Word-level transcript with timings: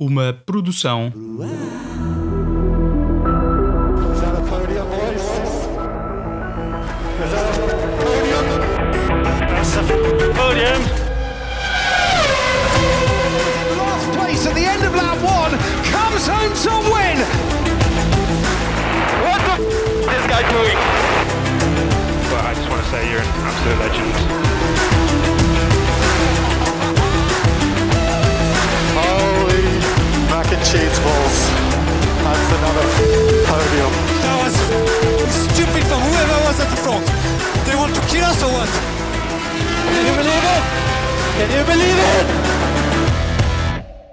Uma 0.00 0.32
produção? 0.32 1.12
Well, 22.30 22.46
I 22.46 22.54
just 22.54 22.70
want 22.70 22.82
to 22.82 22.90
say 22.90 23.10
you're 23.10 23.20
an 23.20 23.26
absolute 23.44 23.78
legend. 23.80 24.49
Cheese 30.64 30.98
balls. 31.00 31.38
That's 32.24 32.50
another 32.58 32.86
podium. 33.48 33.92
That 34.24 34.36
was 34.44 34.54
stupid 35.48 35.84
for 35.88 35.96
whoever 35.96 36.36
was 36.46 36.60
at 36.60 36.68
the 36.68 36.76
front. 36.84 37.04
They 37.66 37.76
want 37.76 37.94
to 37.94 38.02
kill 38.12 38.24
us 38.24 38.42
or 38.42 38.52
what? 38.52 38.68
Can 39.92 40.04
you 40.06 40.14
believe 40.20 40.44
it? 40.56 40.62
Can 41.38 41.50
you 41.56 41.64
believe 41.64 41.98
it? 41.98 42.26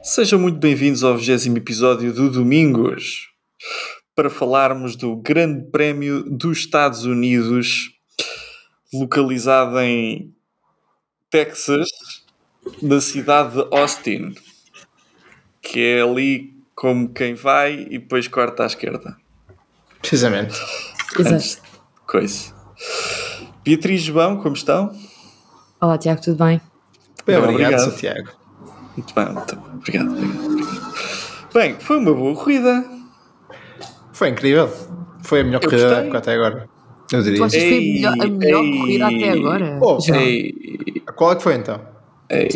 Sejam 0.04 0.40
muito 0.40 0.58
bem-vindos 0.58 1.04
ao 1.04 1.18
20 1.18 1.50
episódio 1.58 2.14
do 2.14 2.30
Domingos 2.32 3.28
para 4.16 4.30
falarmos 4.30 4.96
do 4.96 5.18
Grande 5.18 5.70
Prémio 5.70 6.24
dos 6.24 6.60
Estados 6.60 7.04
Unidos, 7.04 7.92
localizado 8.94 9.78
em 9.80 10.34
Texas, 11.30 11.88
na 12.82 13.02
cidade 13.02 13.56
de 13.56 13.68
Austin, 13.70 14.34
que 15.72 15.84
é 15.84 16.02
ali 16.02 16.54
como 16.76 17.10
quem 17.10 17.34
vai 17.34 17.88
e 17.90 17.98
depois 18.00 18.28
corta 18.28 18.64
à 18.64 18.66
esquerda. 18.68 19.18
Precisamente. 20.00 20.56
Antes 21.20 21.56
de 21.56 21.62
Coisa. 22.06 22.54
Beatriz 23.64 24.02
João, 24.02 24.38
como 24.38 24.56
estão? 24.56 24.96
Olá, 25.82 25.98
Tiago, 25.98 26.22
tudo 26.22 26.44
bem? 26.44 26.62
Bem, 27.26 27.36
Bem, 27.36 27.38
obrigado, 27.38 27.74
obrigado. 27.74 27.92
Santiago. 27.92 28.30
Muito 28.96 29.14
bem, 29.14 29.26
muito 29.34 29.56
bem. 29.56 29.66
Obrigado, 29.76 30.12
obrigado, 30.12 30.46
obrigado. 30.46 31.54
Bem, 31.54 31.76
foi 31.80 31.98
uma 31.98 32.14
boa 32.14 32.36
corrida. 32.36 32.86
Foi 34.14 34.30
incrível. 34.30 34.72
Foi 35.24 35.42
a 35.42 35.44
melhor 35.44 35.62
Eu 35.64 35.70
corrida 35.70 36.02
gostei. 36.04 36.18
até 36.18 36.34
agora. 36.36 36.70
Eu 37.12 37.22
diria. 37.24 37.38
Tu 37.40 37.44
achas 37.44 37.62
que 37.62 37.70
foi 37.70 37.78
a 37.78 37.82
melhor, 37.82 38.14
a 38.14 38.28
melhor 38.28 38.64
ei. 38.64 38.78
corrida 38.78 39.08
até 39.08 39.30
agora? 39.32 39.80
Oh? 39.82 39.98
Ei, 40.14 41.04
Qual 41.16 41.32
é 41.32 41.36
que 41.36 41.44
foi 41.44 41.56
então? 41.56 41.82
ei. 42.30 42.50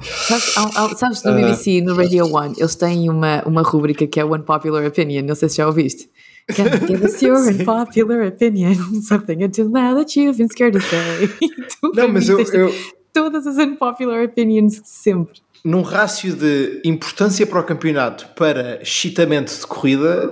Sabes, 0.00 0.98
sabes 0.98 1.24
Ah. 1.26 1.30
no 1.30 1.36
BBC, 1.36 1.80
no 1.80 1.94
Radio 1.94 2.26
One, 2.32 2.54
eles 2.58 2.74
têm 2.76 3.08
uma, 3.10 3.42
uma 3.44 3.62
rúbrica 3.62 4.06
que 4.06 4.20
é 4.20 4.24
One 4.24 4.44
Popular 4.44 4.86
Opinion, 4.86 5.24
não 5.24 5.34
sei 5.34 5.48
se 5.48 5.56
já 5.56 5.66
ouviste. 5.66 6.08
Can 6.54 6.64
you 6.64 6.86
give 6.86 7.04
us 7.04 7.20
your 7.22 7.36
unpopular 7.38 8.26
opinion? 8.26 8.74
Something 9.02 9.44
until 9.44 9.68
now 9.68 9.94
that 9.96 10.18
you've 10.18 10.38
been 10.38 10.48
scared 10.48 10.72
to 10.78 10.80
say. 10.80 11.28
Não, 11.94 12.08
mas 12.08 12.28
eu, 12.28 12.40
eu 12.40 12.72
Todas 13.12 13.44
as 13.46 13.56
unpopular 13.58 14.24
opinions 14.24 14.80
de 14.80 14.88
sempre. 14.88 15.40
num 15.64 15.82
rácio 15.82 16.34
de 16.34 16.80
importância 16.84 17.44
para 17.46 17.60
o 17.60 17.64
campeonato 17.64 18.28
para 18.36 18.82
chitamento 18.84 19.52
de 19.52 19.66
corrida, 19.66 20.28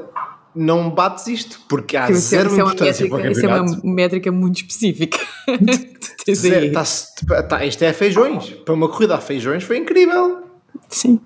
não 0.59 0.91
bates 0.91 1.27
isto, 1.29 1.61
porque 1.69 1.97
há 1.97 2.11
Isso 2.11 2.35
é- 2.35 2.39
zero 2.39 2.51
isso 2.51 2.61
é 2.61 2.65
uma 2.65 2.73
importância 2.73 3.05
métrica- 3.05 3.17
para 3.17 3.29
o 3.29 3.33
Isso 3.33 3.47
é 3.47 3.49
uma 3.49 3.95
métrica 3.95 4.33
muito 4.33 4.57
específica. 4.57 5.19
Zero, 6.31 6.73
tá- 6.73 7.43
tá- 7.45 7.65
isto 7.65 7.83
é 7.83 7.93
feijões. 7.93 8.51
Para 8.65 8.75
uma 8.75 8.89
corrida 8.89 9.15
a 9.15 9.21
feijões 9.21 9.63
foi 9.65 9.79
incrível. 9.79 10.43
Sim. 10.89 11.19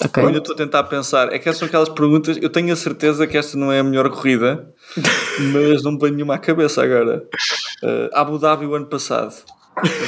Ok. 0.00 0.22
Eu 0.22 0.26
ainda 0.28 0.38
estou 0.38 0.54
a 0.54 0.56
tentar 0.56 0.84
pensar. 0.84 1.32
É 1.32 1.38
que 1.38 1.48
essas 1.48 1.58
são 1.58 1.66
aquelas 1.66 1.88
perguntas. 1.88 2.38
Eu 2.40 2.48
tenho 2.50 2.72
a 2.72 2.76
certeza 2.76 3.26
que 3.26 3.36
esta 3.36 3.56
não 3.58 3.72
é 3.72 3.80
a 3.80 3.82
melhor 3.84 4.08
corrida, 4.10 4.68
mas 5.52 5.82
não 5.82 5.92
me 5.92 5.98
vem 5.98 6.12
nenhuma 6.12 6.34
à 6.34 6.38
cabeça 6.38 6.82
agora. 6.82 7.24
Uh, 7.82 8.08
Abu 8.14 8.38
Dhabi 8.38 8.66
o 8.66 8.74
ano 8.74 8.86
passado. 8.86 9.34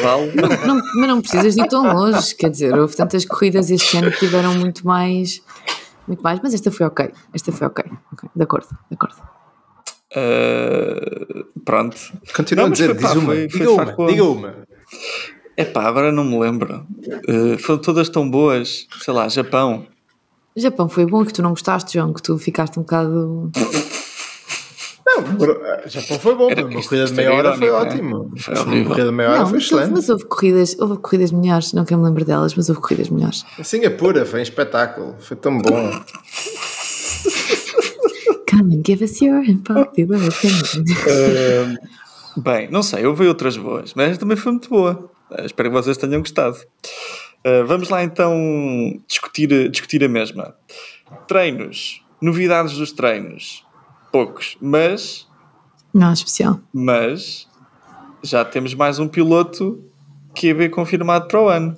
Vale? 0.02 0.32
Não, 0.66 0.80
mas 0.94 1.08
não 1.08 1.20
precisas 1.20 1.54
de 1.54 1.60
ir 1.62 1.68
tão 1.68 1.82
longe, 1.92 2.34
quer 2.36 2.48
dizer, 2.50 2.78
houve 2.78 2.96
tantas 2.96 3.24
corridas 3.26 3.70
este 3.70 3.98
ano 3.98 4.10
que 4.10 4.18
tiveram 4.20 4.54
muito 4.54 4.86
mais, 4.86 5.42
muito 6.08 6.22
mais, 6.22 6.40
mas 6.42 6.52
esta 6.54 6.70
foi 6.72 6.86
ok, 6.86 7.12
esta 7.32 7.52
foi 7.52 7.66
ok, 7.66 7.84
ok, 8.12 8.28
de 8.34 8.42
acordo, 8.42 8.66
de 8.90 8.94
acordo. 8.94 9.16
Uh, 10.16 11.44
pronto. 11.64 11.96
Continua 12.34 12.64
Não, 12.64 12.70
a 12.70 12.72
dizer, 12.72 12.86
foi, 12.86 12.94
pá, 13.02 13.08
diz 13.08 13.16
uma. 13.16 13.26
foi- 13.26 13.48
foi 13.50 13.60
diga 13.60 13.72
uma, 13.72 14.06
diga 14.06 14.24
uma. 14.24 14.54
Epá, 15.56 15.82
agora 15.84 16.10
não 16.10 16.24
me 16.24 16.38
lembro. 16.38 16.86
Uh, 17.28 17.58
foram 17.58 17.80
todas 17.80 18.08
tão 18.08 18.28
boas. 18.28 18.86
Sei 19.00 19.12
lá, 19.12 19.28
Japão. 19.28 19.86
Japão 20.56 20.88
foi 20.88 21.04
bom 21.06 21.24
que 21.24 21.32
tu 21.32 21.42
não 21.42 21.50
gostaste, 21.50 21.92
João, 21.94 22.12
que 22.12 22.22
tu 22.22 22.38
ficaste 22.38 22.78
um 22.78 22.82
bocado. 22.82 23.50
Não, 25.22 25.88
Japão 25.90 26.18
foi 26.18 26.34
bom. 26.34 26.50
Era- 26.50 26.64
uma 26.66 26.78
isto- 26.78 26.88
corrida 26.88 27.06
de 27.06 27.12
meia 27.14 27.32
hora 27.34 27.56
foi 27.56 27.70
ótimo. 27.70 28.32
Foi 28.36 28.54
horrível. 28.58 28.84
corrida 28.88 29.08
de 29.08 29.14
meia 29.14 29.28
hora 29.30 29.38
não, 29.40 29.46
foi 29.46 29.54
mas, 29.58 29.64
excelente. 29.64 29.90
mas 29.92 30.08
houve 30.08 30.24
corridas, 30.26 30.76
houve 30.78 30.96
corridas 30.98 31.32
melhores, 31.32 31.72
não 31.72 31.84
quero 31.84 32.00
me 32.00 32.06
lembrar 32.06 32.24
delas, 32.24 32.54
mas 32.54 32.68
houve 32.68 32.80
corridas 32.80 33.08
melhores. 33.08 33.44
Singapura 33.62 34.24
foi 34.24 34.40
um 34.40 34.42
espetáculo. 34.42 35.16
Foi 35.18 35.36
tão 35.36 35.58
bom. 35.58 35.90
Come 38.50 38.76
and 38.76 38.82
give 38.86 39.02
us 39.04 39.20
your 39.20 39.40
unpopular 39.48 40.20
opinion. 40.26 40.84
Uh, 41.06 42.40
bem, 42.40 42.70
não 42.70 42.82
sei, 42.82 43.04
houve 43.04 43.26
outras 43.26 43.56
boas, 43.56 43.92
mas 43.94 44.16
também 44.18 44.36
foi 44.36 44.52
muito 44.52 44.68
boa. 44.70 45.10
Uh, 45.30 45.44
espero 45.44 45.68
que 45.70 45.74
vocês 45.74 45.96
tenham 45.98 46.20
gostado. 46.20 46.56
Uh, 47.46 47.66
vamos 47.66 47.88
lá 47.90 48.02
então 48.02 48.34
discutir, 49.06 49.70
discutir 49.70 50.02
a 50.02 50.08
mesma. 50.08 50.54
Treinos, 51.26 52.02
novidades 52.20 52.72
dos 52.76 52.90
treinos. 52.92 53.64
Poucos, 54.12 54.56
mas, 54.60 55.26
Não, 55.92 56.12
especial. 56.12 56.60
mas 56.72 57.46
já 58.22 58.44
temos 58.44 58.74
mais 58.74 58.98
um 58.98 59.06
piloto 59.08 59.82
QB 60.34 60.70
confirmado 60.70 61.28
para 61.28 61.40
o 61.42 61.48
ano. 61.48 61.76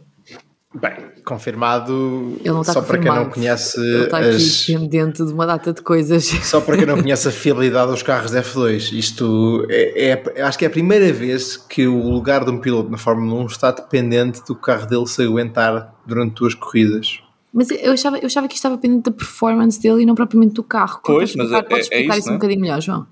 Bem, 0.73 0.93
confirmado. 1.25 2.37
Ele 2.41 2.51
não 2.51 2.61
está 2.61 2.75
só 2.75 2.83
para 2.83 2.97
quem 2.99 3.07
não 3.09 3.25
confirmado. 3.25 3.35
conhece 3.35 3.81
Ele 3.81 4.05
está 4.05 4.19
aqui 4.19 4.29
as. 4.37 4.67
pendente 4.67 5.25
de 5.27 5.33
uma 5.33 5.45
data 5.45 5.73
de 5.73 5.83
coisas. 5.83 6.25
Só 6.27 6.61
para 6.61 6.77
quem 6.77 6.87
não 6.87 7.03
conhece 7.03 7.27
a 7.27 7.33
fiabilidade 7.33 7.91
dos 7.91 8.05
carros 8.05 8.31
de 8.31 8.39
F2, 8.39 8.93
isto 8.93 9.67
é, 9.69 10.11
é- 10.37 10.43
acho 10.43 10.57
que 10.57 10.65
é 10.65 10.69
a 10.69 10.71
primeira 10.71 11.13
vez 11.13 11.57
que 11.57 11.89
o 11.89 12.09
lugar 12.13 12.45
de 12.45 12.53
um 12.53 12.59
piloto 12.61 12.89
na 12.89 12.99
Fórmula 12.99 13.43
1 13.43 13.47
está 13.47 13.73
dependente 13.73 14.45
do 14.47 14.55
carro 14.55 14.87
dele 14.87 15.07
se 15.09 15.21
aguentar 15.25 15.93
durante 16.07 16.37
duas 16.37 16.55
corridas. 16.55 17.21
Mas 17.53 17.71
eu 17.71 17.93
achava, 17.93 18.19
eu 18.19 18.27
achava 18.27 18.47
que 18.47 18.55
isto 18.55 18.61
estava 18.65 18.79
pendente 18.79 19.11
da 19.11 19.17
performance 19.17 19.81
dele 19.81 20.03
e 20.03 20.07
não 20.07 20.15
propriamente 20.15 20.55
do 20.55 20.63
carro. 20.63 21.01
Pois, 21.05 21.33
Podes 21.33 21.37
mas 21.37 21.47
explicar, 21.47 21.67
é- 21.67 21.69
podes 21.69 21.79
é 21.91 21.95
explicar 21.97 22.13
isso, 22.13 22.19
isso 22.21 22.29
não 22.29 22.33
um 22.33 22.37
é? 22.37 22.39
bocadinho 22.39 22.61
melhor, 22.61 22.81
João? 22.81 23.07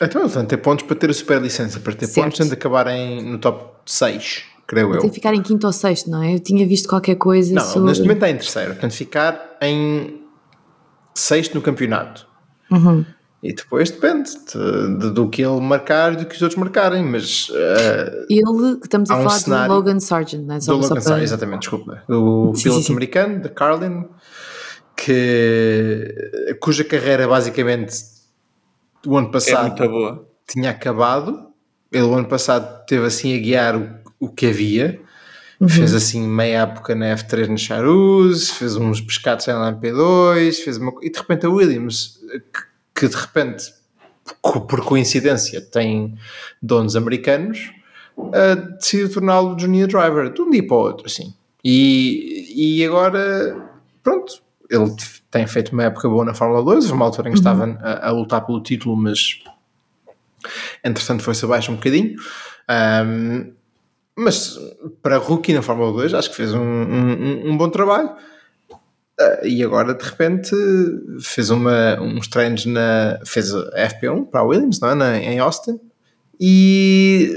Então, 0.00 0.22
ele 0.22 0.30
tem 0.32 0.42
de 0.42 0.48
ter 0.48 0.56
pontos 0.56 0.84
para 0.86 0.96
ter 0.96 1.10
a 1.10 1.12
super 1.14 1.40
licença, 1.40 1.78
para 1.78 1.92
ter 1.94 2.06
Certo. 2.06 2.24
pontos 2.24 2.38
tem 2.38 2.46
de 2.48 2.54
acabar 2.54 2.86
em, 2.88 3.22
no 3.22 3.38
top 3.38 3.72
6, 3.86 4.42
creio 4.66 4.86
Tem 4.88 4.96
eu. 4.96 5.02
que 5.02 5.10
ficar 5.10 5.34
em 5.34 5.42
quinto 5.42 5.66
ou 5.66 5.72
sexto, 5.72 6.10
não 6.10 6.22
é? 6.22 6.34
Eu 6.34 6.40
tinha 6.40 6.66
visto 6.66 6.88
qualquer 6.88 7.14
coisa 7.16 7.54
Não, 7.54 7.62
sobre... 7.62 7.88
neste 7.88 8.02
momento 8.02 8.16
está 8.16 8.30
em 8.30 8.36
terceiro, 8.36 8.70
portanto 8.72 8.92
ficar 8.94 9.56
em 9.60 10.22
sexto 11.14 11.54
no 11.54 11.62
campeonato. 11.62 12.26
Uhum. 12.70 13.04
E 13.42 13.52
depois 13.52 13.90
depende 13.90 14.30
de- 14.30 14.98
de- 14.98 15.10
do 15.10 15.28
que 15.28 15.42
ele 15.42 15.60
marcar 15.60 16.12
e 16.12 16.16
do 16.16 16.26
que 16.26 16.36
os 16.36 16.42
outros 16.42 16.58
marcarem, 16.60 17.02
mas 17.04 17.48
eh, 17.52 18.26
Ele, 18.30 18.76
que 18.78 18.86
estamos 18.86 19.10
a 19.10 19.14
um 19.16 19.22
falar 19.24 19.38
cenário- 19.38 19.68
do 19.68 19.74
Logan 19.74 19.98
Sargent, 19.98 20.44
não 20.46 20.54
é? 20.54 20.60
Só, 20.60 20.72
do 20.76 20.78
Logan 20.82 21.00
Sargent, 21.00 21.24
exatamente, 21.24 21.60
desculpa. 21.62 22.04
O 22.08 22.54
Sim, 22.54 22.62
piloto 22.62 22.82
sim, 22.84 22.92
americano, 22.92 23.40
de 23.40 23.48
Carlin, 23.48 24.04
que, 24.96 26.14
cuja 26.60 26.84
carreira 26.84 27.26
basicamente 27.26 27.94
o 29.06 29.16
ano 29.16 29.28
É 29.28 29.32
passado 29.32 29.88
boa. 29.88 30.28
tinha 30.46 30.70
acabado. 30.70 31.48
Ele 31.90 32.04
o 32.04 32.14
ano 32.14 32.28
passado 32.28 32.84
teve 32.86 33.04
assim 33.06 33.36
a 33.36 33.40
guiar 33.40 33.76
o, 33.76 33.88
o 34.20 34.28
que 34.28 34.46
havia. 34.46 35.00
Uhum. 35.60 35.68
Fez 35.68 35.94
assim 35.94 36.26
meia 36.26 36.62
época 36.62 36.94
na 36.94 37.06
F3 37.16 37.46
na 37.48 37.56
Charuz, 37.56 38.50
fez 38.50 38.74
uns 38.76 39.00
pescados 39.00 39.46
na 39.46 39.54
LMP2, 39.72 40.54
fez 40.56 40.76
uma, 40.76 40.92
e 41.02 41.10
de 41.10 41.18
repente 41.18 41.46
a 41.46 41.50
Williams, 41.50 42.18
que, 42.52 42.71
que 43.02 43.08
de 43.08 43.16
repente, 43.16 43.74
por 44.40 44.84
coincidência, 44.84 45.60
tem 45.60 46.16
donos 46.62 46.94
americanos, 46.94 47.72
uh, 48.16 48.76
decidiu 48.78 49.12
torná-lo 49.12 49.58
junior 49.58 49.88
driver 49.88 50.32
de 50.32 50.40
um 50.40 50.48
dia 50.48 50.64
para 50.64 50.76
o 50.76 50.80
outro, 50.80 51.06
assim. 51.06 51.34
E, 51.64 52.78
e 52.78 52.86
agora 52.86 53.60
pronto, 54.04 54.40
ele 54.70 54.94
tem 55.32 55.48
feito 55.48 55.72
uma 55.72 55.82
época 55.82 56.08
boa 56.08 56.24
na 56.24 56.32
Fórmula 56.32 56.62
2, 56.62 56.84
houve 56.84 56.94
uma 56.94 57.06
altura 57.06 57.28
em 57.28 57.32
que 57.32 57.38
estava 57.38 57.76
a, 57.80 58.08
a 58.08 58.12
lutar 58.12 58.46
pelo 58.46 58.62
título, 58.62 58.96
mas 58.96 59.42
entretanto 60.84 61.24
foi-se 61.24 61.44
abaixo 61.44 61.72
um 61.72 61.74
bocadinho. 61.74 62.14
Um, 63.04 63.52
mas 64.14 64.60
para 65.02 65.16
rookie 65.16 65.52
na 65.52 65.62
Fórmula 65.62 65.90
2 65.92 66.14
acho 66.14 66.30
que 66.30 66.36
fez 66.36 66.54
um, 66.54 66.60
um, 66.60 67.50
um 67.50 67.56
bom 67.56 67.68
trabalho. 67.68 68.14
Uh, 69.20 69.46
e 69.46 69.62
agora 69.62 69.94
de 69.94 70.02
repente 70.04 70.50
fez 71.20 71.50
uma, 71.50 72.00
uns 72.00 72.26
treinos 72.28 72.64
na. 72.66 73.20
fez 73.24 73.54
a 73.54 73.70
FP1 73.76 74.26
para 74.26 74.40
a 74.40 74.44
Williams, 74.44 74.80
não 74.80 74.90
é? 74.90 74.94
Na, 74.94 75.18
em 75.18 75.38
Austin. 75.38 75.78
E 76.40 77.34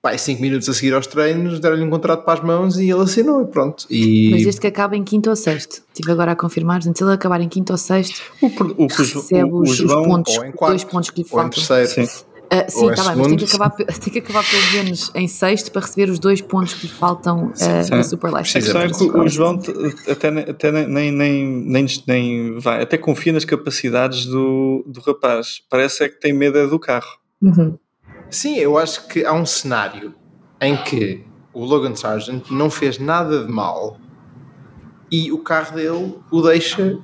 pá, 0.00 0.16
5 0.16 0.40
minutos 0.40 0.68
a 0.68 0.74
seguir 0.74 0.94
aos 0.94 1.06
treinos 1.06 1.58
deram-lhe 1.60 1.82
um 1.82 1.90
contrato 1.90 2.24
para 2.24 2.34
as 2.38 2.44
mãos 2.44 2.78
e 2.78 2.88
ele 2.90 3.02
assinou 3.02 3.42
e 3.42 3.46
pronto. 3.46 3.84
E 3.90 4.30
Mas 4.32 4.42
este 4.46 4.60
que 4.60 4.66
acaba 4.66 4.96
em 4.96 5.02
quinto 5.02 5.28
ou 5.30 5.34
sexto. 5.34 5.82
Estive 5.88 6.12
agora 6.12 6.32
a 6.32 6.36
confirmar, 6.36 6.82
se 6.82 6.88
ele 6.88 7.12
acabar 7.12 7.40
em 7.40 7.48
quinto 7.48 7.72
ou 7.72 7.78
sexto, 7.78 8.22
O, 8.40 8.84
o, 8.84 8.86
recebe 8.86 9.44
o, 9.50 9.56
o 9.56 9.62
os, 9.62 9.80
os 9.80 9.92
pontos, 9.92 10.36
ou 10.38 10.44
em 10.44 10.52
quarto, 10.52 10.72
dois 10.72 10.84
pontos 10.84 11.10
que 11.10 11.22
lhe 11.22 11.26
ou 11.30 11.40
em 11.40 11.42
faltam. 11.42 11.64
terceiro. 11.66 12.08
Sim. 12.08 12.24
Ah, 12.50 12.66
sim, 12.68 12.88
está 12.90 13.04
bem, 13.04 13.16
mas 13.16 13.26
tem 13.28 13.36
que, 13.36 13.44
acabar, 13.44 13.70
tem 13.70 14.12
que 14.12 14.18
acabar 14.20 14.44
pelo 14.48 14.72
menos 14.72 15.10
em 15.14 15.28
sexto 15.28 15.70
para 15.70 15.82
receber 15.82 16.10
os 16.10 16.18
dois 16.18 16.40
pontos 16.40 16.72
que 16.74 16.86
lhe 16.86 16.92
faltam 16.92 17.52
ah, 17.60 17.96
na 17.96 18.02
Super 18.02 18.34
A 18.34 18.38
License. 18.38 18.64
questão 18.64 18.80
é 18.80 18.88
que 18.88 19.04
o, 19.18 19.28
João 19.28 19.60
até, 20.10 20.28
até 20.50 20.72
nem, 20.72 20.86
nem, 20.86 21.12
nem, 21.12 21.46
nem, 21.46 21.86
nem 22.06 22.58
vai, 22.58 22.82
até 22.82 22.96
confia 22.96 23.32
nas 23.34 23.44
capacidades 23.44 24.24
do, 24.24 24.82
do 24.86 25.00
rapaz. 25.00 25.60
Parece 25.68 26.04
é 26.04 26.08
que 26.08 26.18
tem 26.18 26.32
medo 26.32 26.56
é 26.56 26.66
do 26.66 26.78
carro. 26.78 27.18
Uhum. 27.42 27.78
Sim, 28.30 28.56
eu 28.56 28.78
acho 28.78 29.06
que 29.08 29.24
há 29.24 29.32
um 29.32 29.46
cenário 29.46 30.14
em 30.60 30.76
que 30.76 31.24
o 31.52 31.64
Logan 31.64 31.94
Sargent 31.94 32.50
não 32.50 32.70
fez 32.70 32.98
nada 32.98 33.44
de 33.44 33.52
mal 33.52 33.98
e 35.10 35.32
o 35.32 35.38
carro 35.38 35.76
dele 35.76 36.14
o 36.30 36.42
deixa 36.42 36.98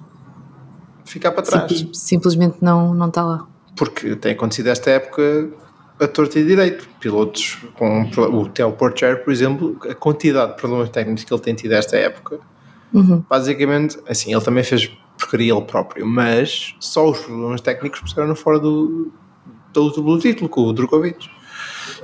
ficar 1.04 1.32
para 1.32 1.42
trás. 1.42 1.70
Simples- 1.70 1.98
simplesmente 1.98 2.56
não, 2.62 2.94
não 2.94 3.08
está 3.08 3.22
lá. 3.24 3.48
Porque 3.76 4.16
tem 4.16 4.32
acontecido 4.32 4.68
esta 4.68 4.90
época 4.90 5.50
a 6.00 6.06
torta 6.08 6.38
e 6.38 6.44
direito. 6.44 6.88
Pilotos 7.00 7.58
com 7.76 8.02
o 8.02 8.48
Theo 8.48 8.72
Porcher, 8.72 9.24
por 9.24 9.32
exemplo, 9.32 9.78
a 9.88 9.94
quantidade 9.94 10.52
de 10.52 10.58
problemas 10.58 10.90
técnicos 10.90 11.24
que 11.24 11.32
ele 11.32 11.42
tem 11.42 11.54
tido 11.54 11.72
esta 11.72 11.96
época, 11.96 12.40
Uhum. 12.92 13.24
basicamente, 13.28 13.98
assim, 14.08 14.32
ele 14.32 14.44
também 14.44 14.62
fez 14.62 14.88
porcaria 15.18 15.52
ele 15.52 15.62
próprio, 15.62 16.06
mas 16.06 16.74
só 16.78 17.10
os 17.10 17.18
problemas 17.18 17.60
técnicos 17.60 18.00
puseram 18.00 18.34
fora 18.36 18.58
do, 18.58 19.12
pelo 19.72 20.18
título 20.18 20.48
com 20.48 20.62
o 20.62 20.72
Drogovic. 20.72 21.28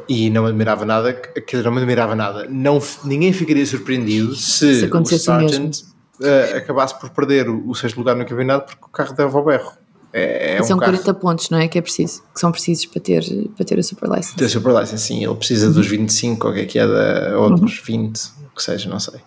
E 0.08 0.28
não 0.30 0.46
admirava 0.46 0.84
nada, 0.84 1.12
quer 1.12 1.58
dizer, 1.58 1.70
não 1.70 1.76
admirava 1.76 2.14
nada. 2.14 2.46
Não, 2.48 2.80
ninguém 3.04 3.32
ficaria 3.32 3.64
surpreendido 3.64 4.34
se, 4.34 4.80
Se 4.80 4.86
o 4.86 5.06
Sargent 5.06 5.82
eh, 6.20 6.56
acabasse 6.56 6.98
por 6.98 7.10
perder 7.10 7.48
o, 7.48 7.68
o 7.68 7.74
sexto 7.74 7.98
lugar 7.98 8.16
no 8.16 8.24
campeonato 8.26 8.72
porque 8.72 8.84
o 8.84 8.88
carro 8.88 9.14
dava 9.14 9.38
ao 9.38 9.44
berro. 9.44 9.72
É, 10.12 10.56
é 10.56 10.60
um 10.60 10.64
São 10.64 10.78
carro 10.78 10.92
40 10.92 11.14
pontos, 11.14 11.50
não 11.50 11.58
é? 11.58 11.68
Que 11.68 11.78
é 11.78 11.82
preciso, 11.82 12.22
que 12.34 12.40
são 12.40 12.50
precisos 12.50 12.86
para 12.86 13.00
ter, 13.00 13.24
para 13.56 13.64
ter 13.64 13.78
a 13.78 13.82
Super 13.82 14.08
License. 14.10 14.36
da 14.36 14.48
Super 14.48 14.80
License, 14.80 15.04
sim, 15.04 15.24
ele 15.24 15.34
precisa 15.36 15.70
dos 15.70 15.86
25 15.86 16.48
ou 16.48 16.52
que 16.54 16.60
é 16.60 16.64
que 16.66 16.78
é, 16.78 16.86
da, 16.86 17.38
ou 17.38 17.54
dos 17.54 17.78
20, 17.78 18.16
o 18.18 18.56
que 18.56 18.62
seja, 18.62 18.88
não 18.90 18.98
sei. 18.98 19.20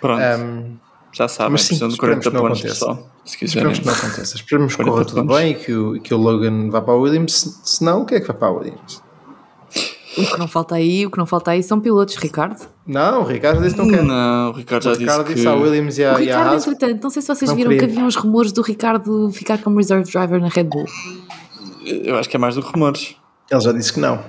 Pronto, 0.00 0.22
Um, 0.22 0.76
já 1.12 1.28
sabem, 1.28 1.52
mas 1.52 1.62
sim, 1.62 1.66
precisam 1.68 1.88
de 1.88 1.94
esperemos 1.94 2.24
40 2.24 2.30
que 2.30 2.34
não 2.34 2.42
pontos, 2.42 2.58
aconteça. 2.60 2.86
pessoal. 2.86 3.10
Esperemos 3.42 3.78
que 3.80 3.86
não 3.86 3.92
aconteça. 3.92 4.36
Esperemos 4.36 4.72
que 4.72 4.76
40 4.76 4.92
corra 4.92 5.04
tudo 5.04 5.20
pontos. 5.26 5.36
bem 5.36 5.50
e 5.50 5.54
que, 5.56 5.72
o, 5.74 6.00
que 6.00 6.14
o 6.14 6.16
Logan 6.16 6.70
vá 6.70 6.80
para 6.80 6.94
a 6.94 6.96
Williams. 6.96 7.32
Se, 7.34 7.54
se 7.76 7.84
não, 7.84 8.02
o 8.02 8.06
que 8.06 8.14
é 8.14 8.20
que 8.20 8.26
vai 8.28 8.36
para 8.36 8.48
a 8.48 8.52
Williams? 8.52 9.02
O 10.18 10.24
que 10.26 10.38
não 10.38 10.48
falta 10.48 10.74
aí, 10.74 11.06
o 11.06 11.10
que 11.10 11.18
não 11.18 11.26
falta 11.26 11.52
aí 11.52 11.62
são 11.62 11.80
pilotos, 11.80 12.16
Ricardo. 12.16 12.66
Não, 12.86 13.20
o 13.20 13.24
Ricardo 13.24 13.62
disse 13.62 13.76
que 13.76 13.80
não 13.82 13.88
quer. 13.88 14.02
Não, 14.02 14.50
o 14.50 14.52
Ricardo 14.52 14.82
já 14.82 14.90
o 14.90 14.94
Ricardo 14.96 15.22
disse 15.24 15.34
disse 15.36 15.46
que... 15.46 15.52
à 15.52 15.54
Williams 15.54 15.98
e 15.98 16.02
O 16.02 16.04
à, 16.04 16.10
e 16.10 16.14
à 16.14 16.18
Ricardo, 16.18 16.52
Haas. 16.52 16.66
entretanto, 16.66 17.02
não 17.04 17.10
sei 17.10 17.22
se 17.22 17.28
vocês 17.28 17.48
não 17.48 17.56
viram 17.56 17.70
queria. 17.70 17.86
que 17.86 17.92
havia 17.92 18.04
uns 18.06 18.16
rumores 18.16 18.50
do 18.52 18.60
Ricardo 18.62 19.30
ficar 19.30 19.58
como 19.58 19.76
reserve 19.76 20.10
driver 20.10 20.40
na 20.40 20.48
Red 20.48 20.64
Bull. 20.64 20.84
Eu 21.86 22.16
acho 22.16 22.28
que 22.28 22.36
é 22.36 22.38
mais 22.38 22.56
do 22.56 22.62
que 22.62 22.72
rumores. 22.72 23.16
Ele 23.50 23.60
já 23.60 23.72
disse 23.72 23.92
que 23.92 24.00
não. 24.00 24.20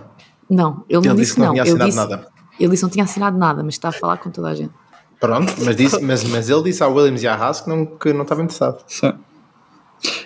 Não, 0.50 0.84
ele 0.90 1.00
não 1.08 1.14
Ele 1.14 1.16
disse 1.16 1.16
disse 1.16 1.34
que 1.34 1.40
não 1.40 1.48
não. 1.48 1.54
tinha 1.54 1.64
Ele 1.64 1.70
assinado 1.72 1.90
disse, 1.90 1.98
nada. 1.98 2.28
ele 2.60 2.70
disse 2.70 2.80
que 2.82 2.84
não 2.84 2.90
tinha 2.92 3.04
assinado 3.06 3.38
nada, 3.38 3.64
mas 3.64 3.74
está 3.74 3.90
a 3.90 3.92
falar 3.92 4.18
com 4.18 4.30
toda 4.30 4.50
a 4.50 4.54
gente. 4.56 4.74
Pronto, 5.20 5.54
mas, 5.66 5.76
disse, 5.76 6.02
mas, 6.02 6.24
mas 6.24 6.50
ele 6.50 6.64
disse 6.64 6.84
à 6.84 6.88
Williams 6.88 7.24
e 7.24 7.28
à 7.28 7.36
Haas 7.36 7.62
que 7.62 7.70
não, 7.70 7.86
que 7.86 8.12
não 8.14 8.24
estava 8.24 8.42
interessado. 8.42 8.84
Sim. 8.88 9.14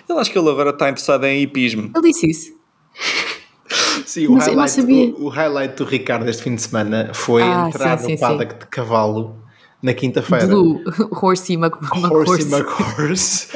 Eu 0.08 0.18
acho 0.18 0.30
que 0.30 0.38
ele 0.38 0.48
agora 0.50 0.70
está 0.70 0.88
interessado 0.88 1.24
em 1.24 1.42
hipismo. 1.42 1.90
Ele 1.94 2.08
disse 2.12 2.30
isso. 2.30 2.52
Sim, 4.04 4.26
o 4.28 4.34
highlight, 4.38 4.80
o, 5.16 5.24
o 5.24 5.28
highlight 5.28 5.74
do 5.76 5.84
Ricardo 5.84 6.28
este 6.28 6.42
fim 6.42 6.54
de 6.54 6.62
semana 6.62 7.10
foi 7.14 7.42
Ah, 7.42 7.68
entrar 7.68 7.98
sim, 7.98 8.04
no 8.04 8.10
sim, 8.10 8.20
paddock 8.20 8.58
de 8.58 8.66
cavalo 8.66 9.36
na 9.82 9.94
quinta-feira. 9.94 10.46
Do 10.46 10.80
Horsey 11.10 11.56
Mc- 11.56 11.76
Horsey 12.10 12.52
McHorse. 12.52 13.48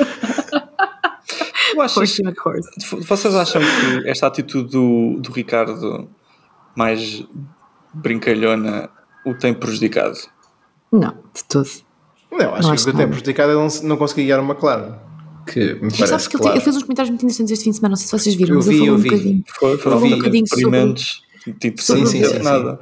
Acho 1.80 2.00
Horsey 2.00 2.24
McHorse. 2.24 2.68
Vocês 3.06 3.34
acham 3.34 3.62
que 3.62 4.08
esta 4.08 4.26
atitude 4.26 4.70
do, 4.70 5.18
do 5.20 5.32
Ricardo 5.32 6.08
mais 6.76 7.24
brincalhona 7.94 8.90
o 9.24 9.34
tem 9.34 9.54
prejudicado? 9.54 10.16
Não, 10.92 11.14
de 11.34 11.44
todo. 11.48 11.68
Não, 12.30 12.54
acho 12.54 12.62
Não 12.62 12.68
que 12.70 12.74
acho 12.74 12.88
o 12.88 12.90
que 12.92 12.96
tem 12.96 13.06
prejudicado 13.06 13.52
é 13.52 13.54
não, 13.54 13.68
não 13.84 13.96
conseguir 13.96 14.24
guiar 14.24 14.40
uma 14.40 14.52
McLaren. 14.54 14.94
Que 15.52 15.74
me 15.74 15.80
Mas 15.82 15.92
parece 15.94 16.06
sabes 16.10 16.28
que 16.28 16.36
ele, 16.36 16.42
claro. 16.42 16.56
ele 16.56 16.64
fez 16.64 16.76
uns 16.76 16.82
comentários 16.82 17.10
muito 17.10 17.22
interessantes 17.24 17.52
este 17.52 17.64
fim 17.64 17.70
de 17.70 17.76
semana, 17.76 17.90
não 17.90 17.96
sei 17.96 18.06
se 18.06 18.12
vocês 18.18 18.34
viram, 18.36 18.54
Eu 18.54 18.56
mas 18.58 18.66
ele 18.68 18.74
vi, 18.76 18.80
falou 18.80 18.88
eu 18.88 18.94
um 18.94 19.02
vi. 19.02 19.10
bocadinho. 19.10 19.44
Foi, 19.58 19.78
Falou 19.78 20.04
um 20.04 20.10
bocadinho 20.10 20.46
sobre-. 20.46 20.94
Tipo, 21.58 21.82
Sim, 21.82 22.06
sim, 22.06 22.22
sim, 22.22 22.24
sim. 22.24 22.38
nada. 22.42 22.78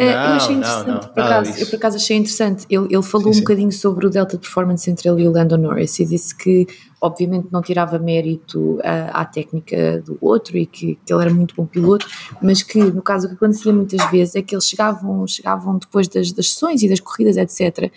Não, 0.00 0.06
eu 0.06 0.12
achei 0.16 0.56
não, 0.56 0.62
interessante, 0.62 0.88
não, 0.88 0.98
por 1.00 1.16
nada 1.16 1.40
acaso, 1.40 1.60
eu 1.60 1.66
por 1.66 1.76
acaso 1.76 1.96
achei 1.96 2.16
interessante. 2.16 2.66
Ele, 2.70 2.86
ele 2.90 3.02
falou 3.02 3.24
Sim, 3.24 3.30
um 3.30 3.32
sim. 3.34 3.40
bocadinho 3.40 3.72
sobre 3.72 4.06
o 4.06 4.10
delta 4.10 4.36
de 4.36 4.40
performance 4.40 4.90
entre 4.90 5.08
ele 5.08 5.22
e 5.24 5.28
o 5.28 5.30
Lando 5.30 5.58
Norris 5.58 5.98
e 5.98 6.06
disse 6.06 6.34
que, 6.34 6.66
obviamente, 7.00 7.48
não 7.50 7.62
tirava 7.62 7.98
mérito 7.98 8.78
à, 8.84 9.22
à 9.22 9.24
técnica 9.24 10.02
do 10.04 10.18
outro 10.20 10.58
e 10.58 10.66
que, 10.66 10.98
que 11.06 11.12
ele 11.12 11.22
era 11.22 11.32
muito 11.32 11.54
bom 11.54 11.64
piloto, 11.64 12.06
mas 12.42 12.62
que, 12.62 12.78
no 12.78 13.00
caso, 13.00 13.26
o 13.26 13.30
que 13.30 13.36
acontecia 13.36 13.72
muitas 13.72 14.04
vezes 14.10 14.34
é 14.36 14.42
que 14.42 14.54
eles 14.54 14.66
chegavam, 14.68 15.26
chegavam 15.26 15.78
depois 15.78 16.06
das, 16.08 16.30
das 16.32 16.50
sessões 16.50 16.82
e 16.82 16.88
das 16.88 17.00
corridas, 17.00 17.36
etc. 17.36 17.90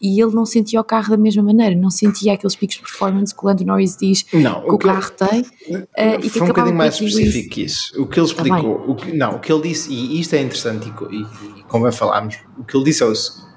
E 0.00 0.20
ele 0.20 0.34
não 0.34 0.44
sentia 0.44 0.80
o 0.80 0.84
carro 0.84 1.10
da 1.10 1.16
mesma 1.16 1.42
maneira, 1.42 1.76
não 1.76 1.90
sentia 1.90 2.32
aqueles 2.32 2.56
picos 2.56 2.76
de 2.76 2.82
performance 2.82 3.34
que 3.34 3.44
o 3.44 3.46
Lando 3.46 3.64
Norris 3.64 3.96
diz 3.96 4.26
Não, 4.32 4.62
que 4.62 4.70
o 4.72 4.78
que- 4.78 4.86
carro 4.88 5.10
tem. 5.12 5.46
eh, 5.96 6.14
e 6.16 6.18
que 6.22 6.30
foi 6.30 6.42
um 6.42 6.46
bocadinho 6.48 6.76
mais 6.76 6.94
específico 6.94 7.50
que 7.54 7.62
isso. 7.62 8.00
O 8.02 8.06
que 8.06 8.18
ele 8.18 8.26
Tá 8.26 8.32
explicou, 8.34 8.84
o 8.90 8.94
que, 8.96 9.12
não, 9.16 9.36
o 9.36 9.38
que 9.40 9.52
ele 9.52 9.62
disse, 9.68 9.92
e 9.92 10.18
isto 10.20 10.34
é 10.34 10.42
interessante, 10.42 10.88
e, 10.88 11.14
e, 11.14 11.60
e 11.60 11.62
convém 11.64 11.92
falarmos, 11.92 12.36
o 12.58 12.64
que 12.64 12.76
ele 12.76 12.84
disse 12.84 13.02
é 13.02 13.06
o 13.06 13.14
seguinte: 13.14 13.48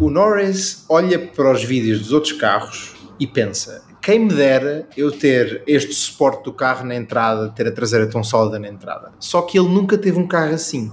o 0.00 0.10
Norris 0.10 0.84
olha 0.88 1.18
para 1.18 1.52
os 1.52 1.62
vídeos 1.62 2.00
dos 2.00 2.12
outros 2.12 2.32
carros 2.32 2.94
e 3.18 3.26
pensa. 3.26 3.84
Quem 4.00 4.18
me 4.18 4.34
dera 4.34 4.88
eu 4.96 5.12
ter 5.12 5.62
este 5.66 5.94
suporte 5.94 6.44
do 6.44 6.52
carro 6.52 6.84
na 6.84 6.94
entrada, 6.94 7.50
ter 7.50 7.68
a 7.68 7.72
traseira 7.72 8.08
tão 8.08 8.24
sólida 8.24 8.58
na 8.58 8.68
entrada. 8.68 9.12
Só 9.20 9.42
que 9.42 9.58
ele 9.58 9.68
nunca 9.68 9.96
teve 9.96 10.18
um 10.18 10.26
carro 10.26 10.54
assim. 10.54 10.90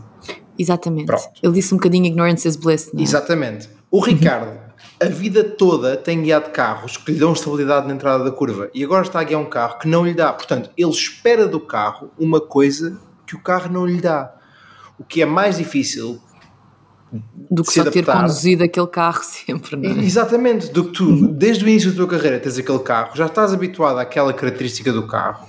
Exatamente. 0.58 1.08
Pronto. 1.08 1.30
Ele 1.42 1.54
disse 1.54 1.74
um 1.74 1.78
bocadinho 1.78 2.06
ignorance 2.06 2.48
is 2.48 2.56
bliss, 2.56 2.92
não 2.94 3.00
é? 3.00 3.04
Exatamente. 3.04 3.70
O 3.90 4.00
Ricardo, 4.00 4.60
a 5.02 5.06
vida 5.06 5.44
toda, 5.44 5.98
tem 5.98 6.22
guiado 6.22 6.52
carros 6.52 6.98
que 6.98 7.14
lhe 7.14 7.20
dão 7.20 7.34
estabilidade 7.34 7.88
na 7.88 7.94
entrada 7.94 8.24
da 8.24 8.32
curva 8.32 8.70
e 8.74 8.84
agora 8.84 9.04
está 9.04 9.22
a 9.22 9.24
guiar 9.24 9.42
um 9.42 9.50
carro 9.50 9.80
que 9.80 9.88
não 9.88 10.06
lhe 10.06 10.14
dá. 10.14 10.32
Portanto, 10.32 10.70
ele 10.78 10.92
espera 10.92 11.48
do 11.48 11.60
carro 11.60 12.12
uma 12.20 12.42
coisa 12.42 13.00
que 13.26 13.36
o 13.36 13.42
carro 13.42 13.72
não 13.72 13.86
lhe 13.86 14.02
dá. 14.02 14.36
O 15.00 15.04
que 15.04 15.22
é 15.22 15.26
mais 15.26 15.58
difícil, 15.58 16.22
do 17.50 17.64
que 17.64 17.72
se 17.74 17.84
só 17.84 17.90
ter 17.90 18.00
adaptar. 18.00 18.22
conduzido 18.22 18.64
aquele 18.64 18.88
carro 18.88 19.22
sempre, 19.26 19.76
não 19.76 19.90
é? 19.90 20.04
exatamente, 20.04 20.72
do 20.72 20.86
que 20.86 20.92
tu, 20.92 21.28
desde 21.30 21.66
o 21.66 21.68
início 21.68 21.90
da 21.92 21.98
tua 21.98 22.08
carreira, 22.08 22.40
tens 22.40 22.58
aquele 22.58 22.80
carro, 22.80 23.12
já 23.16 23.26
estás 23.26 23.54
habituado 23.54 23.98
àquela 23.98 24.32
característica 24.34 24.92
do 24.94 25.08
carro. 25.08 25.48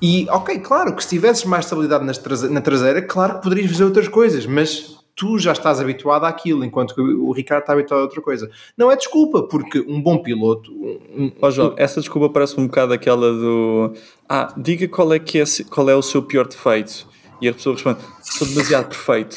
E, 0.00 0.26
ok, 0.30 0.58
claro 0.58 0.96
que 0.96 1.02
se 1.04 1.10
tivesses 1.10 1.44
mais 1.44 1.64
estabilidade 1.64 2.04
na 2.50 2.60
traseira, 2.60 3.00
claro 3.02 3.36
que 3.36 3.42
poderias 3.42 3.70
fazer 3.70 3.84
outras 3.84 4.08
coisas, 4.08 4.44
mas 4.46 4.96
tu 5.14 5.38
já 5.38 5.52
estás 5.52 5.78
habituado 5.78 6.24
àquilo, 6.24 6.64
enquanto 6.64 6.94
que 6.94 7.00
o 7.00 7.30
Ricardo 7.30 7.60
está 7.60 7.72
habituado 7.74 8.00
a 8.00 8.04
outra 8.04 8.20
coisa. 8.20 8.50
Não 8.76 8.90
é 8.90 8.96
desculpa, 8.96 9.42
porque 9.44 9.78
um 9.86 10.02
bom 10.02 10.18
piloto, 10.20 10.72
um- 10.72 11.30
Ó 11.40 11.50
João, 11.52 11.74
essa 11.76 12.00
desculpa 12.00 12.28
parece 12.30 12.58
um 12.58 12.66
bocado 12.66 12.92
aquela 12.92 13.30
do 13.30 13.92
Ah, 14.28 14.52
diga 14.56 14.88
qual 14.88 15.12
é, 15.12 15.20
que 15.20 15.38
é, 15.38 15.44
qual 15.70 15.88
é 15.88 15.94
o 15.94 16.02
seu 16.02 16.20
pior 16.22 16.48
defeito. 16.48 17.06
E 17.40 17.48
a 17.48 17.52
pessoa 17.52 17.74
responde: 17.76 18.00
Sou 18.22 18.46
demasiado 18.48 18.88
perfeito. 18.88 19.36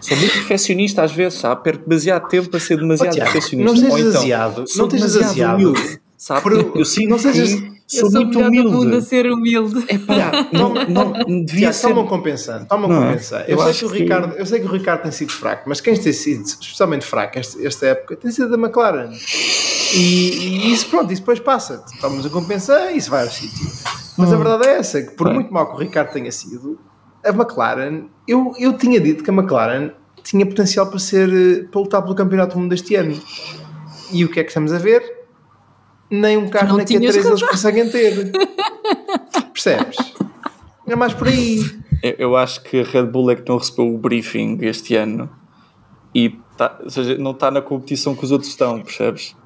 Sou 0.00 0.16
muito 0.16 0.32
perfeccionista 0.32 1.02
às 1.02 1.12
vezes, 1.12 1.38
sabe? 1.38 1.62
Perco 1.62 1.88
demasiado 1.88 2.28
tempo 2.28 2.48
para 2.50 2.60
ser 2.60 2.76
demasiado 2.76 3.10
Oh, 3.10 3.14
Tiago, 3.14 3.32
perfeccionista. 3.32 3.72
não 3.72 3.76
sejas 3.80 4.06
então, 4.08 4.20
aziado, 4.20 4.66
sou 4.68 4.82
não 4.84 4.90
sejas 4.90 5.12
demasiado 5.12 5.30
aziado. 5.30 5.54
humilde, 5.56 6.00
sabe? 6.16 6.42
Por- 6.42 6.52
eu 6.78 6.84
sinto 6.84 7.08
não 7.10 7.18
sejas- 7.18 7.54
que 7.54 7.78
sou 8.00 8.10
muito 8.10 8.38
humilde. 8.38 9.02
ser 9.02 9.26
humilde. 9.32 9.80
Pá, 10.06 10.46
não, 10.52 10.74
não, 10.74 11.12
devia 11.44 11.70
Tiago, 11.70 11.74
ser. 11.74 11.88
toma 11.88 12.00
um 12.02 12.06
compensando, 12.06 12.66
toma 12.66 12.86
um 12.86 12.90
Não 12.90 13.02
é? 13.04 13.08
compensar. 13.12 13.44
Eu 13.48 13.56
Eu, 13.56 13.58
sei 13.60 13.70
acho 13.70 13.78
que 13.80 13.84
o 13.86 13.90
que- 13.90 13.98
Ricardo, 14.00 14.34
eu 14.36 14.44
sei 14.46 14.60
que 14.60 14.66
o 14.66 14.70
Ricardo 14.70 15.02
tem 15.02 15.10
sido 15.12 15.32
fraco, 15.32 15.62
mas 15.66 15.80
quem 15.80 15.96
tem 15.96 16.12
sido 16.12 16.44
especialmente 16.44 17.06
fraco 17.06 17.38
esta, 17.38 17.66
esta 17.66 17.86
época 17.86 18.16
tem 18.16 18.30
sido 18.30 18.54
a 18.54 18.58
McLaren. 18.58 19.10
E, 19.94 19.96
e 20.68 20.72
isso, 20.72 20.86
pronto, 20.90 21.10
isso 21.12 21.22
depois 21.22 21.40
passa. 21.40 21.82
Tomas 22.00 22.26
a 22.26 22.28
compensar 22.28 22.92
e 22.92 22.98
isso 22.98 23.08
vai 23.10 23.24
ao 23.24 23.30
sítio. 23.30 23.66
Mas 24.18 24.30
a 24.32 24.36
Hum. 24.36 24.38
verdade 24.38 24.66
é 24.68 24.76
essa, 24.78 25.00
que 25.02 25.12
por 25.12 25.32
muito 25.32 25.50
mal 25.52 25.68
que 25.70 25.74
o 25.76 25.78
Ricardo 25.78 26.12
tenha 26.12 26.30
sido, 26.30 26.78
a 27.28 27.32
McLaren, 27.32 28.06
eu, 28.26 28.52
eu 28.58 28.76
tinha 28.76 29.00
dito 29.00 29.22
que 29.22 29.30
a 29.30 29.32
McLaren 29.32 29.90
tinha 30.22 30.44
potencial 30.44 30.86
para 30.88 30.98
ser, 30.98 31.28
eh, 31.28 31.64
para 31.70 31.80
lutar 31.80 32.02
pelo 32.02 32.14
campeonato 32.14 32.54
do 32.54 32.60
mundo 32.60 32.70
deste 32.70 32.94
ano. 32.94 33.20
E 34.12 34.24
o 34.24 34.28
que 34.28 34.40
é 34.40 34.44
que 34.44 34.50
estamos 34.50 34.72
a 34.72 34.78
ver? 34.78 35.02
Nem 36.10 36.36
um 36.36 36.48
carro 36.48 36.76
na 36.76 36.84
tinhas 36.84 37.16
Q3 37.16 37.26
eles 37.26 37.42
conseguem 37.42 37.90
ter. 37.90 38.32
Percebes? 39.52 39.96
É 40.86 40.96
mais 40.96 41.12
por 41.12 41.28
aí. 41.28 41.60
Eu, 42.02 42.14
eu 42.18 42.36
acho 42.36 42.62
que 42.62 42.80
a 42.80 42.84
Red 42.84 43.06
Bull 43.06 43.30
é 43.30 43.36
que 43.36 43.48
não 43.48 43.58
recebeu 43.58 43.94
o 43.94 43.98
briefing 43.98 44.58
este 44.62 44.96
ano 44.96 45.30
e 46.14 46.30
tá, 46.56 46.78
ou 46.82 46.90
seja, 46.90 47.16
não 47.18 47.32
está 47.32 47.50
na 47.50 47.60
competição 47.60 48.14
que 48.14 48.24
os 48.24 48.32
outros 48.32 48.50
estão, 48.50 48.80
percebes? 48.80 49.36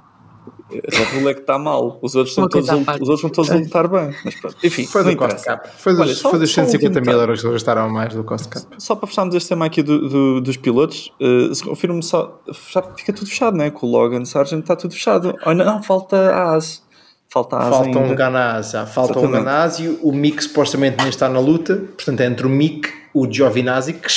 Red 0.73 1.21
Bull 1.21 1.29
é 1.31 1.35
que 1.35 1.41
está 1.41 1.59
mal, 1.59 1.99
os 2.03 2.15
outros, 2.15 2.31
estão 2.33 2.49
todos, 2.49 2.69
a- 2.71 2.75
os 2.77 3.09
outros 3.09 3.15
estão 3.17 3.31
todos 3.31 3.51
a 3.51 3.57
lutar 3.57 3.89
bem. 3.89 4.15
Mas 4.25 4.35
pronto, 4.35 4.57
enfim, 4.63 4.87
Foi 4.87 5.05
do 5.05 5.17
Cost. 5.17 5.45
Cap. 5.45 5.69
Foi 5.79 5.93
dos, 5.93 6.01
Olha, 6.03 6.15
só- 6.15 6.31
foi 6.31 6.39
dos 6.39 6.53
só 6.53 6.61
um 6.63 6.65
150 6.65 7.01
mil 7.01 7.13
euros 7.13 7.41
que 7.41 7.47
eles 7.47 7.55
gastaram 7.55 7.89
mais 7.91 8.15
do 8.15 8.25
Cost 8.25 8.49
Cap. 8.49 8.67
Só 8.79 8.95
para 8.95 9.07
fecharmos 9.07 9.35
este 9.35 9.49
tema 9.49 9.67
aqui 9.67 9.83
do- 9.83 10.09
do- 10.09 10.41
dos 10.41 10.57
pilotos, 10.57 11.13
uh, 11.21 11.55
se 11.55 11.63
confirmo 11.65 12.03
só, 12.03 12.41
já 12.73 12.83
fica 12.97 13.13
tudo 13.13 13.29
fechado, 13.29 13.57
não 13.57 13.65
é? 13.65 13.71
Com 13.71 13.87
o 13.87 13.91
Logan 13.91 14.25
Sargent 14.25 14.61
está 14.63 14.75
tudo 14.77 14.95
fechado. 14.95 15.35
Oh, 15.47 15.55
não, 15.55 15.65
não, 15.65 15.83
falta 15.83 16.17
a 16.17 16.55
AS. 16.57 16.83
Falta 17.29 17.57
a 17.57 17.61
AS 17.61 17.69
Falta 17.71 17.99
um 17.99 18.15
já. 18.63 18.87
falta 18.87 19.13
um 19.19 19.23
Exatamente. 19.23 19.45
Ganassi, 19.45 19.99
o 20.03 20.13
Mick 20.13 20.43
supostamente 20.45 20.97
nem 20.99 21.09
está 21.09 21.29
na 21.29 21.41
luta, 21.41 21.77
portanto 21.97 22.21
é 22.21 22.27
entre 22.27 22.47
o 22.47 22.51
Mick, 22.51 22.89
o 23.15 23.27
Giovinazzi, 23.31 23.95
que 23.95 24.09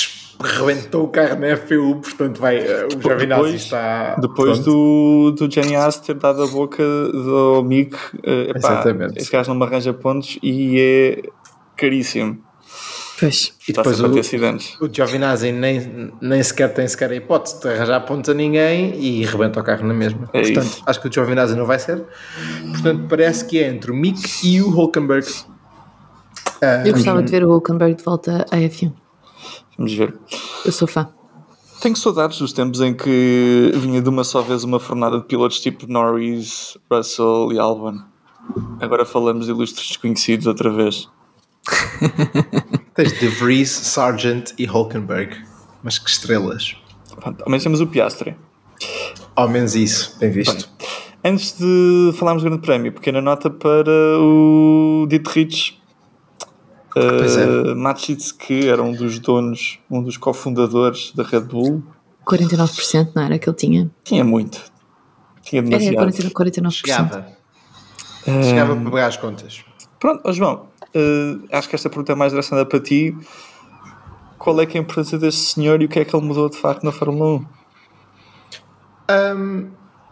rebentou 0.41 1.05
o 1.05 1.07
carro 1.07 1.39
na 1.39 1.55
FPU, 1.55 1.95
portanto 2.01 2.39
vai, 2.39 2.57
eh, 2.57 2.87
o 2.87 3.01
Giovinazzi 3.01 3.43
Depois- 3.43 3.61
está... 3.61 4.15
Depois 4.15 4.59
pronto. 4.59 4.71
do, 4.71 5.47
do 5.47 5.51
Jenny 5.53 5.75
Haas 5.75 5.99
ter 5.99 6.15
dado 6.15 6.43
a 6.43 6.47
boca 6.47 6.83
do 6.83 7.63
Mick, 7.63 7.95
uh, 7.95 8.19
epá, 8.49 8.57
Exatamente. 8.57 9.17
esse 9.19 9.31
gajo 9.31 9.49
não 9.49 9.57
me 9.59 9.65
arranja 9.65 9.93
pontos 9.93 10.37
e 10.43 10.79
é 10.79 11.21
caríssimo. 11.77 12.37
Pois. 13.17 13.53
E 13.65 13.71
depois 13.71 14.01
o, 14.01 14.19
acidentes. 14.19 14.75
o 14.81 14.89
Giovinazzi 14.93 15.53
nem, 15.53 16.11
nem 16.21 16.43
sequer 16.43 16.73
tem 16.73 16.85
sequer 16.85 17.11
a 17.11 17.15
hipótese 17.15 17.61
de 17.61 17.69
arranjar 17.69 18.01
pontos 18.01 18.29
a 18.29 18.33
ninguém 18.33 18.93
e 18.99 19.23
rebenta 19.25 19.61
o 19.61 19.63
carro 19.63 19.87
na 19.87 19.93
mesma. 19.93 20.29
É 20.33 20.41
portanto, 20.41 20.65
isso. 20.65 20.83
acho 20.85 21.01
que 21.01 21.07
o 21.07 21.11
Giovinazzi 21.13 21.55
não 21.55 21.65
vai 21.65 21.79
ser. 21.79 22.03
Portanto, 22.73 23.05
parece 23.07 23.45
que 23.45 23.57
é 23.57 23.69
entre 23.69 23.89
o 23.89 23.95
Mick 23.95 24.21
e 24.43 24.61
o 24.61 24.69
Hulkenberg. 24.69 25.25
Ah, 26.61 26.83
Eu 26.85 26.91
gostava 26.91 27.23
de 27.23 27.31
ver 27.31 27.45
o 27.45 27.49
Hulkenberg 27.51 27.95
de 27.95 28.03
volta 28.03 28.45
à 28.51 28.57
F1. 28.57 28.91
Vamos 29.77 29.93
ver. 29.93 30.17
Eu 30.65 30.71
sou 30.71 30.87
fã. 30.87 31.09
Tenho 31.81 31.95
saudades 31.95 32.39
dos 32.39 32.53
tempos 32.53 32.81
em 32.81 32.93
que 32.93 33.71
vinha 33.75 34.01
de 34.01 34.09
uma 34.09 34.23
só 34.23 34.41
vez 34.41 34.63
uma 34.63 34.79
fornada 34.79 35.19
de 35.19 35.25
pilotos 35.25 35.59
tipo 35.59 35.85
Norris, 35.87 36.77
Russell 36.91 37.51
e 37.51 37.59
Albon. 37.59 37.99
Agora 38.79 39.05
falamos 39.05 39.45
de 39.45 39.51
ilustres 39.51 39.89
desconhecidos 39.89 40.47
outra 40.47 40.71
vez. 40.71 41.09
Tens 42.95 43.19
De 43.19 43.27
Vries, 43.27 43.69
Sargent 43.69 44.51
e 44.57 44.65
Hulkenberg. 44.65 45.35
Mas 45.83 45.99
que 45.99 46.09
estrelas. 46.09 46.75
Pronto, 47.19 47.43
ao 47.43 47.49
menos 47.49 47.63
temos 47.63 47.81
o 47.81 47.87
Piastre. 47.87 48.35
Ao 49.35 49.47
menos 49.47 49.75
isso, 49.75 50.17
bem 50.19 50.31
visto. 50.31 50.69
Antes 51.23 51.57
de 51.57 52.13
falarmos 52.17 52.43
do 52.43 52.49
Grande 52.49 52.65
Prémio, 52.65 52.91
pequena 52.93 53.21
nota 53.21 53.49
para 53.49 53.91
o 54.19 55.05
Dietrich 55.09 55.77
Pois 56.95 57.35
é. 57.35 57.45
uh, 57.45 57.75
Matschitz, 57.75 58.31
que 58.31 58.69
era 58.69 58.81
um 58.81 58.93
dos 58.93 59.19
donos, 59.19 59.79
um 59.91 60.01
dos 60.01 60.15
cofundadores 60.15 61.11
da 61.13 61.23
Red 61.23 61.41
Bull. 61.41 61.83
49% 62.25 63.09
não 63.13 63.23
era 63.23 63.37
que 63.37 63.49
ele 63.49 63.57
tinha? 63.57 63.91
Tinha 64.01 64.23
muito. 64.23 64.63
Tinha 65.43 65.61
Era 65.61 65.77
demasiado. 65.77 66.31
49%. 66.31 66.31
49%. 66.31 66.71
Chegava. 66.71 67.27
Chegava 68.25 68.75
para 68.77 68.91
pagar 68.91 69.07
as 69.07 69.17
contas. 69.17 69.65
Pronto, 69.99 70.21
ó 70.23 70.31
João, 70.31 70.67
uh, 70.95 71.47
acho 71.51 71.67
que 71.67 71.75
esta 71.75 71.89
pergunta 71.89 72.13
é 72.13 72.15
mais 72.15 72.31
direcionada 72.31 72.67
para 72.67 72.79
ti. 72.79 73.15
Qual 74.37 74.59
é 74.61 74.65
que 74.65 74.77
é 74.77 74.79
a 74.79 74.83
importância 74.83 75.17
deste 75.17 75.41
senhor 75.41 75.81
e 75.81 75.85
o 75.85 75.89
que 75.89 75.99
é 75.99 76.05
que 76.05 76.15
ele 76.15 76.25
mudou 76.25 76.49
de 76.49 76.57
facto 76.57 76.83
na 76.83 76.91
Fórmula 76.93 77.41
1? 77.41 77.45
Hum, 79.11 79.69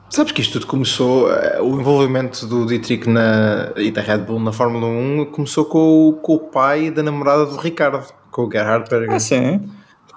sabes 0.10 0.31
que 0.31 0.41
isto 0.41 0.53
tudo 0.53 0.67
começou, 0.67 1.31
eh, 1.31 1.60
o 1.62 1.79
envolvimento 1.79 2.45
do 2.45 2.65
Dietrich 2.65 3.10
na, 3.10 3.72
e 3.77 3.91
da 3.91 4.01
Red 4.01 4.19
Bull 4.19 4.39
na 4.39 4.51
Fórmula 4.51 4.86
1 4.88 5.25
começou 5.31 5.65
com, 5.65 6.10
o- 6.10 6.13
com 6.13 6.36
o 6.36 6.39
pai 6.39 6.91
da 6.91 7.01
namorada 7.03 7.45
do 7.45 7.57
Ricardo, 7.57 8.05
com 8.31 8.43
o 8.48 8.51
Gerhard 8.51 8.89
Berger. 8.89 9.12
Ah, 9.12 9.19
sim. 9.19 9.62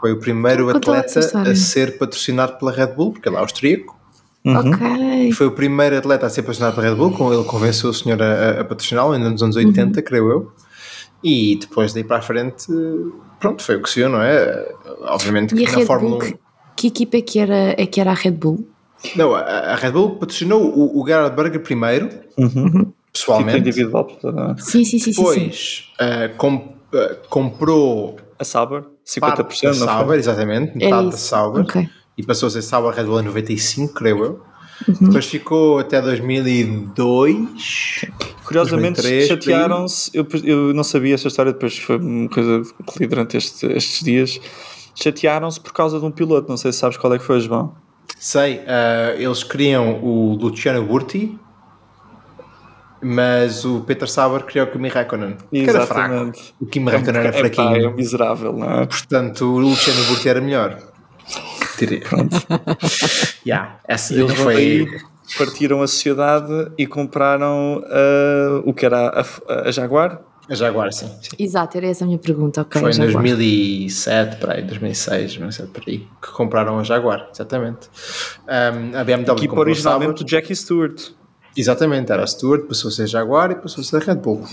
Foi 0.00 0.12
o 0.12 0.18
primeiro 0.18 0.68
atleta 0.68 1.20
a 1.40 1.54
ser 1.54 1.96
patrocinado 1.98 2.58
pela 2.58 2.70
Red 2.70 2.88
Bull, 2.88 3.12
porque 3.12 3.28
ele 3.28 3.36
é 3.36 3.38
austríaco. 3.40 3.96
Ok. 4.44 5.28
E 5.28 5.32
foi 5.32 5.46
o 5.46 5.50
primeiro 5.52 5.96
atleta 5.96 6.26
a 6.26 6.30
ser 6.30 6.42
patrocinado 6.42 6.76
pela 6.76 6.88
Red 6.88 6.94
Bull, 6.94 7.12
com 7.12 7.32
ele 7.32 7.42
convenceu 7.44 7.90
o 7.90 7.94
senhor 7.94 8.20
a, 8.22 8.60
a- 8.60 8.64
patrociná-lo, 8.64 9.12
ainda 9.12 9.30
nos 9.30 9.42
anos 9.42 9.56
80, 9.56 10.02
creio 10.02 10.30
eu. 10.30 10.52
E 11.24 11.56
depois 11.58 11.94
daí 11.94 12.04
para 12.04 12.18
a 12.18 12.22
frente, 12.22 12.66
pronto, 13.40 13.62
foi 13.62 13.76
o 13.76 13.82
que 13.82 13.88
se 13.88 14.00
viu, 14.00 14.08
não 14.10 14.20
é? 14.22 14.68
Obviamente 15.08 15.54
E 15.54 15.58
que 15.58 15.66
a 15.66 15.72
na 15.72 15.78
Red 15.78 15.86
Fórmula 15.86 16.18
Bull, 16.18 16.28
1. 16.28 16.30
que, 16.30 16.36
que 16.76 16.86
equipa 16.88 17.16
é 17.16 17.20
que 17.22 17.38
era, 17.38 17.74
é 17.80 17.86
que 17.86 18.00
era 18.00 18.10
a 18.10 18.14
Red 18.14 18.32
Bull? 18.32 18.68
Não, 19.14 19.34
a, 19.34 19.40
a 19.40 19.74
Red 19.76 19.92
Bull 19.92 20.16
patrocinou 20.16 20.62
o, 20.62 21.00
o 21.02 21.06
Gerhard 21.06 21.34
Berger 21.36 21.60
primeiro, 21.62 22.08
Tipo 22.08 22.92
pessoalmente. 23.12 23.58
individual. 23.58 24.04
portanto, 24.04 24.60
Sim, 24.62 24.84
sim, 24.84 24.98
sim, 24.98 25.00
sim. 25.12 25.12
sim. 25.12 25.22
Depois 25.22 25.84
ah, 25.98 26.28
com- 26.36 26.74
ah, 26.94 27.16
comprou 27.28 28.16
A 28.38 28.44
Sauber, 28.44 28.84
parte 29.20 29.42
50%, 29.42 29.62
da 29.62 29.68
não 29.68 29.74
Sauber, 29.86 30.06
foi? 30.06 30.16
exatamente, 30.18 30.68
Era 30.70 30.74
metade 30.76 31.08
da 31.10 31.14
isso. 31.16 31.26
Sauber. 31.28 31.62
Ok. 31.62 31.88
E 32.18 32.22
passou 32.22 32.46
a 32.46 32.50
ser 32.50 32.62
Sauber 32.62 32.92
Red 32.94 33.04
Bull 33.04 33.20
em 33.20 33.24
95, 33.24 33.92
creio 33.94 34.24
eu. 34.24 34.40
Uhum. 34.88 34.94
Depois 35.08 35.26
ficou 35.26 35.78
até 35.78 36.00
2002. 36.02 38.06
Curiosamente 38.44 39.00
2003, 39.02 39.28
chatearam-se, 39.28 40.10
eu, 40.14 40.26
eu 40.44 40.74
não 40.74 40.84
sabia 40.84 41.14
essa 41.14 41.28
história, 41.28 41.52
depois 41.52 41.76
foi 41.78 41.96
uma 41.98 42.28
coisa 42.28 42.62
que 42.86 42.98
li 43.00 43.06
durante 43.06 43.36
este- 43.36 43.66
estes 43.66 44.04
dias. 44.04 44.40
Chatearam-se 44.94 45.60
por 45.60 45.72
causa 45.72 45.98
de 45.98 46.04
um 46.04 46.10
piloto, 46.10 46.48
não 46.48 46.56
sei 46.56 46.72
se 46.72 46.78
sabes 46.78 46.96
qual 46.96 47.12
é 47.14 47.18
que 47.18 47.24
foi, 47.24 47.40
João. 47.40 47.74
Sei, 48.18 48.62
ah, 48.66 49.14
eles 49.16 49.42
queriam 49.44 50.02
o 50.02 50.34
Luciano 50.34 50.82
Burti, 50.84 51.38
mas 53.02 53.64
o 53.64 53.80
Peter 53.82 54.08
Sauber 54.08 54.44
queria 54.44 54.64
o 54.64 54.66
Kimi 54.70 54.88
Raikkonen, 54.88 55.36
que 55.50 55.68
era 55.68 55.86
fraco. 55.86 56.32
O 56.60 56.66
Kimi 56.66 56.90
Raikkonen 56.90 57.20
era 57.20 57.28
Epá, 57.28 57.38
fraquinho. 57.38 57.86
é 57.86 57.88
um 57.88 57.94
miserável, 57.94 58.52
não 58.52 58.80
é? 58.82 58.86
Portanto, 58.86 59.44
o 59.44 59.58
Luciano 59.58 60.04
Burti 60.04 60.28
era 60.28 60.40
melhor. 60.40 60.78
Diria. 61.78 62.02
yeah, 63.46 63.78
essa 63.86 64.14
E 64.14 64.20
eles 64.20 64.34
foi. 64.34 64.86
partiram 65.36 65.82
a 65.82 65.86
sociedade 65.86 66.72
e 66.78 66.86
compraram 66.86 67.82
ah, 67.86 68.62
o 68.64 68.72
que 68.72 68.86
era 68.86 69.08
a, 69.08 69.68
a 69.68 69.70
Jaguar. 69.70 70.20
A 70.48 70.54
Jaguar, 70.54 70.92
sim. 70.92 71.08
sim. 71.20 71.30
Exato, 71.38 71.76
era 71.76 71.88
essa 71.88 72.04
a 72.04 72.06
minha 72.06 72.18
pergunta. 72.18 72.60
Ok, 72.60 72.80
Foi 72.80 72.90
em 72.90 72.94
Jaguar. 72.94 73.22
2007, 73.22 74.36
para 74.36 74.54
aí, 74.54 74.62
2006, 74.62 75.36
2007, 75.36 75.70
por 75.70 75.82
aí, 75.86 75.98
que 76.22 76.30
compraram 76.30 76.78
a 76.78 76.84
Jaguar, 76.84 77.28
exatamente. 77.32 77.88
Um, 78.46 78.96
a 78.96 79.02
BMW 79.02 79.22
Equipa 79.22 79.48
comprou 79.48 79.58
a 79.58 79.60
originalmente 79.62 80.22
do 80.22 80.28
Jackie 80.28 80.54
Stewart. 80.54 81.10
Exatamente, 81.56 82.12
era 82.12 82.22
a 82.22 82.26
Stewart, 82.26 82.66
passou 82.66 82.90
a 82.90 82.92
ser 82.92 83.08
Jaguar 83.08 83.50
e 83.50 83.54
passou 83.56 83.80
a 83.80 83.84
ser 83.84 84.00
Red 84.02 84.16
Bull. 84.16 84.44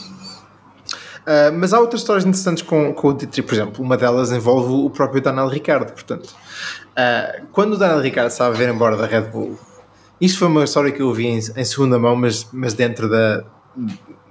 Uh, 1.23 1.53
mas 1.57 1.73
há 1.73 1.79
outras 1.79 2.01
histórias 2.01 2.25
interessantes 2.25 2.63
com, 2.63 2.91
com 2.93 3.09
o 3.09 3.13
Dietrich, 3.13 3.47
por 3.47 3.53
exemplo, 3.53 3.83
uma 3.83 3.95
delas 3.95 4.31
envolve 4.31 4.73
o 4.73 4.89
próprio 4.89 5.21
Daniel 5.21 5.47
Ricciardo, 5.47 5.93
portanto. 5.93 6.29
Uh, 6.29 7.45
quando 7.51 7.73
o 7.73 7.77
Daniel 7.77 8.01
Ricciardo 8.01 8.31
estava 8.31 8.53
a 8.53 8.57
ver 8.57 8.69
embora 8.69 8.97
da 8.97 9.05
Red 9.05 9.29
Bull, 9.29 9.59
isto 10.19 10.39
foi 10.39 10.47
uma 10.47 10.63
história 10.63 10.91
que 10.91 11.01
eu 11.01 11.07
ouvi 11.07 11.27
em, 11.27 11.37
em 11.37 11.65
segunda 11.65 11.99
mão, 11.99 12.15
mas, 12.15 12.47
mas 12.51 12.73
dentro 12.73 13.07
da, 13.07 13.43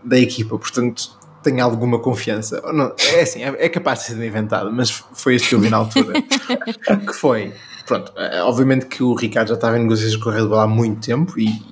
da 0.02 0.19
equipa, 0.19 0.59
portanto 0.59 1.21
tenho 1.42 1.64
alguma 1.64 1.99
confiança. 1.99 2.61
Não, 2.72 2.94
é 3.14 3.22
assim, 3.22 3.42
é, 3.42 3.54
é 3.58 3.68
capaz 3.68 4.00
de 4.00 4.04
ser 4.06 4.25
inventado, 4.25 4.72
mas 4.72 4.90
foi 4.90 5.37
isto 5.37 5.49
que 5.49 5.54
eu 5.54 5.61
vi 5.61 5.68
na 5.70 5.78
altura. 5.78 6.22
que 7.06 7.12
foi, 7.12 7.52
pronto, 7.87 8.12
é, 8.16 8.42
obviamente 8.42 8.87
que 8.87 9.02
o 9.02 9.14
Ricardo 9.14 9.49
já 9.49 9.54
estava 9.54 9.78
em 9.78 9.82
negociações 9.82 10.22
com 10.22 10.30
a 10.30 10.32
Red 10.32 10.46
Bull 10.46 10.58
há 10.58 10.66
muito 10.66 11.04
tempo 11.04 11.38
e, 11.38 11.62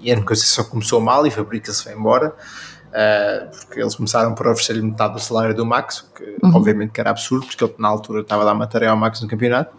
e- 0.00 0.12
a 0.12 0.16
negociação 0.16 0.64
começou 0.64 1.00
mal 1.00 1.26
e 1.26 1.30
ele 1.30 1.62
se 1.64 1.82
foi 1.82 1.92
embora. 1.92 2.28
uh, 2.28 3.50
porque 3.50 3.80
eles 3.80 3.94
começaram 3.94 4.34
por 4.34 4.46
oferecer-lhe 4.46 4.82
metade 4.82 5.14
do 5.14 5.20
salário 5.20 5.54
do 5.54 5.66
Max, 5.66 6.00
o 6.00 6.14
que 6.14 6.36
obviamente 6.44 6.92
que 6.92 7.00
era 7.00 7.10
absurdo, 7.10 7.46
porque 7.46 7.64
ele 7.64 7.74
na 7.78 7.88
altura 7.88 8.20
estava 8.20 8.42
a 8.42 8.44
dar 8.46 8.54
material 8.54 8.92
ao 8.92 8.96
Max 8.96 9.20
no 9.20 9.28
campeonato 9.28 9.74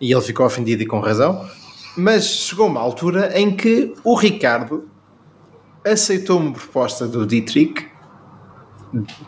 e 0.00 0.12
ele 0.12 0.20
ficou 0.22 0.44
ofendido 0.44 0.82
e 0.82 0.86
com 0.86 1.00
razão. 1.00 1.48
Mas 1.96 2.24
chegou 2.24 2.66
uma 2.68 2.80
altura 2.80 3.38
em 3.38 3.54
que 3.54 3.94
o 4.02 4.14
Ricardo 4.14 4.88
aceitou 5.84 6.38
uma 6.38 6.52
proposta 6.52 7.06
do 7.06 7.26
Dietrich 7.26 7.91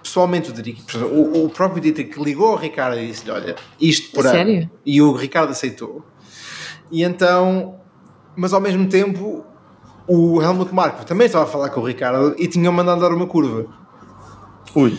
pessoalmente 0.03 0.51
o 0.51 0.53
Dietrich, 0.53 0.97
o, 0.99 1.45
o 1.45 1.49
próprio 1.51 1.81
Dietrich 1.83 2.21
ligou 2.23 2.49
ao 2.53 2.57
Ricardo 2.57 2.99
e 2.99 3.07
disse-lhe: 3.07 3.31
Olha, 3.31 3.57
isto 3.81 4.11
por 4.13 4.27
ano. 4.27 4.35
Sério? 4.37 4.71
E 4.85 5.01
o 5.03 5.13
Ricardo 5.13 5.51
aceitou. 5.51 6.05
E 6.91 7.03
então, 7.03 7.77
mas 8.37 8.53
ao 8.53 8.61
mesmo 8.61 8.87
tempo, 8.89 9.45
o 10.07 10.41
Helmut 10.43 10.73
Marko 10.75 11.05
também 11.05 11.27
estava 11.27 11.45
a 11.45 11.47
falar 11.49 11.71
com 11.71 11.81
o 11.81 11.85
Ricardo 11.87 12.35
e 12.39 12.47
tinham 12.47 12.73
mandado 12.73 13.01
dar 13.01 13.13
uma 13.13 13.27
curva. 13.27 13.67
Ui. 14.75 14.97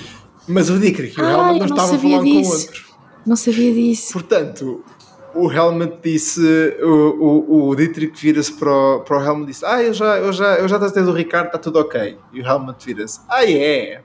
Mas 0.48 0.70
o 0.70 0.80
Dietrich 0.80 1.18
e 1.18 1.22
o 1.22 1.26
Ah, 1.26 1.32
Helmut 1.32 1.60
não 1.60 1.68
não 1.68 1.76
estavam 1.76 1.84
a 1.84 1.98
sabia 1.98 2.18
falar 2.18 2.22
um 2.24 2.32
com 2.32 2.38
o 2.38 2.42
disso. 2.42 2.68
outro. 2.68 2.86
Não 3.26 3.36
sabia 3.36 3.74
disso. 3.74 4.14
Portanto, 4.14 4.84
o 5.34 5.52
Helmut 5.52 5.98
disse, 6.04 6.78
o, 6.82 6.88
o, 6.88 7.70
o 7.70 7.76
Dietrich 7.76 8.20
vira-se 8.22 8.54
para 8.54 8.72
o, 8.72 9.00
para 9.02 9.18
o 9.18 9.24
Helmut 9.24 9.44
e 9.44 9.52
disse: 9.52 9.66
Ah, 9.66 9.82
eu 9.82 9.94
já, 9.94 10.18
eu 10.18 10.32
já, 10.34 10.56
eu 10.56 10.68
já 10.68 10.80
tratei 10.80 11.04
do 11.04 11.12
Ricardo, 11.12 11.48
está 11.48 11.58
tudo 11.58 11.80
ok. 11.80 12.18
E 12.34 12.42
o 12.42 12.46
Helmut 12.46 12.86
vira-se: 12.86 13.20
Ah, 13.28 13.44
é? 13.46 14.02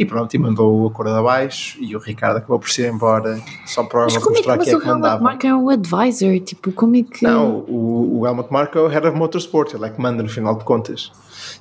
E 0.00 0.04
pronto, 0.06 0.32
e 0.32 0.38
mandou 0.38 0.88
a 0.88 0.90
corda 0.90 1.18
abaixo 1.18 1.76
e 1.78 1.94
o 1.94 1.98
Ricardo 1.98 2.38
acabou 2.38 2.58
por 2.58 2.70
ser 2.70 2.90
embora 2.90 3.38
só 3.66 3.84
para 3.84 4.04
Mas 4.04 4.16
é 4.16 4.18
que 4.18 4.30
mostrar 4.30 4.56
mas 4.56 4.64
que 4.64 4.72
é 4.72 4.76
o 4.78 4.80
que 4.80 4.86
Helmut 4.86 5.02
mandava. 5.02 5.22
Marko 5.22 5.46
é 5.46 5.54
um 5.54 5.68
advisor? 5.68 6.40
Tipo, 6.40 6.72
como 6.72 6.96
é 6.96 7.02
que. 7.02 7.22
Não, 7.22 7.58
o, 7.68 8.20
o 8.20 8.26
Helmut 8.26 8.50
Marko 8.50 8.78
é 8.78 8.80
o 8.80 8.86
Head 8.86 9.06
of 9.06 9.18
Motorsport, 9.18 9.74
ele 9.74 9.84
é 9.84 9.90
que 9.90 10.00
manda 10.00 10.22
no 10.22 10.28
final 10.30 10.56
de 10.56 10.64
contas. 10.64 11.12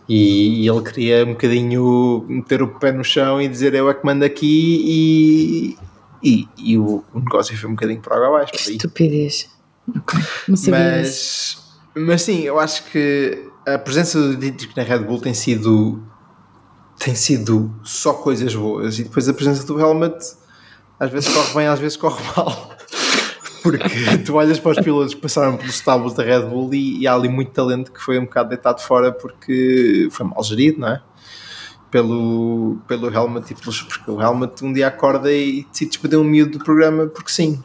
E, 0.08 0.63
e 0.63 0.69
ele 0.69 0.81
queria 0.84 1.25
um 1.25 1.31
bocadinho 1.31 2.25
meter 2.29 2.62
o 2.62 2.69
pé 2.79 2.93
no 2.93 3.03
chão 3.03 3.41
e 3.41 3.48
dizer 3.50 3.74
eu 3.74 3.89
é 3.89 3.93
que 3.93 4.05
mando 4.05 4.24
aqui 4.24 4.86
e, 4.86 5.77
e, 6.24 6.48
e 6.58 6.77
o, 6.77 7.03
o 7.13 7.19
negócio 7.19 7.58
foi 7.58 7.69
um 7.69 7.74
bocadinho 7.74 8.00
para 8.00 8.15
água 8.15 8.27
abaixo. 8.29 8.53
Que 8.53 8.72
estupidez. 8.72 9.50
Ok. 9.98 10.17
Não 10.48 10.55
sabia 10.55 11.01
isso. 11.01 11.58
Mas, 11.93 12.05
mas 12.05 12.22
sim, 12.22 12.39
eu 12.43 12.58
acho 12.58 12.86
que 12.86 13.50
a 13.67 13.77
presença 13.77 14.17
do 14.17 14.38
Dietrich 14.38 14.77
na 14.77 14.84
Red 14.84 15.00
Bull 15.00 15.19
tem 15.19 15.34
sido 15.34 16.01
tem 17.00 17.15
sido 17.15 17.74
só 17.82 18.13
coisas 18.13 18.53
boas 18.53 19.00
e 19.00 19.03
depois 19.03 19.27
a 19.27 19.34
presença 19.34 19.65
do 19.65 19.79
Helmut 19.79 20.18
às 21.00 21.10
vezes 21.10 21.34
corre 21.34 21.53
bem, 21.53 21.68
às 21.68 21.79
vezes 21.79 21.98
corre 21.98 22.22
mal. 22.36 22.70
Porque 23.63 24.18
tu 24.25 24.36
olhas 24.36 24.60
para 24.60 24.72
os 24.72 24.79
pilotos 24.79 25.13
que 25.13 25.22
passaram 25.22 25.58
pelos 25.58 25.75
estábulos 25.75 26.13
da 26.13 26.24
Red 26.24 26.44
Bull 26.44 26.74
e, 26.74 27.00
e 27.00 27.08
há 27.08 27.13
ali 27.13 27.27
muito 27.27 27.51
talento 27.51 27.91
que 27.91 28.01
foi 28.01 28.18
um 28.20 28.24
bocado 28.24 28.50
deitado 28.50 28.82
fora 28.82 29.12
porque 29.12 30.08
foi 30.12 30.25
mal 30.25 30.41
gerido, 30.44 30.79
não 30.79 30.88
é? 30.88 31.01
Pelo, 31.91 32.77
pelo 32.88 33.13
Helmut 33.13 33.51
e 33.51 33.56
pelos, 33.56 33.82
porque 33.82 34.10
o 34.10 34.22
Helmut 34.22 34.63
um 34.63 34.72
dia 34.72 34.88
acorda 34.88 35.32
e 35.32 35.65
decide 35.72 35.91
despedir 35.91 36.18
um 36.18 36.24
miúdo 36.24 36.58
do 36.58 36.63
programa 36.63 37.08
porque 37.08 37.32
sim. 37.32 37.62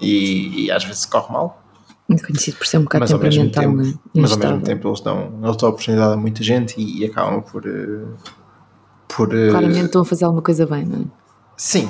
E, 0.00 0.66
e 0.66 0.70
às 0.70 0.84
vezes 0.84 1.06
corre 1.06 1.32
mal, 1.32 1.60
Conhecido 2.06 2.58
por 2.58 2.66
ser 2.66 2.78
um 2.78 2.82
bocado 2.82 3.00
mas 3.00 3.12
ao 3.12 3.18
mesmo 3.18 3.44
temperamental, 3.44 3.86
tempo, 3.86 3.98
né? 3.98 4.22
mas 4.22 4.32
ao 4.32 4.38
mesmo 4.38 4.60
tempo 4.60 4.88
eles 4.88 5.00
dão, 5.00 5.40
eles 5.42 5.56
dão 5.56 5.68
oportunidade 5.68 6.12
a 6.12 6.16
muita 6.16 6.42
gente 6.42 6.80
e, 6.80 7.00
e 7.00 7.04
acabam 7.06 7.40
por 7.40 7.66
eh, 7.66 8.04
por 9.16 9.34
eh, 9.34 9.50
Claramente 9.50 9.86
estão 9.86 10.02
a 10.02 10.04
fazer 10.04 10.24
alguma 10.24 10.42
coisa 10.42 10.66
bem, 10.66 10.84
não 10.84 11.00
é? 11.00 11.04
sim 11.56 11.88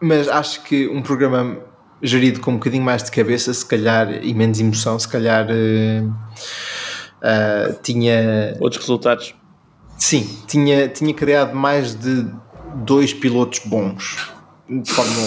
mas 0.00 0.28
acho 0.28 0.62
que 0.62 0.88
um 0.88 1.02
programa 1.02 1.58
gerido 2.00 2.38
com 2.40 2.52
um 2.52 2.54
bocadinho 2.54 2.84
mais 2.84 3.02
de 3.02 3.10
cabeça 3.10 3.52
se 3.52 3.66
calhar 3.66 4.08
e 4.24 4.32
menos 4.32 4.60
emoção 4.60 4.98
se 4.98 5.08
calhar 5.08 5.46
eh, 5.50 6.04
ah, 7.22 7.74
tinha 7.82 8.56
Outros 8.60 8.80
resultados. 8.82 9.34
sim 9.96 10.28
tinha 10.46 10.88
tinha 10.88 11.12
criado 11.12 11.54
mais 11.54 11.94
de 11.94 12.26
dois 12.76 13.12
pilotos 13.12 13.60
bons 13.64 14.30
de 14.68 14.90
Fórmula 14.92 15.26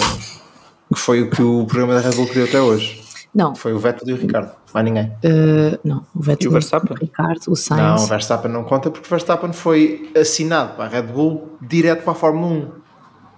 1 0.90 0.94
que 0.94 1.00
foi 1.00 1.22
o 1.22 1.30
que 1.30 1.42
o 1.42 1.66
programa 1.66 1.94
da 1.94 2.00
Red 2.00 2.16
Bull 2.16 2.26
criou 2.28 2.46
até 2.46 2.60
hoje 2.60 3.02
Não, 3.34 3.54
foi 3.54 3.72
o 3.74 3.78
Vettel 3.78 4.08
e 4.08 4.12
o 4.14 4.16
Ricardo 4.16 4.52
mais 4.74 4.84
ninguém 4.86 5.12
eh, 5.22 5.78
não. 5.84 6.04
O 6.14 6.22
Vettel, 6.22 6.46
E 6.46 6.48
o 6.48 6.52
Verstappen? 6.52 6.96
o 6.96 7.00
Ricardo, 7.00 7.40
o 7.46 7.50
Não, 7.50 7.56
Sainz. 7.56 8.02
o 8.04 8.06
Verstappen 8.06 8.50
não 8.50 8.64
conta 8.64 8.90
porque 8.90 9.06
o 9.06 9.10
Verstappen 9.10 9.52
foi 9.52 10.10
assinado 10.18 10.74
para 10.76 10.84
a 10.84 10.88
Red 10.88 11.02
Bull 11.02 11.56
direto 11.60 12.02
para 12.04 12.12
a 12.12 12.16
Fórmula 12.16 12.52
1. 12.52 12.70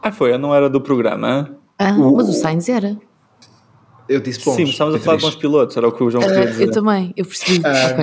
Ah, 0.03 0.13
foi, 0.13 0.37
não 0.39 0.55
era 0.55 0.69
do 0.71 0.81
programa. 0.81 1.57
Ah, 1.79 1.93
o- 1.93 2.17
mas 2.17 2.29
o 2.29 2.33
Sainz 2.33 2.69
era. 2.69 2.97
Eu 4.07 4.21
disse 4.21 4.45
bons. 4.45 4.55
Sim, 4.57 4.63
mas 4.63 4.71
estávamos 4.73 5.01
a 5.01 5.05
falar 5.05 5.21
com 5.21 5.27
os 5.29 5.35
pilotos, 5.35 5.77
era 5.79 5.89
o 5.89 5.93
que 5.93 6.05
o 6.05 6.11
João 6.11 6.23
Ah, 6.25 6.27
queria 6.29 6.47
dizer. 6.47 6.65
eu 6.67 6.71
também, 6.71 7.13
eu 7.17 7.25
percebi. 7.25 7.63
Ah. 7.65 7.97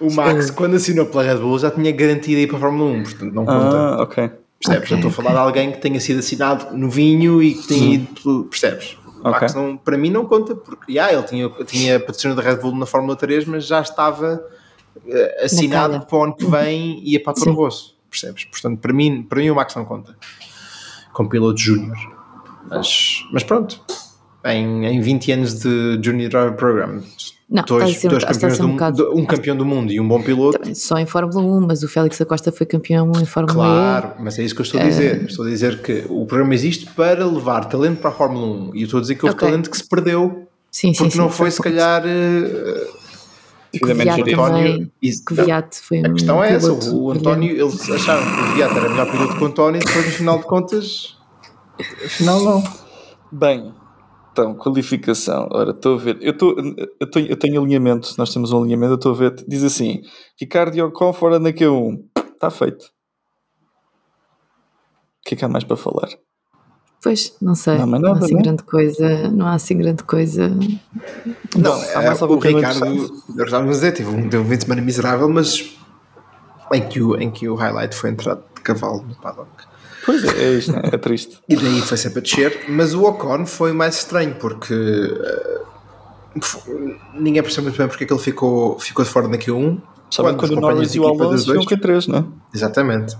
O 0.00 0.10
Max, 0.14 0.50
quando 0.52 0.76
assinou 0.76 1.04
pela 1.06 1.22
Red 1.24 1.36
Bull, 1.38 1.58
já 1.58 1.70
tinha 1.70 1.90
garantido 1.92 2.40
ir 2.40 2.46
para 2.46 2.56
a 2.56 2.60
Fórmula 2.60 2.90
1, 2.92 3.02
portanto 3.02 3.32
não 3.34 3.44
conta. 3.44 3.76
Ah, 3.76 4.02
ok. 4.02 4.30
percebes? 4.62 4.84
ok, 4.88 4.92
Eu 4.92 4.96
estou 4.96 5.08
a 5.10 5.12
falar 5.12 5.30
de 5.32 5.38
alguém 5.38 5.72
que 5.72 5.78
tenha 5.78 5.98
sido 6.00 6.20
assinado 6.20 6.76
no 6.76 6.88
vinho 6.88 7.42
e 7.42 7.54
que 7.54 7.66
tenha 7.68 7.94
ido 7.94 8.06
pelo. 8.22 8.44
Percebes? 8.44 8.96
O 9.22 9.28
Ok. 9.28 9.40
Max 9.40 9.54
não, 9.54 9.76
para 9.76 9.96
mim 9.98 10.10
não 10.10 10.24
conta, 10.24 10.54
porque 10.54 10.94
já, 10.94 11.12
ele 11.12 11.22
tinha, 11.24 11.48
tinha 11.66 12.00
patrocínio 12.00 12.36
da 12.36 12.42
Red 12.42 12.56
Bull 12.56 12.74
na 12.74 12.86
Fórmula 12.86 13.16
3, 13.16 13.44
mas 13.44 13.66
já 13.66 13.80
estava 13.80 14.42
eh, 15.06 15.44
assinado 15.44 16.04
para 16.06 16.18
o 16.18 16.24
ano 16.24 16.34
que 16.36 16.46
vem 16.46 17.00
e 17.00 17.12
ia 17.12 17.22
para 17.22 17.32
a 17.32 17.34
Toro 17.34 17.50
Sim. 17.50 17.56
Rosso. 17.56 17.96
Percebes? 18.10 18.44
Portanto, 18.44 18.80
para 18.80 18.92
mim, 18.92 19.22
para 19.22 19.38
mim 19.38 19.50
o 19.50 19.54
Max 19.54 19.74
não 19.76 19.84
conta. 19.84 20.16
Com 21.12 21.28
piloto 21.28 21.60
júnior. 21.60 21.96
Mas, 22.68 23.24
mas 23.32 23.44
pronto. 23.44 23.80
Em, 24.44 24.86
em 24.86 25.00
20 25.00 25.32
anos 25.32 25.60
de 25.60 26.00
Junior 26.02 26.30
Driver 26.30 26.54
Program, 26.54 27.02
Não, 27.50 27.64
dois, 27.64 27.82
está 27.90 27.96
a 27.96 28.00
ser- 28.00 28.08
dois 28.08 28.22
está 28.22 28.30
a 28.30 28.34
campeões 28.34 28.58
do 28.58 28.66
um 28.66 28.70
bocado- 28.72 29.12
um 29.18 29.26
campeão 29.26 29.56
do 29.56 29.64
mundo 29.66 29.92
e 29.92 29.98
um 29.98 30.06
bom 30.06 30.22
piloto, 30.22 30.58
Também 30.58 30.74
Só 30.74 30.96
em 30.98 31.06
Fórmula 31.06 31.40
1, 31.42 31.66
mas 31.66 31.82
o 31.82 31.88
Félix 31.88 32.20
Acosta 32.20 32.52
foi 32.52 32.64
campeão 32.66 33.10
em 33.20 33.24
Fórmula 33.24 33.54
Claro, 33.66 34.12
mas 34.20 34.38
é 34.38 34.44
isso 34.44 34.54
que 34.54 34.60
eu 34.60 34.64
estou 34.64 34.80
a 34.80 34.84
dizer. 34.84 35.24
Estou 35.24 35.44
a 35.44 35.48
dizer 35.48 35.82
que 35.82 36.04
o 36.08 36.24
programa 36.26 36.54
existe 36.54 36.86
para 36.86 37.26
levar 37.26 37.64
talento 37.64 37.98
para 38.00 38.10
a 38.10 38.12
Fórmula 38.12 38.46
1 38.46 38.70
e 38.76 38.80
eu 38.82 38.84
estou 38.84 38.98
a 38.98 39.00
dizer 39.00 39.16
que 39.16 39.24
houve 39.24 39.34
Ok. 39.34 39.48
talento 39.48 39.68
que 39.70 39.76
se 39.76 39.88
perdeu 39.88 40.46
E. 40.46 40.50
Sim, 40.70 40.94
sim, 40.94 40.98
porque 40.98 41.10
sim. 41.10 41.18
não 41.18 41.28
foi, 41.28 41.36
foi 41.46 41.50
se 41.50 41.60
calhar. 41.62 42.02
eh, 42.06 42.86
E 43.72 43.78
que 43.78 43.84
o 43.84 43.88
devidamente 43.88 44.24
Viato 44.24 44.30
gerido. 44.30 44.42
também. 44.76 44.92
Isso- 45.02 45.24
Que 45.24 45.32
o 45.32 45.44
Viato 45.44 45.76
foi 45.82 45.98
A 46.04 46.08
um 46.08 46.12
questão 46.14 46.44
é 46.44 46.52
essa: 46.54 46.72
o. 46.72 47.10
António, 47.10 47.50
eles 47.50 47.90
acharam 47.90 48.22
que 48.22 48.40
o 48.52 48.54
Viato 48.54 48.78
era 48.78 48.88
melhor 48.88 49.10
piloto 49.10 49.36
que 49.36 49.42
o 49.42 49.46
António 49.46 49.80
e 49.80 49.84
depois, 49.84 50.06
no 50.06 50.12
final 50.12 50.38
de 50.38 50.44
contas, 50.44 51.16
afinal, 52.04 52.40
não. 52.44 52.64
Bem, 53.32 53.72
então, 54.32 54.54
qualificação. 54.54 55.48
Ora, 55.50 55.70
estou 55.70 55.94
a 55.94 55.98
ver. 55.98 56.18
Eu, 56.20 56.32
estou, 56.32 56.54
eu, 57.00 57.10
tenho, 57.10 57.26
eu 57.28 57.36
tenho 57.36 57.60
alinhamento, 57.60 58.14
nós 58.16 58.32
temos 58.32 58.52
um 58.52 58.62
alinhamento, 58.62 58.92
eu 58.92 58.96
estou 58.96 59.12
a 59.12 59.16
ver. 59.16 59.34
Diz 59.46 59.64
assim: 59.64 60.02
Ricardo 60.38 60.78
Ocon 60.86 61.12
fora 61.12 61.38
na 61.38 61.50
Q1. 61.50 62.04
Está 62.34 62.50
feito. 62.50 62.84
O 65.20 65.28
que 65.28 65.34
é 65.34 65.36
que 65.36 65.44
há 65.44 65.48
mais 65.48 65.64
para 65.64 65.76
falar? 65.76 66.08
Pois, 67.02 67.34
não 67.40 67.54
sei. 67.54 67.78
Não, 67.78 67.86
Não, 67.86 67.90
mas 67.90 68.04
há 68.04 68.08
nada, 68.08 68.24
assim 68.24 68.34
não? 68.34 68.42
grande 68.42 68.62
coisa. 68.62 69.30
Não 69.30 69.46
há 69.46 69.54
assim 69.54 69.78
grande 69.78 70.04
coisa. 70.04 70.48
Não, 71.56 71.72
há 71.72 72.02
é, 72.02 72.06
mais 72.06 72.20
o 72.20 72.24
algum 72.24 72.38
problema 72.38 72.72
Ricardo, 72.72 73.12
nós 73.34 73.46
estávamos 73.46 73.70
a 73.70 73.80
dizer, 73.80 73.92
teve 73.92 74.10
um, 74.10 74.28
teve 74.28 74.42
um 74.42 74.48
fim 74.48 74.56
de 74.56 74.62
semana 74.62 74.82
miserável, 74.82 75.28
mas 75.28 75.76
em 76.72 76.88
que, 76.88 77.02
o, 77.02 77.16
em 77.16 77.30
que 77.30 77.48
o 77.48 77.54
highlight 77.54 77.94
foi 77.96 78.10
entrado 78.10 78.44
de 78.54 78.60
cavalo 78.60 79.02
no 79.02 79.14
paddock. 79.16 79.69
Pois 80.06 80.24
é, 80.24 80.28
é 80.44 80.52
isto, 80.54 80.72
é 80.76 80.98
triste. 80.98 81.38
E 81.48 81.56
daí 81.56 81.80
foi 81.82 81.96
sempre 81.96 82.20
a 82.20 82.22
descer, 82.22 82.64
mas 82.68 82.94
o 82.94 83.04
Ocon 83.04 83.44
foi 83.46 83.72
mais 83.72 83.96
estranho 83.98 84.34
porque 84.36 84.74
f- 86.42 86.60
ninguém 87.14 87.42
percebeu 87.42 87.64
muito 87.64 87.78
bem 87.78 87.88
porque 87.88 88.04
é 88.04 88.06
que 88.06 88.12
ele 88.12 88.20
ficou, 88.22 88.78
ficou 88.78 89.04
de 89.04 89.10
fora 89.10 89.28
na 89.28 89.36
Q1. 89.36 89.80
Sabe 90.10 90.34
quando, 90.36 90.42
os 90.44 90.50
o 90.56 90.60
Norris 90.60 90.92
de 90.92 90.98
e 90.98 91.00
o 91.00 91.08
equipa 91.08 91.24
dos 91.28 91.48
Alonso 91.48 91.68
ficam 91.68 91.78
Q3, 91.78 92.06
não 92.08 92.18
é? 92.18 92.24
Exatamente. 92.54 93.16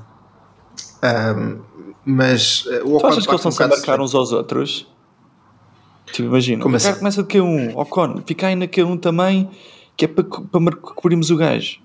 Ahm, 1.03 1.59
mas 2.05 2.64
eh, 2.69 2.81
o 2.83 2.85
Tu 2.85 2.97
Ocon 2.97 3.07
achas 3.09 3.27
que 3.27 3.31
eles 3.33 3.43
parte 3.43 3.61
um 3.61 3.64
a 3.64 3.69
marcar 3.69 4.01
uns 4.01 4.14
aos 4.14 4.33
outros? 4.33 4.87
Tipo, 6.07 6.23
imagina, 6.29 6.62
Como 6.62 6.75
o 6.75 6.79
Ricardo 6.79 6.93
assim? 6.93 6.99
começa 6.99 7.23
de 7.23 7.29
Q1, 7.29 7.73
Ocon, 7.77 8.23
fica 8.27 8.47
aí 8.49 8.57
na 8.57 8.66
Q1 8.66 9.01
também, 9.01 9.49
que 9.97 10.07
é 10.07 10.09
para, 10.09 10.25
para 10.25 10.77
cobrirmos 10.77 11.31
o 11.31 11.37
gajo. 11.37 11.79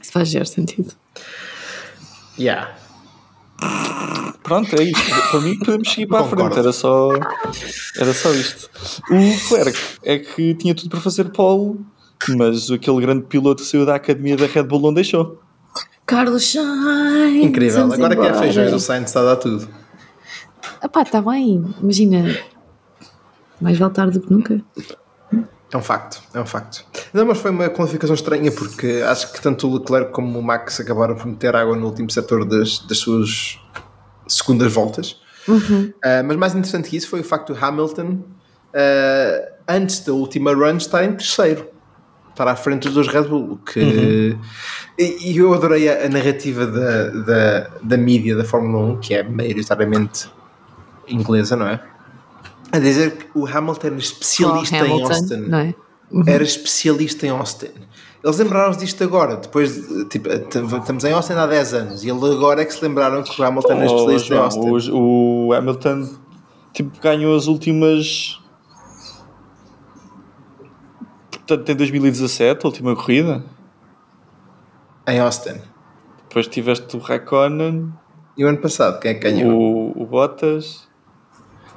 Isso 0.00 0.12
faz 0.12 0.30
zero 0.30 0.46
sentido. 0.46 0.92
Yeah. 2.38 2.74
Pronto, 4.42 4.74
é 4.78 4.82
isto. 4.84 5.30
Para 5.30 5.40
mim 5.40 5.58
podemos 5.58 5.88
seguir 5.90 6.06
para 6.06 6.20
a 6.20 6.22
Concordo. 6.24 6.44
frente, 6.44 6.58
era 6.58 6.72
só, 6.72 7.10
era 7.98 8.12
só 8.12 8.30
isto. 8.32 8.68
O 9.10 9.48
Clerc 9.48 9.78
é 10.02 10.18
que 10.18 10.54
tinha 10.54 10.74
tudo 10.74 10.90
para 10.90 11.00
fazer 11.00 11.24
pole, 11.30 11.80
mas 12.36 12.70
aquele 12.70 13.00
grande 13.00 13.24
piloto 13.24 13.62
que 13.62 13.68
saiu 13.68 13.86
da 13.86 13.94
academia 13.94 14.36
da 14.36 14.46
Red 14.46 14.64
Bull 14.64 14.80
não 14.80 14.92
deixou. 14.92 15.40
Carlos 16.04 16.52
Sainz! 16.52 17.42
Incrível. 17.44 17.90
Agora 17.90 18.14
que 18.14 18.22
é 18.22 18.26
embora. 18.26 18.38
feijões, 18.42 18.72
o 18.72 18.78
Sainz 18.78 19.06
está 19.06 19.20
a 19.20 19.24
dar 19.24 19.36
tudo. 19.36 19.66
Ah 20.82 20.88
pá, 20.88 21.02
está 21.02 21.22
bem. 21.22 21.64
Imagina. 21.82 22.38
Mais 23.60 23.78
vale 23.78 23.94
tarde 23.94 24.18
do 24.18 24.26
que 24.26 24.30
nunca. 24.32 24.60
É 25.74 25.76
um 25.76 25.82
facto, 25.82 26.22
é 26.32 26.40
um 26.40 26.46
facto. 26.46 26.84
Não, 27.12 27.26
mas 27.26 27.38
foi 27.38 27.50
uma 27.50 27.68
qualificação 27.68 28.14
estranha 28.14 28.52
porque 28.52 29.02
acho 29.08 29.32
que 29.32 29.42
tanto 29.42 29.68
o 29.68 29.76
Leclerc 29.76 30.12
como 30.12 30.38
o 30.38 30.42
Max 30.42 30.78
acabaram 30.78 31.16
por 31.16 31.26
meter 31.26 31.56
água 31.56 31.76
no 31.76 31.86
último 31.86 32.08
setor 32.08 32.44
das, 32.44 32.78
das 32.78 32.98
suas 32.98 33.58
segundas 34.28 34.72
voltas. 34.72 35.20
Ah, 36.00 36.22
mas 36.24 36.36
mais 36.36 36.54
interessante 36.54 36.88
que 36.88 36.96
isso 36.96 37.08
foi 37.08 37.22
o 37.22 37.24
facto 37.24 37.52
do 37.52 37.64
Hamilton, 37.64 38.20
ah, 38.72 39.48
antes 39.68 39.98
da 39.98 40.12
última 40.12 40.54
run, 40.54 40.76
estar 40.76 41.02
em 41.02 41.12
terceiro. 41.12 41.68
Estar 42.30 42.46
à 42.46 42.54
frente 42.54 42.84
dos 42.84 42.94
dois 42.94 43.08
Red 43.08 43.24
Bull. 43.24 43.58
Que... 43.66 44.38
E, 44.96 45.32
e 45.32 45.36
eu 45.36 45.52
adorei 45.52 45.88
a, 45.88 46.06
a 46.06 46.08
narrativa 46.08 46.66
da, 46.68 47.08
da, 47.08 47.70
da 47.82 47.96
mídia 47.96 48.36
da 48.36 48.44
Fórmula 48.44 48.92
1, 48.92 49.00
que 49.00 49.14
é 49.14 49.24
maioritariamente 49.24 50.30
inglesa, 51.08 51.56
não 51.56 51.66
é? 51.66 51.80
A 52.74 52.78
dizer 52.80 53.12
que 53.16 53.38
o 53.38 53.46
Hamilton 53.46 53.86
era 53.86 53.96
especialista 53.96 54.76
em 54.76 54.80
Hamilton, 54.80 55.06
Austin 55.08 55.36
Não 55.36 55.58
é? 55.58 55.74
era 56.26 56.42
especialista 56.42 57.26
em 57.26 57.30
Austin. 57.30 57.70
Eles 58.22 58.38
lembraram-se 58.38 58.78
disto 58.80 59.04
agora, 59.04 59.36
depois, 59.36 59.74
de- 59.86 60.04
tipo, 60.06 60.28
estamos 60.28 61.04
em 61.04 61.12
Austin 61.12 61.34
há 61.34 61.46
10 61.46 61.74
anos 61.74 62.04
e 62.04 62.08
ele 62.10 62.32
agora 62.32 62.62
é 62.62 62.64
que 62.64 62.72
se 62.74 62.82
lembraram 62.82 63.22
que 63.22 63.40
o 63.40 63.44
Hamilton 63.44 63.72
é 63.74 63.76
Oh, 63.76 63.84
especialista 63.84 64.34
em 64.34 64.36
João, 64.36 64.44
Austin. 64.44 64.90
o, 64.92 65.46
o 65.48 65.52
Hamilton 65.52 66.08
tipo, 66.72 67.00
ganhou 67.00 67.36
as 67.36 67.46
últimas. 67.46 68.40
Portanto, 71.30 71.68
em 71.70 71.76
2017, 71.76 72.64
a 72.64 72.68
última 72.68 72.96
corrida. 72.96 73.44
Em 75.06 75.20
Austin. 75.20 75.60
Depois 76.28 76.46
tiveste 76.48 76.96
o 76.96 76.98
Raikkonen, 77.00 77.92
E 78.36 78.44
o 78.44 78.48
ano 78.48 78.58
passado, 78.58 78.98
quem 79.00 79.10
é 79.10 79.14
que 79.14 79.20
ganhou? 79.30 79.52
o, 79.96 80.02
o 80.02 80.06
Bottas, 80.06 80.88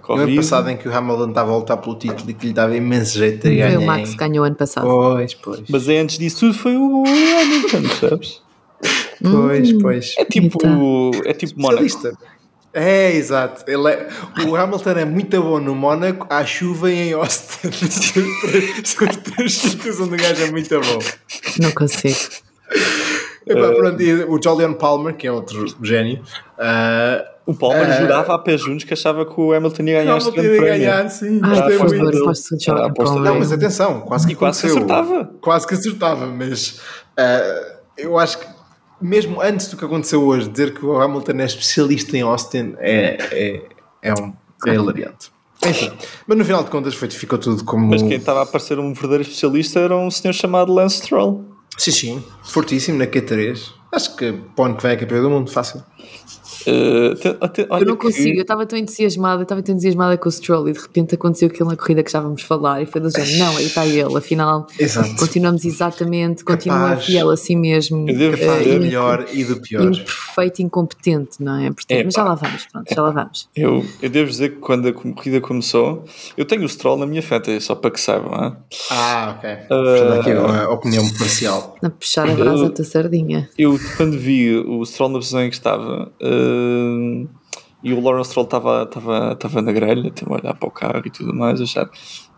E 0.07 0.11
o 0.11 0.13
ano 0.13 0.21
Covid. 0.23 0.37
passado 0.37 0.69
em 0.69 0.77
que 0.77 0.87
o 0.87 0.95
Hamilton 0.95 1.29
estava 1.29 1.51
a 1.51 1.57
lutar 1.57 1.77
pelo 1.77 1.95
título 1.95 2.29
e 2.29 2.33
que 2.33 2.47
lhe 2.47 2.53
dava 2.53 2.75
imenso 2.75 3.17
jeito 3.17 3.35
de 3.49 3.49
Foi 3.49 3.57
ganhar. 3.57 3.79
o 3.79 3.85
Max 3.85 4.09
que 4.11 4.15
ganhou 4.17 4.45
ano 4.45 4.55
passado. 4.55 4.87
Pois, 4.87 5.33
pois. 5.33 5.61
Mas 5.69 5.87
é 5.89 5.99
antes 5.99 6.17
disso 6.17 6.39
tudo 6.41 6.53
foi 6.53 6.75
o 6.77 7.03
Hamilton, 7.05 7.81
percebes? 7.99 8.41
Pois, 9.21 9.71
Hum. 9.73 9.79
pois. 9.81 10.15
É 10.17 10.25
tipo, 10.25 10.57
Eita. 10.63 11.29
é 11.29 11.33
tipo 11.33 11.59
Mónaco. 11.59 11.85
É, 12.73 13.11
exato. 13.15 13.63
Ele 13.67 13.89
é- 13.91 14.07
o 14.47 14.55
Hamilton 14.55 14.91
é 14.91 15.05
muito 15.05 15.41
bom 15.41 15.59
no 15.59 15.73
Mónaco, 15.73 16.27
à 16.29 16.45
chuva 16.45 16.91
e 16.91 17.09
em 17.09 17.13
Austin. 17.13 17.71
São 18.83 19.07
os 19.09 19.17
três 19.17 19.53
sítios 19.53 19.99
onde 19.99 20.13
o 20.13 20.17
gajo 20.17 20.43
é 20.43 20.51
muito 20.51 20.79
bom. 20.79 20.99
Não 21.59 21.71
consigo. 21.71 22.15
Epá, 23.49 23.71
pronto, 23.73 24.01
e 24.01 24.23
o 24.25 24.39
Julian 24.41 24.73
Palmer, 24.73 25.15
que 25.15 25.25
é 25.27 25.31
outro 25.31 25.65
gênio, 25.83 26.21
ah, 26.57 27.23
O 27.45 27.53
Palmer 27.55 27.89
Ah. 27.89 28.01
jurava 28.01 28.35
a 28.35 28.39
pé 28.39 28.57
juntos 28.57 28.83
que 28.83 28.93
achava 28.93 29.25
que 29.25 29.39
o 29.39 29.53
Hamilton 29.53 29.83
ia 29.83 30.03
ganhar 30.03 30.17
este 30.17 30.29
Hamilton 30.29 30.41
grande 30.41 30.55
ia 30.55 30.61
prémio. 30.61 30.79
ganhar, 30.79 31.09
sim. 31.09 31.39
Ai, 31.41 31.57
Era 31.57 31.59
a 31.59 31.63
por 31.63 31.73
aposta 31.75 31.97
favor, 31.97 32.11
dele. 32.11 32.23
posso 32.25 32.57
de 32.57 32.63
Era 32.69 32.73
a 32.73 32.75
Jordan 32.81 32.91
aposta 32.91 33.13
Palmer. 33.13 33.31
Não, 33.31 33.39
mas 33.39 33.51
atenção, 33.53 34.01
quase 34.01 34.27
que 34.27 34.35
quase 34.35 34.61
que 34.61 34.67
aconteceu. 34.67 34.95
acertava. 34.97 35.31
Quase 35.39 35.67
que 35.67 35.73
acertava, 35.73 36.25
mas 36.27 36.81
ah, 37.17 37.75
eu 37.97 38.17
acho 38.19 38.39
que 38.39 38.47
mesmo 38.99 39.41
antes 39.41 39.67
do 39.69 39.77
que 39.77 39.85
aconteceu 39.85 40.23
hoje, 40.25 40.49
dizer 40.49 40.73
que 40.73 40.85
o 40.85 40.99
Hamilton 40.99 41.31
é 41.39 41.45
especialista 41.45 42.17
em 42.17 42.21
Austin 42.21 42.75
é, 42.79 43.17
é, 43.31 43.61
é, 44.01 44.13
um, 44.13 44.33
é 44.65 44.73
hilariante. 44.73 45.31
Enfim, 45.65 45.91
mas 46.27 46.37
no 46.37 46.43
final 46.45 46.63
de 46.63 46.69
contas 46.69 46.95
foi, 46.95 47.09
ficou 47.09 47.39
tudo 47.39 47.63
como. 47.63 47.87
Mas 47.87 48.01
quem 48.01 48.13
estava 48.17 48.41
a 48.41 48.45
parecer 48.45 48.77
um 48.77 48.91
verdadeiro 48.93 49.23
especialista 49.23 49.79
era 49.79 49.95
um 49.95 50.11
senhor 50.11 50.33
chamado 50.33 50.73
Lance 50.73 50.97
Stroll. 50.97 51.45
Sim, 51.77 51.91
sim, 51.91 52.23
fortíssimo 52.43 52.97
na 52.97 53.05
Q3. 53.05 53.71
Acho 53.91 54.15
que 54.15 54.33
para 54.55 54.73
que 54.73 54.83
vem 54.83 54.91
é 54.91 54.95
campeão 54.97 55.21
do 55.21 55.29
mundo, 55.29 55.51
fácil. 55.51 55.83
Uh, 56.65 57.37
até- 57.41 57.61
Eu 57.69 57.85
não 57.85 57.95
que- 57.95 58.07
consigo, 58.07 58.37
eu 58.37 58.41
estava 58.41 58.65
tão 58.65 58.77
entusiasmada, 58.79 59.41
eu 59.41 59.43
estava 59.43 59.61
tão 59.61 59.73
entusiasmada 59.73 60.17
com 60.17 60.27
o 60.29 60.31
Stroll 60.31 60.69
e 60.69 60.73
de 60.73 60.79
repente 60.79 61.15
aconteceu 61.15 61.47
aquilo 61.47 61.69
na 61.69 61.75
corrida 61.75 62.03
que 62.03 62.11
já 62.11 62.19
vamos 62.19 62.41
falar 62.41 62.81
e 62.81 62.85
foi 62.85 62.99
do 63.01 63.09
género, 63.09 63.37
não, 63.37 63.57
aí 63.57 63.65
está 63.65 63.85
ele, 63.85 64.17
afinal 64.17 64.67
Exato. 64.79 65.15
continuamos 65.17 65.65
exatamente, 65.65 66.43
continua 66.43 66.79
Capaz. 66.89 67.05
fiel 67.05 67.29
a 67.29 67.37
si 67.37 67.55
mesmo, 67.55 68.05
Capaz 68.07 68.63
do 68.65 68.73
e- 68.73 68.79
melhor 68.79 69.25
e 69.33 69.43
do 69.43 69.59
pior. 69.61 69.81
um 69.83 69.91
perfeito 69.91 70.61
incompetente, 70.61 71.41
não 71.43 71.57
é? 71.59 71.71
Portanto, 71.71 71.91
Epá. 71.91 72.05
mas 72.05 72.13
já 72.13 72.23
lá 72.23 72.35
vamos, 72.35 72.65
pronto, 72.71 72.93
já 72.95 73.01
lá 73.01 73.11
vamos. 73.11 73.49
Eu, 73.55 73.85
eu 74.01 74.09
devo 74.09 74.29
dizer 74.29 74.49
que 74.49 74.55
quando 74.57 74.87
a 74.87 74.93
corrida 74.93 75.39
começou, 75.41 76.05
eu 76.35 76.45
tenho 76.45 76.63
o 76.63 76.69
Stroll 76.69 76.97
na 76.97 77.05
minha 77.05 77.21
fantasy, 77.21 77.61
só 77.61 77.75
para 77.75 77.91
que 77.91 77.99
saibam. 77.99 78.33
ah. 78.33 78.57
Ah, 78.91 79.35
ok. 79.37 79.49
Portanto, 79.67 80.19
aqui 80.21 80.33
uma 80.33 80.69
opinião 80.69 81.03
parcial. 81.17 81.75
A 81.83 81.89
puxar 81.89 82.29
a 82.29 82.33
brasa 82.35 82.69
da 82.69 82.83
sardinha. 82.83 83.49
Eu, 83.57 83.79
quando 83.97 84.17
vi 84.17 84.55
o 84.57 84.83
Stroll 84.85 85.09
na 85.09 85.17
posição 85.19 85.41
em 85.43 85.49
que 85.49 85.55
estava 85.55 86.11
uh, 86.21 86.46
e 87.83 87.93
o 87.93 88.01
Lawrence 88.01 88.31
Stroll 88.31 88.45
estava, 88.45 89.61
na 89.61 89.71
grelha, 89.71 90.11
a 90.25 90.33
olhar 90.33 90.53
para 90.53 90.67
o 90.67 90.71
carro 90.71 91.03
e 91.05 91.09
tudo 91.09 91.33
mais, 91.33 91.61
achar, 91.61 91.89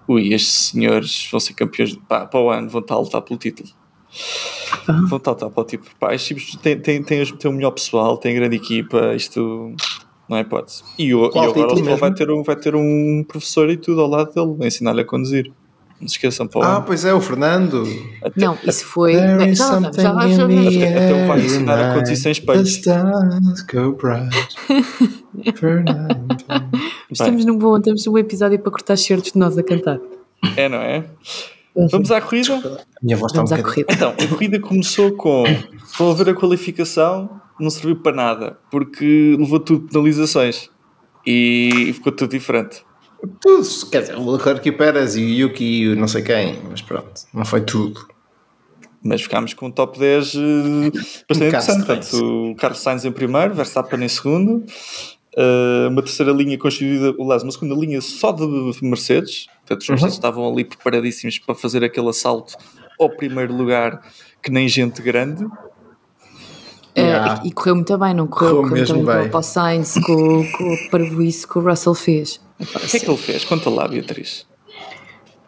ui, 0.08 0.34
estes 0.34 0.72
senhores 0.72 1.28
vão 1.32 1.39
ser 1.39 1.54
campeões, 1.54 1.95
pá, 2.08 2.26
para 2.26 2.39
o 2.39 2.50
ano 2.50 2.69
vão 2.69 2.82
estar 2.82 2.95
a 2.95 3.00
lutar 3.00 3.22
pelo 3.22 3.39
título. 3.39 3.69
Vão 5.08 5.17
estar 5.17 5.32
a 5.32 5.34
lutar 5.34 5.50
pelo 5.50 5.65
título. 5.65 5.91
Pá, 6.00 6.13
estes 6.13 6.28
tipos 6.28 6.62
têm, 6.62 6.80
têm, 6.80 7.04
têm, 7.04 7.26
têm 7.26 7.52
o 7.52 7.54
melhor 7.54 7.72
pessoal, 7.72 8.17
têm 8.17 8.36
grande 8.36 8.58
equipa, 8.58 9.15
isto 9.15 9.74
não 10.28 10.38
é 10.38 10.41
hipótese. 10.41 10.84
E, 10.98 11.13
o, 11.13 11.26
e 11.26 11.39
agora 11.39 11.74
o 11.74 11.78
Stroll 11.78 11.98
vai 11.98 12.13
ter, 12.13 12.30
um, 12.30 12.43
vai 12.43 12.56
ter 12.56 12.76
um 12.76 13.24
professor 13.28 13.69
e 13.69 13.78
tudo 13.78 14.02
ao 14.02 14.08
lado 14.08 14.34
dele, 14.34 14.67
ensinar-lhe 14.67 15.02
a 15.02 15.06
conduzir. 15.06 15.52
Não 16.00 16.08
se 16.08 16.14
esqueçam, 16.16 16.48
para 16.48 16.60
o 16.60 16.64
Ah, 16.64 16.82
pois 16.82 17.04
é, 17.04 17.14
o 17.14 17.20
Fernando. 17.20 17.84
Não, 18.36 18.58
isso 18.66 18.86
foi. 18.86 19.14
There 19.14 19.50
is 19.52 19.58
já 19.58 19.72
vamos, 19.80 19.96
já 19.98 20.02
já 20.04 20.12
vamos. 20.14 20.36
the 20.78 20.88
Até- 20.88 21.06
até 21.06 21.14
o 21.28 21.32
air 21.34 21.46
ensinar 21.46 21.80
a 21.80 21.94
tonight. 22.04 22.30
espelhos. 22.32 22.70
Stars 22.70 23.62
go 23.72 23.92
bright. 23.94 24.56
Fernando. 25.60 26.38
Estamos 27.12 27.46
num 27.46 27.58
bom, 27.58 27.78
estamos 27.78 28.06
num 28.06 28.12
bom 28.14 28.18
episódio 28.20 28.60
para 28.60 28.72
cortar 28.72 28.98
certos 28.98 29.32
de 29.34 29.40
nós 29.40 29.58
a 29.58 29.64
cantar. 29.64 30.00
É, 30.56 30.70
não 30.70 30.78
é? 30.78 31.06
Vamos 31.92 32.12
à 32.12 32.22
corrida? 32.22 32.56
A 32.56 33.06
minha 33.06 33.18
voz 33.18 33.32
está 33.32 33.42
um 33.44 33.46
Vamos 33.46 33.52
à 33.52 33.64
corrida. 33.64 33.94
Então, 33.94 34.10
a 34.12 34.28
corrida 34.28 34.60
começou 34.60 35.12
com. 35.14 35.44
Vão 35.98 36.16
ver 36.16 36.30
a 36.30 36.34
qualificação, 36.34 37.30
não 37.60 37.70
serviu 37.70 37.98
para 37.98 38.16
nada, 38.16 38.58
porque 38.72 39.36
levou 39.38 39.60
tudo 39.60 39.88
penalizações 39.88 40.70
e 41.26 41.92
ficou 41.94 42.12
tudo 42.12 42.32
diferente. 42.32 42.84
Tudo, 43.41 43.67
quer 43.91 44.01
dizer, 44.01 44.15
o 44.17 44.32
Leclerc 44.32 44.67
e 44.67 44.71
o 44.71 44.77
Pérez 44.77 45.15
e 45.15 45.21
o 45.23 45.27
Yuki 45.29 45.63
e 45.63 45.89
o 45.89 45.95
não 45.95 46.08
sei 46.08 46.21
quem, 46.21 46.60
mas 46.69 46.82
pronto, 46.82 47.21
não 47.34 47.43
foi 47.45 47.62
tudo. 47.62 48.08
Mas 49.03 49.21
ficámos 49.21 49.53
com 49.53 49.67
um 49.67 49.71
top 49.71 49.97
10 49.99 50.36
eh, 50.36 50.39
bastante 51.27 51.47
interessante. 51.47 51.86
Portanto, 51.86 52.51
o 52.51 52.55
Carlos 52.55 52.79
Sainz 52.79 53.05
em 53.05 53.12
primeiro, 53.12 53.53
Verstappen 53.53 54.03
em 54.03 54.08
segundo, 54.10 54.63
eh, 55.38 55.88
uma 55.89 56.01
terceira 56.01 56.32
linha 56.32 56.58
constituída, 56.58 57.13
aliás, 57.19 57.43
uma 57.43 57.51
segunda 57.51 57.75
linha 57.75 58.01
só 58.01 58.32
de 58.32 58.45
Mercedes. 58.82 59.47
Portanto, 59.60 59.82
os 59.82 59.89
Mercedes 59.89 60.13
estavam 60.15 60.49
ali 60.51 60.63
preparadíssimos 60.65 61.39
para 61.39 61.55
fazer 61.55 61.84
aquele 61.84 62.10
assalto 62.10 62.55
ao 62.99 63.10
primeiro 63.10 63.53
lugar, 63.55 64.01
que 64.41 64.51
nem 64.51 64.67
gente 64.67 65.01
grande. 65.01 65.45
Eh, 66.95 67.01
Yeah. 67.01 67.41
e, 67.45 67.49
e 67.49 67.51
correu 67.51 67.75
muito 67.75 67.97
bem, 67.97 68.13
não 68.13 68.27
correu? 68.27 68.58
Correu 68.58 68.69
Correu 68.69 68.77
muito 68.77 68.93
mesmo 68.93 69.05
bem, 69.05 69.05
bem. 69.05 69.23
para, 69.23 69.29
para 69.29 69.39
o 69.39 69.43
Sainz, 69.43 69.93
com, 70.05 70.51
com 70.51 70.73
o 70.73 70.89
parvoíce 70.89 71.47
que 71.47 71.58
o 71.58 71.62
Russell 71.62 71.93
fez. 71.93 72.41
O 72.60 72.65
que 72.65 72.98
é 72.98 73.00
que 73.00 73.10
ele 73.10 73.17
fez? 73.17 73.45
Conta 73.45 73.69
lá, 73.69 73.88
Beatriz. 73.88 74.45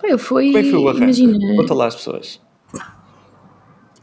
Eu 0.04 0.18
fui, 0.18 0.46
Como 0.48 0.58
é 0.58 0.64
que 0.64 0.72
foi 0.72 0.80
o 0.80 0.88
arranque? 0.90 1.04
imagina, 1.04 1.56
Conta 1.56 1.74
lá 1.74 1.86
às 1.88 1.96
pessoas. 1.96 2.40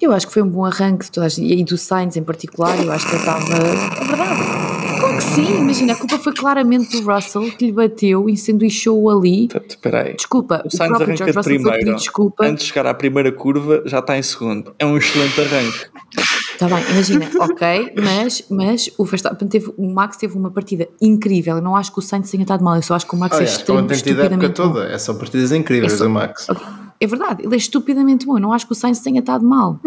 eu 0.00 0.12
acho 0.12 0.26
que 0.28 0.32
foi 0.32 0.42
um 0.42 0.48
bom 0.48 0.64
arranque 0.64 1.06
de 1.06 1.10
toda 1.10 1.26
a 1.26 1.28
gente, 1.28 1.52
e 1.52 1.64
do 1.64 1.76
Sainz 1.76 2.16
em 2.16 2.22
particular, 2.22 2.78
eu 2.82 2.92
acho 2.92 3.04
que 3.06 3.12
ele 3.12 3.20
estava. 3.20 3.44
É 3.44 4.04
verdade. 4.04 4.58
Claro 5.00 5.16
que 5.16 5.22
sim, 5.22 5.56
imagina, 5.58 5.92
a 5.92 5.96
culpa 5.96 6.18
foi 6.18 6.32
claramente 6.34 7.00
do 7.00 7.12
Russell 7.12 7.50
que 7.52 7.66
lhe 7.66 7.72
bateu 7.72 8.28
e 8.28 8.36
sanduichou 8.36 9.08
ali. 9.10 9.48
Espera 9.68 10.02
aí. 10.02 10.14
Desculpa, 10.14 10.62
O 10.64 10.68
o, 10.68 10.70
Sainz 10.70 10.88
próprio 10.90 11.06
arranca 11.14 11.16
George 11.16 11.32
de 11.32 11.38
Russell 11.38 11.42
foi 11.42 11.52
pedir 11.58 11.72
primeiro. 11.78 11.96
desculpa. 11.98 12.44
Antes 12.46 12.64
de 12.64 12.68
chegar 12.72 12.86
à 12.86 12.94
primeira 12.94 13.32
curva, 13.32 13.82
já 13.86 13.98
está 14.00 14.16
em 14.18 14.22
segundo. 14.22 14.74
É 14.78 14.84
um 14.86 14.96
excelente 14.96 15.40
arranque. 15.40 15.86
Está 16.60 16.66
bem, 16.74 16.84
imagina, 16.90 17.30
ok, 17.38 17.92
mas, 18.02 18.42
mas 18.50 18.90
o 18.98 19.04
Verstappen 19.04 19.46
teve, 19.46 19.72
o 19.76 19.94
Max 19.94 20.16
teve 20.16 20.36
uma 20.36 20.50
partida 20.50 20.88
incrível. 21.00 21.56
Eu 21.56 21.62
não 21.62 21.76
acho 21.76 21.92
que 21.92 22.00
o 22.00 22.02
Sainz 22.02 22.28
tenha 22.30 22.42
estado 22.42 22.64
mal, 22.64 22.74
eu 22.74 22.82
só 22.82 22.96
acho 22.96 23.06
que 23.06 23.14
o 23.14 23.18
Max 23.18 23.36
é 23.36 23.40
a 23.40 23.44
extremamente 23.44 24.02
tentar 24.02 24.22
a 24.22 24.24
época 24.24 24.46
estupidamente 24.46 24.62
bom. 24.62 24.72
toda. 24.72 24.92
É 24.92 24.98
só 24.98 25.14
partidas 25.14 25.52
incríveis 25.52 25.92
É 25.92 25.96
só- 25.98 26.04
do 26.04 26.10
Max. 26.10 26.46
É 27.00 27.06
verdade, 27.06 27.44
ele 27.44 27.54
é 27.54 27.56
estupidamente 27.58 28.26
bom. 28.26 28.36
Eu 28.38 28.40
não 28.40 28.52
acho 28.52 28.66
que 28.66 28.72
o 28.72 28.74
Sainz 28.74 28.98
tenha 28.98 29.20
estado 29.20 29.46
mal. 29.46 29.78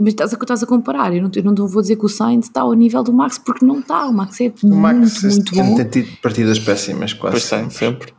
Mas 0.00 0.08
estás 0.14 0.32
a, 0.34 0.36
estás 0.36 0.62
a 0.62 0.66
comparar. 0.66 1.14
Eu 1.14 1.22
não, 1.22 1.30
eu 1.34 1.42
não 1.44 1.66
vou 1.68 1.80
dizer 1.80 1.94
que 1.96 2.04
o 2.04 2.08
Sainz 2.08 2.46
está 2.46 2.62
ao 2.62 2.72
nível 2.72 3.02
do 3.04 3.12
Max, 3.12 3.38
porque 3.38 3.64
não 3.64 3.78
está. 3.78 4.06
O 4.08 4.12
Max 4.12 4.40
é 4.40 4.52
O 4.64 4.74
Max 4.74 5.22
muito, 5.22 5.36
muito 5.36 5.52
tem, 5.52 5.62
bom. 5.64 5.74
tem 5.76 5.84
tido 5.88 6.16
partidas 6.20 6.58
péssimas, 6.58 7.12
quase. 7.12 7.34
Pois 7.34 7.48
tem, 7.48 7.70
sempre. 7.70 8.12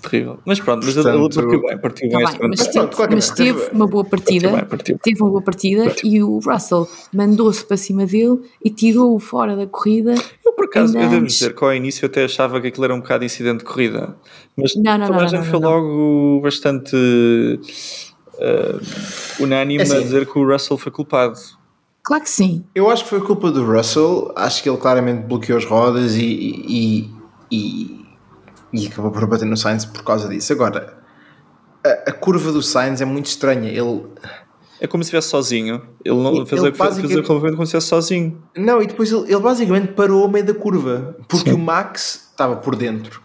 Terrível. 0.00 0.38
Mas 0.44 0.60
pronto, 0.60 0.84
mas 0.86 0.96
ele- 0.96 1.08
ele 1.08 1.18
Portanto- 1.18 1.42
partiu 1.44 1.62
bem. 1.62 1.78
Partiu 1.78 2.08
Tá 2.10 2.16
bem 2.16 2.26
bem, 2.26 2.34
esta 2.34 2.48
mas, 2.48 2.60
teve, 2.68 2.86
pronto, 2.88 3.14
mas 3.14 3.30
teve 3.30 3.68
uma 3.72 3.86
boa 3.86 4.04
partida. 4.04 4.48
Partiu 4.48 4.60
bem, 4.60 4.68
partiu 4.68 4.94
bem. 4.94 5.00
Teve 5.02 5.22
uma 5.22 5.30
boa 5.30 5.42
partida 5.42 5.94
e 6.04 6.22
o 6.22 6.38
Russell 6.38 6.88
mandou-se 7.12 7.64
para 7.64 7.76
cima 7.76 8.06
dele 8.06 8.40
e 8.64 8.70
tirou-o 8.70 9.18
fora 9.18 9.54
da 9.56 9.66
corrida. 9.66 10.14
Eu, 10.44 10.52
por 10.52 10.64
acaso, 10.66 10.96
eu 10.98 11.08
devo 11.08 11.26
dizer 11.26 11.54
que 11.54 11.64
ao 11.64 11.74
início 11.74 12.06
até 12.06 12.24
achava 12.24 12.60
que 12.60 12.68
aquilo 12.68 12.84
era 12.84 12.94
um 12.94 13.00
bocado 13.00 13.24
incidente 13.24 13.58
de 13.58 13.64
corrida. 13.64 14.16
Mas 14.56 14.74
Não, 14.76 14.98
não, 14.98 15.06
toda 15.06 15.18
a 15.18 15.22
não, 15.22 15.28
gente 15.28 15.38
não, 15.40 15.44
foi 15.50 15.60
não. 15.60 15.70
logo 15.70 16.40
bastante 16.42 16.96
eh, 18.38 18.76
unânime 19.40 19.80
É 19.80 19.82
assim. 19.82 19.96
a 19.96 20.00
dizer 20.00 20.26
que 20.26 20.38
o 20.38 20.46
Russell 20.50 20.78
foi 20.78 20.90
culpado. 20.92 21.38
Claro 22.02 22.22
que 22.22 22.30
sim. 22.30 22.64
Eu 22.74 22.90
acho 22.90 23.04
que 23.04 23.10
foi 23.10 23.20
culpa 23.20 23.50
do 23.50 23.64
Russell. 23.64 24.32
Acho 24.34 24.62
que 24.62 24.68
ele 24.70 24.78
claramente 24.78 25.26
bloqueou 25.26 25.58
as 25.58 25.64
rodas 25.64 26.16
e, 26.16 26.22
e, 26.24 27.10
e, 27.52 28.00
e 28.72 28.86
acabou 28.86 29.10
por 29.10 29.26
bater 29.26 29.46
no 29.46 29.56
Sainz 29.56 29.84
por 29.84 30.02
causa 30.02 30.28
disso. 30.28 30.52
Agora, 30.52 30.94
a, 31.84 32.10
a 32.10 32.12
curva 32.12 32.52
do 32.52 32.62
Sainz 32.62 33.00
é 33.00 33.04
muito 33.04 33.26
estranha. 33.26 33.68
Ele. 33.70 34.04
É 34.80 34.86
como 34.86 35.02
se 35.04 35.08
estivesse 35.08 35.28
sozinho. 35.28 35.82
Ele 36.04 36.16
não 36.16 36.34
Ele 36.36 36.46
fez, 36.46 36.60
a, 36.62 36.64
fez, 36.66 36.76
basicamente- 36.78 37.18
aquele 37.18 37.34
movimento 37.34 37.56
como 37.56 37.66
se 37.66 37.76
estivesse 37.76 37.88
sozinho. 37.88 38.42
Não, 38.56 38.80
e 38.82 38.86
depois 38.86 39.12
ele, 39.12 39.24
ele 39.32 39.40
basicamente 39.40 39.88
parou 39.92 40.22
ao 40.22 40.28
meio 40.28 40.44
da 40.44 40.54
curva 40.54 41.16
porque 41.28 41.50
o 41.52 41.58
Max 41.58 42.28
estava 42.30 42.56
por 42.56 42.74
dentro 42.74 43.20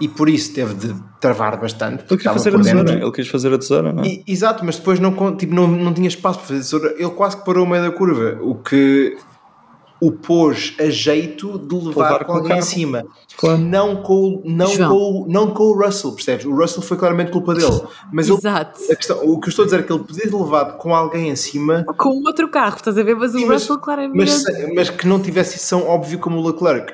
e 0.00 0.08
por 0.08 0.28
isso 0.28 0.52
teve 0.54 0.74
de 0.74 0.94
travar 1.20 1.56
bastante. 1.60 2.04
Ele 2.10 2.16
quis 2.20 2.24
fazer 2.32 2.54
a 2.54 2.58
tesoura. 2.58 2.84
dentro. 2.84 3.04
Ele 3.04 3.12
quis 3.12 3.28
fazer 3.28 3.52
a 3.54 3.58
tesoura, 3.58 3.92
não 3.92 4.02
é? 4.02 4.06
E- 4.08 4.24
exato, 4.26 4.64
mas 4.64 4.76
depois 4.76 4.98
não, 4.98 5.36
tipo, 5.36 5.54
não, 5.54 5.68
não 5.68 5.92
tinha 5.94 6.08
espaço 6.08 6.38
para 6.40 6.48
fazer 6.48 6.60
tesoura. 6.60 6.94
Ele 6.98 7.10
quase 7.10 7.36
que 7.36 7.44
parou 7.44 7.64
ao 7.64 7.70
meio 7.70 7.82
da 7.84 7.90
curva, 7.92 8.36
o 8.42 8.56
que 8.56 9.16
o 10.00 10.12
pôs 10.12 10.74
a 10.78 10.84
jeito 10.90 11.58
de 11.58 11.74
levar, 11.74 12.04
Levar 12.12 12.24
com 12.24 12.32
alguém 12.34 12.58
em 12.58 12.62
cima. 12.62 13.04
Claro. 13.36 13.58
Não, 13.58 13.96
com, 14.02 14.14
o- 14.14 14.42
não, 14.44 14.66
João. 14.68 14.88
com, 14.90 14.96
o- 14.96 15.26
não 15.28 15.50
com 15.50 15.62
o 15.64 15.72
Russell, 15.84 16.12
percebes? 16.12 16.46
O 16.46 16.54
Russell 16.54 16.82
foi 16.82 16.96
claramente 16.96 17.32
culpa 17.32 17.54
dele. 17.54 17.80
Mas 18.12 18.28
ele, 18.28 18.36
Exato. 18.38 18.80
a 18.90 18.96
questão, 18.96 19.18
o 19.24 19.40
que 19.40 19.48
eu 19.48 19.50
estou 19.50 19.62
a 19.64 19.66
dizer 19.66 19.80
é 19.80 19.82
que 19.82 19.92
ele 19.92 20.04
podia 20.04 20.22
ter 20.30 20.36
levado 20.36 20.76
com 20.78 20.94
alguém 20.94 21.28
em 21.30 21.36
cima, 21.36 21.84
Com 21.96 22.22
outro 22.24 22.48
carro, 22.48 22.76
estás 22.76 22.96
a 22.96 23.02
ver? 23.02 23.16
Mas 23.16 23.34
o 23.34 23.38
Sim, 23.38 23.46
mas- 23.46 23.62
Russell 23.62 23.78
claramente. 23.78 24.16
mas, 24.16 24.44
mas 24.74 24.90
que 24.90 25.06
não 25.06 25.20
tivesse 25.20 25.58
som 25.58 25.82
óbvio 25.82 26.18
como 26.18 26.38
o 26.40 26.46
Leclerc. 26.46 26.92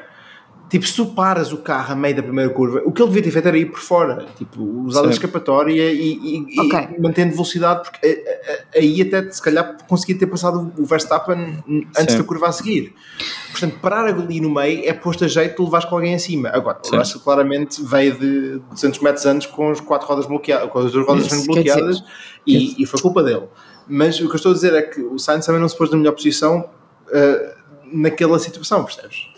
Tipo, 0.68 0.86
se 0.86 0.96
tu 0.96 1.06
paras 1.06 1.52
o 1.52 1.58
carro 1.58 1.92
a 1.92 1.94
meio 1.96 2.16
da 2.16 2.22
primeira 2.22 2.50
curva, 2.50 2.82
o 2.84 2.90
que 2.90 3.00
ele 3.00 3.08
devia 3.08 3.22
ter 3.22 3.30
feito 3.30 3.46
era 3.48 3.58
ir 3.58 3.66
por 3.66 3.80
fora, 3.80 4.26
tipo, 4.36 4.62
usar 4.86 5.04
a 5.06 5.10
escapatória 5.10 5.92
e, 5.92 6.12
e, 6.12 6.46
e 6.48 6.60
Ok. 6.60 6.96
mantendo 6.98 7.32
velocidade, 7.32 7.82
porque 7.90 8.04
eh, 8.04 8.40
eh, 8.74 8.78
aí 8.80 9.02
até 9.02 9.30
se 9.30 9.40
calhar 9.40 9.76
conseguia 9.86 10.18
ter 10.18 10.26
passado 10.26 10.72
o 10.76 10.84
Verstappen 10.84 11.62
antes 11.96 12.14
Sim. 12.14 12.18
da 12.18 12.24
curva 12.24 12.48
a 12.48 12.52
seguir. 12.52 12.94
Portanto, 13.50 13.78
parar 13.80 14.06
ali 14.06 14.40
no 14.40 14.50
meio 14.50 14.88
é 14.88 14.92
posto 14.92 15.24
a 15.24 15.28
jeito 15.28 15.56
de 15.56 15.62
levares 15.62 15.86
com 15.86 15.94
alguém 15.94 16.14
em 16.14 16.18
cima. 16.18 16.48
Agora, 16.48 16.78
Sim. 16.82 16.96
o 16.96 16.98
Russell 16.98 17.20
claramente 17.20 17.82
veio 17.84 18.18
de 18.18 18.58
200 18.70 19.00
metros 19.00 19.26
antes 19.26 19.46
com 19.46 19.70
as 19.70 19.80
quatro 19.80 20.08
rodas 20.08 20.26
bloqueadas, 20.26 20.70
com 20.70 20.78
as 20.78 20.90
duas 20.90 21.06
rodas 21.06 21.26
Isso, 21.26 21.46
bloqueadas 21.46 22.02
e, 22.46 22.82
e 22.82 22.86
foi 22.86 23.00
culpa 23.00 23.22
dele. 23.22 23.44
Mas 23.86 24.18
o 24.18 24.26
que 24.26 24.32
eu 24.32 24.36
estou 24.36 24.50
a 24.50 24.54
dizer 24.54 24.72
é 24.74 24.82
que 24.82 25.00
o 25.00 25.18
Sainz 25.18 25.44
também 25.46 25.60
não 25.60 25.68
se 25.68 25.76
pôs 25.76 25.90
na 25.90 25.96
melhor 25.96 26.12
posição 26.12 26.68
eh, 27.12 27.54
naquela 27.92 28.38
situação, 28.38 28.82
percebes? 28.82 29.28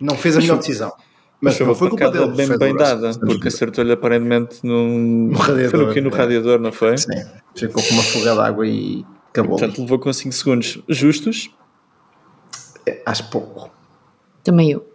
Não 0.00 0.16
fez 0.16 0.36
a 0.36 0.40
melhor 0.40 0.58
decisão. 0.58 0.92
Mas 1.40 1.56
foi 1.56 1.66
não 1.66 1.72
uma 1.72 1.78
foi 1.78 1.88
culpa 1.90 2.10
dele. 2.10 2.28
bem, 2.28 2.58
bem 2.58 2.76
dada, 2.76 3.10
porque 3.18 3.48
acertou-lhe 3.48 3.92
aparentemente 3.92 4.60
num... 4.64 5.28
No 5.28 5.38
radiador, 5.38 5.70
Foi 5.70 5.86
no, 5.86 5.92
quê? 5.92 6.00
no 6.00 6.08
é. 6.10 6.16
radiador, 6.16 6.58
não 6.58 6.72
foi? 6.72 6.96
Sim, 6.96 7.08
ficou 7.54 7.82
com 7.82 7.94
uma 7.94 8.02
fuga 8.02 8.32
de 8.32 8.40
água 8.40 8.66
e 8.66 9.04
acabou. 9.28 9.58
Portanto, 9.58 9.80
levou 9.80 9.98
com 9.98 10.12
5 10.12 10.34
segundos 10.34 10.82
justos. 10.88 11.50
ali. 12.86 13.00
Acho 13.04 13.28
pouco, 13.30 13.70
Também 14.42 14.70
eu. 14.70 14.86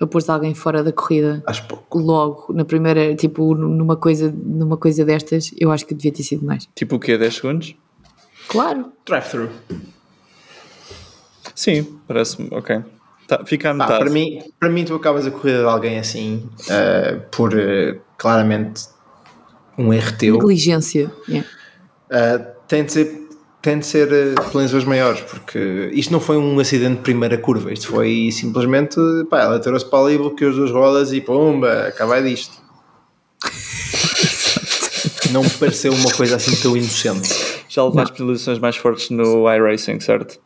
Eu 0.00 0.08
pus 0.08 0.28
alguém 0.28 0.52
fora 0.54 0.82
da 0.82 0.92
corrida 0.92 1.42
acho 1.46 1.66
pouco. 1.68 1.98
logo, 1.98 2.52
na 2.52 2.64
primeira, 2.64 3.14
tipo, 3.14 3.54
numa 3.54 3.96
coisa, 3.96 4.34
numa 4.36 4.76
coisa 4.76 5.04
destas, 5.04 5.52
eu 5.56 5.70
acho 5.70 5.86
que 5.86 5.94
devia 5.94 6.12
ter 6.12 6.24
sido 6.24 6.44
mais. 6.44 6.68
Tipo 6.74 6.96
o 6.96 6.98
quê? 6.98 7.16
10 7.16 7.34
segundos? 7.36 7.76
Claro. 8.48 8.92
Drive-through. 9.06 9.50
Sim, 11.54 11.98
parece-me. 12.08 12.48
Ok. 12.50 12.82
Tá, 13.26 13.44
fica 13.44 13.72
metade. 13.72 13.98
para, 13.98 14.10
mim, 14.10 14.42
para 14.60 14.68
mim, 14.68 14.84
tu 14.84 14.94
acabas 14.94 15.26
a 15.26 15.30
corrida 15.30 15.60
de 15.60 15.64
alguém 15.64 15.98
assim 15.98 16.48
eh, 16.68 17.20
por 17.30 17.58
eh, 17.58 17.98
claramente 18.18 18.82
um 19.78 19.92
erro 19.92 20.12
teu. 20.18 20.34
Negligência. 20.34 21.10
Yeah. 21.28 21.48
Uh, 22.10 22.44
tem 22.68 22.84
de 22.84 22.92
ser, 22.92 23.28
tem 23.62 23.78
de 23.78 23.86
ser 23.86 24.08
uh, 24.12 24.86
maiores, 24.86 25.20
porque 25.22 25.90
isto 25.92 26.12
não 26.12 26.20
foi 26.20 26.36
um 26.36 26.58
acidente 26.60 26.96
de 26.96 27.02
primeira 27.02 27.38
curva, 27.38 27.72
isto 27.72 27.88
foi 27.88 28.30
simplesmente, 28.30 28.96
pá, 29.28 29.42
ela 29.42 29.58
tirou-se 29.58 29.86
para 29.86 30.04
ali, 30.04 30.18
bloqueou 30.18 30.50
as 30.50 30.56
duas 30.56 30.70
rodas 30.70 31.12
e 31.12 31.20
pumba, 31.20 31.88
acabei 31.88 32.22
disto. 32.22 32.62
não 35.32 35.42
me 35.42 35.50
pareceu 35.50 35.92
uma 35.92 36.12
coisa 36.12 36.36
assim 36.36 36.54
tão 36.62 36.76
inocente. 36.76 37.28
Já 37.68 37.84
levaste 37.84 38.16
penalizações 38.16 38.58
mais 38.60 38.76
fortes 38.76 39.10
no 39.10 39.52
iRacing, 39.52 39.98
certo? 39.98 40.38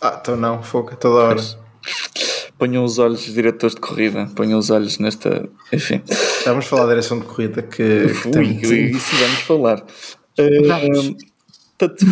Ah, 0.00 0.18
então 0.20 0.34
não, 0.36 0.62
foca, 0.62 0.96
toda 0.96 1.16
hora. 1.16 1.42
Ponham 2.60 2.84
os 2.84 2.98
olhos, 2.98 3.24
diretores 3.24 3.74
de 3.74 3.80
corrida, 3.80 4.30
ponham 4.36 4.58
os 4.58 4.70
olhos 4.70 4.98
nesta. 4.98 5.48
Enfim. 5.72 6.00
Vamos 6.44 6.66
falar 6.66 6.82
da 6.84 6.90
direção 6.90 7.18
de 7.18 7.24
corrida 7.24 7.62
que, 7.62 8.06
que 8.22 8.28
Ui, 8.28 8.32
tem- 8.32 8.60
ui, 8.70 8.90
isso 8.92 9.16
vamos 9.16 9.40
falar. 9.40 9.82
Vamos. 10.38 11.08
Uh, 11.08 11.16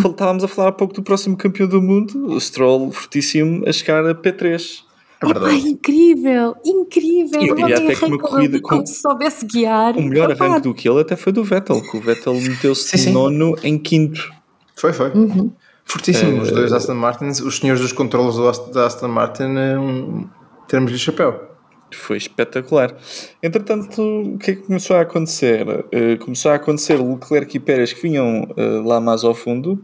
Estávamos 0.09 0.43
a 0.45 0.49
falar 0.49 0.69
há 0.69 0.73
pouco 0.73 0.95
do 0.95 1.03
próximo 1.03 1.37
campeão 1.37 1.69
do 1.69 1.83
mundo, 1.83 2.27
o 2.33 2.41
Stroll 2.41 2.91
fortíssimo, 2.91 3.63
a 3.69 3.73
chegar 3.73 4.05
a 4.07 4.15
P3. 4.15 4.79
É 5.21 5.27
Epá, 5.29 5.41
verdade. 5.41 5.69
incrível, 5.69 6.55
incrível. 6.65 7.43
E- 7.43 7.45
O 7.53 7.59
e 7.59 7.63
homem 7.65 7.75
até 7.75 7.95
que 7.95 8.05
uma 8.07 8.19
corrida 8.19 8.61
com- 8.61 8.69
como 8.69 8.87
se 8.87 9.01
soubesse 9.03 9.45
guiar. 9.45 9.95
O 9.97 10.03
melhor 10.03 10.31
arranque 10.33 10.63
do 10.63 10.73
que 10.73 10.89
ele 10.89 11.01
até 11.03 11.17
foi 11.17 11.33
do 11.33 11.45
Vettel, 11.45 11.83
que 11.83 11.97
o 11.97 12.01
Vettel 12.01 12.35
meteu-se 12.41 12.97
sim. 12.97 13.13
nono 13.13 13.55
em 13.63 13.77
quinto. 13.77 14.31
Foi, 14.75 14.93
foi. 14.95 15.11
Uhum. 15.11 15.53
Fortíssimo, 15.85 16.41
os 16.43 16.49
Eh, 16.49 16.53
dois 16.53 16.73
Aston 16.73 16.95
Martins, 16.95 17.41
os 17.41 17.57
senhores 17.59 17.81
dos 17.83 17.93
controles 17.93 18.37
da 18.73 18.87
Aston 18.87 19.09
Martin, 19.09 19.55
eh, 19.57 19.79
um, 19.79 20.27
termos 20.69 20.93
de 20.93 20.99
chapéu. 20.99 21.49
Foi 21.93 22.19
espetacular. 22.19 22.95
Entretanto, 23.43 24.03
o 24.03 24.39
que 24.39 24.51
é 24.51 24.55
que 24.55 24.63
começou 24.63 24.97
a 24.97 25.01
acontecer? 25.01 25.87
Eh, 25.91 26.17
começou 26.17 26.51
a 26.51 26.57
acontecer 26.57 27.01
Leclerc 27.01 27.57
e 27.57 27.61
Pérez 27.61 27.95
que 27.95 28.03
vinham 28.03 28.47
eh, 28.57 28.83
lá 28.85 29.01
mais 29.01 29.25
ao 29.25 29.35
fundo, 29.35 29.83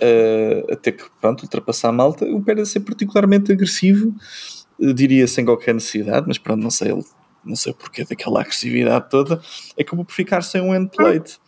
eh, 0.00 0.64
até 0.70 0.92
que, 0.92 1.04
pronto, 1.20 1.42
ultrapassar 1.42 1.88
a 1.88 1.92
malta. 1.92 2.24
O 2.24 2.40
Pérez 2.40 2.68
a 2.68 2.72
ser 2.72 2.80
particularmente 2.80 3.50
agressivo, 3.50 4.14
diria 4.94 5.26
sem 5.26 5.44
qualquer 5.44 5.74
necessidade, 5.74 6.24
mas 6.28 6.38
pronto, 6.38 6.62
não 6.62 6.70
sei, 6.70 6.96
não 7.44 7.56
sei 7.56 7.74
porquê 7.74 8.04
daquela 8.04 8.40
agressividade 8.40 9.10
toda. 9.10 9.40
Acabou 9.78 10.04
por 10.04 10.14
ficar 10.14 10.42
sem 10.42 10.60
um 10.60 10.72
endplate 10.72 11.40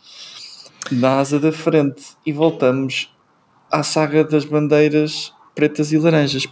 na 0.91 1.21
asa 1.21 1.39
da 1.39 1.53
frente. 1.53 2.03
E 2.27 2.33
voltamos 2.33 3.15
à 3.71 3.85
saga 3.85 4.25
das 4.25 4.45
bandeiras 4.45 5.33
pretas 5.55 5.93
e 5.93 5.99
laranjas. 5.99 6.49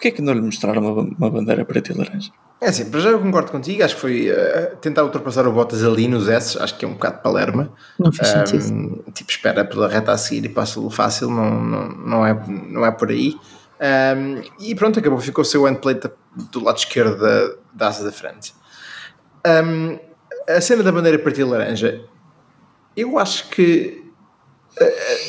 Porquê 0.00 0.08
é 0.08 0.10
que 0.12 0.22
não 0.22 0.32
lhe 0.32 0.40
mostraram 0.40 0.80
uma, 0.80 1.02
uma 1.02 1.30
bandeira 1.30 1.62
preta 1.62 1.92
e 1.92 1.94
laranja? 1.94 2.30
É 2.58 2.70
assim, 2.70 2.90
para 2.90 3.00
já 3.00 3.10
eu 3.10 3.20
concordo 3.20 3.52
contigo, 3.52 3.84
acho 3.84 3.96
que 3.96 4.00
foi 4.00 4.28
eh, 4.30 4.74
tentar 4.80 5.04
ultrapassar 5.04 5.46
o 5.46 5.52
Bottas 5.52 5.84
ali 5.84 6.08
nos 6.08 6.26
S, 6.26 6.58
acho 6.58 6.78
que 6.78 6.86
é 6.86 6.88
um 6.88 6.94
bocado 6.94 7.18
de 7.18 7.22
palerma. 7.22 7.70
Não 7.98 8.10
faz 8.10 8.28
sentido. 8.30 8.72
Um, 8.72 9.12
tipo, 9.12 9.30
espera 9.30 9.62
pela 9.62 9.88
reta 9.88 10.12
a 10.12 10.16
seguir 10.16 10.46
e 10.46 10.48
passa-lo 10.48 10.88
fácil, 10.88 11.28
não, 11.28 11.62
não, 11.62 11.88
não, 11.90 12.26
é, 12.26 12.32
não 12.48 12.86
é 12.86 12.90
por 12.90 13.10
aí. 13.10 13.34
Um, 14.16 14.42
e 14.58 14.74
pronto, 14.74 14.98
acabou, 14.98 15.20
ficou 15.20 15.42
o 15.42 15.44
seu 15.44 15.68
endplate 15.68 16.10
do 16.50 16.64
lado 16.64 16.78
esquerdo 16.78 17.20
da, 17.20 17.56
da 17.74 17.88
asa 17.88 18.02
da 18.02 18.10
frente. 18.10 18.54
Um, 19.46 19.98
a 20.48 20.62
cena 20.62 20.82
da 20.82 20.90
bandeira 20.90 21.18
preta 21.18 21.42
e 21.42 21.44
laranja, 21.44 22.02
eu 22.96 23.18
acho 23.18 23.50
que 23.50 23.99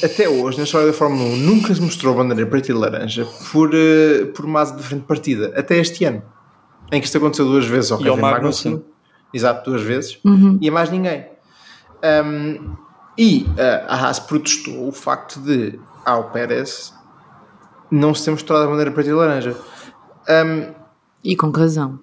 até 0.03 0.29
hoje, 0.29 0.57
na 0.57 0.63
história 0.63 0.87
da 0.87 0.93
Fórmula 0.93 1.23
1, 1.29 1.37
nunca 1.37 1.73
se 1.75 1.81
mostrou 1.81 2.15
bandeira 2.15 2.49
preta 2.49 2.71
e 2.71 2.73
laranja 2.73 3.25
por, 3.51 3.71
eh, 3.73 4.25
por 4.33 4.45
uma 4.45 4.61
asa 4.61 4.75
de 4.75 4.83
frente 4.83 5.03
partida, 5.03 5.51
até 5.57 5.77
este 5.77 6.05
ano, 6.05 6.21
em 6.91 6.99
que 6.99 7.05
isto 7.05 7.17
aconteceu 7.17 7.45
duas 7.45 7.65
vezes 7.65 7.91
ao 7.91 8.01
E 8.01 8.07
ao 8.07 8.15
Kevin 8.15 8.21
Magnussen. 8.31 8.71
Magnussen, 8.71 8.91
exato, 9.33 9.69
duas 9.69 9.81
vezes, 9.81 10.17
Uhum. 10.23 10.57
e 10.61 10.69
a 10.69 10.71
mais 10.71 10.89
ninguém. 10.89 11.25
Um, 12.03 12.75
e 13.17 13.45
uh, 13.49 13.85
a 13.87 13.95
Haas 13.95 14.19
protestou 14.19 14.87
o 14.87 14.91
facto 14.91 15.39
de, 15.41 15.79
ao 16.05 16.31
Pérez, 16.31 16.93
não 17.91 18.13
se 18.13 18.23
ter 18.25 18.31
mostrado 18.31 18.63
a 18.63 18.67
bandeira 18.67 18.91
preta 18.91 19.09
e 19.09 19.13
laranja. 19.13 19.55
Um, 20.29 20.73
E 21.23 21.35
com 21.35 21.51
razão. 21.51 21.99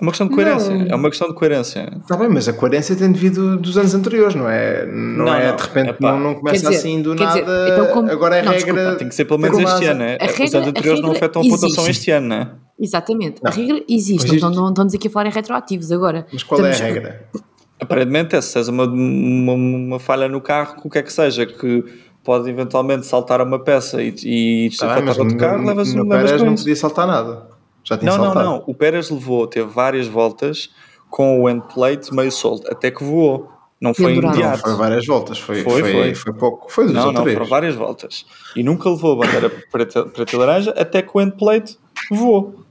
É 0.00 0.02
uma 0.02 0.10
questão 0.10 0.26
de 0.28 0.34
coerência. 0.34 0.74
Não. 0.74 0.86
É 0.86 0.94
uma 0.94 1.08
questão 1.08 1.28
de 1.28 1.34
coerência. 1.34 1.92
Está 2.02 2.16
bem, 2.16 2.28
mas 2.28 2.48
a 2.48 2.52
coerência 2.52 2.96
tem 2.96 3.12
devido 3.12 3.56
dos 3.56 3.78
anos 3.78 3.94
anteriores, 3.94 4.34
não 4.34 4.48
é? 4.48 4.84
Não, 4.86 5.24
Não, 5.26 5.34
é 5.34 5.48
não, 5.48 5.56
de 5.56 5.62
repente, 5.62 5.90
epá. 5.90 6.12
não, 6.12 6.20
não 6.20 6.34
começa 6.34 6.62
dizer- 6.68 6.76
assim 6.76 7.00
do 7.00 7.14
quer 7.14 7.26
dizer, 7.28 7.46
nada. 7.46 7.68
então 7.70 7.86
como- 7.94 8.10
agora 8.10 8.36
é 8.36 8.42
não, 8.42 8.52
regra. 8.52 8.72
desculpa, 8.74 8.98
Tem 8.98 9.08
que 9.08 9.14
ser 9.14 9.24
pelo 9.24 9.38
menos 9.38 9.58
este 9.58 9.84
ano, 9.86 9.98
né? 10.00 10.18
A 10.20 10.24
Os 10.26 10.32
regra- 10.32 10.58
anos 10.58 10.68
anteriores 10.68 11.00
não 11.00 11.08
regra 11.12 11.26
afetam 11.26 11.42
a 11.42 11.44
pontuação 11.48 11.86
este 11.88 12.10
ano, 12.10 12.26
né? 12.28 12.50
Exatamente. 12.80 13.40
A 13.44 13.50
regra 13.50 13.76
existe. 13.88 14.26
Existe. 14.26 14.40
Não, 14.42 14.50
não, 14.50 14.62
não 14.64 14.68
estamos 14.70 14.94
aqui 14.94 15.06
a 15.06 15.10
falar 15.10 15.26
em 15.28 15.32
retroativos 15.32 15.92
agora. 15.92 16.26
Mas 16.32 16.42
qual 16.42 16.60
é 16.64 16.68
a 16.68 16.70
Estamos- 16.72 16.94
regra? 16.94 17.28
Aparentemente 17.80 18.34
é 18.36 18.40
se 18.40 18.54
tens 18.54 18.68
uma, 18.68 18.84
uma, 18.86 19.52
uma 19.52 19.98
falha 20.00 20.28
no 20.28 20.40
carro, 20.40 20.76
o 20.84 20.90
que 20.90 20.98
é 20.98 21.02
que 21.02 21.12
seja, 21.12 21.44
que 21.46 21.84
pode 22.24 22.48
eventualmente 22.48 23.04
saltar 23.06 23.40
uma 23.42 23.58
peça 23.58 24.02
e, 24.02 24.08
e 24.24 24.70
te 24.70 24.78
Tá 24.78 24.92
afetar 24.92 25.18
outro 25.20 25.36
carro, 25.36 25.64
levas, 25.66 25.92
no 25.92 26.08
Pérez 26.08 26.42
não 26.42 26.54
podia 26.54 26.74
saltar 26.76 27.06
nada. 27.06 27.53
Já 27.84 27.98
tinha 27.98 28.10
Não, 28.10 28.18
não, 28.18 28.24
saltado. 28.26 28.46
não. 28.48 28.64
O 28.66 28.74
Pérez 28.74 29.10
levou, 29.10 29.46
teve 29.46 29.68
várias 29.70 30.06
voltas 30.08 30.70
com 31.10 31.42
o 31.42 31.48
endplate 31.50 32.12
meio 32.14 32.32
solto, 32.32 32.66
até 32.72 32.90
que 32.90 33.04
voou. 33.04 33.50
Não 33.80 33.92
foi 33.92 34.14
Pendurado. 34.14 34.32
Não, 34.34 34.40
imediato. 34.40 34.62
foi 34.62 34.74
várias 34.76 35.06
voltas. 35.06 35.38
Foi, 35.38 35.62
Foi, 35.62 35.80
foi, 35.80 35.92
foi. 35.92 36.14
foi 36.14 36.32
pouco. 36.32 36.72
Foi 36.72 36.84
duas 36.86 36.96
Não, 36.96 37.12
não, 37.12 37.22
foram 37.26 37.44
várias 37.46 37.74
voltas. 37.74 38.24
E 38.56 38.62
nunca 38.62 38.88
levou 38.88 39.12
a 39.12 39.26
bandeira 39.26 39.50
preta, 39.70 40.04
preta 40.06 40.34
e 40.34 40.38
laranja 40.38 40.70
até 40.70 41.02
que 41.02 41.10
o 41.12 41.20
endplate 41.20 41.78
voou. 42.10 42.64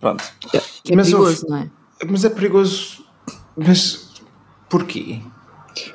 Pronto. 0.00 0.24
Que 0.50 0.56
é 0.92 0.96
Mas 0.96 1.10
perigoso, 1.10 1.46
houve- 1.46 1.50
não 1.50 1.56
é? 1.58 1.70
Mas 2.10 2.24
é 2.24 2.30
perigoso. 2.30 3.04
Mas 3.56 4.10
porquê? 4.68 5.20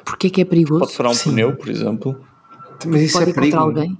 Porquê 0.06 0.30
que 0.30 0.40
é 0.42 0.46
perigoso? 0.46 0.80
Pode 0.80 0.94
furar 0.94 1.12
um 1.12 1.16
Sim. 1.16 1.32
pneu, 1.32 1.56
por 1.58 1.68
exemplo. 1.68 2.18
Mas 2.86 3.02
isso 3.02 3.18
Pode 3.18 3.32
é 3.32 3.34
perigo. 3.34 3.58
alguém? 3.58 3.98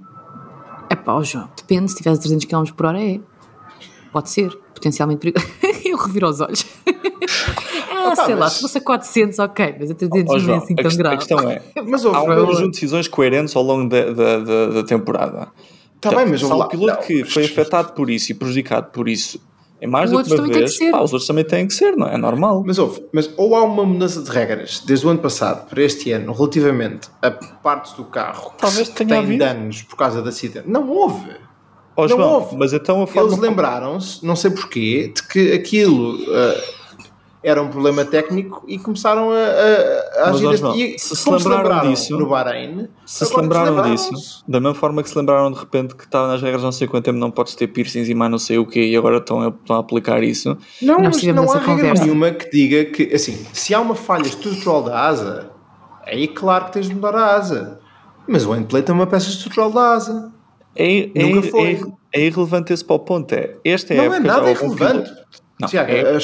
É 0.88 0.96
pá, 0.96 1.20
João, 1.22 1.50
depende, 1.54 1.90
se 1.90 1.98
tiver 1.98 2.16
300 2.16 2.46
km 2.46 2.72
por 2.74 2.86
hora 2.86 3.02
é. 3.04 3.20
Pode 4.18 4.30
ser, 4.30 4.50
potencialmente 4.74 5.20
perigoso. 5.20 5.46
Eu 5.84 5.96
reviro 5.96 6.28
os 6.28 6.40
olhos. 6.40 6.66
ah, 7.90 8.12
Opa, 8.12 8.24
sei 8.24 8.34
lá, 8.34 8.40
mas- 8.40 8.52
se 8.54 8.60
fosse 8.62 8.78
a 8.78 8.80
400, 8.80 9.38
ok, 9.38 9.76
mas 9.78 9.90
a 9.90 9.94
300 9.94 10.22
Ó, 10.22 10.32
não 10.32 10.36
é 10.36 10.40
João, 10.40 10.58
assim 10.58 10.74
tão 10.74 10.82
quest- 10.84 10.94
a 10.98 11.02
grave. 11.02 11.16
questão 11.18 11.38
é: 11.50 11.62
Mas 11.86 12.04
há 12.04 12.08
houve. 12.20 12.32
um 12.32 12.46
conjunto 12.46 12.64
de 12.66 12.70
decisões 12.72 13.06
coerentes 13.08 13.54
ao 13.54 13.62
longo 13.62 13.88
da, 13.88 14.10
da, 14.12 14.38
da, 14.40 14.66
da 14.66 14.82
temporada. 14.82 15.46
Tá 16.00 16.10
Então, 16.10 16.16
bem, 16.16 16.26
mas 16.30 16.40
se 16.40 16.46
há 16.46 16.48
houve 16.48 16.56
um 16.56 16.58
lá- 16.58 16.68
piloto 16.68 16.92
não, 16.94 17.02
que 17.06 17.24
foi 17.24 17.44
afetado 17.44 17.92
por 17.92 18.10
isso 18.10 18.32
e 18.32 18.34
prejudicado 18.34 18.90
por 18.90 19.08
isso 19.08 19.40
em 19.80 19.86
mais 19.86 20.10
do 20.10 20.20
que 20.24 20.34
uma 20.34 20.48
vez, 20.48 20.72
que 20.72 20.84
ser. 20.86 20.90
pá, 20.90 21.00
os 21.02 21.12
outros 21.12 21.26
também 21.28 21.44
têm 21.44 21.64
que 21.66 21.72
ser, 21.74 21.96
não 21.96 22.08
é? 22.08 22.14
É 22.14 22.18
normal. 22.18 22.64
Mas 22.66 22.78
houve, 22.80 23.04
mas 23.12 23.30
ou 23.36 23.54
há 23.54 23.62
uma 23.62 23.84
mudança 23.84 24.20
de 24.22 24.28
regras 24.30 24.82
desde 24.84 25.06
o 25.06 25.10
ano 25.10 25.20
passado 25.20 25.68
para 25.68 25.80
este 25.82 26.10
ano 26.10 26.32
relativamente 26.32 27.08
a 27.22 27.30
partes 27.30 27.92
do 27.92 28.04
carro 28.04 28.52
Talvez 28.58 28.88
que 28.88 28.94
tenha 28.96 29.10
têm 29.10 29.18
havido. 29.18 29.38
danos 29.44 29.82
por 29.82 29.96
causa 29.96 30.20
de 30.20 30.28
acidente. 30.28 30.68
Não 30.68 30.88
houve. 30.90 31.30
Ó, 31.98 32.02
não 32.02 32.16
João, 32.16 32.32
houve. 32.34 32.56
mas 32.56 32.72
então 32.72 33.06
Eles 33.12 33.36
lembraram-se, 33.38 34.24
não 34.24 34.36
sei 34.36 34.52
porquê, 34.52 35.12
de 35.14 35.22
que 35.24 35.52
aquilo, 35.52 36.16
ah, 36.32 36.78
era 37.42 37.60
um 37.60 37.68
problema 37.68 38.04
técnico 38.04 38.64
e 38.68 38.78
começaram 38.78 39.30
a, 39.32 39.34
a, 39.36 40.24
a 40.24 40.26
Mas, 40.26 40.36
agir 40.36 40.46
este- 40.50 40.58
João, 40.60 40.74
e 40.76 40.98
se 40.98 41.16
se 41.16 41.24
como 41.24 41.36
lembraram 41.38 41.90
disso- 41.90 42.16
no 42.18 42.28
Bahrein 42.28 42.88
Se 43.04 43.26
se 43.26 43.36
lembraram 43.36 43.66
deslembraram-se. 43.66 44.10
disso, 44.14 44.44
da 44.46 44.60
mesma 44.60 44.74
forma 44.76 45.02
que 45.02 45.08
se 45.10 45.18
lembraram 45.18 45.50
de 45.50 45.58
repente 45.58 45.94
que 45.96 46.04
estava 46.04 46.28
nas 46.28 46.40
regras 46.42 46.62
não 46.62 46.70
sei 46.72 46.86
quanto 46.86 47.04
tempo 47.04 47.18
não 47.18 47.30
podes 47.32 47.54
ter 47.56 47.66
piercings 47.68 48.08
e 48.08 48.14
mais 48.14 48.30
não 48.30 48.38
sei 48.38 48.58
o 48.58 48.66
quê 48.66 48.80
e 48.86 48.96
agora 48.96 49.18
estão 49.18 49.40
a, 49.40 49.48
estão 49.48 49.74
a 49.76 49.80
aplicar 49.80 50.22
isso. 50.22 50.56
Não, 50.80 50.98
Nós 51.00 51.16
mas 51.24 51.34
não 51.34 51.50
há 51.52 51.58
regra 51.58 51.94
nenhuma 51.94 52.30
que 52.30 52.48
diga 52.50 52.84
que, 52.92 53.12
assim, 53.14 53.44
se 53.52 53.74
há 53.74 53.80
uma 53.80 53.94
falha 53.96 54.26
estrutural 54.26 54.82
da 54.84 55.00
asa, 55.06 55.50
aí 56.06 56.28
claro 56.28 56.66
que 56.66 56.72
tens 56.72 56.88
de 56.88 56.94
mudar 56.94 57.14
a 57.16 57.34
asa. 57.36 57.80
Mas 58.26 58.44
o 58.46 58.54
endplate 58.54 58.90
é 58.90 58.94
uma 58.94 59.06
peça 59.06 59.28
estrutural 59.30 59.70
da 59.72 59.92
asa. 59.94 60.32
É, 60.78 61.10
é, 61.14 61.22
Nunca 61.24 61.48
foi. 61.48 61.72
é, 62.12 62.20
é 62.20 62.26
irrelevante 62.26 62.72
esse 62.72 62.84
para 62.84 62.96
o 62.96 62.98
ponto. 63.00 63.34
É, 63.34 63.54
esta 63.64 63.92
não 63.94 64.02
é 64.04 64.06
época 64.06 64.22
já 64.22 64.26
nada 64.26 64.50
irrelevante. 64.50 65.10
Não, 65.60 65.68
Tiago, 65.68 65.90
é- 65.90 66.02
a, 66.02 66.14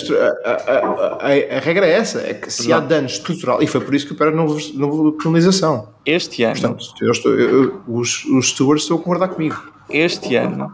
a- 0.49 0.73
a- 0.73 1.57
a- 1.57 1.59
regra 1.59 1.85
é 1.87 1.91
essa, 1.95 2.21
é 2.21 2.35
que 2.35 2.49
se 2.53 2.73
há 2.73 2.81
Não. 2.81 2.87
dano 2.87 3.07
estrutural, 3.09 3.61
e 3.61 3.67
foi 3.67 3.81
por 3.81 3.93
isso 3.93 4.07
que 4.07 4.13
o 4.13 4.17
Pérez 4.17 4.37
não, 4.37 4.47
houve- 4.47 4.73
não 4.77 5.11
penalização. 5.13 5.89
este 6.07 6.45
ano, 6.45 6.55
Portanto, 6.61 6.85
eu 7.03 7.11
estou, 7.11 7.35
eu- 7.35 7.81
os, 7.89 8.25
os 8.27 8.51
stewards 8.51 8.85
estão 8.85 8.97
a 8.97 9.01
concordar 9.01 9.29
comigo. 9.29 9.57
este 9.91 10.37
ano 10.37 10.73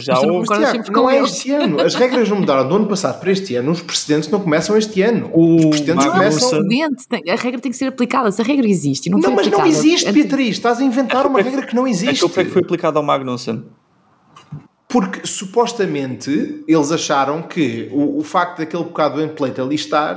já 0.00 0.14
não 0.14 0.20
houve. 0.34 0.46
concordas 0.46 0.70
Tiago, 0.70 0.84
sempre 0.84 0.92
não 1.00 1.10
é 1.10 1.22
este 1.22 1.50
ano. 1.52 1.80
As 1.80 1.94
regras 1.94 2.28
não 2.28 2.36
mudaram 2.40 2.68
do 2.68 2.76
ano 2.76 2.86
passado 2.86 3.20
para 3.20 3.30
este 3.32 3.54
ano, 3.56 3.70
os 3.72 3.82
precedentes 3.82 4.28
não 4.30 4.40
começam 4.40 4.76
este 4.76 5.02
ano. 5.02 5.30
O 5.32 5.56
os 5.56 5.64
precedentes 5.66 6.06
Magnussen- 6.06 6.12
começam. 6.40 6.48
Precedente, 6.66 7.30
a 7.30 7.34
regra 7.36 7.60
tem 7.60 7.70
que 7.72 7.76
ser 7.78 7.86
aplicada. 7.86 8.30
Se 8.32 8.40
a 8.40 8.44
regra 8.44 8.66
existe 8.68 9.10
não, 9.10 9.18
Não, 9.18 9.24
foi 9.24 9.34
mas 9.34 9.46
não 9.46 9.58
aplicada, 9.60 9.68
existe, 9.86 10.08
é- 10.08 10.12
Beatriz. 10.12 10.48
Estás 10.56 10.78
a 10.80 10.84
inventar 10.84 11.26
uma 11.26 11.40
regra 11.40 11.66
que 11.66 11.74
não 11.74 11.84
A 11.84 11.90
existe. 11.90 12.20
culpa 12.20 12.40
é 12.40 12.44
que 12.44 12.50
foi 12.50 12.62
aplicado 12.62 12.98
ao 12.98 13.04
Magnussen. 13.04 13.64
Porque 14.88 15.26
supostamente 15.26 16.62
eles 16.68 16.92
acharam 16.92 17.42
que 17.42 17.88
o, 17.92 18.18
o 18.18 18.22
facto 18.22 18.58
daquele 18.58 18.84
bocado 18.84 19.16
do 19.16 19.22
endplate 19.22 19.60
ali 19.60 19.74
estar, 19.74 20.16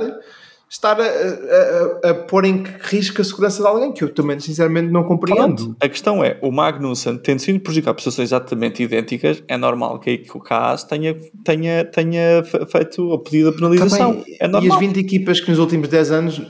estar 0.69 0.99
a, 0.99 1.03
a- 1.03 2.07
a- 2.07 2.09
a 2.09 2.13
pôr 2.13 2.43
em 2.45 2.63
risco 2.81 3.21
a 3.21 3.23
segurança 3.23 3.61
de 3.61 3.67
alguém, 3.67 3.91
que 3.93 4.03
eu 4.03 4.13
também 4.13 4.39
sinceramente 4.39 4.91
não 4.91 5.03
compreendo. 5.03 5.55
Pronto. 5.55 5.75
A 5.79 5.87
questão 5.87 6.23
é, 6.23 6.37
o 6.41 6.51
Magnussen, 6.51 7.17
tendo 7.17 7.39
sido 7.39 7.59
prejudicado 7.59 7.95
por 7.95 8.01
situações 8.01 8.29
exatamente 8.29 8.83
idênticas, 8.83 9.43
é 9.47 9.57
normal 9.57 9.99
que, 9.99 10.17
que 10.17 10.35
o 10.35 10.39
Caas 10.39 10.83
tenha, 10.83 11.15
tenha, 11.43 11.85
tenha 11.85 12.43
fe- 12.43 12.65
feito 12.65 13.03
o 13.07 13.19
pedido 13.19 13.51
de 13.51 13.57
penalização. 13.57 14.15
Também, 14.15 14.37
é 14.39 14.43
e 14.43 14.45
as 14.45 14.51
normal. 14.51 14.79
20 14.79 14.97
equipas 14.99 15.39
que 15.39 15.49
nos 15.49 15.59
últimos 15.59 15.87
10 15.87 16.11
anos 16.11 16.41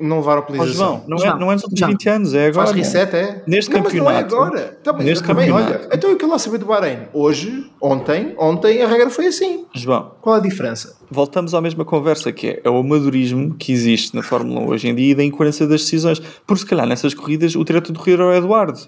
não 0.00 0.16
levaram 0.18 0.40
Ó, 0.42 0.44
penalização. 0.46 0.86
João, 0.86 1.04
não, 1.06 1.18
João, 1.18 1.36
é, 1.36 1.38
não 1.38 1.50
é 1.50 1.54
nos 1.54 1.62
últimos 1.64 1.78
João. 1.80 1.90
20 1.92 2.08
anos, 2.08 2.34
é 2.34 2.46
agora. 2.46 2.66
Faz 2.68 2.76
reset, 2.78 3.14
é? 3.14 3.42
Neste 3.46 3.70
não, 3.72 3.82
campeonato- 3.82 4.14
Mas 4.14 4.30
não 4.32 4.46
é 4.46 4.46
agora. 4.48 4.78
Também, 4.82 5.06
neste 5.06 5.24
também, 5.26 5.48
campeonato. 5.48 5.84
olha, 5.84 5.94
então 5.94 6.10
eu 6.10 6.16
quero 6.16 6.32
lá 6.32 6.38
saber 6.38 6.58
do 6.58 6.66
Bahrein. 6.66 6.98
Hoje, 7.12 7.70
ontem, 7.80 8.34
ontem 8.38 8.82
a 8.82 8.88
regra 8.88 9.10
foi 9.10 9.26
assim. 9.26 9.66
João, 9.74 10.12
Qual 10.20 10.34
a 10.36 10.40
diferença? 10.40 10.98
Voltamos 11.10 11.54
à 11.54 11.60
mesma 11.60 11.84
conversa 11.84 12.30
que 12.32 12.46
é, 12.48 12.60
é 12.64 12.70
o 12.70 12.76
amadorismo 12.78 13.54
que 13.54 13.72
existe 13.72 14.14
na 14.14 14.22
Fórmula 14.22 14.60
1 14.60 14.68
hoje 14.68 14.88
em 14.88 14.94
dia 14.94 15.10
e 15.12 15.14
da 15.14 15.24
incoerência 15.24 15.66
das 15.66 15.80
decisões. 15.82 16.20
Porque 16.46 16.60
se 16.62 16.66
calhar 16.66 16.86
nessas 16.86 17.12
corridas 17.14 17.54
o 17.56 17.64
diretor 17.64 17.92
de 17.92 17.98
corrida 17.98 18.22
era 18.22 18.30
o 18.30 18.34
Eduardo. 18.34 18.80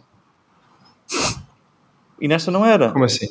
E 2.20 2.28
nesta 2.28 2.50
não 2.50 2.64
era. 2.64 2.90
Como 2.92 3.04
assim? 3.04 3.28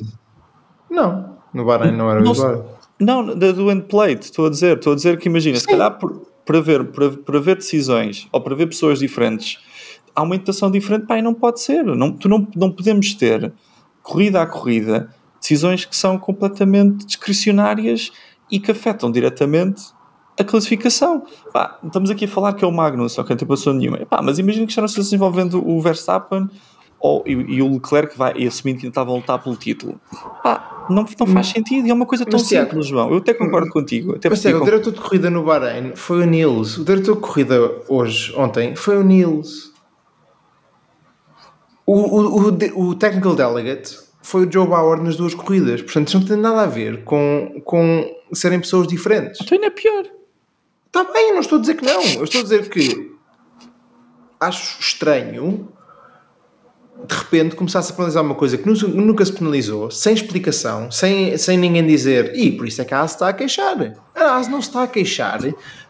Não, 0.90 1.36
no 1.52 1.64
Bahrein 1.64 1.92
não 1.96 2.10
era 2.10 2.20
o 2.20 2.24
Não- 2.24 2.32
Eduardo. 2.32 2.64
Não, 3.00 3.26
da 3.36 3.50
do 3.50 3.70
endplate, 3.72 4.26
estou 4.26 4.46
a 4.46 4.50
dizer. 4.50 4.76
Estou 4.76 4.92
a 4.92 4.96
dizer 4.96 5.18
que 5.18 5.28
imagina, 5.28 5.58
se 5.58 5.66
calhar 5.66 5.98
por, 5.98 6.22
para, 6.44 6.60
ver, 6.60 6.84
para, 6.84 7.10
para 7.10 7.40
ver 7.40 7.56
decisões 7.56 8.28
ou 8.30 8.40
para 8.40 8.54
ver 8.54 8.66
pessoas 8.68 9.00
diferentes, 9.00 9.58
há 10.14 10.22
uma 10.22 10.36
interpretação 10.36 10.70
diferente, 10.70 11.06
pá, 11.06 11.18
e 11.18 11.22
não 11.22 11.34
pode 11.34 11.60
ser. 11.60 11.82
Não, 11.84 12.12
tu 12.12 12.28
não, 12.28 12.46
não 12.54 12.70
podemos 12.70 13.12
ter, 13.14 13.52
corrida 14.02 14.40
a 14.42 14.46
corrida, 14.46 15.12
decisões 15.40 15.84
que 15.84 15.96
são 15.96 16.16
completamente 16.16 17.04
discricionárias 17.04 18.12
e 18.52 18.60
que 18.60 18.70
afetam 18.70 19.10
diretamente 19.10 19.82
a 20.38 20.44
classificação. 20.44 21.24
Pá, 21.52 21.78
estamos 21.82 22.10
aqui 22.10 22.26
a 22.26 22.28
falar 22.28 22.52
que 22.52 22.62
é 22.62 22.68
o 22.68 22.72
Magnus, 22.72 23.18
ok, 23.18 23.30
não 23.30 23.38
tem 23.38 23.48
passou 23.48 23.72
nenhuma. 23.72 24.04
Pá, 24.04 24.20
mas 24.22 24.38
imagina 24.38 24.66
que 24.66 24.72
está 24.72 24.82
na 24.82 24.88
situação 24.88 25.16
envolvendo 25.16 25.66
o 25.66 25.80
Verstappen 25.80 26.50
ou, 27.00 27.24
e, 27.26 27.32
e 27.32 27.62
o 27.62 27.72
Leclerc 27.72 28.12
que 28.12 28.18
vai, 28.18 28.34
e 28.36 28.46
assumindo 28.46 28.80
que 28.80 28.86
ainda 28.86 28.92
estava 28.92 29.10
a 29.10 29.14
lutar 29.14 29.42
pelo 29.42 29.56
título. 29.56 29.98
Pá, 30.42 30.86
não, 30.90 31.06
não 31.18 31.26
faz 31.26 31.48
sentido 31.48 31.86
e 31.86 31.90
é 31.90 31.94
uma 31.94 32.04
coisa 32.04 32.26
tão 32.26 32.38
Mas, 32.38 32.46
simples, 32.46 32.86
João. 32.86 33.10
Eu 33.10 33.16
até 33.18 33.32
concordo 33.32 33.70
contigo. 33.70 34.14
Até 34.14 34.28
Mas 34.28 34.42
Tiago, 34.42 34.60
o 34.60 34.64
diretor 34.64 34.92
de 34.92 35.00
corrida 35.00 35.30
no 35.30 35.42
Bahrein 35.42 35.96
foi 35.96 36.22
o 36.22 36.26
Nils. 36.26 36.76
O 36.76 36.84
diretor 36.84 37.14
de 37.14 37.20
corrida 37.20 37.58
hoje, 37.88 38.34
ontem, 38.36 38.76
foi 38.76 38.98
o 38.98 39.02
Nils. 39.02 39.72
O, 41.86 41.94
o, 41.94 42.48
o, 42.48 42.88
o 42.88 42.94
technical 42.94 43.34
delegate 43.34 43.98
foi 44.22 44.46
o 44.46 44.52
Joe 44.52 44.66
Bauer 44.66 45.02
nas 45.02 45.16
duas 45.16 45.34
corridas. 45.34 45.82
Portanto, 45.82 46.08
isso 46.08 46.18
não 46.20 46.26
tem 46.26 46.36
nada 46.36 46.62
a 46.62 46.66
ver 46.66 47.04
com, 47.04 47.60
com 47.64 48.10
serem 48.32 48.60
pessoas 48.60 48.86
diferentes. 48.86 49.40
então 49.42 49.56
ainda 49.56 49.66
é 49.66 49.70
pior. 49.70 50.04
Está 50.86 51.04
bem, 51.12 51.32
não 51.32 51.40
estou 51.40 51.58
a 51.58 51.60
dizer 51.60 51.74
que 51.74 51.84
não. 51.84 52.02
Eu 52.02 52.24
estou 52.24 52.40
a 52.40 52.44
dizer 52.44 52.68
que 52.68 53.12
acho 54.40 54.80
estranho 54.80 55.68
de 57.08 57.14
repente 57.16 57.56
começasse 57.56 57.90
a 57.90 57.94
penalizar 57.96 58.22
uma 58.22 58.34
coisa 58.34 58.56
que 58.56 58.68
nu- 58.68 58.88
nunca 58.88 59.24
se 59.24 59.32
penalizou, 59.32 59.90
sem 59.90 60.14
explicação, 60.14 60.88
sem, 60.90 61.36
sem 61.36 61.56
ninguém 61.58 61.84
dizer, 61.84 62.36
e 62.36 62.52
por 62.52 62.68
isso 62.68 62.80
é 62.80 62.84
que 62.84 62.94
a 62.94 63.00
AS 63.00 63.12
está 63.12 63.28
a 63.28 63.32
queixar. 63.32 63.76
A 64.14 64.36
AS 64.36 64.46
não 64.46 64.60
se 64.62 64.68
está 64.68 64.84
a 64.84 64.86
queixar 64.86 65.40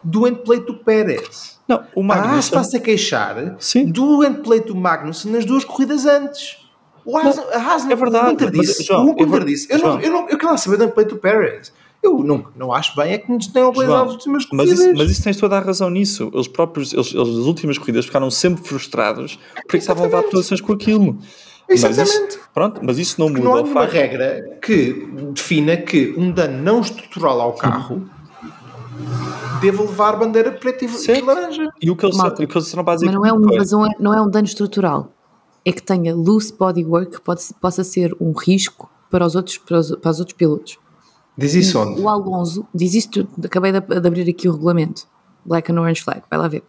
do 0.03 0.27
endplate 0.27 0.65
do 0.65 0.75
Pérez. 0.77 1.59
Não, 1.67 1.83
o 1.93 2.01
A 2.01 2.15
AS 2.15 2.19
Magnussen... 2.21 2.39
está-se 2.39 2.77
a 2.77 2.79
queixar 2.79 3.55
Sim. 3.59 3.85
do 3.91 4.23
endplate 4.23 4.67
do 4.67 4.75
Magnussen 4.75 5.31
nas 5.31 5.45
duas 5.45 5.63
corridas 5.63 6.05
antes. 6.07 6.57
O 7.05 7.17
Haas, 7.17 7.37
é 7.89 7.95
verdade, 7.95 8.37
mas, 8.39 8.51
disse, 8.51 8.83
João, 8.83 9.13
o 9.13 9.21
é 9.21 9.25
ver- 9.25 9.43
disse 9.45 9.67
eu, 9.71 9.79
João. 9.79 9.93
não, 9.95 10.01
eu, 10.01 10.11
não, 10.11 10.19
eu 10.29 10.37
quero 10.37 10.51
lá 10.51 10.57
saber 10.57 10.77
do 10.77 10.83
endplate 10.85 11.09
do 11.09 11.17
Pérez. 11.17 11.73
Eu 12.01 12.19
não, 12.23 12.45
não 12.55 12.73
acho 12.73 12.95
bem 12.95 13.13
é 13.13 13.17
que 13.17 13.31
nos 13.31 13.47
tenham 13.47 13.73
João, 13.73 13.85
penalizado 13.85 14.09
as 14.09 14.15
últimas 14.15 14.43
mas 14.51 14.65
corridas. 14.67 14.79
isso, 14.79 14.97
mas 14.97 15.09
isso 15.11 15.23
tens 15.23 15.37
toda 15.37 15.57
a 15.57 15.59
razão 15.61 15.89
nisso. 15.89 16.29
Eles 16.33 16.47
próprios, 16.47 16.91
eles, 16.93 17.13
eles 17.13 17.27
nas 17.37 17.45
últimas 17.45 17.77
corridas 17.77 18.05
ficaram 18.05 18.29
sempre 18.29 18.63
frustrados 18.67 19.39
porque 19.61 19.77
estavam 19.77 20.03
a 20.03 20.07
levar 20.07 20.23
penalizações 20.23 20.59
com 20.61 20.73
aquilo. 20.73 21.17
Mas 21.69 21.81
Exatamente. 21.83 22.27
isso, 22.35 22.39
pronto, 22.53 22.81
mas 22.83 22.97
isso 22.99 23.19
não 23.21 23.27
Que 23.27 23.33
muda 23.39 23.45
não 23.45 23.51
há 23.55 23.59
o 23.59 23.63
nenhuma 23.63 23.81
facto. 23.81 23.93
regra 23.93 24.57
que 24.61 25.07
defina 25.33 25.77
que 25.77 26.13
um 26.17 26.29
dano 26.29 26.61
não 26.61 26.81
estrutural 26.81 27.39
ao 27.39 27.53
carro 27.53 28.03
deve 29.61 29.77
levar 29.81 30.17
bandeira 30.17 30.51
preta 30.51 30.83
e, 30.85 30.87
e 30.87 31.21
laranja. 31.21 31.69
E 31.81 31.89
o 31.89 31.95
que 31.95 32.05
eles, 32.05 32.17
Malta, 32.17 32.43
o 32.43 32.47
que 32.47 32.53
eles 32.53 32.65
disseram 32.65 32.83
Mas 32.83 33.01
basicamente 33.01 33.15
não 33.21 33.25
é, 33.25 33.33
um, 33.33 33.39
mas 33.57 33.71
não, 33.71 33.85
é, 33.85 33.89
não 33.99 34.13
é 34.13 34.21
um 34.21 34.29
dano 34.29 34.45
estrutural. 34.45 35.13
É 35.65 35.71
que 35.71 35.81
tenha 35.81 36.13
loose 36.15 36.53
bodywork 36.53 37.11
que 37.17 37.21
pode, 37.21 37.41
possa 37.61 37.83
ser 37.83 38.15
um 38.19 38.31
risco 38.33 38.89
para 39.09 39.25
os 39.25 39.35
outros, 39.35 39.57
para 39.57 39.79
os, 39.79 39.91
para 39.95 40.11
os 40.11 40.19
outros 40.19 40.35
pilotos. 40.37 40.77
Diz 41.37 41.53
isso 41.53 41.79
onde? 41.79 42.01
O 42.01 42.09
Alonso 42.09 42.65
diz 42.73 42.93
isto, 42.93 43.27
acabei 43.43 43.71
de, 43.71 43.79
de 43.79 44.07
abrir 44.07 44.29
aqui 44.29 44.47
o 44.47 44.51
regulamento. 44.51 45.07
Black 45.45 45.71
and 45.71 45.79
Orange 45.79 46.01
Flag, 46.01 46.21
vai 46.29 46.39
lá 46.39 46.47
ver. 46.47 46.63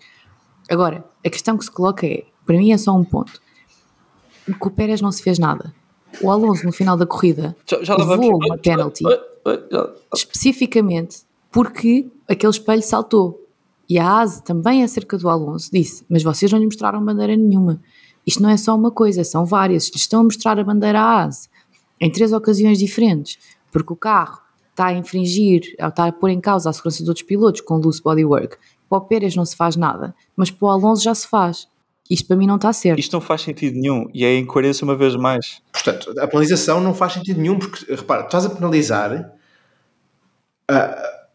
Agora, 0.70 1.04
a 1.24 1.30
questão 1.30 1.56
que 1.58 1.64
se 1.64 1.70
coloca 1.70 2.06
é, 2.06 2.24
para 2.46 2.56
mim 2.56 2.72
é 2.72 2.78
só 2.78 2.92
um 2.92 3.04
ponto. 3.04 3.40
Com 4.58 4.68
o 4.68 4.72
Pérez 4.72 5.00
não 5.00 5.12
se 5.12 5.22
fez 5.22 5.38
nada. 5.38 5.74
O 6.22 6.30
Alonso, 6.30 6.64
no 6.64 6.72
final 6.72 6.96
da 6.96 7.06
corrida, 7.06 7.56
Já, 7.68 7.82
já 7.82 7.96
levou 7.96 8.36
uma 8.36 8.56
penalty 8.58 9.02
Já- 9.04 9.90
especificamente 10.14 11.22
porque 11.50 12.10
aquele 12.28 12.50
espelho 12.50 12.82
saltou. 12.82 13.40
E 13.88 13.98
a 13.98 14.20
ASE 14.20 14.42
também 14.42 14.82
acerca 14.82 15.18
do 15.18 15.28
Alonso 15.28 15.70
disse, 15.72 16.04
mas 16.08 16.22
vocês 16.22 16.50
não 16.50 16.58
lhe 16.58 16.64
mostraram 16.64 17.04
bandeira 17.04 17.36
nenhuma. 17.36 17.80
Isto 18.26 18.42
não 18.42 18.50
é 18.50 18.56
só 18.56 18.74
uma 18.74 18.90
coisa, 18.90 19.22
são 19.24 19.44
várias. 19.44 19.90
Lhes 19.90 20.02
estão 20.02 20.20
a 20.20 20.24
mostrar 20.24 20.58
a 20.58 20.64
bandeira 20.64 21.00
à 21.00 21.24
ASE 21.24 21.48
em 22.00 22.10
três 22.10 22.32
ocasiões 22.32 22.78
diferentes, 22.78 23.38
porque 23.70 23.92
o 23.92 23.96
carro 23.96 24.40
está 24.70 24.86
a 24.86 24.92
infringir, 24.92 25.74
ou 25.80 25.88
está 25.88 26.06
a 26.06 26.12
pôr 26.12 26.30
em 26.30 26.40
causa 26.40 26.68
a 26.68 26.72
segurança 26.72 27.02
dos 27.02 27.08
outros 27.08 27.26
pilotos 27.26 27.60
com 27.60 27.76
loose 27.76 28.02
bodywork. 28.02 28.56
Para 28.88 28.98
o 28.98 29.00
Pérez 29.02 29.36
não 29.36 29.44
se 29.44 29.56
faz 29.56 29.76
nada, 29.76 30.14
mas 30.36 30.50
para 30.50 30.66
o 30.66 30.70
Alonso 30.70 31.02
já 31.02 31.14
se 31.14 31.28
faz. 31.28 31.68
Isto 32.10 32.26
para 32.26 32.36
mim 32.36 32.46
não 32.46 32.56
está 32.56 32.72
certo. 32.72 32.98
Isto 32.98 33.14
não 33.14 33.20
faz 33.20 33.42
sentido 33.42 33.78
nenhum 33.78 34.08
e 34.12 34.24
é 34.24 34.28
a 34.28 34.38
incoerência 34.38 34.84
uma 34.84 34.96
vez 34.96 35.16
mais. 35.16 35.62
Portanto, 35.72 36.12
a 36.18 36.26
penalização 36.26 36.80
não 36.80 36.92
faz 36.92 37.14
sentido 37.14 37.40
nenhum, 37.40 37.58
porque, 37.58 37.92
repara, 37.94 38.24
tu 38.24 38.26
estás 38.26 38.44
a 38.44 38.50
penalizar 38.50 39.32
ah, 40.68 41.26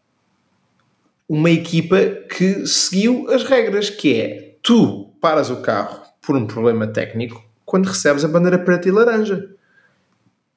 uma 1.28 1.50
equipa 1.50 1.98
que 2.28 2.66
seguiu 2.66 3.28
as 3.30 3.42
regras, 3.42 3.90
que 3.90 4.20
é 4.20 4.56
tu 4.62 5.12
paras 5.20 5.50
o 5.50 5.56
carro 5.56 5.99
por 6.30 6.36
um 6.36 6.46
problema 6.46 6.86
técnico 6.86 7.42
quando 7.66 7.86
recebes 7.86 8.24
a 8.24 8.28
bandeira 8.28 8.56
preta 8.56 8.86
e 8.86 8.92
laranja. 8.92 9.48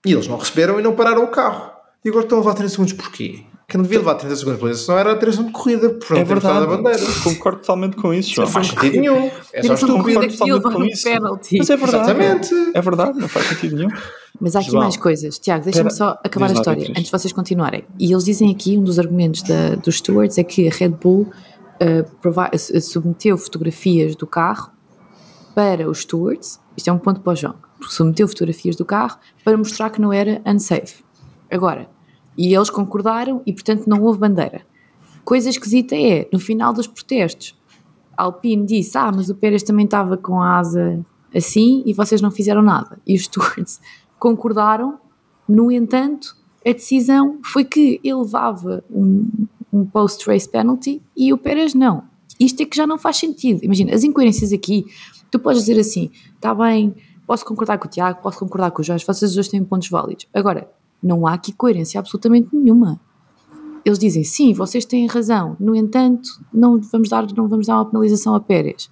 E 0.06 0.14
eles 0.14 0.28
não 0.28 0.38
receberam 0.38 0.80
e 0.80 0.84
não 0.84 0.94
pararam 0.94 1.24
o 1.24 1.30
carro. 1.30 1.72
E 2.06 2.10
agora 2.10 2.26
estão 2.26 2.38
a 2.38 2.42
levar 2.42 2.54
30 2.54 2.70
segundos 2.70 2.94
porquê? 2.94 3.44
Quem 3.68 3.78
não 3.80 3.82
devia 3.82 3.98
levar 3.98 4.14
30 4.16 4.36
segundos 4.36 4.58
de 4.58 4.62
penalização 4.62 5.00
era 5.00 5.14
a 5.14 5.16
direção 5.16 5.46
de 5.46 5.52
corrida, 5.52 5.90
por 5.90 6.12
não 6.12 6.18
É 6.20 6.24
verdade. 6.24 6.64
a 6.64 6.68
bandeira. 6.68 7.00
Concordo 7.24 7.60
totalmente 7.62 7.96
com 7.96 8.14
isso, 8.14 8.36
João. 8.36 8.46
Não 8.46 8.54
faz 8.54 8.68
sentido 8.68 9.00
nenhum. 9.00 9.26
É 9.52 9.64
só 9.64 9.74
Direção 9.74 9.90
de 9.90 9.96
corrida 9.96 10.26
estúpido. 10.28 10.44
que 10.44 10.48
ia 10.50 10.56
levar 10.56 10.74
com 10.74 10.84
isso. 10.84 11.04
penalty. 11.06 11.58
Mas 11.58 11.70
é 11.72 11.78
verdade. 11.78 12.04
Exatamente. 12.12 12.72
É 12.76 12.82
verdade, 12.82 13.20
não 13.20 13.28
faz 13.28 13.46
sentido 13.48 13.76
nenhum. 13.76 13.90
Mas 14.40 14.56
há 14.56 14.60
aqui 14.60 14.70
João. 14.70 14.84
mais 14.84 14.98
coisas. 14.98 15.40
Tiago, 15.40 15.64
deixa-me 15.64 15.92
só 15.92 16.20
acabar 16.24 16.52
a 16.52 16.54
história 16.54 16.88
antes 16.92 17.06
de 17.06 17.12
vocês 17.12 17.34
continuarem. 17.34 17.84
E 18.00 18.12
eles 18.12 18.26
dizem 18.26 18.52
aqui, 18.52 18.78
um 18.78 18.84
dos 18.84 19.00
argumentos 19.00 19.42
da, 19.42 19.74
dos 19.76 19.98
stewards 19.98 20.38
é 20.38 20.44
que 20.44 20.68
a 20.68 20.72
Red 20.72 20.90
Bull 20.90 21.32
uh, 21.82 22.30
uh, 22.30 22.82
submeteu 22.82 23.36
fotografias 23.40 24.16
do 24.16 24.28
carro 24.28 24.73
para 25.54 25.90
os 25.90 26.00
stewards, 26.00 26.60
isto 26.76 26.90
é 26.90 26.94
um 26.94 26.98
ponto 26.98 27.22
para 27.22 27.34
o 27.34 27.36
João, 27.36 27.56
submeteu 27.82 28.28
fotografias 28.28 28.76
do 28.76 28.86
carro 28.86 29.18
para 29.44 29.58
mostrar 29.58 29.90
que 29.90 30.02
não 30.02 30.12
era 30.12 30.42
unsafe. 30.46 31.04
Agora, 31.52 31.90
e 32.38 32.54
eles 32.54 32.70
concordaram 32.70 33.42
e 33.46 33.54
portanto 33.54 33.88
não 33.88 34.02
houve 34.02 34.20
bandeira. 34.20 34.62
Coisa 35.24 35.50
esquisita 35.50 35.96
é, 35.96 36.28
no 36.32 36.40
final 36.40 36.74
dos 36.74 36.88
protestos, 36.88 37.56
Alpine 38.18 38.66
disse: 38.66 38.98
Ah, 38.98 39.12
mas 39.14 39.30
o 39.30 39.36
Pérez 39.36 39.64
também 39.64 39.86
estava 39.86 40.18
com 40.18 40.42
a 40.42 40.58
asa 40.58 41.04
assim 41.34 41.84
e 41.86 41.94
vocês 41.94 42.22
não 42.22 42.32
fizeram 42.32 42.62
nada. 42.62 43.00
E 43.06 43.16
os 43.16 43.24
stewards 43.24 43.80
concordaram, 44.20 45.00
no 45.48 45.72
entanto, 45.72 46.36
a 46.66 46.72
decisão 46.72 47.40
foi 47.44 47.66
que 47.66 48.00
ele 48.04 48.16
levava 48.16 48.84
um, 48.90 49.28
um 49.72 49.86
post-race 49.86 50.48
penalty 50.48 51.02
e 51.16 51.34
o 51.34 51.38
Pérez 51.38 51.74
não. 51.74 52.04
Isto 52.40 52.64
é 52.64 52.66
que 52.66 52.76
já 52.76 52.88
não 52.88 52.98
faz 52.98 53.18
sentido. 53.18 53.64
Imagina, 53.64 53.94
as 53.94 54.04
incoerências 54.04 54.52
aqui, 54.52 54.86
tu 55.34 55.40
podes 55.40 55.62
dizer 55.66 55.80
assim: 55.80 56.12
está 56.36 56.54
bem, 56.54 56.96
posso 57.26 57.44
concordar 57.44 57.80
com 57.80 57.88
o 57.88 57.90
Tiago, 57.90 58.22
posso 58.22 58.38
concordar 58.38 58.70
com 58.70 58.82
o 58.82 58.86
Jorge, 58.86 59.04
vocês 59.06 59.34
dois 59.34 59.48
têm 59.48 59.64
pontos 59.64 59.90
válidos. 59.90 60.28
Agora, 60.32 60.70
não 61.02 61.26
há 61.26 61.34
aqui 61.34 61.52
coerência 61.52 62.00
absolutamente 62.00 62.50
nenhuma. 62.54 63.00
Eles 63.84 64.00
dizem, 64.00 64.24
sim, 64.24 64.54
vocês 64.54 64.86
têm 64.86 65.08
razão, 65.08 65.58
no 65.60 65.76
entanto, 65.76 66.30
não 66.54 66.80
vamos 66.80 67.10
dar, 67.10 67.26
não 67.36 67.48
vamos 67.50 67.68
dar 67.68 67.76
uma 67.76 67.86
penalização 67.86 68.34
a 68.34 68.40
Pérez. 68.40 68.90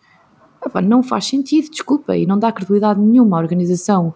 Epá, 0.65 0.81
não 0.81 1.01
faz 1.01 1.25
sentido, 1.25 1.69
desculpa, 1.69 2.17
e 2.17 2.25
não 2.25 2.37
dá 2.37 2.51
credibilidade 2.51 2.99
nenhuma 2.99 3.37
à 3.37 3.39
organização 3.39 4.13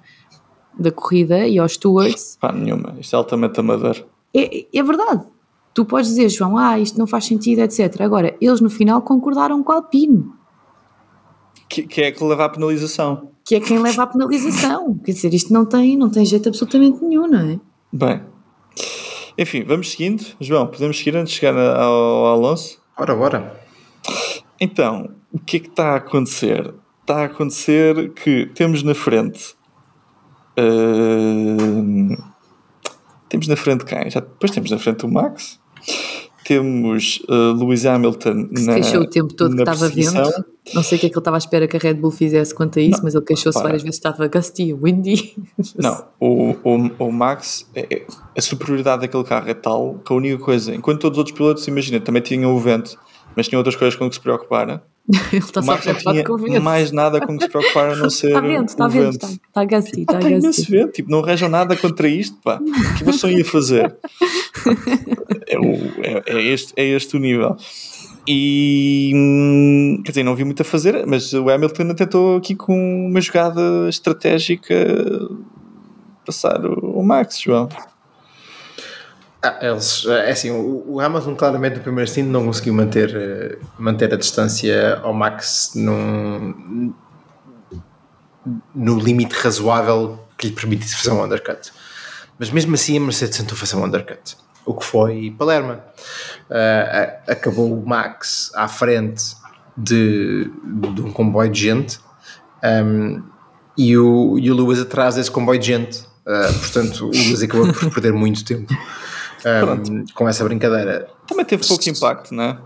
da 0.78 0.92
corrida 0.92 1.48
e 1.48 1.58
aos 1.58 1.74
stewards. 1.74 2.38
Pá, 2.42 2.52
nenhuma, 2.52 2.96
isto 3.00 3.14
é 3.14 3.18
altamente 3.18 3.60
amador. 3.60 4.04
É, 4.36 4.66
é 4.78 4.84
verdade. 4.84 5.26
Tu 5.74 5.86
podes 5.86 6.10
dizer, 6.10 6.30
João, 6.30 6.58
ah, 6.58 6.78
isto 6.78 6.98
não 7.00 7.08
faz 7.08 7.26
sentido, 7.26 7.60
etc. 7.60 8.02
Agora, 8.02 8.36
eles 8.42 8.60
no 8.60 8.70
final 8.70 9.02
concordaram 9.02 9.64
com 9.64 9.72
a 9.72 9.76
Alpine. 9.76 10.26
Que, 11.76 11.84
que 11.84 12.02
é 12.04 12.12
que 12.12 12.24
leva 12.24 12.46
à 12.46 12.50
penalização. 12.50 13.32
Que 13.44 13.56
é 13.56 13.60
quem 13.60 13.78
leva 13.80 14.04
à 14.04 14.08
penalização. 14.08 14.98
Quer 15.04 15.12
dizer, 15.12 15.34
isto 15.34 15.52
não 15.52 15.66
tem, 15.66 15.98
não 15.98 16.10
tem 16.10 16.26
jeito 16.26 16.48
absolutamente 16.48 17.04
nenhum, 17.04 17.28
não 17.28 17.40
é? 17.40 17.60
Bem, 17.92 18.22
enfim, 19.38 19.62
vamos 19.66 19.92
seguindo. 19.92 20.24
João, 20.40 20.68
podemos 20.68 20.98
seguir 20.98 21.18
antes 21.18 21.34
de 21.34 21.40
chegar 21.42 21.58
ao, 21.58 21.94
ao 21.94 22.26
Alonso? 22.28 22.80
Bora, 22.98 23.14
bora. 23.14 23.62
Então, 24.58 25.10
o 25.34 25.40
que 25.40 25.58
é 25.58 25.60
que 25.60 25.68
está 25.68 25.90
a 25.90 25.96
acontecer? 25.98 26.74
Está 27.02 27.24
a 27.24 27.26
acontecer 27.26 28.14
que 28.14 28.46
temos 28.56 28.82
na 28.82 28.96
frente. 28.96 29.54
Uh, 30.58 32.16
temos 33.28 33.50
na 33.50 33.58
frente 33.58 33.84
quem? 33.84 34.10
Já, 34.10 34.22
depois 34.22 34.52
temos 34.52 34.72
na 34.72 34.80
frente 34.80 35.06
o 35.06 35.12
Max. 35.12 35.60
Temos 36.46 37.20
uh, 37.28 37.54
Lewis 37.58 37.86
Hamilton 37.88 38.48
que 38.50 38.60
se 38.60 38.68
na. 38.68 38.74
queixou 38.76 39.02
o 39.02 39.10
tempo 39.10 39.34
todo 39.34 39.56
que 39.56 39.62
estava 39.62 39.90
vento. 39.90 40.46
Não 40.74 40.84
sei 40.84 40.98
o 40.98 41.02
que 41.02 41.08
é 41.08 41.10
que 41.10 41.16
ele 41.16 41.20
estava 41.22 41.38
à 41.38 41.40
espera 41.40 41.68
que 41.68 41.76
a 41.76 41.80
Red 41.80 41.96
Bull 41.96 42.12
fizesse 42.12 42.54
quanto 42.54 42.78
a 42.80 42.82
isso, 42.82 43.00
mas 43.04 43.14
ele 43.16 43.24
queixou-se 43.26 43.58
várias 43.62 43.82
vezes 43.84 44.00
que 44.00 44.08
estava 44.08 44.28
gusty, 44.28 44.74
windy. 44.74 45.36
Não, 45.78 46.06
o, 46.20 46.56
o, 46.64 46.92
o 47.08 47.12
Max, 47.12 47.68
é- 47.76 47.88
é- 47.98 48.06
a 48.38 48.42
superioridade 48.42 49.02
daquele 49.02 49.24
carro 49.24 49.50
é 49.50 49.54
tal 49.56 49.96
que 50.06 50.14
a 50.14 50.16
única 50.16 50.38
coisa, 50.44 50.74
enquanto 50.74 51.02
todos 51.02 51.18
os 51.18 51.20
outros 51.20 51.36
pilotos, 51.38 51.68
imagina, 51.68 52.00
também 52.00 52.22
tinham 52.22 52.56
o 52.56 52.60
vento, 52.60 52.98
mas 53.36 53.48
tinham 53.48 53.60
outras 53.60 53.76
coisas 53.76 53.96
com 53.98 54.08
que 54.10 54.16
se 54.16 54.22
preocupar, 54.22 54.68
ele 55.32 55.40
está 55.40 55.60
o 55.60 55.64
só 55.64 55.72
Max 55.72 55.86
não 55.86 55.94
com 56.24 56.38
tinha 56.38 56.54
vento. 56.54 56.62
mais 56.64 56.92
nada 56.92 57.20
com 57.24 57.38
que 57.38 57.44
se 57.44 57.50
preocupar 57.50 57.92
a 57.92 57.96
não 57.96 58.10
ser 58.10 58.30
Está 58.30 58.42
vento, 58.42 58.70
está 58.70 58.86
o 58.86 58.90
vento, 58.90 59.12
está, 59.14 59.28
está 59.28 59.66
gusty, 59.66 60.02
está 60.02 60.20
gusty. 60.20 60.72
vento, 60.72 60.92
tipo, 60.94 61.12
não 61.12 61.20
arranjam 61.20 61.48
nada 61.50 61.76
contra 61.78 62.08
isto, 62.08 62.38
pá. 62.44 62.60
O 62.60 62.98
que 62.98 63.04
você 63.04 63.30
ia 63.32 63.46
fazer? 63.46 63.96
É, 65.48 65.60
o- 65.60 66.04
é- 66.04 66.24
é 66.28 66.42
este, 66.44 66.74
é 66.76 66.84
este 66.86 67.16
o 67.16 67.20
nível. 67.20 67.56
E 68.28 69.12
hum, 69.14 70.02
quer 70.04 70.12
dizer, 70.12 70.24
não 70.24 70.36
vi 70.36 70.44
muito 70.44 70.62
a 70.62 70.66
fazer, 70.66 71.06
mas 71.06 71.32
o 71.34 71.50
Hamilton 71.50 71.94
tentou 71.94 72.38
aqui 72.38 72.56
com 72.56 73.08
uma 73.08 73.22
jogada 73.22 73.62
estratégica 73.88 74.74
passar 76.26 76.66
o, 76.66 77.00
o 77.00 77.04
Max, 77.04 77.40
João. 77.40 77.70
Ah, 79.44 79.60
eles, 79.62 80.06
é 80.08 80.32
assim, 80.32 80.50
o, 80.50 81.00
Hamilton 81.00 81.36
claramente 81.36 81.76
no 81.78 81.84
primeiro 81.84 82.10
stint 82.10 82.26
não 82.28 82.46
conseguiu 82.46 82.74
manter, 82.74 83.16
eh, 83.16 83.60
manter 83.78 84.12
a 84.12 84.18
distância 84.18 85.00
ao 85.04 85.14
Max 85.14 85.74
num, 85.76 86.92
no 88.74 88.98
limite 89.00 89.36
razoável 89.36 90.20
que 90.36 90.48
lhe 90.48 90.54
permitisse 90.54 90.96
fazer 90.96 91.12
um 91.12 91.24
undercut. 91.24 91.72
Mas 92.40 92.50
mesmo 92.50 92.74
assim 92.74 92.98
a 92.98 93.00
Mercedes 93.00 93.38
tentou 93.38 93.56
fazer 93.56 93.76
um 93.76 93.84
undercut, 93.86 94.36
o 94.66 94.74
que 94.74 94.84
foi 94.86 95.34
Palerma. 95.38 95.80
Ah, 96.50 97.20
a- 97.28 97.32
acabou 97.34 97.74
o 97.74 97.86
Max 97.88 98.52
à 98.56 98.68
frente 98.68 99.36
de, 99.78 100.50
de 100.94 101.02
um 101.02 101.12
comboio 101.12 101.50
de 101.52 101.60
gente 101.62 102.00
um, 102.64 103.22
e, 103.78 103.98
o, 103.98 104.38
e 104.40 104.50
o 104.50 104.56
Lewis 104.56 104.80
atrás 104.80 105.16
desse 105.16 105.30
comboio 105.32 105.60
de 105.60 105.68
gente. 105.68 106.04
Ah, 106.26 106.50
portanto, 106.60 107.06
o 107.08 107.10
Lewis 107.12 107.44
acabou 107.44 107.72
por 107.74 107.92
perder 107.92 108.14
muito 108.14 108.44
tempo 108.46 108.74
um, 109.46 110.06
com 110.14 110.28
essa 110.28 110.44
brincadeira. 110.44 111.08
Também 111.28 111.46
teve 111.46 111.68
pouco 111.68 111.88
impacto, 111.90 112.34
não 112.34 112.44
é? 112.44 112.58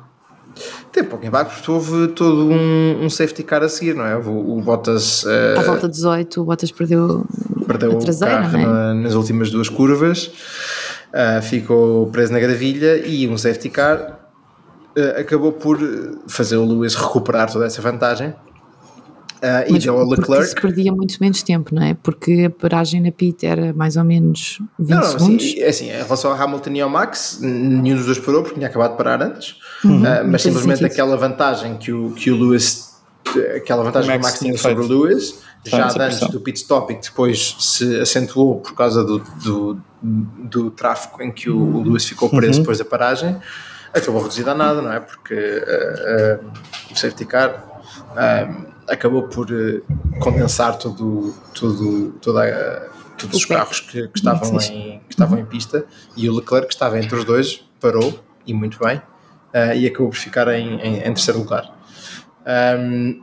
Tem 0.91 1.03
pouco 1.03 1.25
impacto 1.25 1.53
porque 1.55 1.71
houve 1.71 2.07
todo 2.09 2.49
um, 2.51 3.05
um 3.05 3.09
safety 3.09 3.43
car 3.43 3.61
a 3.63 3.69
seguir, 3.69 3.95
não 3.95 4.05
é? 4.05 4.17
O, 4.17 4.57
o 4.57 4.61
Bottas 4.61 5.25
ah, 5.27 5.59
À 5.59 5.63
volta 5.63 5.87
de 5.87 5.93
18, 5.95 6.41
o 6.41 6.45
Bottas 6.45 6.71
perdeu 6.71 7.25
perdeu 7.67 7.91
a 7.91 7.95
traseira, 8.01 8.39
o 8.39 8.41
carro 8.43 8.57
é? 8.57 8.65
na- 8.65 8.93
nas 8.95 9.13
últimas 9.13 9.51
duas 9.51 9.69
curvas, 9.69 10.31
ah, 11.13 11.41
ficou 11.41 12.07
preso 12.07 12.31
na 12.33 12.39
gravilha 12.39 12.97
e 13.05 13.27
um 13.27 13.37
safety 13.37 13.69
car 13.69 14.19
ah, 14.97 15.19
acabou 15.19 15.51
por 15.53 15.77
fazer 16.27 16.57
o 16.57 16.65
Lewis 16.65 16.95
recuperar 16.95 17.51
toda 17.51 17.65
essa 17.65 17.81
vantagem 17.81 18.33
e 19.69 19.71
Mas 19.71 19.83
deu 19.85 19.97
ao 19.97 20.05
Leclerc. 20.05 20.47
se 20.47 20.55
perdia 20.55 20.91
muito 20.91 21.15
menos 21.21 21.41
tempo, 21.43 21.73
não 21.73 21.81
é? 21.81 21.93
Porque 21.93 22.47
a 22.47 22.49
paragem 22.49 22.99
na 23.01 23.09
pit 23.09 23.45
era 23.45 23.71
mais 23.73 23.95
ou 23.95 24.03
menos 24.03 24.59
20 24.77 24.89
Não, 24.89 24.97
não, 24.97 25.03
segundos. 25.17 25.45
assim, 25.45 25.59
é 25.61 25.67
assim, 25.69 25.85
em 25.85 25.91
relação 26.03 26.31
ao 26.33 26.41
Hamilton 26.41 26.69
e 26.71 26.81
ao 26.81 26.89
Max, 26.89 27.39
nenhum 27.41 27.95
dos 27.95 28.05
dois 28.05 28.19
parou 28.19 28.41
porque 28.41 28.55
tinha 28.55 28.67
acabado 28.67 28.91
de 28.91 28.97
parar 28.97 29.21
antes, 29.21 29.55
Uhum, 29.85 30.01
mas 30.29 30.41
simplesmente 30.41 30.79
sentido. 30.79 30.91
aquela 30.91 31.15
vantagem 31.15 31.77
que 31.77 31.89
o, 31.89 32.11
que 32.11 32.29
o 32.31 32.35
Lewis, 32.35 32.88
aquela 33.55 33.83
vantagem 33.83 34.09
O 34.09 34.13
que 34.13 34.19
o 34.19 34.23
Max 34.23 34.39
tinha 34.39 34.57
sobre 34.57 34.83
o. 34.83 34.87
Lewis, 34.87 35.41
já 35.65 35.87
antes 35.87 36.19
do 36.29 36.39
pit 36.39 36.57
stop 36.59 36.91
e 36.93 36.95
que 36.97 37.03
depois 37.09 37.55
se 37.59 37.99
acentuou 37.99 38.59
por 38.59 38.73
causa 38.73 39.03
do, 39.03 39.19
do, 39.19 39.81
do 40.01 40.71
tráfego 40.71 41.21
em 41.21 41.31
que 41.31 41.49
o, 41.49 41.57
o 41.57 41.83
Lewis 41.83 42.05
ficou 42.05 42.29
preso 42.29 42.53
Uhum. 42.53 42.59
depois 42.61 42.77
da 42.77 42.85
paragem, 42.85 43.37
acabou 43.93 44.21
reduzido 44.21 44.49
a 44.49 44.55
nada, 44.55 44.81
não 44.81 44.91
é? 44.91 44.99
Porque 44.99 45.33
ah, 45.35 46.39
ah, 46.41 46.91
o 46.91 46.95
safety 46.95 47.25
car 47.25 47.63
ah, 48.15 48.47
acabou 48.87 49.23
por 49.23 49.47
condensar 50.19 50.77
todo, 50.77 51.33
todo, 51.53 52.11
toda 52.21 52.43
a- 52.43 52.89
todos 53.17 53.35
os 53.37 53.45
carros 53.45 53.81
que, 53.81 54.07
que 54.07 54.17
estavam, 54.17 54.49
em, 54.61 54.99
que 54.99 55.11
estavam 55.11 55.37
em 55.37 55.45
pista 55.45 55.85
e 56.15 56.29
o 56.29 56.35
Leclerc 56.37 56.67
que 56.67 56.73
estava 56.73 56.97
entre 56.97 57.17
os 57.17 57.25
dois 57.25 57.65
parou 57.81 58.17
e 58.47 58.53
muito 58.53 58.79
bem 58.79 59.01
e 59.75 59.85
acabou 59.85 60.09
por 60.09 60.15
ficar 60.17 60.47
em, 60.57 60.75
em- 60.79 60.99
em 60.99 61.13
terceiro 61.13 61.39
lugar 61.39 61.69
Ahm, 62.45 63.21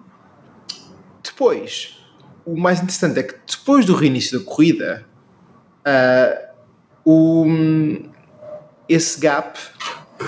depois 1.23 1.97
o 2.45 2.57
mais 2.57 2.79
interessante 2.79 3.19
é 3.19 3.23
que 3.23 3.35
depois 3.47 3.85
do 3.85 3.95
reinício 3.95 4.39
da 4.39 4.45
corrida 4.45 5.07
ah, 5.85 6.51
o, 7.05 7.47
esse 8.89 9.19
gap 9.21 9.59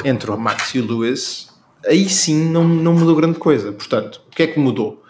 entre 0.04 0.30
o 0.30 0.36
Max 0.36 0.74
e 0.74 0.80
o 0.80 0.86
Lewis 0.86 1.48
aí 1.86 2.08
sim 2.08 2.50
não, 2.50 2.66
não 2.66 2.94
mudou 2.94 3.14
grande 3.14 3.38
coisa 3.38 3.72
portanto, 3.72 4.20
o 4.26 4.30
que 4.30 4.42
é 4.42 4.46
que 4.46 4.58
mudou? 4.58 5.04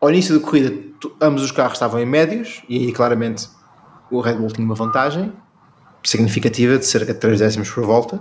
ao 0.00 0.10
início 0.10 0.38
da 0.38 0.44
corrida 0.44 0.74
ambos 1.20 1.42
os 1.42 1.52
carros 1.52 1.74
estavam 1.74 2.00
em 2.00 2.06
médios 2.06 2.62
e 2.68 2.78
aí 2.78 2.92
claramente 2.92 3.48
o 4.10 4.20
Red 4.20 4.34
Bull 4.34 4.48
tinha 4.48 4.64
uma 4.64 4.74
vantagem 4.74 5.32
significativa 6.04 6.78
de 6.78 6.84
cerca 6.84 7.14
de 7.14 7.20
3 7.20 7.38
décimos 7.38 7.70
por 7.70 7.84
volta 7.84 8.20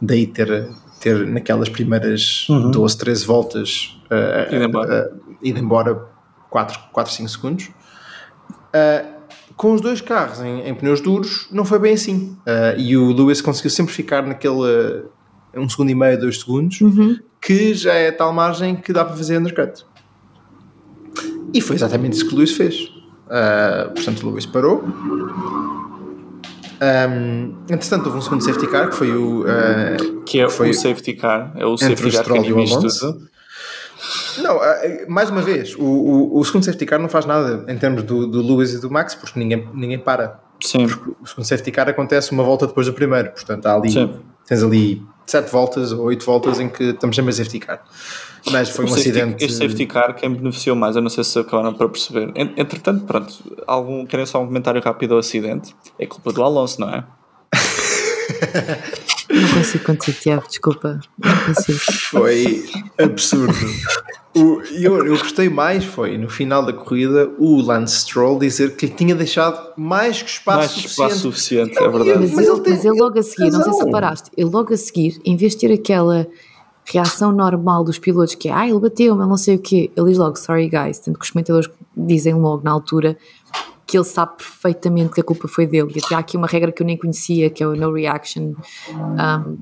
daí 0.00 0.26
ter, 0.26 0.68
ter 1.00 1.26
naquelas 1.26 1.68
primeiras 1.68 2.46
12, 2.48 2.98
13 2.98 3.26
voltas 3.26 4.00
uh, 4.10 4.54
Ido 4.54 4.64
embora. 4.64 5.12
uh, 5.12 5.36
ido 5.42 5.58
embora 5.58 6.06
4, 6.50 6.78
4 6.92 7.12
5 7.12 7.28
segundos 7.28 7.70
Uh, 8.68 9.18
com 9.56 9.72
os 9.72 9.80
dois 9.80 10.02
carros 10.02 10.40
em, 10.40 10.60
em 10.68 10.74
pneus 10.74 11.00
duros 11.00 11.48
não 11.50 11.64
foi 11.64 11.78
bem 11.78 11.94
assim 11.94 12.36
Uh, 12.46 12.78
e 12.78 12.98
o 12.98 13.12
Lewis 13.12 13.40
conseguiu 13.40 13.70
sempre 13.70 13.94
ficar 13.94 14.22
naquele 14.22 15.06
um 15.56 15.66
segundo 15.68 15.90
e 15.90 15.94
meio, 15.94 16.20
dois 16.20 16.40
segundos 16.40 16.78
que 17.40 17.72
já 17.72 17.94
é 17.94 18.12
tal 18.12 18.30
margem 18.30 18.76
que 18.76 18.92
dá 18.92 19.06
para 19.06 19.16
fazer 19.16 19.38
undercut 19.38 19.84
e 21.52 21.60
foi 21.60 21.76
exatamente 21.76 22.14
isso 22.14 22.28
que 22.28 22.34
o 22.34 22.36
Lewis 22.36 22.52
fez. 22.52 22.92
Uh, 23.26 23.92
portanto, 23.94 24.22
o 24.26 24.30
Lewis 24.30 24.46
parou. 24.46 24.84
Um, 26.80 27.56
entretanto, 27.68 28.06
houve 28.06 28.18
um 28.18 28.22
segundo 28.22 28.44
safety 28.44 28.66
car 28.68 28.88
que 28.88 28.96
foi 28.96 29.10
o. 29.10 29.42
uh, 29.42 30.22
Que 30.24 30.40
é 30.40 30.48
Foi 30.48 30.70
o 30.70 30.74
safety 30.74 31.14
car. 31.14 31.52
É 31.56 31.66
o 31.66 31.76
safety 31.76 32.10
car 32.12 32.24
que 32.24 32.50
Alonso. 32.50 33.12
tudo. 33.12 33.28
Não, 34.38 34.56
uh, 34.56 34.60
mais 35.08 35.28
uma 35.28 35.42
vez, 35.42 35.74
o, 35.74 35.82
o, 35.82 36.38
o 36.38 36.44
segundo 36.44 36.64
safety 36.64 36.86
car 36.86 37.00
não 37.00 37.08
faz 37.08 37.26
nada 37.26 37.64
em 37.70 37.76
termos 37.76 38.04
do, 38.04 38.26
do 38.26 38.40
Lewis 38.42 38.74
e 38.74 38.80
do 38.80 38.90
Max 38.90 39.14
porque 39.14 39.38
ninguém, 39.38 39.68
ninguém 39.74 39.98
para. 39.98 40.40
Sim. 40.62 40.86
O 41.20 41.26
segundo 41.26 41.44
safety 41.44 41.70
car 41.72 41.88
acontece 41.88 42.30
uma 42.32 42.42
volta 42.44 42.66
depois 42.66 42.86
do 42.86 42.92
primeiro, 42.92 43.30
portanto, 43.30 43.66
há 43.66 43.74
ali, 43.74 43.90
Sim. 43.90 44.14
tens 44.46 44.62
ali 44.62 45.02
sete 45.30 45.50
voltas 45.50 45.92
ou 45.92 46.04
oito 46.06 46.24
voltas 46.24 46.58
em 46.60 46.68
que 46.68 46.84
estamos 46.84 47.14
sempre 47.16 47.30
a 47.30 47.32
safety 47.34 47.58
car. 47.60 47.82
Mas 48.50 48.70
foi 48.70 48.84
um 48.84 48.88
safety- 48.88 49.10
acidente. 49.20 49.44
Este 49.44 49.56
safety 49.58 49.86
car, 49.86 50.14
quem 50.14 50.30
beneficiou 50.32 50.74
mais, 50.76 50.96
eu 50.96 51.02
não 51.02 51.10
sei 51.10 51.22
se 51.24 51.38
acabaram 51.38 51.74
para 51.74 51.88
perceber. 51.88 52.32
En- 52.34 52.54
Entretanto, 52.56 53.04
pronto, 53.04 53.34
algum, 53.66 54.06
querem 54.06 54.24
só 54.26 54.40
um 54.42 54.46
comentário 54.46 54.80
rápido 54.82 55.12
ao 55.14 55.20
acidente? 55.20 55.74
É 55.98 56.06
culpa 56.06 56.32
do 56.32 56.42
Alonso, 56.42 56.80
não 56.80 56.88
é? 56.88 57.04
Não 59.30 59.48
consigo 59.54 59.84
contigo, 59.84 60.18
Tiago, 60.20 60.46
desculpa. 60.48 61.00
Foi 62.10 62.64
absurdo. 62.98 63.54
O, 64.34 64.60
eu, 64.72 65.04
eu 65.06 65.18
gostei 65.18 65.48
mais 65.48 65.84
foi 65.84 66.16
no 66.16 66.28
final 66.28 66.64
da 66.64 66.72
corrida 66.72 67.30
o 67.38 67.60
Lance 67.60 68.00
Stroll 68.00 68.38
dizer 68.38 68.76
que 68.76 68.86
lhe 68.86 68.92
tinha 68.92 69.14
deixado 69.14 69.72
mais 69.76 70.22
que 70.22 70.30
espaço 70.30 70.58
Mais 70.58 70.70
suficiente. 70.70 70.92
espaço 70.92 71.18
suficiente, 71.22 71.78
é 71.78 71.88
verdade. 71.88 72.18
Mas, 72.20 72.32
Mas 72.32 72.46
ele, 72.48 72.60
tem 72.60 72.72
mas 72.74 72.84
ele 72.84 73.00
logo 73.00 73.18
a 73.18 73.22
seguir, 73.22 73.50
não 73.50 73.62
sei 73.62 73.72
se 73.72 73.78
razão. 73.78 73.86
reparaste, 73.86 74.30
ele 74.36 74.50
logo 74.50 74.72
a 74.72 74.76
seguir, 74.76 75.20
em 75.24 75.36
vez 75.36 75.52
de 75.54 75.58
ter 75.66 75.72
aquela 75.72 76.26
reação 76.84 77.32
normal 77.32 77.84
dos 77.84 77.98
pilotos 77.98 78.34
que 78.34 78.48
é, 78.48 78.52
ah, 78.52 78.66
ele 78.68 78.78
bateu-me, 78.78 79.20
ele 79.20 79.28
não 79.28 79.36
sei 79.36 79.56
o 79.56 79.58
quê, 79.58 79.90
ele 79.96 80.06
diz 80.08 80.18
logo, 80.18 80.36
sorry 80.36 80.68
guys, 80.68 80.98
tanto 80.98 81.18
que 81.18 81.24
os 81.24 81.30
comentadores 81.30 81.68
dizem 81.96 82.34
logo 82.34 82.62
na 82.64 82.70
altura 82.70 83.16
que 83.88 83.96
ele 83.96 84.04
sabe 84.04 84.36
perfeitamente 84.36 85.14
que 85.14 85.20
a 85.20 85.24
culpa 85.24 85.48
foi 85.48 85.66
dele. 85.66 85.90
E 85.96 85.98
até 86.04 86.14
há 86.14 86.18
aqui 86.18 86.36
uma 86.36 86.46
regra 86.46 86.70
que 86.70 86.82
eu 86.82 86.86
nem 86.86 86.96
conhecia, 86.96 87.48
que 87.48 87.62
é 87.62 87.66
o 87.66 87.74
no 87.74 87.90
reaction 87.90 88.52
um, 88.94 89.58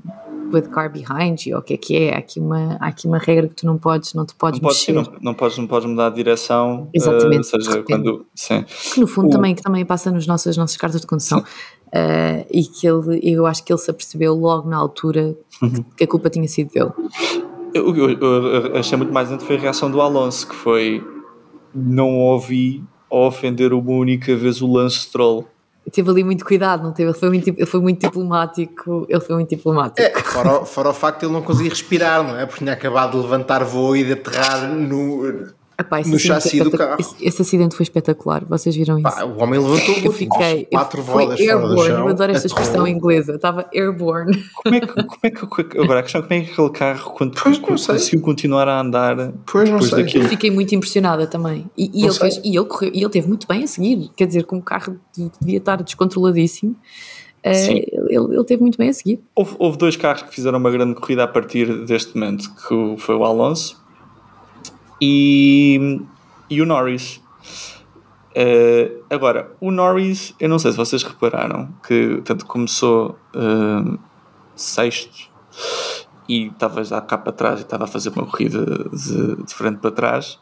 with 0.53 0.63
car 0.69 0.91
behind 0.91 1.45
you, 1.45 1.55
ou 1.55 1.61
o 1.61 1.63
que 1.63 1.73
é 1.75 1.77
que 1.77 1.95
é? 1.97 2.13
Há 2.13 2.17
aqui 2.19 2.39
uma, 2.39 2.77
há 2.81 2.87
aqui 2.87 3.07
uma 3.07 3.17
regra 3.19 3.47
que 3.47 3.55
tu 3.55 3.65
não 3.65 3.77
podes, 3.77 4.13
não 4.13 4.25
te 4.25 4.35
podes 4.35 4.59
Não 4.59 4.67
podes, 4.67 4.85
mexer. 4.87 4.93
não, 5.11 5.19
não, 5.21 5.33
podes, 5.33 5.57
não 5.57 5.65
podes 5.65 5.89
mudar 5.89 6.09
de 6.09 6.15
direção. 6.17 6.89
Exatamente, 6.93 7.39
eh, 7.39 7.43
seja, 7.43 7.69
de 7.71 7.77
repente. 7.77 7.85
quando. 8.03 8.25
Sim. 8.35 8.65
que 8.93 8.99
no 8.99 9.07
fundo 9.07 9.27
O- 9.27 9.31
também, 9.31 9.55
que 9.55 9.61
também 9.61 9.85
passa 9.85 10.11
nas 10.11 10.27
nossas, 10.27 10.57
nossas 10.57 10.75
cartas 10.77 10.99
de 11.01 11.07
condução. 11.07 11.39
Uh, 11.87 12.43
e 12.51 12.63
que 12.65 12.85
ele, 12.85 13.21
eu 13.23 13.45
acho 13.45 13.63
que 13.63 13.71
ele 13.71 13.79
se 13.79 13.89
apercebeu 13.89 14.35
logo 14.35 14.67
na 14.69 14.75
altura 14.75 15.37
Uhum. 15.61 15.85
que 15.95 16.03
a 16.03 16.07
culpa 16.07 16.29
tinha 16.29 16.45
sido 16.47 16.69
dele. 16.73 16.91
Eu, 17.73 17.95
eu- 17.95 18.09
eu 18.19 18.75
achei 18.77 18.97
muito 18.97 19.13
mais 19.13 19.27
interessante 19.29 19.47
foi 19.47 19.55
a 19.55 19.59
reação 19.59 19.89
do 19.89 20.01
Alonso, 20.01 20.47
que 20.49 20.53
foi 20.55 21.01
não 21.73 22.17
ouvi 22.19 22.83
ofender 23.09 23.73
uma 23.73 23.91
única 23.91 24.35
vez 24.35 24.61
o 24.61 24.71
Lance 24.71 24.97
Stroll. 24.99 25.47
Teve 25.91 26.09
ali 26.09 26.21
muito 26.23 26.43
cuidado, 26.43 26.83
não 26.83 26.91
teve? 26.91 27.09
Ele 27.11 27.17
foi 27.17 27.29
muito, 27.29 27.47
ele 27.49 27.65
foi 27.65 27.79
muito 27.79 28.01
diplomático. 28.01 29.05
Ele 29.07 29.21
foi 29.21 29.35
muito 29.35 29.49
diplomático. 29.49 30.01
É, 30.01 30.19
fora, 30.21 30.61
o- 30.61 30.65
fora 30.65 30.89
o 30.89 30.93
facto 30.93 31.21
de 31.21 31.25
ele 31.27 31.33
não 31.33 31.41
conseguir 31.41 31.69
respirar, 31.69 32.21
não 32.23 32.37
é? 32.37 32.45
Porque 32.45 32.59
tinha 32.59 32.73
acabado 32.73 33.11
de 33.11 33.17
levantar 33.23 33.63
voo 33.63 33.95
e 33.95 34.03
de 34.03 34.11
aterrar 34.13 34.67
no. 34.67 35.47
Epá, 35.79 36.01
no 36.01 36.17
chassi 36.17 36.57
foi 36.57 36.69
do 36.71 36.75
carro. 36.75 36.95
Esse, 36.99 37.15
esse 37.21 37.41
acidente 37.43 37.75
foi 37.75 37.83
espetacular. 37.83 38.43
Vocês 38.45 38.75
viram 38.75 38.97
isso? 38.97 39.03
Pá, 39.03 39.23
o 39.23 39.37
homem 39.43 39.59
levantou 39.59 39.95
o 39.95 40.05
eu 40.05 40.11
fiquei. 40.11 40.65
quatro 40.65 41.01
eu, 41.01 41.05
foi 41.05 41.23
rodas 41.25 41.39
fora 41.39 41.51
do 41.59 41.65
airborne. 41.67 41.85
chão. 41.87 41.99
Eu 41.99 42.07
adoro 42.07 42.31
esta 42.31 42.47
expressão 42.47 42.87
inglesa. 42.87 43.35
Estava 43.35 43.69
airborne. 43.71 44.43
Como 44.63 44.75
é 44.75 44.79
que, 44.79 44.87
como 44.87 45.19
é 45.23 45.29
que 45.63 45.79
agora 45.79 45.99
a 45.99 46.03
questão 46.03 46.21
é 46.21 46.23
como 46.23 46.33
é 46.33 46.41
que 46.43 46.51
aquele 46.51 46.69
carro 46.71 47.11
quando, 47.11 47.39
Pois, 47.39 47.59
conseguiu 47.59 48.21
continuar 48.21 48.67
a 48.67 48.81
andar 48.81 49.15
Pois, 49.45 49.69
não 49.69 49.77
depois 49.77 49.89
sei. 49.91 50.03
daquilo? 50.03 50.27
Fiquei 50.27 50.49
muito 50.49 50.73
impressionada 50.73 51.27
também. 51.27 51.69
E, 51.77 51.91
e 51.93 52.03
ele 52.05 52.11
sei. 52.11 52.31
fez, 52.31 52.41
e 52.43 52.57
ele 52.57 52.65
correu, 52.65 52.91
e 52.91 52.99
ele 53.01 53.09
teve 53.09 53.27
muito 53.27 53.47
bem 53.47 53.63
a 53.63 53.67
seguir. 53.67 54.09
Quer 54.15 54.25
dizer, 54.25 54.45
como 54.45 54.61
o 54.61 54.63
carro 54.63 54.99
devia 55.39 55.59
estar 55.59 55.75
descontroladíssimo, 55.83 56.75
eh, 57.43 57.53
Sim. 57.53 57.83
ele, 58.09 58.33
ele 58.35 58.43
teve 58.45 58.61
muito 58.63 58.79
bem 58.79 58.89
a 58.89 58.93
seguir. 58.93 59.19
Houve, 59.35 59.55
houve 59.59 59.77
dois 59.77 59.95
carros 59.95 60.23
que 60.23 60.33
fizeram 60.33 60.57
uma 60.57 60.71
grande 60.71 60.95
corrida 60.95 61.23
a 61.23 61.27
partir 61.27 61.85
deste 61.85 62.17
momento, 62.17 62.49
que 62.67 62.95
foi 62.97 63.15
o 63.15 63.23
Alonso 63.23 63.85
e, 65.01 66.01
e 66.49 66.61
o 66.61 66.65
Norris. 66.65 67.21
Eh, 68.35 68.91
agora, 69.09 69.51
o 69.59 69.71
Norris, 69.71 70.35
eu 70.39 70.47
não 70.47 70.59
sei 70.59 70.71
se 70.71 70.77
vocês 70.77 71.01
repararam 71.01 71.69
que 71.85 72.21
tanto 72.23 72.45
começou 72.45 73.17
eh, 73.33 73.97
sexto 74.55 75.29
e 76.29 76.47
estava 76.47 76.83
já 76.83 77.01
cá 77.01 77.17
para 77.17 77.31
trás 77.31 77.59
e 77.59 77.63
estava 77.63 77.85
a 77.85 77.87
fazer 77.87 78.09
uma 78.09 78.25
corrida 78.25 78.63
de, 78.93 79.43
de 79.43 79.53
frente 79.53 79.77
para 79.79 79.91
trás. 79.91 80.39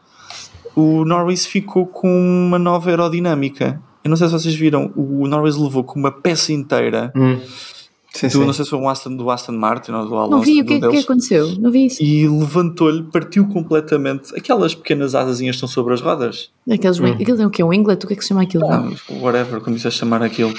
O 0.74 1.04
Norris 1.04 1.46
ficou 1.46 1.86
com 1.86 2.08
uma 2.08 2.58
nova 2.58 2.90
aerodinâmica. 2.90 3.80
Eu 4.04 4.10
não 4.10 4.16
sei 4.16 4.26
se 4.28 4.32
vocês 4.34 4.54
viram, 4.54 4.92
o 4.94 5.26
Norris 5.26 5.56
levou 5.56 5.82
com 5.82 5.98
uma 5.98 6.12
peça 6.12 6.52
inteira 6.52 7.10
Hum. 7.16 7.40
Sim, 8.16 8.26
do, 8.28 8.32
sim. 8.32 8.44
não 8.46 8.52
sei 8.52 8.64
se 8.64 8.70
foi 8.70 8.78
um 8.78 8.88
Aston, 8.88 9.14
do 9.14 9.30
Aston 9.30 9.52
Martin 9.52 9.92
ou 9.92 10.06
do 10.06 10.14
Alonso. 10.16 10.30
Não 10.30 10.40
vi 10.42 10.62
o 10.62 10.64
que, 10.64 10.74
um 10.74 10.88
é 10.88 10.90
que 10.90 10.98
aconteceu. 10.98 11.54
Não 11.58 11.70
vi 11.70 11.86
isso. 11.86 12.02
E 12.02 12.26
levantou-lhe, 12.28 13.02
partiu 13.04 13.46
completamente. 13.48 14.34
Aquelas 14.36 14.74
pequenas 14.74 15.14
asazinhas 15.14 15.56
estão 15.56 15.68
sobre 15.68 15.94
as 15.94 16.00
rodas. 16.00 16.50
Aqueles, 16.70 16.98
Hum. 16.98 17.06
Aquilo 17.12 17.42
é 17.42 17.46
o 17.46 17.50
quê? 17.50 17.62
Um 17.62 17.72
inglet? 17.72 18.04
O 18.04 18.08
que 18.08 18.14
é 18.14 18.16
que 18.16 18.22
se 18.22 18.28
chama 18.28 18.42
aquilo? 18.42 18.66
Ah, 18.70 18.88
whatever, 19.20 19.60
como 19.60 19.76
dizes 19.76 19.94
chamar 19.94 20.22
aquilo. 20.22 20.52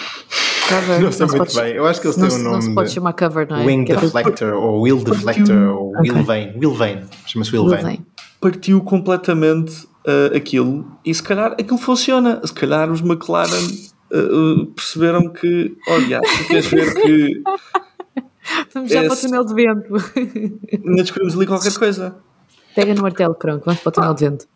Cover. 0.70 1.02
Não 1.02 1.12
sei 1.12 1.28
se 1.28 1.36
muito 1.38 1.54
pode- 1.54 1.66
bem. 1.68 1.76
Eu 1.76 1.86
acho 1.88 2.02
que 2.02 2.08
eles 2.08 2.16
têm 2.18 2.26
um 2.26 2.30
se- 2.30 2.44
não 2.44 2.52
nome 2.52 2.64
se 2.64 2.74
pode 2.76 2.90
de 2.90 2.94
chamar 2.96 3.14
cover, 3.14 3.48
não 3.50 3.58
é? 3.58 3.66
Wing 3.66 3.86
Que 3.86 3.94
é 3.94 3.96
Deflector 3.96 4.54
ou 4.54 4.82
Wheel 4.82 4.98
Deflector 5.00 5.56
ou 5.78 5.92
Wheel 6.02 6.24
Vane. 6.24 6.54
Wheel 6.60 6.74
Vane. 6.74 7.04
Chama-se 7.26 7.52
Wheel 7.52 7.64
tudo 7.70 7.82
Vane. 7.82 8.06
Partiu 8.42 8.82
completamente 8.82 9.88
ah, 10.06 10.36
aquilo. 10.36 10.86
E 11.06 11.14
se 11.14 11.24
calhar 11.24 11.54
aquilo 11.54 11.78
funciona. 11.78 12.42
Se 12.46 12.54
calhar 12.54 12.92
os 12.92 13.00
McLaren 13.02 13.66
ah, 14.14 14.66
perceberam 14.76 15.30
que, 15.34 15.76
olha, 15.88 16.22
tu 16.22 16.48
queres 16.48 16.68
ver 16.68 16.94
que 16.96 17.42
Vamos 18.74 18.90
já 18.92 19.04
para 19.04 19.14
o 19.14 19.18
túnel 19.18 19.44
de 19.46 19.54
vento. 19.54 19.94
ainda 20.72 21.02
descobrimos 21.04 21.36
ali 21.36 21.46
qualquer 21.46 21.74
coisa. 21.74 22.16
Pega 22.76 22.94
no 22.94 23.02
martelo, 23.02 23.36
Cronco. 23.36 23.66
Vamos 23.66 23.82
para 23.82 23.90
o 23.90 23.92
túnel 23.92 24.14
de 24.14 24.26
vento. 24.30 24.48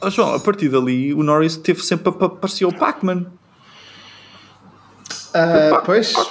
Oh, 0.00 0.10
João, 0.10 0.34
a 0.34 0.40
partir 0.40 0.68
dali 0.68 1.12
o 1.14 1.22
Norris 1.22 1.56
teve 1.56 1.82
sempre 1.84 2.08
a 2.08 2.12
pa- 2.12 2.28
parecia 2.28 2.66
o 2.68 2.74
Pac-Man. 2.74 3.26
Ah, 5.34 5.82
pois. 5.84 6.12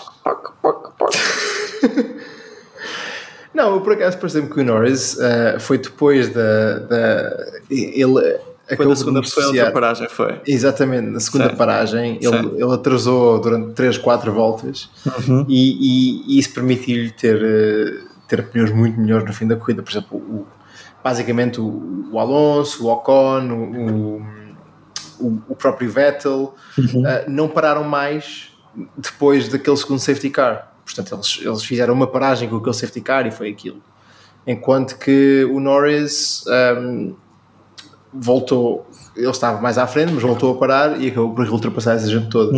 Não, 3.54 3.76
eu 3.76 3.82
por 3.82 3.94
acaso 3.94 4.18
parece-me 4.18 4.50
que 4.50 4.60
o 4.62 4.64
Norris 4.64 5.20
ah, 5.20 5.60
foi 5.60 5.78
depois 5.78 6.30
da. 6.34 6.80
da 6.80 7.38
ele 7.70 8.40
Foi 8.66 8.76
acabou 8.76 8.88
da 8.88 8.94
de 8.94 9.00
segunda 9.00 9.24
foi 9.24 9.44
a 9.44 9.48
outra 9.48 9.72
paragem, 9.72 10.10
foi. 10.10 10.42
Exatamente, 10.48 11.08
na 11.10 11.20
segunda 11.20 11.50
paragem 11.54 12.18
ele, 12.22 12.62
ele 12.64 12.74
atrasou 12.74 13.40
durante 13.42 13.74
3, 13.74 13.98
4 13.98 14.32
voltas 14.32 14.90
Uhum. 15.28 15.46
e, 15.50 16.24
e- 16.30 16.36
e 16.36 16.40
isso 16.40 16.54
permitiu-lhe 16.54 17.12
ter, 17.12 17.42
eh, 17.44 18.02
ter 18.28 18.48
pneus 18.48 18.72
muito 18.72 18.98
melhores 19.00 19.26
no 19.26 19.34
fim 19.34 19.46
da 19.48 19.56
corrida. 19.58 19.84
Por 19.84 19.92
exemplo, 19.92 20.18
o- 20.18 20.48
basicamente 21.04 21.60
o, 21.60 22.08
o 22.12 22.18
Alonso, 22.20 22.86
o 22.86 22.90
Ocon, 22.90 23.50
o, 23.52 25.26
o, 25.26 25.42
o 25.50 25.56
próprio 25.56 25.90
Vettel 25.92 26.56
Uhum. 26.78 27.06
eh, 27.06 27.26
não 27.28 27.50
pararam 27.50 27.84
mais 27.84 28.52
depois 28.98 29.50
daquele 29.50 29.76
segundo 29.78 30.00
safety 30.00 30.30
car. 30.30 30.72
Portanto, 30.86 31.14
eles, 31.14 31.40
eles 31.42 31.64
fizeram 31.64 31.94
uma 31.94 32.08
paragem 32.08 32.48
com 32.50 32.56
aquele 32.58 32.74
safety 32.74 33.02
car 33.02 33.28
e 33.28 33.32
foi 33.32 33.50
aquilo. 33.50 33.82
Enquanto 34.48 34.98
que 34.98 35.46
o 35.52 35.60
Norris 35.60 36.44
ehm, 36.48 37.14
voltou, 38.14 38.86
ele 39.16 39.30
estava 39.30 39.62
mais 39.62 39.78
à 39.78 39.86
frente, 39.88 40.12
mas 40.14 40.22
voltou 40.24 40.54
a 40.54 40.58
parar 40.58 41.02
e 41.02 41.08
acabou 41.08 41.34
por 41.34 41.48
ultrapassar 41.50 41.94
essa 41.96 42.08
gente 42.10 42.30
toda. 42.30 42.52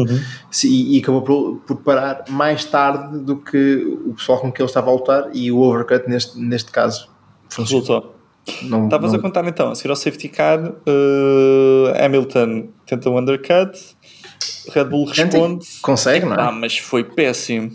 Se- 0.52 0.68
E, 0.68 0.98
e 0.98 1.02
acabou 1.02 1.22
por, 1.22 1.58
por 1.66 1.78
parar 1.78 2.24
mais 2.30 2.66
tarde 2.66 3.20
do 3.20 3.38
que 3.38 3.98
o 4.06 4.14
pessoal 4.14 4.40
com 4.40 4.52
que 4.52 4.62
ele 4.62 4.68
estava 4.70 4.90
a 4.90 4.94
lutar 4.94 5.30
e 5.34 5.52
o 5.52 5.60
overcut 5.60 6.10
neste, 6.10 6.38
neste 6.40 6.72
caso 6.72 7.10
funcionou. 7.50 8.14
Estavas 8.48 9.12
não- 9.12 9.20
a 9.20 9.22
contar 9.22 9.48
então, 9.48 9.72
a 9.72 9.76
seguir 9.76 9.90
ao 9.90 9.96
safety 9.96 10.30
car, 10.30 10.74
eh, 10.86 12.06
Hamilton 12.06 12.68
tenta 12.86 13.10
um 13.10 13.18
undercut, 13.18 13.95
Red 14.74 14.86
Bull 14.86 15.06
responde. 15.06 15.66
Consegue, 15.82 16.26
não 16.26 16.36
é? 16.36 16.42
Ah, 16.42 16.52
mas 16.52 16.78
foi 16.78 17.04
péssimo. 17.04 17.72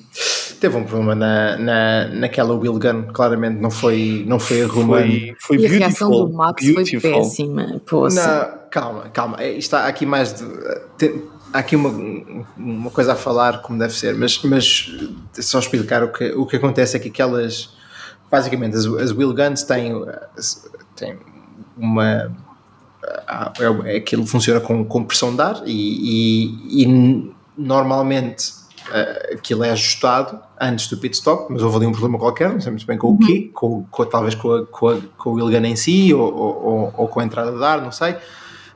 Teve 0.60 0.76
um 0.76 0.84
problema 0.84 1.14
na, 1.14 1.56
na, 1.56 2.08
naquela 2.08 2.54
wheel 2.54 2.78
gun, 2.78 3.04
claramente 3.12 3.58
não 3.60 3.70
foi, 3.70 4.24
não 4.26 4.38
foi 4.38 4.58
erro 4.58 4.82
humano. 4.82 5.10
Foi, 5.10 5.36
foi 5.40 5.56
E 5.58 5.66
a 5.66 5.68
reação 5.70 6.10
do 6.10 6.30
Max 6.32 6.62
beautiful. 6.64 7.00
foi 7.00 7.12
péssima. 7.12 7.80
Poça. 7.88 8.26
Não, 8.62 8.70
calma, 8.70 9.08
calma. 9.08 9.36
É, 9.40 9.52
Está 9.56 9.86
aqui 9.86 10.04
mais 10.04 10.34
de. 10.34 10.44
tem- 10.98 11.22
há 11.52 11.58
aqui 11.60 11.74
uma, 11.76 11.88
uma 12.58 12.90
coisa 12.90 13.14
a 13.14 13.16
falar 13.16 13.62
como 13.62 13.78
deve 13.78 13.94
ser, 13.94 14.14
mas, 14.14 14.42
mas 14.44 14.92
só 15.32 15.58
explicar 15.58 16.02
o 16.04 16.12
que, 16.12 16.30
o 16.32 16.44
que 16.46 16.56
acontece 16.56 16.96
é 16.96 17.00
que 17.00 17.08
aquelas. 17.08 17.70
Basicamente, 18.30 18.76
as, 18.76 18.84
as 18.86 19.10
wheel 19.12 19.32
guns 19.34 19.62
têm, 19.64 19.92
têm 20.94 21.18
uma. 21.76 22.30
Há- 23.26 23.52
É, 23.86 23.96
aquilo 23.96 24.26
funciona 24.26 24.60
com, 24.60 24.84
com 24.84 25.04
pressão 25.04 25.34
de 25.34 25.42
ar 25.42 25.62
e, 25.66 26.82
e- 26.82 26.82
e 26.84 27.32
normalmente 27.56 28.52
eh, 28.92 29.34
aquilo 29.34 29.62
é 29.64 29.70
ajustado 29.70 30.40
antes 30.60 30.88
do 30.88 30.96
pit 30.96 31.14
stop, 31.14 31.46
mas 31.52 31.62
houve 31.62 31.76
ali 31.76 31.86
um 31.86 31.92
problema 31.92 32.18
qualquer, 32.18 32.50
não 32.52 32.60
sei 32.60 32.70
muito 32.72 32.86
bem 32.86 32.98
com 32.98 33.08
o 33.12 33.18
quê, 33.18 33.50
com, 33.54 33.84
com- 33.90 34.04
talvez 34.04 34.34
com, 34.34 34.52
a, 34.52 34.66
com, 34.66 34.88
a, 34.88 34.96
com 35.16 35.30
o 35.30 35.34
gun 35.36 35.64
em 35.64 35.76
si 35.76 36.12
ou, 36.12 36.34
ou, 36.34 36.94
ou- 36.96 37.08
com 37.08 37.20
a 37.20 37.24
entrada 37.24 37.52
de 37.56 37.62
ar, 37.64 37.80
não 37.82 37.92
sei. 37.92 38.16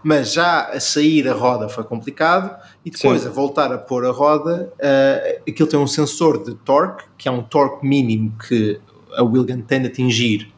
Mas 0.02 0.32
já 0.34 0.64
a 0.68 0.78
sair 0.80 1.26
a 1.28 1.32
roda 1.32 1.66
foi 1.68 1.82
complicado 1.82 2.54
e 2.84 2.90
depois 2.90 3.22
Sim. 3.22 3.28
a 3.28 3.30
voltar 3.30 3.72
a 3.72 3.78
pôr 3.78 4.04
a 4.06 4.10
roda, 4.12 4.70
eh, 4.78 5.40
aquilo 5.48 5.66
tem 5.68 5.80
um 5.80 5.86
sensor 5.86 6.44
de 6.44 6.54
torque, 6.56 7.04
que 7.16 7.26
é 7.26 7.30
um 7.32 7.42
torque 7.42 7.86
mínimo 7.86 8.34
que 8.46 8.78
a 9.16 9.22
wheel 9.22 9.44
gun 9.46 9.62
tem 9.62 9.80
de 9.80 9.86
atingir 9.88 10.52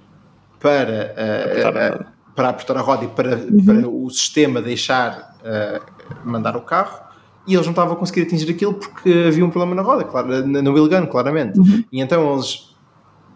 para, 0.58 1.14
eh, 1.16 1.62
Para 2.36 2.50
apertar 2.50 2.76
a 2.76 2.80
roda 2.80 3.04
e 3.04 3.08
para, 3.08 3.38
para 3.64 3.88
o 3.88 4.08
sistema 4.10 4.62
deixar 4.62 5.34
eh, 5.42 5.80
mandar 6.22 6.56
o 6.56 6.60
carro 6.60 7.00
e 7.46 7.54
eles 7.54 7.64
não 7.64 7.72
estavam 7.72 7.94
a 7.94 7.96
conseguir 7.96 8.22
atingir 8.22 8.50
aquilo 8.50 8.74
porque 8.74 9.26
havia 9.28 9.44
um 9.44 9.50
problema 9.50 9.74
na 9.74 9.82
roda, 9.82 10.04
claro, 10.04 10.28
na, 10.46 10.60
na 10.60 10.70
wheel 10.70 10.88
gun, 10.88 11.06
claramente. 11.06 11.58
E 11.90 12.00
então 12.00 12.34
eles, 12.34 12.74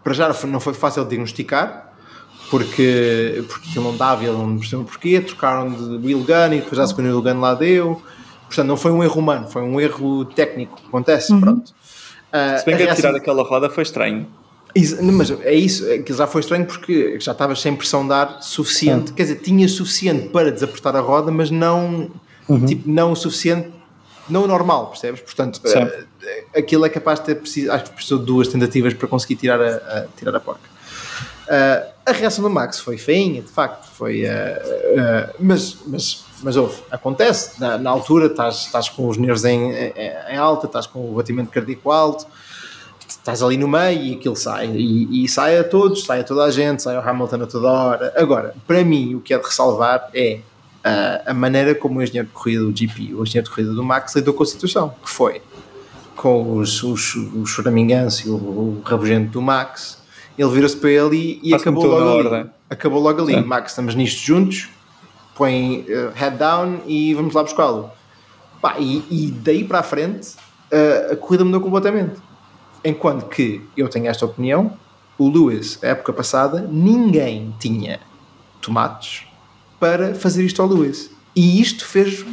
para 0.03 0.13
já 0.13 0.33
não 0.45 0.59
foi 0.59 0.73
fácil 0.73 1.03
de 1.03 1.09
diagnosticar 1.09 1.91
porque, 2.49 3.43
porque 3.47 3.69
aquilo 3.69 3.85
não 3.85 3.97
dava 3.97 4.23
e 4.23 4.27
eles 4.27 4.37
não 4.37 4.57
perceberam 4.57 4.83
porquê, 4.83 5.21
trocaram 5.21 5.69
de 5.71 6.05
wheel 6.05 6.19
gun 6.19 6.53
e 6.53 6.57
depois 6.57 6.75
já 6.75 6.83
a 6.83 6.87
segunda 6.87 7.07
wheel 7.09 7.21
gun 7.21 7.39
lá 7.39 7.53
deu. 7.53 8.01
Portanto, 8.47 8.67
não 8.67 8.75
foi 8.75 8.91
um 8.91 9.01
erro 9.01 9.19
humano, 9.19 9.47
foi 9.47 9.61
um 9.61 9.79
erro 9.79 10.25
técnico, 10.25 10.77
acontece, 10.85 11.33
pronto. 11.39 11.69
Uh, 11.69 12.59
Se 12.59 12.65
bem 12.65 12.75
a 12.75 12.87
que 12.87 12.95
tirar 12.95 13.15
aquela 13.15 13.43
roda 13.43 13.69
foi 13.69 13.83
estranho. 13.83 14.27
Is- 14.75 15.01
não, 15.01 15.13
Mas 15.13 15.29
é 15.31 15.53
isso, 15.53 15.87
é 15.89 15.97
que 15.99 16.13
já 16.13 16.25
foi 16.27 16.41
estranho 16.41 16.65
porque 16.65 17.19
já 17.19 17.31
estavas 17.33 17.59
sem 17.61 17.75
pressão 17.75 18.05
de 18.07 18.13
ar 18.13 18.41
suficiente. 18.41 19.13
Quer 19.13 19.23
dizer, 19.23 19.35
tinhas 19.37 19.71
suficiente 19.71 20.29
para 20.29 20.51
desapertar 20.51 20.95
a 20.95 20.99
roda, 20.99 21.31
mas 21.31 21.49
não, 21.51 22.09
tipo, 22.67 22.89
não 22.89 23.11
o 23.11 23.15
suficiente, 23.15 23.69
não 24.29 24.43
o 24.43 24.47
normal, 24.47 24.87
percebes? 24.87 25.19
Portanto, 25.21 25.59
Certo. 25.67 26.07
eh, 26.23 26.59
aquilo 26.59 26.85
é 26.85 26.89
capaz 26.89 27.19
de 27.19 27.25
ter 27.27 27.35
preciso, 27.35 27.71
acho 27.71 27.83
que 27.85 27.89
precisou 27.91 28.19
de 28.19 28.25
duas 28.25 28.47
tentativas 28.47 28.93
para 28.93 29.07
conseguir 29.07 29.35
tirar 29.35 29.61
a, 29.61 29.75
a- 29.75 30.05
tirar 30.17 30.35
a 30.35 30.39
porca. 30.39 30.69
Eh, 31.47 31.87
a 32.05 32.11
reação 32.13 32.43
do 32.43 32.49
Max 32.49 32.79
foi 32.79 32.97
feinha, 32.97 33.41
de 33.41 33.49
facto, 33.49 33.87
foi. 33.93 34.23
eh, 34.23 34.61
eh, 34.95 35.29
mas, 35.39 35.77
mas, 35.85 36.23
mas 36.41 36.55
houve, 36.55 36.75
acontece. 36.89 37.59
Na, 37.59 37.77
na 37.77 37.89
altura 37.89 38.27
estás, 38.27 38.61
estás 38.67 38.87
com 38.89 39.07
os 39.07 39.17
nervos 39.17 39.43
em, 39.43 39.71
em, 39.71 39.93
em 40.29 40.37
alta, 40.37 40.65
estás 40.67 40.87
com 40.87 40.99
o 41.11 41.13
batimento 41.15 41.51
cardíaco 41.51 41.91
alto, 41.91 42.25
estás 43.21 43.41
ali 43.43 43.55
no 43.55 43.67
meio 43.67 44.01
e 44.01 44.13
aquilo 44.15 44.35
sai. 44.35 44.67
E, 44.67 45.23
e 45.23 45.29
sai 45.29 45.57
a 45.57 45.63
todos, 45.63 46.03
sai 46.05 46.21
a 46.21 46.23
toda 46.23 46.43
a 46.43 46.51
gente, 46.51 46.81
sai 46.81 46.95
ao 46.95 47.07
Hamilton 47.07 47.43
a 47.43 47.47
toda 47.47 47.71
hora. 47.71 48.13
Agora, 48.17 48.55
para 48.67 48.83
mim, 48.83 49.15
o 49.15 49.21
que 49.21 49.33
é 49.33 49.37
de 49.37 49.45
ressalvar 49.45 50.09
é 50.13 50.39
ah, 50.83 51.21
a 51.27 51.33
maneira 51.33 51.75
como 51.75 51.99
o 51.99 52.03
engenheiro 52.03 52.27
de 52.27 52.33
corrida 52.33 52.63
do 52.63 52.75
GP, 52.75 53.13
o 53.13 53.23
engenheiro 53.23 53.43
de 53.43 53.49
corrida 53.49 53.73
do 53.73 53.83
Max, 53.83 54.15
lidou 54.15 54.33
com 54.33 54.43
a 54.43 54.45
situação, 54.45 54.93
que 55.01 55.09
foi 55.09 55.41
com 56.15 56.57
os, 56.57 56.83
os, 56.83 57.15
o 57.15 57.45
choraminganço 57.45 58.27
e 58.27 58.31
o, 58.31 58.35
o 58.35 58.81
rabugento 58.83 59.31
do 59.31 59.41
Max. 59.41 60.01
Ele 60.37 60.49
vira-se 60.49 60.75
para 60.75 60.89
ele 60.89 61.39
e, 61.43 61.49
e 61.49 61.53
acabou 61.53 61.85
logo 61.85 62.27
ali. 62.29 62.49
Acabou 62.69 62.99
logo 62.99 63.21
ali. 63.21 63.35
Sim. 63.35 63.41
Max, 63.41 63.71
estamos 63.71 63.95
nisto 63.95 64.25
juntos, 64.25 64.69
põe 65.35 65.85
eh, 65.87 66.11
head 66.15 66.37
down 66.37 66.79
e 66.87 67.13
vamos 67.13 67.33
lá 67.33 67.43
buscá-lo. 67.43 67.91
E, 68.79 69.03
e 69.09 69.31
daí 69.31 69.63
para 69.63 69.79
a 69.79 69.83
frente 69.83 70.29
eh, 70.71 71.09
a 71.11 71.15
corrida 71.15 71.43
mudou 71.43 71.61
completamente. 71.61 72.30
Enquanto 72.83 73.27
que 73.27 73.61
eu 73.77 73.87
tenho 73.87 74.07
esta 74.07 74.25
opinião, 74.25 74.73
o 75.17 75.29
Lewis, 75.29 75.77
a 75.83 75.87
época 75.87 76.11
passada, 76.13 76.67
ninguém 76.71 77.53
tinha 77.59 77.99
tomates 78.61 79.23
para 79.79 80.15
fazer 80.15 80.43
isto 80.43 80.61
ao 80.61 80.67
Lewis. 80.67 81.11
E 81.35 81.61
isto 81.61 81.85
fez. 81.85 82.25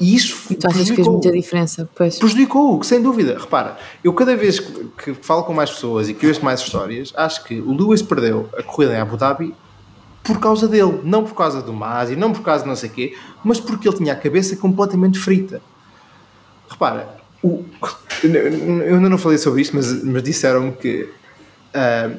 E 0.00 0.14
isso 0.14 0.46
E 0.50 0.54
tu 0.54 0.66
achas 0.66 0.88
que 0.88 0.96
fez 0.96 1.06
muita 1.06 1.30
diferença? 1.30 1.88
Pois. 1.94 2.18
prejudicou, 2.18 2.82
sem 2.82 3.00
dúvida. 3.00 3.38
Repara, 3.38 3.76
eu 4.02 4.12
cada 4.12 4.34
vez 4.36 4.58
que, 4.58 4.84
que 5.04 5.14
falo 5.14 5.44
com 5.44 5.52
mais 5.52 5.70
pessoas 5.70 6.08
e 6.08 6.14
que 6.14 6.26
ouço 6.26 6.44
mais 6.44 6.60
histórias, 6.60 7.12
acho 7.16 7.44
que 7.44 7.60
o 7.60 7.72
Lewis 7.72 8.02
perdeu 8.02 8.48
a 8.56 8.62
corrida 8.62 8.94
em 8.94 9.00
Abu 9.00 9.16
Dhabi 9.16 9.54
por 10.22 10.40
causa 10.40 10.66
dele, 10.68 11.00
não 11.04 11.24
por 11.24 11.34
causa 11.34 11.62
do 11.62 11.72
Masi, 11.72 12.16
não 12.16 12.32
por 12.32 12.42
causa 12.42 12.62
de 12.62 12.68
não 12.68 12.76
sei 12.76 12.88
o 12.88 12.92
quê, 12.92 13.16
mas 13.44 13.60
porque 13.60 13.88
ele 13.88 13.96
tinha 13.96 14.12
a 14.12 14.16
cabeça 14.16 14.56
completamente 14.56 15.18
frita. 15.18 15.60
Repara, 16.68 17.21
o- 17.42 17.64
eu 18.22 18.94
ainda 18.96 19.08
não 19.08 19.18
falei 19.18 19.38
sobre 19.38 19.62
isto, 19.62 19.74
mas, 19.74 20.02
mas 20.04 20.22
disseram-me 20.22 20.72
que 20.72 21.08
ah, 21.74 22.10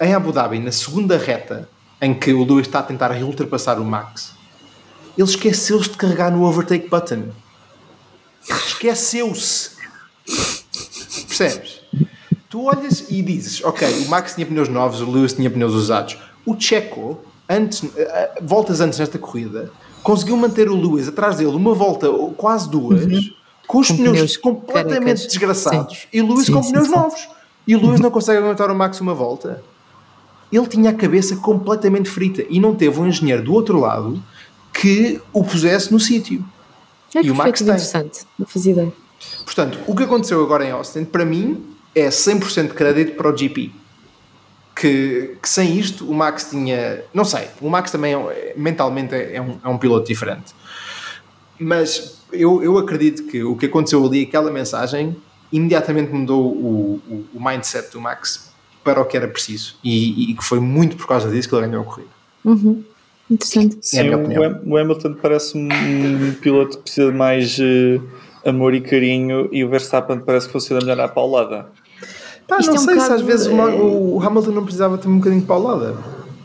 em 0.00 0.14
Abu 0.14 0.32
Dhabi, 0.32 0.58
na 0.58 0.72
segunda 0.72 1.16
reta 1.16 1.68
em 2.00 2.12
que 2.12 2.32
o 2.32 2.44
Lewis 2.44 2.66
está 2.66 2.80
a 2.80 2.82
tentar 2.82 3.12
ultrapassar 3.22 3.78
o 3.78 3.84
Max, 3.84 4.32
ele 5.16 5.28
esqueceu-se 5.28 5.90
de 5.90 5.96
carregar 5.96 6.32
no 6.32 6.42
overtake 6.44 6.88
button. 6.88 7.28
Esqueceu-se. 8.48 9.70
Percebes? 11.28 11.80
Tu 12.48 12.64
olhas 12.64 13.04
e 13.08 13.22
dizes, 13.22 13.62
ok, 13.64 13.88
o 14.04 14.08
Max 14.08 14.34
tinha 14.34 14.46
pneus 14.46 14.68
novos, 14.68 15.00
o 15.00 15.10
Lewis 15.10 15.32
tinha 15.32 15.50
pneus 15.50 15.72
usados. 15.72 16.18
O 16.44 16.58
Checo, 16.58 17.20
antes, 17.48 17.82
eh, 17.96 18.30
voltas 18.42 18.80
antes 18.80 18.98
nesta 18.98 19.18
corrida, 19.18 19.70
conseguiu 20.02 20.36
manter 20.36 20.68
o 20.68 20.74
Lewis 20.76 21.08
atrás 21.08 21.36
dele 21.36 21.50
uma 21.54 21.72
volta 21.74 22.08
quase 22.36 22.68
duas, 22.68 23.06
com 23.66 23.78
os 23.78 23.88
Com 23.88 23.96
pneus, 23.96 24.12
pneus 24.16 24.36
completamente 24.36 24.98
carecas. 25.00 25.26
desgraçados 25.26 25.98
Sim. 26.00 26.06
e 26.12 26.22
Lewis 26.22 26.46
Sim, 26.46 26.52
com 26.52 26.62
sim, 26.62 26.72
pneus 26.72 26.88
novos. 26.88 27.28
E 27.66 27.76
Lewis 27.76 28.00
não 28.00 28.10
consegue 28.10 28.38
aguentar 28.38 28.70
o 28.70 28.74
Max 28.74 29.00
uma 29.00 29.14
volta. 29.14 29.62
Ele 30.52 30.66
tinha 30.66 30.90
a 30.90 30.94
cabeça 30.94 31.36
completamente 31.36 32.08
frita 32.10 32.44
e 32.50 32.60
não 32.60 32.74
teve 32.74 32.98
um 33.00 33.06
engenheiro 33.06 33.42
do 33.44 33.54
outro 33.54 33.78
lado 33.80 34.22
que 34.72 35.20
o 35.32 35.42
pusesse 35.44 35.90
no 35.92 35.98
sítio. 36.00 36.44
É 37.14 37.22
E 37.22 37.30
o 37.30 37.34
Max 37.34 37.58
tem. 37.60 37.68
interessante. 37.68 38.20
Não 38.38 38.46
fazia 38.46 38.72
ideia. 38.72 38.92
Portanto, 39.44 39.78
o 39.86 39.94
que 39.94 40.02
aconteceu 40.02 40.42
agora 40.42 40.64
em 40.64 40.70
Austin, 40.72 41.04
para 41.04 41.24
mim, 41.24 41.64
é 41.94 42.08
100% 42.08 42.68
de 42.68 42.74
crédito 42.74 43.16
para 43.16 43.30
o 43.32 43.36
GP. 43.36 43.70
Que, 44.74 45.36
que 45.40 45.48
sem 45.48 45.78
isto 45.78 46.10
o 46.10 46.14
Max 46.14 46.48
tinha. 46.50 47.04
Não 47.12 47.24
sei, 47.26 47.46
o 47.60 47.68
Max 47.68 47.90
também 47.90 48.14
é 48.14 48.18
um- 48.18 48.30
é- 48.30 48.54
mentalmente 48.56 49.14
é 49.14 49.40
um, 49.40 49.58
é 49.62 49.68
um 49.68 49.76
piloto 49.78 50.06
diferente. 50.06 50.54
Mas 51.62 52.18
eu, 52.32 52.62
eu 52.62 52.78
acredito 52.78 53.24
que 53.24 53.42
o 53.42 53.56
que 53.56 53.66
aconteceu 53.66 54.04
ali, 54.04 54.22
aquela 54.22 54.50
mensagem, 54.50 55.16
imediatamente 55.52 56.12
mudou 56.12 56.46
o, 56.46 57.00
o, 57.08 57.24
o 57.34 57.44
mindset 57.44 57.92
do 57.92 58.00
Max 58.00 58.52
para 58.82 59.00
o 59.00 59.04
que 59.04 59.16
era 59.16 59.28
preciso. 59.28 59.76
E, 59.84 60.30
e 60.30 60.34
que 60.34 60.44
foi 60.44 60.60
muito 60.60 60.96
por 60.96 61.06
causa 61.06 61.30
disso 61.30 61.48
que 61.48 61.54
ele 61.54 61.66
ganhou 61.66 61.82
a 61.82 61.84
corrida. 61.84 62.10
Uhum. 62.44 62.82
Interessante. 63.30 63.76
É 63.76 63.80
Sim, 63.80 64.10
o, 64.10 64.72
o 64.72 64.76
Hamilton 64.76 65.14
parece 65.14 65.56
um, 65.56 65.68
um 65.68 66.34
piloto 66.34 66.78
que 66.78 66.82
precisa 66.84 67.10
de 67.10 67.16
mais 67.16 67.56
eh, 67.60 68.00
amor 68.44 68.74
e 68.74 68.80
carinho 68.80 69.48
e 69.52 69.64
o 69.64 69.68
Verstappen 69.68 70.20
parece 70.20 70.46
que 70.46 70.52
funciona 70.52 70.80
melhor 70.84 71.00
à 71.00 71.08
paulada. 71.08 71.66
Pá, 72.46 72.58
não 72.58 72.68
é 72.68 72.76
um 72.76 72.78
sei 72.78 73.00
se 73.00 73.12
às 73.12 73.22
vezes 73.22 73.46
o 73.46 73.54
Ma- 73.54 73.70
eh, 73.70 73.74
o, 73.74 74.16
o 74.16 74.22
Hamilton 74.22 74.50
não 74.50 74.64
precisava 74.64 74.98
ter 74.98 75.08
um 75.08 75.16
bocadinho 75.18 75.40
de 75.40 75.46
paulada. 75.46 75.96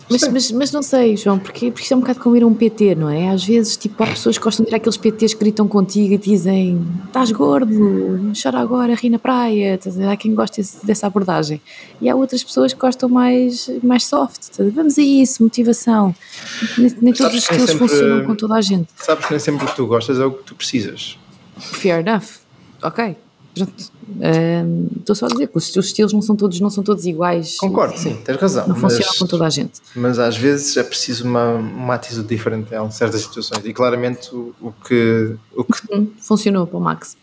Mas, 0.10 0.22
mas, 0.30 0.52
mas 0.52 0.72
não 0.72 0.82
sei, 0.82 1.18
João, 1.18 1.38
porque, 1.38 1.70
porque 1.70 1.84
isto 1.84 1.94
é 1.94 1.98
um 1.98 2.00
bocado 2.00 2.20
como 2.22 2.36
ir 2.38 2.44
a 2.44 2.48
um 2.48 2.54
PT, 2.54 2.96
não 2.96 3.10
é? 3.10 3.30
Às 3.30 3.44
vezes, 3.44 3.76
tipo, 3.76 4.02
há 4.02 4.08
pessoas 4.08 4.38
que 4.38 4.44
gostam 4.44 4.66
de 4.66 4.72
ir 4.72 4.76
àqueles 4.76 4.96
PTs 4.96 5.34
que 5.34 5.40
gritam 5.42 5.68
contigo 5.68 6.14
e 6.14 6.18
dizem 6.18 6.82
estás 7.08 7.30
gordo, 7.32 8.32
chora 8.42 8.60
agora, 8.60 8.94
ri 8.96 9.10
na 9.10 9.20
praia. 9.20 9.78
Há 10.10 10.16
quem 10.16 10.34
goste 10.34 10.62
desse- 10.62 10.86
dessa 10.86 11.08
abordagem. 11.08 11.62
E 12.02 12.10
há 12.10 12.16
outras 12.16 12.42
pessoas 12.44 12.74
que 12.74 12.80
gostam 12.80 13.10
mais, 13.10 13.70
mais 13.84 14.06
soft. 14.06 14.50
Vamos 14.74 14.98
a 14.98 15.02
isso, 15.02 15.44
motivação. 15.44 16.16
Nem, 16.78 16.96
nem 17.02 17.14
todos 17.14 17.34
os 17.36 17.44
estilos 17.44 17.72
funcionam 17.74 18.26
com 18.26 18.34
toda 18.36 18.56
a 18.56 18.62
gente. 18.62 18.88
Sabes 18.96 19.26
que 19.26 19.32
nem 19.32 19.40
sempre 19.40 19.66
o 19.66 19.68
que 19.68 19.76
tu 19.76 19.88
gostas 19.88 20.20
é 20.20 20.26
o 20.26 20.32
que 20.32 20.44
tu 20.44 20.56
precisas. 20.56 21.18
Fair 21.58 22.00
enough. 22.08 22.24
Ok. 22.82 23.18
Pronto. 23.58 23.92
Ahm, 24.22 24.88
Estou 25.00 25.16
só 25.16 25.26
a 25.26 25.30
dizer 25.30 25.48
que 25.48 25.58
os 25.58 25.70
teus 25.72 25.86
estilos 25.88 26.14
não 26.14 26.22
são 26.22 26.36
todos, 26.36 26.60
não 26.60 26.70
são 26.70 26.84
todos 26.84 27.06
iguais. 27.06 27.58
Concordo, 27.58 27.98
sim, 27.98 28.16
tens 28.26 28.38
razão. 28.38 28.68
Não 28.68 28.76
mas, 28.76 28.82
funcionam 28.94 29.14
com 29.20 29.26
toda 29.28 29.46
a 29.46 29.50
gente. 29.50 29.80
mas 29.96 30.20
às 30.20 30.36
vezes 30.38 30.76
é 30.78 30.84
preciso 30.84 31.26
uma, 31.26 31.54
uma 31.56 31.94
atitude 31.96 32.28
diferente 32.28 32.74
em 32.74 32.92
certas 32.92 33.22
situações. 33.22 33.66
E 33.66 33.74
claramente 33.74 34.34
o, 34.34 34.54
o 34.62 34.72
que. 34.72 35.36
O 35.56 35.64
que 35.64 35.78
Hum, 35.94 36.08
funcionou 36.20 36.66
para 36.68 36.78
o 36.78 36.82
Max. 36.82 37.16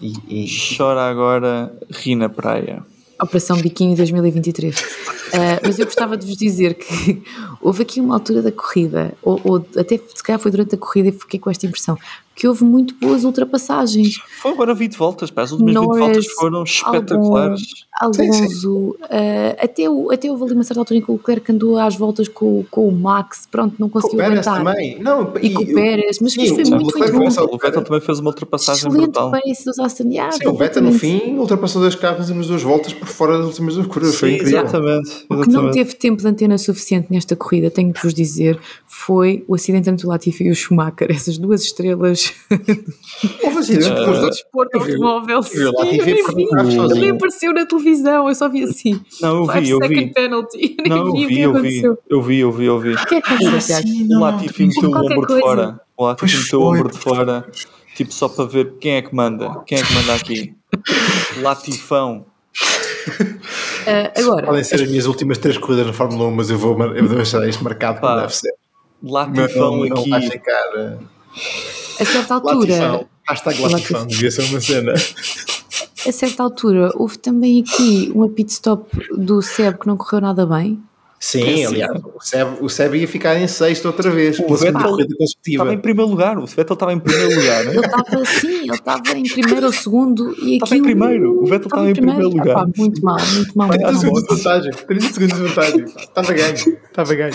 e, 0.00 0.12
e- 0.28 0.76
Chora 0.76 1.02
agora, 1.08 1.72
ri 1.90 2.14
na 2.14 2.28
praia. 2.28 2.84
Operação 3.20 3.56
Biquíni 3.56 3.94
2023. 3.94 4.74
Ah, 5.34 5.60
mas 5.64 5.78
eu 5.78 5.84
gostava 5.86 6.16
de 6.16 6.26
vos 6.26 6.36
dizer 6.36 6.74
que 6.74 7.22
houve 7.62 7.82
aqui 7.82 8.00
uma 8.00 8.14
altura 8.16 8.42
da 8.42 8.50
corrida, 8.52 9.14
ou, 9.22 9.40
ou 9.44 9.66
até 9.78 9.96
se 9.96 10.22
calhar 10.22 10.38
foi 10.40 10.50
durante 10.50 10.74
a 10.74 10.78
corrida 10.78 11.08
e 11.08 11.12
fiquei 11.12 11.38
com 11.38 11.48
esta 11.50 11.64
impressão, 11.66 11.96
que 12.34 12.48
houve 12.48 12.64
muito 12.64 12.94
boas 12.94 13.24
ultrapassagens. 13.24 14.16
Foi 14.40 14.52
agora 14.52 14.74
20 14.74 14.96
voltas, 14.96 15.30
pá. 15.30 15.42
As 15.42 15.52
últimas 15.52 15.74
20 15.74 15.84
Norris, 15.84 15.98
voltas 16.00 16.26
foram 16.32 16.62
espetaculares. 16.64 17.62
Alonso, 18.00 18.96
ah, 19.02 19.56
até, 19.62 19.88
o- 19.88 20.10
até 20.10 20.30
houve 20.30 20.44
ali 20.44 20.52
uma 20.54 20.64
certa 20.64 20.80
altura 20.80 20.98
em 20.98 21.02
que 21.02 21.10
o 21.10 21.14
Leclerc 21.14 21.52
andou 21.52 21.76
às 21.78 21.94
voltas 21.94 22.26
com, 22.26 22.64
com 22.70 22.88
o 22.88 22.92
Max, 22.92 23.46
pronto, 23.50 23.74
não 23.78 23.88
com 23.88 23.98
o 23.98 24.02
conseguiu 24.02 24.24
Pérez 24.24 24.46
aguentar. 24.46 24.64
também. 24.74 24.98
Não, 24.98 25.32
E 25.42 25.50
com 25.50 25.62
o 25.62 25.74
Pérez, 25.74 26.18
mas, 26.20 26.32
sim, 26.32 26.46
foi 26.54 26.64
o 26.64 26.70
muito, 26.70 26.86
Leclerc 26.98 27.44
O 27.54 27.58
Vettel 27.58 27.82
também 27.84 28.00
fez 28.00 28.18
uma 28.18 28.30
ultrapassagem 28.30 28.88
Excelente 28.88 29.12
brutal. 29.12 29.30
pace 29.30 29.64
dos 29.64 29.78
Aston. 29.78 30.04
Sim, 30.10 30.46
o 30.48 30.54
Vettel 30.54 30.82
no 30.82 30.92
fim 30.92 31.36
ultrapassou 31.36 31.82
dois 31.82 31.94
carros 31.94 32.18
nas 32.20 32.28
últimas 32.28 32.46
duas 32.48 32.62
voltas 32.62 32.92
por 32.94 33.06
fora 33.08 33.36
das 33.38 33.46
últimas 33.46 33.74
duas 33.74 33.86
curvas. 33.86 34.14
Foi 34.14 34.34
incrível. 34.36 34.60
exatamente. 34.62 35.10
O 35.10 35.12
que 35.28 35.34
não 35.34 35.40
exatamente. 35.42 35.74
teve 35.74 35.94
tempo 35.94 36.22
de 36.22 36.28
antena 36.28 36.58
suficiente 36.58 37.08
nesta 37.10 37.36
corrida, 37.36 37.70
tenho 37.70 37.92
de 37.92 38.00
vos 38.02 38.14
dizer, 38.14 38.58
foi 38.86 39.44
o 39.46 39.54
acidente 39.54 39.90
entre 39.90 40.06
o 40.06 40.08
Latifi 40.08 40.44
e 40.44 40.50
o 40.50 40.54
Schumacher. 40.54 41.08
Essas 41.10 41.36
duas 41.38 41.62
estrelas 41.62 42.32
Houve 43.44 43.58
assim, 43.58 43.74
do 43.78 43.80
depois 43.88 44.18
do- 44.20 44.30
desporto 44.30 44.78
automóvel. 44.78 45.38
o 45.38 45.42
Sim, 45.42 45.64
Latifi 45.64 47.08
apareceu 47.10 47.52
na 47.52 47.66
televisão, 47.66 47.81
eu 47.88 48.34
só 48.34 48.48
vi 48.48 48.64
assim. 48.64 49.00
Não, 49.20 49.38
eu 49.38 49.46
vi, 49.46 49.70
eu 49.70 49.78
second 49.78 49.94
vi. 50.04 50.12
penalty. 50.12 50.76
Não, 50.88 50.96
eu 50.96 51.12
vi 51.12 51.24
o 51.24 51.28
vi, 51.28 51.34
que 51.34 51.40
eu 51.42 51.54
vi. 51.62 51.82
Eu 52.08 52.22
vi, 52.22 52.38
eu 52.38 52.52
vi, 52.52 52.64
eu 52.66 52.78
vi. 52.80 52.94
O 52.94 53.06
que 53.06 53.14
é 53.16 53.20
que 53.20 53.32
aconteceu? 53.34 53.78
O 54.10 54.18
Latifi 54.20 54.66
meteu 54.66 54.90
o 54.90 54.96
ombro 54.96 55.26
de 55.26 55.40
fora. 55.40 55.80
O 55.96 56.04
Latifi 56.06 56.36
meteu 56.38 56.60
o 56.60 56.72
ombro 56.72 56.90
de 56.90 56.98
fora. 56.98 57.46
Tipo, 57.94 58.12
só 58.12 58.28
para 58.28 58.44
ver 58.46 58.74
quem 58.80 58.94
é 58.96 59.02
que 59.02 59.14
manda. 59.14 59.62
Quem 59.66 59.78
é 59.78 59.82
que 59.82 59.92
manda 59.92 60.14
aqui? 60.14 60.54
Latifão. 61.42 62.24
Ah, 63.86 64.12
agora, 64.18 64.46
Podem 64.46 64.64
ser 64.64 64.76
as 64.82 64.88
minhas 64.88 65.06
últimas 65.06 65.38
três 65.38 65.58
corridas 65.58 65.86
na 65.86 65.92
Fórmula 65.92 66.28
1, 66.28 66.30
mas 66.30 66.50
eu 66.50 66.58
vou, 66.58 66.80
eu 66.94 67.06
vou 67.06 67.16
deixar 67.16 67.46
isto 67.48 67.62
marcado 67.64 68.00
como 68.00 68.12
Pá, 68.14 68.20
deve 68.20 68.34
ser. 68.34 68.52
Latifão 69.02 69.76
não, 69.78 69.84
não 69.86 69.96
aqui. 69.98 70.10
vai 70.10 70.22
ficar. 70.22 70.62
eh, 70.76 70.98
a 72.00 72.04
certa 72.04 72.34
altura, 72.34 72.56
Latifão. 72.58 73.06
Hashtag 73.28 73.60
Latifão, 73.62 74.06
devia 74.06 74.30
ser 74.30 74.42
uma 74.44 74.60
cena. 74.60 74.94
A 76.06 76.12
certa 76.12 76.42
altura, 76.42 76.90
houve 76.94 77.18
também 77.18 77.62
aqui 77.62 78.10
uma 78.14 78.28
pit 78.28 78.50
stop 78.52 78.88
do 79.16 79.40
Seb 79.42 79.78
que 79.78 79.86
não 79.86 79.96
correu 79.96 80.20
nada 80.20 80.46
bem. 80.46 80.82
Sim, 81.24 81.64
aliás, 81.66 82.02
o 82.02 82.20
Seb, 82.20 82.48
o 82.60 82.68
Seb 82.68 82.96
ia 82.96 83.06
ficar 83.06 83.38
em 83.40 83.46
sexto 83.46 83.86
outra 83.86 84.10
vez, 84.10 84.40
O 84.40 84.42
pela 84.42 84.58
segunda 84.58 84.78
Vettel 84.80 84.90
corrida 84.90 85.16
consecutiva. 85.16 85.62
Estava 85.62 85.74
em 85.74 85.78
primeiro 85.78 86.10
lugar. 86.10 86.36
O 86.36 86.46
Vettel 86.46 86.74
estava 86.74 86.92
em 86.92 86.98
primeiro 86.98 87.36
lugar. 87.36 87.64
né? 87.64 87.70
Ele 87.70 87.86
estava 87.86 88.22
assim, 88.22 88.58
ele 88.62 88.72
estava 88.72 89.16
em 89.16 89.22
primeiro 89.22 89.66
ou 89.66 89.72
segundo 89.72 90.34
e 90.42 90.54
Estava 90.54 90.76
em 90.76 90.82
primeiro, 90.82 91.42
o 91.42 91.46
Vettel 91.46 91.66
estava 91.68 91.90
em 91.90 91.94
primeiro 91.94 92.28
lugar. 92.28 92.48
Epá, 92.48 92.68
muito 92.76 93.04
mal, 93.04 93.18
muito 93.34 93.56
mal. 93.56 93.68
30 93.68 93.92
muito 93.92 93.92
mal. 93.92 94.00
segundos 94.00 94.22
de 94.22 94.34
vantagem. 94.34 94.72
30 94.72 95.12
segundos 95.12 95.36
de 95.36 95.42
vantagem. 95.44 95.84
Estava 95.84 96.32
ganho. 96.32 96.54
Estava 96.54 97.14
ganho. 97.14 97.34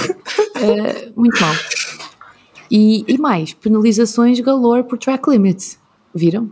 Eh, 0.56 1.12
muito 1.16 1.40
mal. 1.40 1.56
E, 2.70 3.06
e 3.08 3.18
mais, 3.18 3.54
penalizações 3.54 4.38
galore 4.42 4.84
por 4.84 4.98
track 4.98 5.30
limits. 5.30 5.80
Viram? 6.14 6.52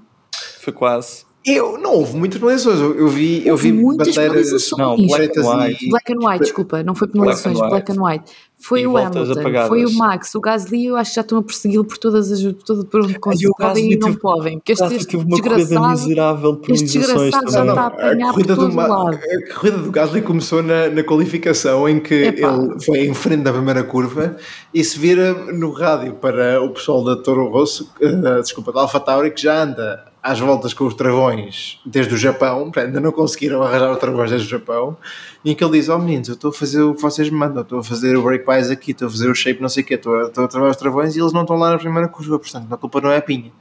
Foi 0.62 0.72
quase. 0.72 1.25
Eu, 1.46 1.78
não 1.78 1.94
houve 1.94 2.18
muitas 2.18 2.40
penalizações. 2.40 2.80
Eu, 2.80 2.96
eu 2.98 3.08
vi, 3.08 3.46
eu 3.46 3.56
vi 3.56 3.72
muitas 3.72 4.16
bandeiras. 4.16 4.72
Não, 4.78 4.96
black 4.96 5.40
and 5.40 5.44
white. 5.44 5.90
Black 5.90 6.14
and 6.14 6.18
white, 6.28 6.44
desculpa, 6.44 6.84
não 6.84 6.96
foi 6.96 7.08
penalizações, 7.08 7.58
Black 7.60 7.92
and 7.92 7.96
black 7.96 8.00
and 8.00 8.04
white. 8.04 8.32
Foi 8.58 8.82
E 8.82 8.88
o 8.88 8.98
Hamilton, 8.98 9.68
foi 9.68 9.86
o 9.86 9.94
Max, 9.94 10.34
o 10.34 10.40
Gasly, 10.40 10.86
eu 10.86 10.96
acho 10.96 11.12
que 11.12 11.16
já 11.18 11.22
estão 11.22 11.38
a 11.38 11.44
persegui-lo 11.44 11.84
por 11.84 11.98
todas 11.98 12.32
as 12.32 12.40
todo 12.66 12.86
por 12.86 13.02
onde 13.02 13.20
conseguem 13.20 13.52
Gasly 13.60 13.92
e 13.94 13.98
não 13.98 14.08
teve- 14.08 14.20
podem. 14.20 14.58
Porque 14.58 14.72
este, 14.72 14.96
este 14.96 15.18
desgraçado, 15.18 15.90
miserável 15.92 16.56
de 16.56 16.72
este 16.72 16.86
desgraçado 16.86 17.52
já 17.52 17.66
está 17.66 17.82
a 17.82 17.88
apanhar 17.88 18.28
por 18.28 18.34
corrida 18.34 18.56
todo 18.56 18.70
do 18.70 18.76
lado. 18.76 19.20
a 19.20 19.54
corrida 19.54 19.78
do 19.78 19.92
Gasly 19.92 20.22
começou 20.22 20.64
na, 20.64 20.90
na 20.90 21.04
qualificação 21.04 21.88
em 21.88 22.00
que 22.00 22.14
Epá. 22.16 22.56
ele 22.56 22.80
foi 22.84 23.06
em 23.06 23.14
frente 23.14 23.44
da 23.44 23.52
primeira 23.52 23.84
curva 23.84 24.38
e 24.74 24.84
se 24.84 24.98
vira 24.98 25.34
no 25.54 25.72
rádio 25.72 26.14
para 26.14 26.62
o 26.64 26.70
pessoal 26.70 27.04
da 27.04 27.18
Toro 27.18 27.50
Rosso, 27.50 27.92
eh, 28.02 28.42
desculpa, 28.42 28.72
da 28.72 28.82
Alfa 28.82 29.00
Tauri, 29.02 29.32
que 29.32 29.42
já 29.42 29.62
anda 29.64 30.06
às 30.26 30.40
voltas 30.40 30.74
com 30.74 30.88
os 30.88 30.96
travões 30.96 31.80
desde 31.86 32.16
o 32.16 32.18
Japão, 32.18 32.72
ainda 32.76 33.00
não 33.00 33.12
conseguiram 33.12 33.62
arranjar 33.62 33.92
os 33.92 34.00
travões 34.00 34.32
desde 34.32 34.48
o 34.48 34.50
Japão, 34.50 34.98
e 35.44 35.54
que 35.54 35.64
ele 35.64 35.74
diz: 35.74 35.88
Ó 35.88 36.00
meninos, 36.00 36.30
eu 36.30 36.34
estou 36.34 36.50
a 36.50 36.54
fazer 36.54 36.82
o 36.82 36.96
que 36.96 37.02
vocês 37.04 37.30
me 37.30 37.38
mandam, 37.38 37.62
estou 37.62 37.78
a 37.78 37.84
fazer 37.84 38.18
o 38.18 38.24
break 38.24 38.44
wise 38.50 38.74
aqui, 38.74 38.90
estou 38.90 39.08
a 39.08 39.12
fazer 39.12 39.30
o 39.30 39.36
shape, 39.36 39.62
não 39.62 39.70
sei 39.70 39.84
o 39.84 39.86
quê, 39.86 39.94
estou 39.94 40.16
a, 40.16 40.24
estou 40.24 40.44
a 40.44 40.48
trabalhar 40.48 40.72
os 40.72 40.78
travões 40.78 41.16
e 41.16 41.20
eles 41.20 41.32
não 41.32 41.42
estão 41.44 41.56
lá 41.56 41.70
na 41.70 41.78
primeira 41.78 42.08
curva, 42.08 42.40
portanto, 42.40 42.74
a 42.74 42.76
culpa 42.76 43.00
não 43.02 43.12
é 43.12 43.18
a 43.18 43.22
pinha. 43.22 43.52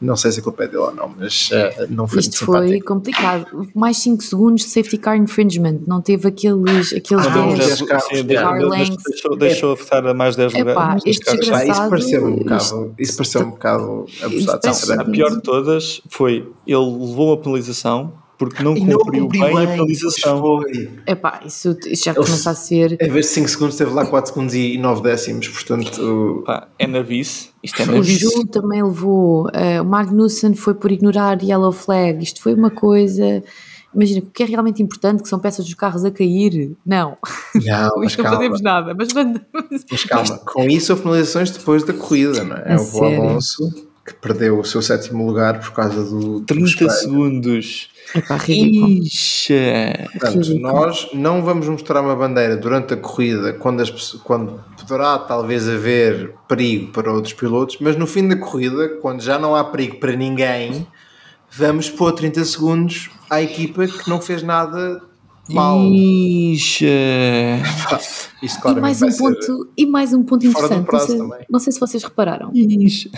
Não 0.00 0.14
sei 0.16 0.30
se 0.30 0.40
a 0.40 0.42
culpa 0.42 0.64
é 0.64 0.66
dele 0.66 0.78
ou 0.78 0.94
não, 0.94 1.08
mas 1.16 1.48
eh, 1.52 1.86
não 1.88 2.06
foi 2.06 2.20
Isto 2.20 2.44
foi 2.44 2.60
simpático. 2.68 2.86
complicado. 2.86 3.68
Mais 3.74 3.96
5 3.98 4.22
segundos 4.22 4.62
de 4.64 4.68
safety 4.68 4.98
car 4.98 5.16
infringement. 5.16 5.78
Não 5.86 6.02
teve 6.02 6.28
aqueles, 6.28 6.92
aqueles 6.92 7.26
Ah, 7.26 7.30
não, 7.30 7.48
10. 7.54 7.58
dez 7.66 7.82
carros, 7.82 8.04
sim, 8.08 8.22
deixou- 8.24 8.46
Car 8.46 8.58
deixou- 9.08 9.36
Deixou 9.36 9.72
a 9.72 9.76
mais 10.14 10.36
10 10.36 10.54
Epá, 10.54 10.68
lugares. 10.70 11.02
este. 11.06 11.24
Pá, 11.24 11.64
isso 11.64 11.88
pareceu 11.88 12.24
um 12.26 12.30
isto- 12.34 12.42
bocado, 12.44 12.94
isso 12.98 13.16
pareceu 13.16 13.40
um 13.42 13.50
bocado 13.50 14.06
abusado. 14.22 15.00
A 15.00 15.04
pior 15.04 15.30
de 15.30 15.40
todas 15.42 16.00
foi 16.10 16.46
ele 16.66 16.76
levou 16.76 17.28
uma 17.28 17.36
penalização 17.38 18.12
porque 18.38 18.62
não 18.62 18.76
E 18.76 18.84
não 18.84 18.98
cumpriu 18.98 19.22
cumpriu 19.24 19.42
bem, 19.44 19.52
a 19.56 19.60
bem, 19.60 19.66
penalização. 19.68 20.60
Epá, 21.06 21.40
isso, 21.46 21.76
isso 21.86 22.04
já 22.04 22.12
Eles- 22.12 22.26
começa 22.26 22.50
a 22.50 22.54
ser. 22.54 22.92
Em 23.00 23.08
vez 23.10 23.26
de 23.26 23.32
5 23.32 23.48
segundos, 23.48 23.76
teve 23.76 23.90
lá 23.92 24.04
4 24.06 24.32
segundos 24.32 24.54
e 24.54 24.76
9 24.78 25.02
décimos, 25.02 25.48
portanto. 25.48 26.42
Pá, 26.46 26.68
é 26.78 26.86
navice. 26.86 27.48
Isto 27.62 27.82
é 27.82 27.84
O. 27.98 28.02
Ju 28.02 28.46
também 28.46 28.82
levou. 28.82 29.48
eh, 29.52 29.80
o 29.80 29.84
Magnussen 29.84 30.54
foi 30.54 30.74
por 30.74 30.92
ignorar 30.92 31.42
yellow 31.42 31.72
flag. 31.72 32.22
Isto 32.22 32.42
foi 32.42 32.54
uma 32.54 32.70
coisa. 32.70 33.42
Imagina, 33.94 34.20
o 34.20 34.30
que 34.30 34.42
é 34.42 34.46
realmente 34.46 34.82
importante, 34.82 35.22
que 35.22 35.28
são 35.28 35.38
peças 35.38 35.64
dos 35.64 35.72
carros 35.72 36.04
a 36.04 36.10
cair. 36.10 36.76
Não, 36.84 37.16
Não, 37.54 38.02
isto 38.04 38.18
não 38.18 38.24
calma. 38.24 38.36
fazemos 38.36 38.60
nada. 38.60 38.94
Mas, 38.94 39.08
mas, 39.14 39.84
Mas 39.90 40.04
calma, 40.04 40.36
com 40.38 40.64
isso 40.64 40.92
houve 40.92 41.02
penalizações 41.04 41.50
depois 41.50 41.82
da 41.84 41.94
corrida, 41.94 42.44
não 42.44 42.56
é? 42.56 42.74
O 42.74 42.78
sério? 42.78 43.22
Alonso 43.22 43.86
que 44.04 44.14
perdeu 44.14 44.60
o 44.60 44.64
seu 44.64 44.80
sétimo 44.82 45.26
lugar 45.26 45.58
por 45.58 45.72
causa 45.72 46.04
do. 46.04 46.38
do 46.38 46.40
30 46.42 46.64
espelho. 46.68 46.90
segundos. 46.90 47.88
Ixa. 49.04 50.08
Portanto, 50.12 50.58
nós 50.58 51.08
não 51.12 51.42
vamos 51.42 51.68
mostrar 51.68 52.00
uma 52.00 52.14
bandeira 52.14 52.56
durante 52.56 52.94
a 52.94 52.96
corrida 52.96 53.52
quando, 53.54 53.80
as 53.80 53.90
quando 54.24 54.62
poderá 54.78 55.18
talvez 55.18 55.68
haver 55.68 56.34
perigo 56.48 56.92
para 56.92 57.12
outros 57.12 57.34
pilotos, 57.34 57.78
mas 57.80 57.96
no 57.96 58.06
fim 58.06 58.28
da 58.28 58.36
corrida, 58.36 58.88
quando 59.00 59.20
já 59.20 59.38
não 59.38 59.54
há 59.54 59.64
perigo 59.64 59.96
para 59.96 60.12
ninguém, 60.12 60.86
vamos 61.50 61.90
pôr 61.90 62.12
30 62.12 62.44
segundos 62.44 63.10
à 63.28 63.42
equipa 63.42 63.86
que 63.86 64.08
não 64.08 64.20
fez 64.20 64.42
nada 64.42 65.02
mal. 65.54 65.80
Isto 68.42 68.58
E 68.58 68.60
claramente 68.60 69.00
mais, 69.00 69.02
um 69.02 69.16
ponto, 69.16 69.68
e 69.76 69.86
mais 69.86 70.12
um 70.12 70.22
ponto 70.22 70.46
interessante, 70.46 70.92
não 70.92 71.00
sei, 71.00 71.18
não 71.50 71.58
sei 71.60 71.72
se 71.72 71.80
vocês 71.80 72.04
repararam, 72.04 72.50
Ixa. 72.54 73.10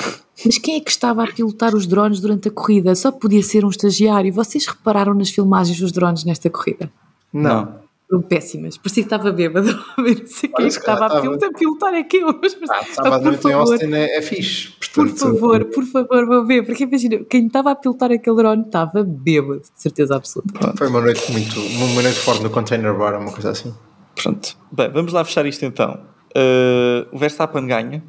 mas 0.45 0.59
quem 0.59 0.76
é 0.76 0.81
que 0.81 0.91
estava 0.91 1.24
a 1.24 1.26
pilotar 1.26 1.74
os 1.74 1.87
drones 1.87 2.20
durante 2.20 2.49
a 2.49 2.51
corrida? 2.51 2.95
Só 2.95 3.11
podia 3.11 3.43
ser 3.43 3.64
um 3.64 3.68
estagiário. 3.68 4.33
Vocês 4.33 4.66
repararam 4.66 5.14
nas 5.14 5.31
filmagens 5.31 5.79
dos 5.79 5.91
drones 5.93 6.24
nesta 6.24 6.49
corrida? 6.49 6.91
Não. 7.33 7.88
Foram 8.09 8.22
péssimas. 8.22 8.78
Parecia 8.78 9.02
que 9.02 9.06
estava 9.06 9.30
bêbado. 9.30 9.66
Não 9.98 10.26
sei 10.26 10.48
quem 10.48 10.64
é 10.64 10.68
estava 10.68 11.06
a 11.06 11.20
pilotar, 11.20 11.50
a 11.50 11.52
pilotar 11.52 11.94
aquilo. 11.94 12.38
Mas, 12.40 12.54
Ah, 12.54 12.59
mas- 12.80 12.94
sábado 12.94 13.14
à 13.14 13.18
por 13.18 13.24
noite 13.24 13.38
em 13.38 13.42
favor, 13.50 13.72
Austin 13.72 13.92
é, 13.92 14.16
é 14.18 14.22
fixe. 14.22 14.68
por 14.70 14.88
Portanto, 15.04 15.18
favor, 15.18 15.64
por 15.66 15.84
favor, 15.84 16.26
vou 16.26 16.46
ver. 16.46 16.64
Porque 16.64 16.84
imagina, 16.84 17.18
quem 17.28 17.46
estava 17.46 17.70
a 17.72 17.74
pilotar 17.74 18.11
aquele 18.11 18.36
drone 18.36 18.62
estava 18.62 19.04
bêbado, 19.04 19.61
de 19.61 19.82
certeza 19.82 20.16
absoluta. 20.16 20.72
Foi 20.76 20.88
uma 20.88 21.00
noite 21.02 21.30
muito. 21.30 21.61
Uma 21.61 22.02
noite 22.02 22.18
forte 22.18 22.42
no 22.42 22.48
container 22.50 22.96
bar, 22.96 23.20
uma 23.20 23.30
coisa 23.30 23.50
assim. 23.50 23.74
Pronto. 24.14 24.56
Bem, 24.72 24.90
vamos 24.90 25.12
lá 25.12 25.22
fechar 25.24 25.44
isto 25.44 25.64
então. 25.66 26.00
Uh, 26.34 27.06
o 27.14 27.18
Verstappen 27.18 27.66
ganha. 27.66 28.02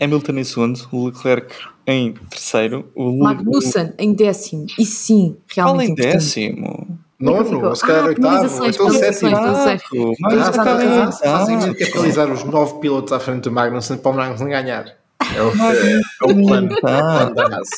Hamilton 0.00 0.32
em 0.32 0.44
segundo. 0.44 0.80
O 0.92 1.06
Leclerc 1.06 1.54
em 1.86 2.12
terceiro. 2.30 2.90
O 2.94 3.18
Magnussen 3.18 3.92
em 3.98 4.12
décimo. 4.14 4.66
E 4.78 4.84
sim, 4.84 5.36
realmente 5.48 5.88
em 5.88 5.92
importante. 5.92 6.12
décimo? 6.14 6.98
Nono, 7.22 7.44
ficou? 7.44 7.76
se 7.76 7.86
calhar 7.86 8.04
Ah, 8.04 8.08
oitavo, 8.08 8.66
então 8.66 8.90
sétimo. 8.90 9.30
Exato. 9.30 10.14
Mas 10.20 10.48
está 10.48 10.76
oitavo. 10.76 11.74
penalizar 11.74 12.32
os 12.32 12.44
nove 12.44 12.80
pilotos 12.80 13.12
à 13.12 13.20
frente 13.20 13.44
do 13.44 13.52
Magnussen 13.52 13.98
para 13.98 14.10
o 14.10 14.14
Magnussen 14.14 14.48
ganhar. 14.48 14.96
É 15.34 15.42
o, 15.42 15.48
é, 15.50 15.92
é 15.94 16.00
o 16.24 16.46
plano, 16.46 16.76
plano 16.80 17.34
da 17.34 17.46
Haas. 17.46 17.68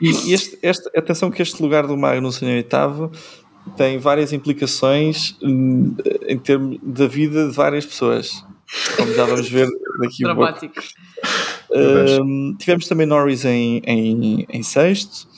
E 0.00 0.32
este, 0.32 0.58
este, 0.62 0.90
atenção 0.96 1.30
que 1.30 1.42
este 1.42 1.62
lugar 1.62 1.86
do 1.86 1.96
Magnussen 1.96 2.48
em 2.48 2.56
oitavo 2.56 3.10
tem 3.76 3.98
várias 3.98 4.32
implicações 4.32 5.36
hum, 5.42 5.94
em 6.26 6.38
termos 6.38 6.78
da 6.82 7.06
vida 7.06 7.48
de 7.48 7.54
várias 7.54 7.84
pessoas. 7.84 8.44
Como 8.96 9.12
já 9.14 9.24
vamos 9.24 9.48
ver 9.48 9.68
daqui 10.00 10.24
a 10.24 10.34
pouco. 10.34 10.42
Dramático. 10.42 10.82
Um, 11.70 12.54
tivemos 12.58 12.86
também 12.86 13.06
Norris 13.06 13.44
em, 13.44 13.82
em, 13.84 14.46
em 14.48 14.62
sexto, 14.62 15.28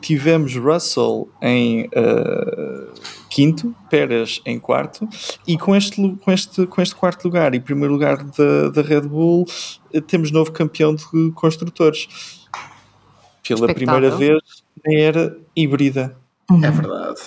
tivemos 0.00 0.56
Russell 0.56 1.28
em 1.42 1.86
uh, 1.86 2.92
quinto, 3.28 3.74
Pérez 3.88 4.40
em 4.44 4.58
quarto, 4.58 5.08
e 5.46 5.56
com 5.58 5.74
este, 5.76 5.96
com 6.24 6.32
este, 6.32 6.66
com 6.66 6.82
este 6.82 6.94
quarto 6.94 7.24
lugar 7.24 7.54
e 7.54 7.60
primeiro 7.60 7.92
lugar 7.92 8.24
da, 8.24 8.68
da 8.70 8.82
Red 8.82 9.02
Bull, 9.02 9.46
eh, 9.92 10.00
temos 10.00 10.30
novo 10.30 10.52
campeão 10.52 10.94
de 10.94 11.04
construtores. 11.32 12.08
Pela 13.46 13.66
Expectável. 13.66 13.74
primeira 13.74 14.16
vez 14.16 14.40
na 14.86 14.94
era 14.94 15.36
híbrida. 15.56 16.16
É 16.62 16.70
verdade. 16.70 17.20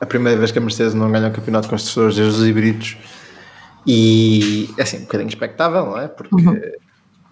A 0.00 0.06
primeira 0.06 0.38
vez 0.38 0.50
que 0.50 0.58
a 0.58 0.60
Mercedes 0.60 0.94
não 0.94 1.10
ganha 1.10 1.28
o 1.28 1.32
campeonato 1.32 1.64
de 1.66 1.70
construtores 1.70 2.16
desde 2.16 2.40
os 2.40 2.46
híbridos. 2.46 2.96
E 3.86 4.68
é 4.76 4.82
assim, 4.82 4.98
um 4.98 5.02
bocadinho 5.02 5.28
expectável, 5.28 5.86
não 5.86 5.98
é? 5.98 6.08
Porque 6.08 6.34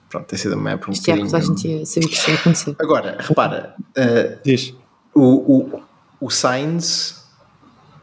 pronto, 0.08 0.26
tem 0.26 0.38
sido 0.38 0.54
uma 0.56 0.70
época 0.70 0.90
um 0.90 0.92
Isto 0.92 1.10
é, 1.10 1.16
bocadinho. 1.16 1.30
toda 1.30 1.42
a 1.42 1.46
gente 1.46 1.68
ia 1.68 1.86
saber 1.86 2.06
que 2.08 2.14
isto 2.14 2.30
ia 2.30 2.36
acontecer. 2.36 2.76
Agora, 2.78 3.16
repara, 3.20 3.74
eh, 3.96 4.38
Diz. 4.44 4.74
O, 5.18 5.58
o, 5.76 5.82
o 6.20 6.30
Sainz 6.30 7.24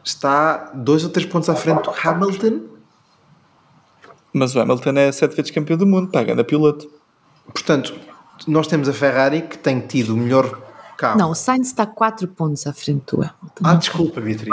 está 0.04 0.70
dois 0.74 1.04
ou 1.04 1.10
três 1.10 1.26
pontos 1.28 1.48
à 1.48 1.54
frente 1.54 1.82
do 1.82 1.90
Hamilton. 1.90 2.60
Mas 4.32 4.54
o 4.54 4.60
Hamilton 4.60 4.90
é 4.98 5.12
sete 5.12 5.34
vezes 5.34 5.50
campeão 5.50 5.76
do 5.78 5.86
mundo, 5.86 6.10
paga 6.10 6.34
na 6.34 6.44
piloto. 6.44 6.90
Portanto, 7.46 7.94
nós 8.46 8.66
temos 8.66 8.88
a 8.88 8.92
Ferrari 8.92 9.42
que 9.42 9.56
tem 9.56 9.80
tido 9.80 10.14
o 10.14 10.16
melhor 10.16 10.60
carro. 10.98 11.18
Não, 11.18 11.30
o 11.30 11.34
Sainz 11.34 11.68
está 11.68 11.86
4 11.86 12.28
pontos 12.28 12.66
à 12.66 12.72
frente 12.72 13.02
do 13.14 13.16
Hamilton. 13.22 13.62
Ah, 13.64 13.74
desculpa, 13.74 14.20
Beatriz. 14.20 14.50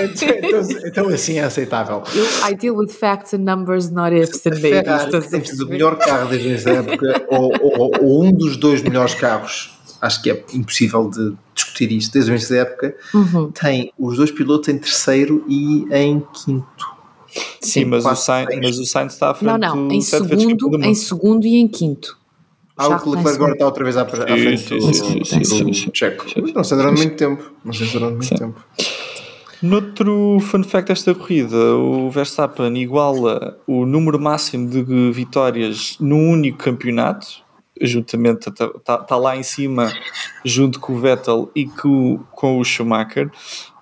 então, 0.00 0.60
então 0.86 1.08
assim 1.08 1.38
é 1.38 1.44
aceitável. 1.44 2.02
Eu, 2.14 2.48
I 2.50 2.54
deal 2.54 2.76
with 2.76 2.88
facts 2.88 3.32
and 3.34 3.38
numbers, 3.44 3.90
not 3.90 4.14
ifs 4.14 4.44
and 4.46 4.50
A 4.50 4.60
maybes. 4.60 4.70
Ferrari 4.82 5.16
a 5.16 5.20
tem 5.22 5.40
tido 5.40 5.64
o 5.64 5.68
melhor 5.68 5.96
carro 5.96 6.28
desde 6.28 6.52
essa 6.54 6.70
época, 6.70 7.26
ou, 7.28 7.52
ou- 7.60 7.90
ou 8.02 8.24
um 8.24 8.32
dos 8.32 8.56
dois 8.56 8.82
melhores 8.82 9.14
carros, 9.14 9.78
acho 10.00 10.22
que 10.22 10.30
é 10.30 10.44
impossível 10.54 11.08
de 11.10 11.34
discutir 11.54 11.92
isto, 11.92 12.12
desde 12.12 12.30
o 12.30 12.32
início 12.32 12.54
da 12.54 12.62
época, 12.62 12.96
Uhum. 13.14 13.50
tem 13.52 13.92
os 13.98 14.16
dois 14.16 14.30
pilotos 14.30 14.68
em 14.68 14.78
terceiro 14.78 15.44
e 15.48 15.86
em 15.92 16.20
quinto. 16.32 16.86
Sim, 17.60 17.84
mas, 17.84 18.00
o 18.04 18.08
quase 18.08 18.24
Sainz, 18.24 18.60
mas 18.62 18.78
o 18.78 18.84
Sainz 18.86 19.12
está 19.12 19.30
à 19.30 19.34
frente 19.34 19.50
Não, 19.52 19.58
não, 19.76 19.88
do 19.88 19.94
em 19.94 20.00
segundo, 20.00 20.84
em 20.84 20.94
segundo 20.94 21.46
e 21.46 21.56
em 21.56 21.68
quinto. 21.68 22.18
Ah, 22.76 22.84
Já 22.84 22.88
o 22.88 22.92
Leclerc 22.94 23.18
agora 23.20 23.32
segundo. 23.32 23.52
está 23.52 23.66
outra 23.66 23.84
vez 23.84 23.96
à, 23.96 24.02
à 24.02 24.06
frente 24.06 24.58
sim, 24.58 24.78
do, 24.78 24.94
sim, 24.94 25.24
sim, 25.24 25.44
sim, 25.44 25.72
sim. 25.74 25.90
Checo. 25.92 26.24
Não 26.54 26.64
sei 26.64 26.76
durante 26.78 26.96
muito 26.98 27.14
tempo. 27.16 27.52
Não 27.64 27.72
sei 27.74 27.86
durante 27.88 28.14
muito 28.16 28.34
tempo. 28.34 28.64
Noutro 29.62 30.38
fun 30.40 30.64
fact 30.64 30.88
desta 30.88 31.14
corrida, 31.14 31.56
o 31.76 32.10
Verstappen 32.10 32.74
iguala 32.78 33.58
o 33.66 33.84
número 33.84 34.18
máximo 34.18 34.66
de 34.68 35.12
vitórias 35.12 35.96
num 36.00 36.30
único 36.30 36.56
campeonato, 36.58 37.26
juntamente 37.80 38.48
está 38.48 38.98
tá 38.98 39.16
lá 39.16 39.36
em 39.36 39.42
cima, 39.42 39.92
junto 40.44 40.78
com 40.80 40.94
o 40.94 40.98
Vettel 40.98 41.50
e 41.54 41.66
com, 41.66 42.18
com 42.32 42.58
o 42.58 42.64
Schumacher. 42.64 43.30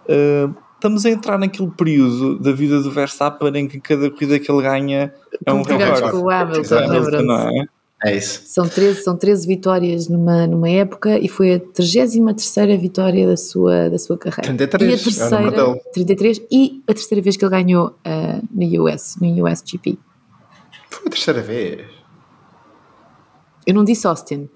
Uh, 0.04 0.54
estamos 0.74 1.04
a 1.04 1.10
entrar 1.10 1.38
naquele 1.38 1.70
período 1.70 2.38
da 2.38 2.52
vida 2.52 2.80
do 2.80 2.90
Verstappen 2.90 3.56
em 3.56 3.68
que 3.68 3.80
cada 3.80 4.10
corrida 4.10 4.38
que 4.38 4.50
ele 4.50 4.62
ganha 4.62 5.12
é 5.44 5.52
um 5.52 5.62
recorde. 5.62 6.10
com 6.10 6.18
o 6.18 6.30
Hamilton, 6.30 7.22
não 7.22 7.48
é? 7.48 7.64
É 8.04 8.16
isso. 8.16 8.42
São 8.46 8.68
13, 8.68 9.02
são 9.02 9.16
13 9.16 9.46
vitórias 9.46 10.08
numa, 10.08 10.46
numa 10.46 10.68
época 10.68 11.18
e 11.18 11.26
foi 11.26 11.54
a 11.54 11.58
33 11.58 12.80
vitória 12.80 13.26
da 13.26 13.36
sua, 13.36 13.90
da 13.90 13.98
sua 13.98 14.16
carreira. 14.16 14.54
33, 14.56 14.88
e 14.88 14.92
a 14.92 14.94
é 14.94 14.98
terceira, 15.02 15.50
dele. 15.50 15.80
33 15.92 16.42
e 16.50 16.82
a 16.86 16.94
terceira 16.94 17.22
vez 17.22 17.36
que 17.36 17.44
ele 17.44 17.50
ganhou 17.50 17.98
ah, 18.04 18.40
no 18.52 18.84
US, 18.84 19.16
no 19.20 19.44
USGP. 19.44 19.98
Foi 20.88 21.08
a 21.08 21.10
terceira 21.10 21.42
vez. 21.42 21.97
Eu 23.68 23.74
não 23.74 23.84
disse 23.84 24.06
Austin, 24.06 24.48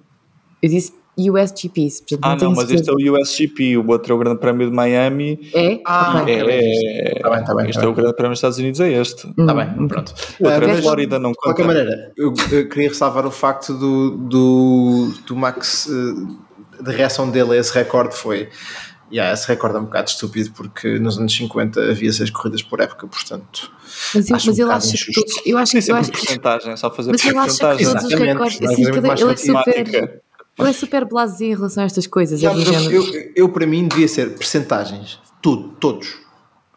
eu 0.63 0.69
disse 0.71 0.95
USGPs. 1.19 2.01
Portanto, 2.01 2.21
Ah, 2.23 2.37
tenho 2.37 2.51
não, 2.51 2.57
mas 2.57 2.71
este 2.71 2.81
é 2.81 2.85
certeza. 2.93 3.11
o 3.13 3.21
USGP, 3.21 3.77
o 3.77 3.87
outro 3.91 4.13
é 4.15 4.17
o 4.17 4.19
Grande 4.19 4.41
Prémio 4.41 4.71
de 4.71 4.75
Miami. 4.75 5.39
É? 5.55 5.79
Ah, 5.87 6.23
Ok. 6.23 6.35
É, 6.35 7.17
Está 7.19 7.29
bem, 7.31 7.41
está 7.41 7.55
bem. 7.55 7.67
este 7.69 7.79
Tá 7.81 7.85
é 7.87 7.89
o. 7.91 7.93
Grande 7.95 8.15
Prémio 8.15 8.31
dos 8.31 8.39
Estados 8.39 8.57
Unidos, 8.59 8.81
é 8.81 8.93
este. 8.93 9.23
Tá 9.35 9.53
Hum, 9.53 9.55
bem, 9.55 9.89
pronto. 9.89 10.15
O 10.41 10.45
outro 10.47 10.65
Ah, 10.65 10.71
é 10.71 10.73
mas- 10.75 10.81
Flórida, 10.83 11.19
não 11.19 11.33
De 11.33 11.37
qualquer 11.37 11.63
conta. 11.65 11.75
maneira, 11.75 12.13
eu, 12.17 12.33
eu 12.51 12.67
queria 12.69 12.89
ressalvar 12.89 13.27
o 13.27 13.31
facto 13.31 13.75
do, 13.75 14.13
do, 14.17 15.13
do 15.27 15.37
Max, 15.37 15.87
eh, 15.91 16.83
da 16.83 16.91
reação 16.91 17.31
dele 17.31 17.53
a 17.53 17.57
esse 17.61 17.75
recorde 17.75 18.15
foi. 18.17 18.49
Yeah, 19.13 19.33
esse 19.35 19.47
recorde 19.47 19.77
é 19.77 19.81
um 19.81 19.85
bocado 19.85 20.09
estúpido 20.09 20.53
porque 20.53 20.99
nos 20.99 21.19
anos 21.19 21.35
50 21.35 21.91
havia 21.91 22.11
seis 22.13 22.31
corridas 22.31 22.63
por 22.63 22.81
época, 22.81 23.07
portanto. 23.07 23.71
Mas, 24.15 24.31
eu, 24.31 24.37
Acho 24.37 24.47
mas 24.47 24.59
um 24.59 24.63
ele 24.63 24.73
acha 24.73 24.97
que 24.97 25.13
todos. 25.13 25.35
Eu 25.45 25.59
acho, 25.59 25.73
Tem 25.73 25.79
eu 25.79 25.83
sempre 25.83 26.01
acho, 26.01 26.13
porcentagem, 26.13 26.77
só 26.79 26.91
fazer 26.91 27.11
mas 27.13 27.25
ele 27.25 27.39
acha 27.39 27.53
que 27.53 27.59
todos 27.59 27.81
os 27.83 27.89
Exatamente, 27.89 28.33
recordes. 28.33 28.63
Assim, 28.63 28.83
ele 28.83 29.33
é 29.33 29.37
super. 29.37 30.23
Ele 30.59 30.69
é 30.69 30.73
super 30.73 31.05
blasé 31.05 31.45
em 31.47 31.55
relação 31.55 31.83
a 31.83 31.87
estas 31.87 32.07
coisas. 32.07 32.43
É 32.43 32.47
eu, 32.47 32.91
eu, 32.91 33.33
eu, 33.35 33.49
para 33.49 33.67
mim, 33.67 33.87
devia 33.87 34.09
ser 34.09 34.35
percentagens. 34.35 35.19
Tudo, 35.41 35.69
todos. 35.81 36.22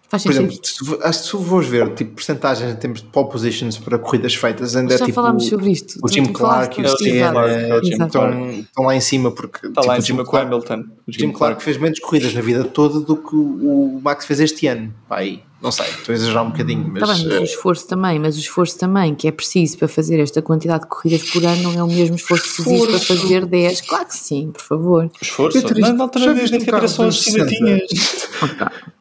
Faz 0.08 0.24
Por 0.24 0.34
sentido. 0.34 0.52
exemplo, 0.52 0.68
se 0.68 0.78
tu, 0.78 1.00
acho 1.04 1.20
que 1.20 1.26
se 1.26 1.32
tu 1.32 1.40
fores 1.44 1.68
ver 1.68 1.94
tipo, 1.96 2.12
percentagens 2.16 2.72
em 2.72 2.76
termos 2.76 3.02
de 3.02 3.08
pole 3.08 3.30
positions 3.30 3.78
para 3.78 3.98
corridas 3.98 4.36
feitas, 4.36 4.76
ainda 4.76 4.94
é 4.94 4.98
Já 4.98 5.06
tipo. 5.06 5.16
falámos 5.16 5.48
sobre 5.48 5.72
isto. 5.72 6.00
O 6.04 6.08
Jim 6.08 6.26
Clark 6.26 6.80
e 6.80 6.86
o 6.86 6.98
Senna 6.98 7.46
eh, 7.48 7.80
estão, 7.82 8.84
lá 8.86 8.96
em 8.96 9.02
cima 9.02 9.32
porque 9.32 9.66
Está 9.68 9.82
tipo, 9.82 9.88
lá 9.88 9.98
em 9.98 10.02
cima 10.02 10.24
com 10.24 10.30
o 10.30 10.32
Clark- 10.32 10.48
Hamilton. 10.48 10.84
O 11.08 11.12
Jim 11.12 11.32
Clark 11.32 11.64
fez 11.64 11.78
menos 11.78 12.00
corridas 12.00 12.34
na 12.36 12.42
vida 12.42 12.64
toda 12.64 13.00
do 13.00 13.16
que 13.18 13.36
o 13.36 14.00
Max 14.04 14.26
fez 14.26 14.40
este 14.40 14.68
ano. 14.68 14.94
Pá, 15.10 15.18
aí, 15.18 15.42
não 15.62 15.72
sei, 15.72 15.86
estou 15.88 16.14
a 16.14 16.16
exagerar 16.16 16.46
um 16.46 16.52
bocadinho, 16.52 16.88
mas. 16.88 17.02
Tá 17.08 17.14
bem, 17.14 17.26
mas 17.26 17.34
eh, 17.34 17.40
o 17.40 17.44
esforço 17.44 17.88
também, 17.88 18.20
mas 18.20 18.36
o 18.36 18.40
esforço 18.40 18.78
também 18.78 19.16
que 19.16 19.28
é 19.28 19.32
preciso 19.32 19.78
para 19.80 19.88
fazer 19.88 20.20
esta 20.20 20.40
quantidade 20.42 20.84
de 20.84 20.90
corridas 20.90 21.24
por 21.32 21.44
ano 21.44 21.64
não 21.64 21.74
é 21.74 21.84
o 21.84 21.88
mesmo 21.88 22.16
esforço 22.16 22.44
que 22.44 22.50
se 22.50 22.62
exige 22.74 22.88
para 22.88 23.00
fazer 23.00 23.46
10. 23.48 23.82
Claro 23.82 24.06
que 24.06 24.16
sim, 24.16 24.52
por 24.52 24.62
favor. 24.62 25.12
Esforço. 25.20 25.62
Não, 25.80 25.94
na 25.94 26.04
altura 26.04 26.26
já 26.26 26.34
nem 26.34 26.42
viste 26.42 26.56
um 26.56 26.60
sequer 26.60 27.46
carro 27.48 27.68
era 27.68 28.72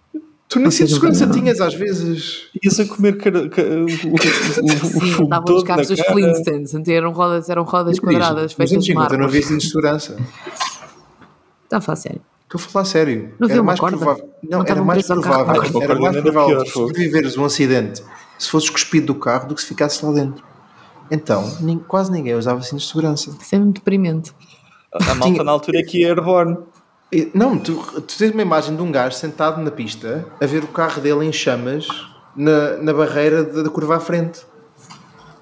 tu 0.54 0.60
nem 0.60 0.70
sentes 0.70 0.94
segurança 0.94 1.26
tinhas 1.28 1.60
às 1.60 1.74
vezes. 1.74 2.48
Ias 2.62 2.80
a 2.80 2.84
comer 2.86 3.16
cara, 3.18 3.48
ca- 3.48 3.62
o, 3.62 3.84
o, 3.84 3.84
o, 3.84 5.00
Sim, 5.00 5.10
fogo 5.12 5.24
estavam 5.24 5.56
os 5.56 5.62
carros 5.64 5.88
dos 5.88 6.00
cara. 6.00 6.12
Flintstones, 6.12 6.74
eram 6.88 7.12
rodas, 7.12 7.48
eram 7.48 7.62
rodas 7.62 7.98
quadradas 8.00 8.54
Mas 8.58 8.70
feitas 8.70 8.84
de 8.84 8.94
tu 8.94 9.18
não 9.18 9.28
vias 9.28 9.48
de 9.48 9.60
segurança. 9.60 10.16
Está 11.64 11.78
a 11.78 11.80
falar 11.80 11.96
sério. 11.96 12.20
Estou 12.44 12.58
a 12.58 12.70
falar 12.70 12.84
sério. 12.84 13.34
Não 13.38 13.46
havia 13.46 13.54
era 13.56 13.62
mais 13.62 13.80
corda? 13.80 13.96
provável. 13.96 14.30
Não, 14.42 14.58
Não 14.58 14.66
era 14.66 14.84
mais 14.84 15.06
carro? 15.06 15.20
provável. 15.22 15.82
Era 15.82 15.94
mais 16.00 16.16
provável 16.20 16.66
sobreviveres 16.66 17.36
um 17.36 17.44
acidente 17.44 18.02
se 18.38 18.50
fosses 18.50 18.68
cuspido 18.70 19.06
do 19.06 19.14
carro 19.14 19.48
do 19.48 19.54
que 19.54 19.60
se 19.62 19.68
ficasses 19.68 20.00
lá 20.02 20.12
dentro. 20.12 20.44
Então, 21.10 21.50
nem- 21.60 21.78
quase 21.78 22.10
ninguém 22.12 22.34
usava 22.34 22.62
cintos 22.62 22.82
de 22.82 22.88
segurança. 22.88 23.30
Isso 23.40 23.54
é 23.54 23.58
muito 23.58 23.76
deprimente. 23.78 24.32
A 24.92 25.14
malta 25.14 25.42
na 25.42 25.50
altura 25.52 25.80
aqui 25.80 26.04
é 26.04 26.08
airborne. 26.08 26.56
Não, 27.32 27.56
tu, 27.58 27.74
tu 28.00 28.18
tens 28.18 28.32
uma 28.32 28.42
imagem 28.42 28.74
de 28.74 28.82
um 28.82 28.90
gajo 28.90 29.14
sentado 29.16 29.60
na 29.62 29.70
pista 29.70 30.26
a 30.40 30.46
ver 30.46 30.64
o 30.64 30.68
carro 30.68 31.00
dele 31.00 31.24
em 31.24 31.32
chamas 31.32 31.86
na, 32.34 32.76
na 32.78 32.92
barreira 32.92 33.44
da, 33.44 33.62
da 33.62 33.70
curva 33.70 33.96
à 33.96 34.00
frente. 34.00 34.40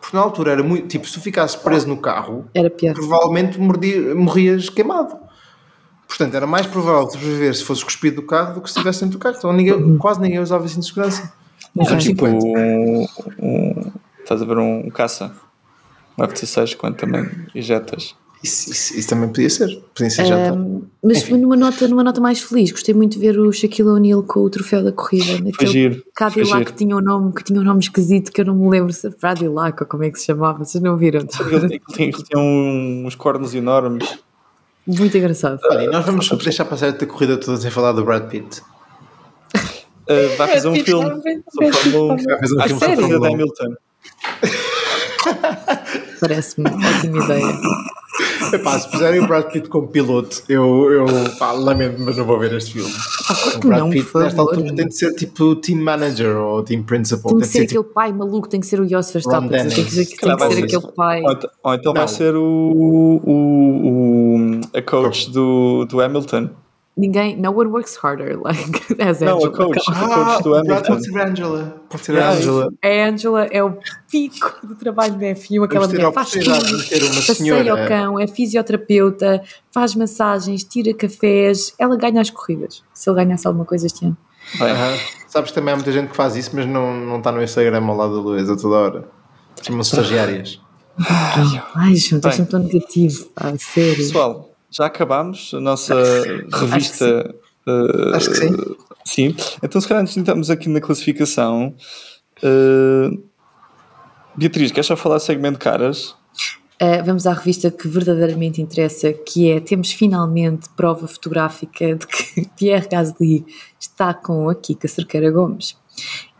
Porque 0.00 0.14
na 0.16 0.22
altura 0.22 0.52
era 0.52 0.62
muito. 0.62 0.88
Tipo, 0.88 1.06
se 1.06 1.14
tu 1.14 1.20
ficasses 1.20 1.56
preso 1.56 1.88
no 1.88 1.96
carro, 1.96 2.44
Era 2.52 2.68
pior. 2.68 2.92
provavelmente 2.92 3.58
mordi- 3.58 4.12
morrias 4.14 4.68
queimado. 4.68 5.16
Portanto, 6.06 6.34
era 6.34 6.46
mais 6.46 6.66
provável 6.66 7.08
sobreviver 7.10 7.54
se 7.54 7.64
fosse 7.64 7.82
cuspido 7.82 8.16
do 8.16 8.26
carro 8.26 8.54
do 8.54 8.60
que 8.60 8.68
se 8.68 8.76
estivesse 8.76 9.00
dentro 9.00 9.18
do 9.18 9.22
carro. 9.22 9.36
Então, 9.38 9.50
ninguém, 9.52 9.96
quase 9.96 10.20
ninguém 10.20 10.40
usava 10.40 10.68
cinto 10.68 10.80
de 10.80 10.86
segurança. 10.88 11.32
Ok. 11.74 11.90
anos 11.92 12.04
Tipo, 12.04 12.26
50. 12.26 12.46
um, 12.46 13.06
um- 13.38 13.92
estás 14.20 14.42
a 14.42 14.44
ver 14.44 14.58
um, 14.58 14.90
caça. 14.90 15.32
Um 16.18 16.24
F-16 16.24 16.74
quando 16.76 16.96
também 16.96 17.30
injetas. 17.54 18.14
Isso, 18.42 18.70
isso- 18.72 18.98
isso 18.98 19.08
também 19.08 19.28
podia 19.28 19.48
ser. 19.48 19.68
Podia 19.94 20.10
ser 20.10 20.24
jantar. 20.24 20.52
Um, 20.52 20.82
mas 21.02 21.18
Enfim. 21.18 21.36
numa 21.38 21.56
nota, 21.56 21.86
numa 21.86 22.02
nota 22.02 22.20
mais 22.20 22.40
feliz, 22.40 22.72
gostei 22.72 22.92
muito 22.94 23.12
de 23.12 23.18
ver 23.20 23.38
o 23.38 23.52
Shaquille 23.52 23.88
O'Neal 23.88 24.22
com 24.24 24.40
o 24.40 24.50
troféu 24.50 24.82
da 24.82 24.90
corrida. 24.92 25.38
Foi 25.56 25.66
giro. 25.66 25.94
foi 25.94 26.02
Cadillac 26.14 26.48
giro. 26.58 26.64
que 26.64 26.72
tinha 26.72 26.96
um 26.96 27.00
nome, 27.00 27.32
que 27.32 27.44
tinha 27.44 27.60
um 27.60 27.64
nome 27.64 27.80
esquisito 27.80 28.32
que 28.32 28.40
eu 28.40 28.44
não 28.46 28.54
me 28.56 28.68
lembro 28.68 28.92
se 28.92 29.06
é 29.06 29.10
Bradillac 29.10 29.80
ou 29.82 29.86
como 29.88 30.02
é 30.04 30.10
que 30.10 30.18
se 30.18 30.26
chamava, 30.26 30.64
vocês 30.64 30.82
não 30.82 30.96
viram? 30.96 31.20
Ele 31.20 31.28
tinha, 31.92 32.08
ele 32.08 32.12
tinha 32.12 32.38
uns 33.06 33.14
cornos 33.14 33.54
enormes. 33.54 34.18
Muito 34.86 35.16
engraçado. 35.16 35.60
Olha, 35.70 35.84
e 35.84 35.86
nós 35.86 36.04
vamos 36.04 36.28
deixar 36.28 36.64
passar 36.64 36.88
a 36.88 37.06
corrida 37.06 37.36
toda 37.36 37.56
sem 37.58 37.70
falar 37.70 37.92
do 37.92 38.04
Brad 38.04 38.28
Pitt. 38.28 38.60
Uh, 39.54 40.36
vai 40.36 40.48
fazer 40.48 40.66
um 40.68 40.74
filme 40.74 41.22
sobre 41.52 41.72
Fórmula 41.72 42.14
1. 42.14 42.16
Vai 42.24 42.38
fazer 42.40 42.74
um 42.74 42.80
filme 42.80 42.96
sobre 42.96 43.16
1. 43.18 43.24
Hamilton. 43.34 43.74
Parece-me 46.22 46.70
ótima 46.70 47.24
ideia. 47.24 47.52
Epá, 48.52 48.78
se 48.78 48.90
puserem 48.90 49.20
o 49.20 49.26
Brad 49.26 49.50
Pitt 49.50 49.68
como 49.70 49.88
piloto, 49.88 50.42
eu, 50.46 50.90
eu 50.92 51.06
pá, 51.38 51.52
lamento, 51.52 51.96
mas 52.02 52.16
não 52.18 52.26
vou 52.26 52.38
ver 52.38 52.52
este 52.52 52.74
filme. 52.74 52.92
O 53.56 53.60
que 53.60 53.66
Brad 53.66 53.80
não, 53.80 53.88
Pitt, 53.90 54.10
nesta 54.14 54.40
altura, 54.42 54.74
tem 54.74 54.86
de 54.88 54.94
ser 54.96 55.14
tipo 55.14 55.56
team 55.56 55.80
manager 55.80 56.36
ou 56.36 56.62
team 56.62 56.82
principal. 56.82 57.30
Tem 57.32 57.38
Tem 57.38 57.40
que 57.40 57.46
de 57.46 57.52
ser 57.52 57.58
ser 57.60 57.64
aquele 57.64 57.82
tipo. 57.82 57.94
pai 57.94 58.12
maluco, 58.12 58.48
tem 58.48 58.60
que 58.60 58.66
ser 58.66 58.80
o 58.80 58.86
Jos 58.88 59.10
Verstappen, 59.10 59.48
tem 59.48 59.68
que, 59.68 59.94
tem 59.94 60.04
que 60.04 60.16
Calhar 60.16 60.38
ser 60.38 60.44
vai 60.46 60.52
ser 60.56 60.64
aquele 60.64 60.92
pai. 60.92 61.22
Ou 61.22 61.32
então, 61.32 61.50
ou 61.64 61.74
então 61.74 61.92
vai 61.94 62.02
Não. 62.02 62.08
ser 62.08 62.34
o, 62.36 62.42
o, 63.24 63.30
o- 63.30 64.60
a 64.74 64.82
coach 64.82 65.30
do, 65.30 65.86
do 65.86 66.00
Hamilton. 66.00 66.50
Ninguém, 66.94 67.36
no 67.40 67.50
one 67.52 67.70
works 67.70 67.96
harder, 68.02 68.36
like, 68.44 69.00
as 69.02 69.20
Não, 69.20 69.28
a 69.28 69.36
Angela. 69.36 69.52
coach. 69.52 69.78
A 69.88 69.92
Ah, 69.92 70.34
coach 70.34 70.42
do 70.42 70.54
Hamilton. 70.56 70.82
pode 70.84 71.04
ser 71.06 71.18
a 71.18 71.26
Angela. 71.28 71.82
Pode 71.88 72.04
ser 72.04 72.18
a 72.18 72.30
Angela. 72.30 72.72
A 72.84 73.08
Angela 73.08 73.44
é 73.46 73.64
o 73.64 73.78
pico 74.10 74.66
do 74.66 74.74
trabalho 74.74 75.14
da 75.14 75.26
F1, 75.28 75.64
aquela 75.64 75.88
mulher 75.88 76.04
a 76.06 76.12
faz 76.12 76.30
tudo, 76.32 76.44
passeia 77.26 77.72
ao 77.72 77.88
cão, 77.88 78.20
é 78.20 78.26
fisioterapeuta, 78.26 79.42
faz 79.70 79.94
massagens, 79.94 80.64
tira 80.64 80.92
cafés, 80.92 81.72
ela 81.78 81.96
ganha 81.96 82.20
as 82.20 82.28
corridas. 82.28 82.82
Se 82.92 83.08
ele 83.08 83.16
ganhasse 83.24 83.46
alguma 83.46 83.64
coisa 83.64 83.86
este 83.86 84.04
ano. 84.04 84.16
Sabes 85.28 85.50
que 85.50 85.54
também 85.54 85.72
há 85.72 85.76
muita 85.76 85.92
gente 85.92 86.10
que 86.10 86.16
faz 86.16 86.36
isso, 86.36 86.50
mas 86.52 86.66
não, 86.66 86.94
não 86.94 87.18
está 87.18 87.32
no 87.32 87.42
Instagram 87.42 87.86
ao 87.86 87.96
lado 87.96 88.16
da 88.16 88.20
Luísa 88.20 88.54
toda 88.54 88.76
hora. 88.76 89.08
Chamam-se 89.62 89.90
estagiárias. 89.94 90.60
Ai, 91.74 91.94
João, 91.94 92.20
deixa-me 92.20 92.48
tão 92.48 92.60
negativo, 92.60 93.24
pá, 93.34 93.54
sério. 93.58 93.96
Pessoal, 93.96 94.51
já 94.72 94.86
acabámos 94.86 95.52
a 95.54 95.60
nossa 95.60 95.94
revista. 96.52 97.34
uh, 97.66 98.14
Acho 98.16 98.30
que 98.30 98.36
sim. 98.36 98.56
Sim. 99.04 99.36
Então, 99.62 99.80
se 99.80 99.88
calhar, 99.88 100.02
antes 100.02 100.14
de 100.14 100.20
entrarmos 100.20 100.48
aqui 100.50 100.68
na 100.68 100.80
classificação, 100.80 101.74
uh, 102.42 103.22
Beatriz, 104.36 104.70
queres 104.72 104.86
só 104.86 104.96
falar 104.96 105.18
segmento 105.18 105.58
caras? 105.58 106.14
Uh, 106.80 107.04
vamos 107.04 107.26
à 107.26 107.32
revista 107.32 107.70
que 107.70 107.86
verdadeiramente 107.86 108.60
interessa, 108.60 109.12
que 109.12 109.50
é 109.52 109.60
temos 109.60 109.92
finalmente 109.92 110.68
prova 110.76 111.06
fotográfica 111.06 111.94
de 111.94 112.06
que 112.06 112.48
Pierre 112.56 112.88
Gasly 112.90 113.44
está 113.78 114.12
com 114.14 114.48
a 114.48 114.54
Kika 114.54 114.88
Cerqueira 114.88 115.30
Gomes. 115.30 115.76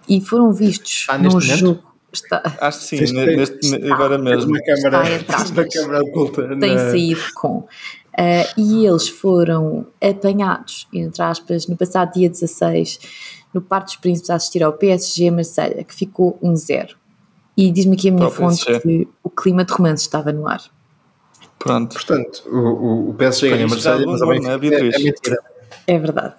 E 0.08 0.20
foram 0.20 0.52
vistos 0.52 1.06
Ah, 1.08 1.16
neste 1.18 1.34
num 1.34 1.40
momento? 1.44 1.58
jogo. 1.58 1.92
Está, 2.12 2.42
Acho 2.60 2.78
que 2.80 2.84
sim, 2.84 2.98
Fez- 2.98 3.12
ne- 3.12 3.36
neste, 3.36 3.74
agora 3.90 4.18
mesmo. 4.18 4.52
Na 4.52 4.60
câmara, 4.62 5.08
Está 5.16 5.38
na 5.54 5.66
câmara 5.68 6.02
oculta. 6.04 6.46
tem 6.58 6.74
na- 6.74 6.90
saído 6.90 7.22
com. 7.34 7.66
Uh, 8.12 8.60
e 8.60 8.86
eles 8.86 9.08
foram 9.08 9.86
apanhados, 10.00 10.86
entre 10.92 11.22
aspas, 11.22 11.66
no 11.66 11.76
passado 11.76 12.12
dia 12.12 12.28
16, 12.28 12.98
no 13.54 13.62
Parque 13.62 13.86
dos 13.86 13.96
Príncipes, 13.96 14.30
a 14.30 14.34
assistir 14.34 14.62
ao 14.62 14.74
PSG 14.74 15.30
Marselha, 15.30 15.82
que 15.82 15.94
ficou 15.94 16.38
1-0. 16.42 16.90
E 17.56 17.70
diz-me 17.70 17.96
aqui 17.96 18.08
a 18.08 18.12
minha 18.12 18.30
fonte 18.30 18.64
PSG. 18.64 18.80
que 18.80 19.08
o 19.22 19.30
clima 19.30 19.64
de 19.64 19.72
romance 19.72 20.02
estava 20.02 20.32
no 20.32 20.46
ar. 20.46 20.62
Pronto. 21.58 21.94
Portanto, 21.94 22.42
o, 22.50 23.10
o, 23.10 23.14
PSG 23.14 23.50
ganha 23.50 23.68
Marselha, 23.68 24.06
mas 24.06 24.20
também 24.20 24.40
não 24.40 24.50
é, 24.50 24.54
é, 24.54 24.56
é 24.56 24.98
mentira. 24.98 25.38
É 25.86 25.98
verdade. 25.98 26.34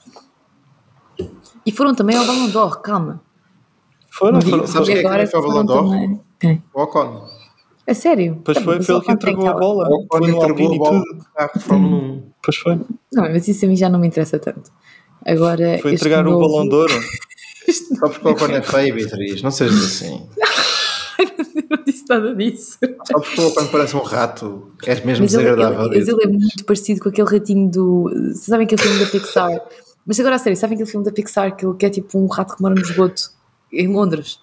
E 1.66 1.72
foram 1.72 1.96
também 1.96 2.18
ao 2.18 2.26
Ballon 2.26 2.50
d'Or, 2.50 2.82
calma. 2.82 3.22
Foram, 4.10 4.42
foram. 4.42 4.68
sabes 4.68 4.90
quem 4.90 4.98
é 4.98 5.26
que 5.26 5.28
foi 5.28 5.40
ao 5.40 5.48
Ballon 5.48 5.66
d'Or? 5.66 6.20
Quem? 6.40 6.64
O 6.74 6.82
Ocon. 6.82 7.28
A 7.88 7.94
sério? 7.94 8.42
Pois 8.46 8.58
foi, 8.60 8.82
foi 8.82 8.96
ele 8.96 9.06
que 9.06 9.12
entregou 9.12 9.48
a 9.48 9.54
bola. 9.54 9.88
O 9.90 10.08
Foi 10.10 10.22
no 10.32 10.38
entregou 10.38 10.72
a 10.72 10.76
e 10.76 10.78
bola 10.78 11.04
tudo. 11.04 11.18
do 11.20 11.26
carro 11.36 11.52
de 11.56 11.60
Fórmula 11.64 12.04
1. 12.04 12.24
Pois 12.44 12.58
foi. 12.58 12.76
Não, 13.12 13.24
mas 13.24 13.48
isso 13.48 13.66
a 13.66 13.68
mim 13.68 13.76
já 13.76 13.90
não 13.90 14.00
me 14.00 14.08
interessa 14.08 14.40
tanto. 14.40 14.72
Agora, 15.26 15.78
Foi 15.82 15.94
entregar 15.94 16.26
o 16.26 16.32
novo- 16.32 16.48
balão 16.48 16.68
de 16.70 16.76
ouro. 16.76 16.94
Só 18.00 18.10
porque 18.10 18.28
o 18.28 18.32
Ocon 18.32 18.48
é 18.48 18.62
feio, 18.62 18.96
Beatriz. 18.96 19.42
Não 19.42 19.52
sejas 19.52 19.84
assim. 19.84 20.28
Eu 21.20 21.78
não 21.78 21.84
disse 21.86 22.04
nada 22.10 22.36
disso. 22.36 22.78
Só 23.08 23.20
porque 23.20 23.40
o 23.42 23.48
Ocon 23.48 23.68
parece 23.68 23.96
um 23.96 24.02
rato. 24.02 24.72
És 24.86 25.04
mesmo 25.06 25.24
Mas 25.24 25.34
ele, 25.34 25.44
desagradável. 25.44 25.86
ele, 25.88 26.00
mas 26.00 26.08
ele 26.08 26.24
é 26.24 26.28
muito 26.28 26.66
parecido 26.66 27.02
com 27.02 27.10
aquele 27.10 27.30
ratinho 27.30 27.70
do. 27.70 28.10
Vocês 28.10 28.40
sabem 28.46 28.66
aquele 28.66 28.82
filme 28.82 29.00
da 29.00 29.10
Pixar 29.12 29.62
Mas 30.06 30.20
agora 30.20 30.36
a 30.36 30.38
sério, 30.40 30.58
sabem 30.58 30.76
aquele 30.76 30.90
filme 30.90 31.06
da 31.06 31.12
Pixar 31.14 31.56
que, 31.56 31.66
que 31.76 31.86
é 31.86 31.90
tipo 31.90 32.20
um 32.20 32.28
rato 32.28 32.56
que 32.56 32.62
mora 32.62 32.76
no 32.76 32.82
esgoto 32.82 33.22
em 33.72 33.88
Londres? 33.88 34.40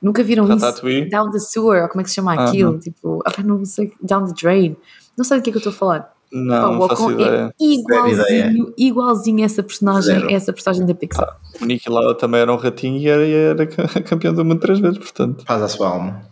Nunca 0.00 0.22
viram 0.22 0.46
Ratatouille? 0.46 1.02
isso? 1.02 1.10
Down 1.10 1.30
the 1.30 1.38
Sewer, 1.38 1.82
ou 1.82 1.88
como 1.88 2.00
é 2.00 2.04
que 2.04 2.10
se 2.10 2.16
chama 2.16 2.34
Ah, 2.34 2.44
aquilo? 2.48 2.72
não. 2.72 2.78
Tipo, 2.78 3.22
ah, 3.26 3.42
não 3.42 3.64
sei, 3.64 3.92
Down 4.02 4.26
the 4.26 4.32
Drain. 4.40 4.76
Não 5.16 5.24
sei 5.24 5.38
do 5.38 5.42
que 5.42 5.50
é 5.50 5.52
que 5.52 5.58
eu 5.58 5.60
estou 5.60 5.72
a 5.72 5.76
falar. 5.76 6.14
Não, 6.32 6.78
Pá, 6.88 6.94
não 6.94 7.10
é 7.10 7.50
igualzinho, 7.58 8.12
ideia. 8.12 8.66
igualzinho 8.78 9.42
a 9.42 9.44
essa 9.46 9.62
personagem, 9.64 10.14
Zero. 10.14 10.30
essa 10.30 10.52
personagem 10.52 10.86
da 10.86 10.94
Pixar. 10.94 11.36
O 11.60 11.64
Niki 11.64 11.90
Lauda 11.90 12.14
também 12.14 12.40
era 12.40 12.52
um 12.52 12.56
ratinho 12.56 12.98
e 12.98 13.08
era, 13.08 13.26
era 13.26 13.66
ca- 13.66 14.00
campeão 14.06 14.32
do 14.32 14.44
mundo 14.44 14.60
três 14.60 14.78
vezes, 14.78 14.96
portanto. 14.98 15.44
Faz 15.44 15.60
a 15.60 15.68
sua 15.68 15.88
alma. 15.88 16.22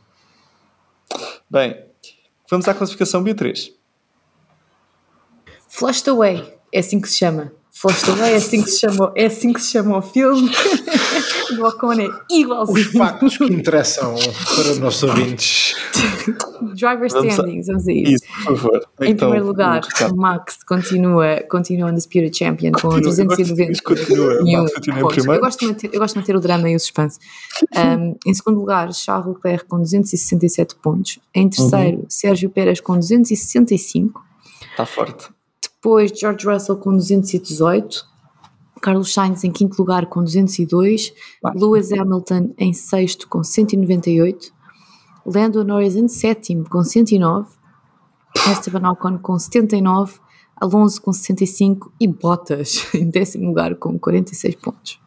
Bem, 1.51 1.77
vamos 2.49 2.69
à 2.69 2.75
classificação, 2.75 3.23
Beatriz. 3.25 3.73
Flushed 5.69 6.09
Away, 6.09 6.55
é 6.73 6.79
assim 6.79 7.01
que 7.01 7.09
se 7.09 7.16
chama. 7.19 7.53
Flushed 7.73 8.09
Away 8.11 8.33
é 8.33 8.37
assim 8.37 8.62
que 8.62 8.71
se 8.71 8.79
chama, 8.81 9.12
é 9.16 9.27
assim 9.27 9.53
que 9.53 9.61
se 9.61 9.73
chama 9.73 9.99
o 9.99 10.03
filme. 10.03 10.49
o 11.57 11.67
Ocon 11.67 11.93
é 11.93 12.07
Os 12.09 12.13
igualzinho. 12.31 12.93
factos 12.93 13.37
que 13.39 13.45
interessam 13.45 14.15
para 14.15 14.71
os 14.73 14.79
nossos 14.79 15.03
ouvintes. 15.05 15.75
Driver 16.75 17.09
Vamos 17.11 17.25
a- 17.25 17.29
standings, 17.29 17.67
vamos 17.67 17.89
a 17.89 17.93
isso. 17.93 18.13
Isso, 18.15 18.25
por 18.45 18.57
favor. 18.57 18.81
Em 19.01 19.11
Então, 19.11 19.29
primeiro 19.29 19.47
lugar, 19.47 19.81
Max 20.15 20.59
continua, 20.67 21.43
continua 21.49 21.91
undisputed 21.91 22.37
champion 22.37 22.73
com 22.73 22.89
Continua, 22.89 22.99
eu 22.99 23.27
gosto 23.27 23.37
390 23.37 23.71
disso, 23.73 23.83
continua, 23.83 24.43
o 24.43 24.53
Max 24.53 24.75
continua 24.75 24.99
em 24.99 25.03
pontos. 25.03 25.15
primeiro. 25.17 25.39
Eu 25.41 25.45
gosto, 25.45 25.61
de 25.61 25.67
manter, 25.67 25.91
eu 25.93 25.99
gosto 26.01 26.15
de 26.15 26.21
manter 26.21 26.37
o 26.37 26.41
drama 26.41 26.71
e 26.71 26.77
o 26.77 26.81
suspense. 26.81 27.19
Um, 27.77 28.15
em 28.27 28.35
segundo 28.35 28.59
lugar, 28.61 28.93
Charles 28.93 29.27
Leclerc 29.35 29.65
com 29.67 29.79
267 29.79 30.75
pontos. 30.77 31.19
Em 31.35 31.49
terceiro, 31.49 32.05
Sérgio 32.09 32.51
Pérez 32.51 32.81
com 32.81 32.95
265. 32.97 34.23
Está 34.71 34.85
forte. 34.87 35.29
Depois, 35.75 36.11
George 36.15 36.47
Russell 36.47 36.77
com 36.77 36.93
218. 36.95 38.05
Carlos 38.81 39.12
Sainz 39.12 39.45
em 39.45 39.51
quinto 39.51 39.76
lugar 39.79 40.07
com 40.07 40.22
202. 40.22 41.12
Lewis 41.55 41.93
Hamilton 41.93 42.55
em 42.59 42.72
sexto 42.72 43.29
com 43.29 43.43
198. 43.43 44.53
Lando 45.26 45.64
Norris 45.64 45.97
em 45.97 46.09
sétimo 46.09 46.68
com 46.68 46.83
109. 46.83 47.49
Esteban 48.53 48.91
Ocon 48.91 49.18
com 49.18 49.39
79. 49.39 50.18
Alonso 50.61 51.01
com 51.03 51.12
65 51.12 51.93
e 52.01 52.09
Bottas 52.09 52.87
em 52.95 53.09
décimo 53.09 53.49
lugar 53.49 53.74
com 53.76 53.99
46 53.99 54.57
pontos. 54.57 55.01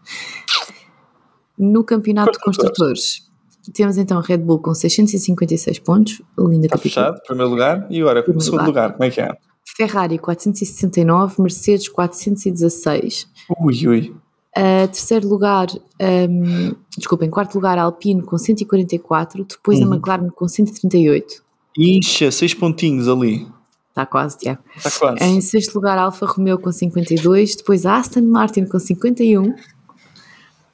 No 1.58 1.84
campeonato 1.84 2.32
de 2.32 2.40
construtores, 2.40 3.30
temos 3.74 3.98
então 3.98 4.18
a 4.18 4.22
Red 4.22 4.38
Bull 4.40 4.60
com 4.60 4.74
656 4.74 5.80
pontos, 5.80 6.22
linda 6.38 6.68
Está 6.68 6.78
capitão. 6.78 7.04
fechado, 7.04 7.22
primeiro 7.28 7.52
lugar. 7.52 7.86
E 7.90 8.00
agora, 8.02 8.24
Primeiro 8.24 8.42
segundo 8.44 8.66
lugar. 8.66 8.68
lugar, 8.68 8.92
como 8.94 9.04
é 9.04 9.10
que 9.12 9.22
é? 9.22 9.38
Ferrari 9.76 10.18
469, 10.18 11.42
Mercedes 11.42 11.88
416. 11.90 13.28
Ui, 13.60 13.88
ui. 13.88 14.16
Uh, 14.58 14.86
terceiro 14.88 15.30
lugar, 15.30 15.68
um, 15.72 16.76
desculpem, 16.98 17.30
quarto 17.30 17.56
lugar 17.56 17.78
Alpine 17.78 18.22
com 18.22 18.38
144, 18.38 19.46
depois 19.46 19.80
Uhum. 19.80 19.94
a 19.94 19.96
McLaren 19.96 20.30
com 20.30 20.48
138. 20.48 21.42
Incha, 21.78 22.30
seis 22.32 22.54
pontinhos 22.54 23.08
ali. 23.08 23.48
Está 23.90 24.06
quase, 24.06 24.38
Tiago. 24.38 24.62
Está 24.76 24.92
quase. 24.92 25.24
Em 25.24 25.40
sexto 25.40 25.76
lugar, 25.76 25.98
Alfa 25.98 26.26
Romeo 26.26 26.60
com 26.60 26.72
52, 26.72 27.56
depois 27.56 27.86
a 27.86 27.96
Aston 27.98 28.22
Martin 28.24 28.66
com 28.66 28.78
51, 28.78 29.54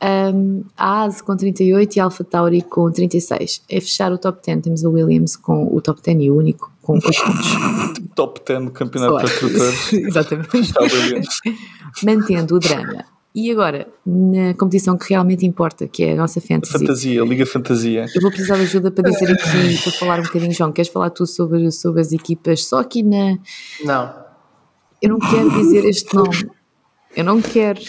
um, 0.03 0.63
a 0.75 1.03
AS 1.03 1.21
com 1.21 1.35
38 1.35 1.95
e 1.95 1.99
a 1.99 2.05
Alfa 2.05 2.23
Tauri 2.23 2.61
com 2.63 2.91
36. 2.91 3.61
A 3.71 3.73
fechar 3.75 4.11
o 4.11 4.17
top 4.17 4.39
10 4.45 4.61
temos 4.63 4.83
a 4.85 4.89
Williams 4.89 5.35
com 5.35 5.67
o 5.75 5.81
top 5.81 6.01
10 6.01 6.21
e 6.21 6.31
o 6.31 6.37
único 6.37 6.71
com 6.81 6.93
8 6.93 7.03
pontos. 7.03 7.97
Top 8.17 8.41
10 8.45 8.65
do 8.65 8.71
campeonato 8.71 9.25
de 9.25 9.31
construtores. 9.31 9.93
Exatamente. 9.93 10.57
Está 10.57 10.79
brilhante. 10.79 11.29
Mantendo 12.03 12.55
o 12.55 12.59
drama. 12.59 13.05
E 13.35 13.51
agora, 13.51 13.87
na 14.03 14.55
competição 14.55 14.97
que 14.97 15.11
realmente 15.11 15.45
importa, 15.45 15.87
que 15.87 16.03
é 16.03 16.13
a 16.13 16.15
nossa 16.15 16.41
fantasy, 16.41 16.73
Fantasia, 16.73 17.21
Liga 17.21 17.45
Fantasia. 17.45 18.05
eu 18.15 18.21
vou 18.21 18.31
precisar 18.31 18.55
de 18.55 18.63
ajuda 18.63 18.89
para 18.89 19.11
dizer 19.11 19.31
aqui, 19.31 19.83
para 19.83 19.91
falar 19.91 20.19
um 20.19 20.23
bocadinho, 20.23 20.51
João. 20.51 20.71
Queres 20.71 20.89
falar 20.89 21.11
tu 21.11 21.27
sobre, 21.27 21.69
sobre 21.71 22.01
as 22.01 22.11
equipas? 22.11 22.65
Só 22.65 22.79
aqui 22.79 23.03
na. 23.03 23.37
Não. 23.85 24.15
Eu 24.99 25.09
não 25.09 25.19
quero 25.19 25.51
dizer 25.51 25.85
este 25.85 26.15
nome. 26.15 26.49
Eu 27.15 27.23
não 27.23 27.39
quero. 27.39 27.79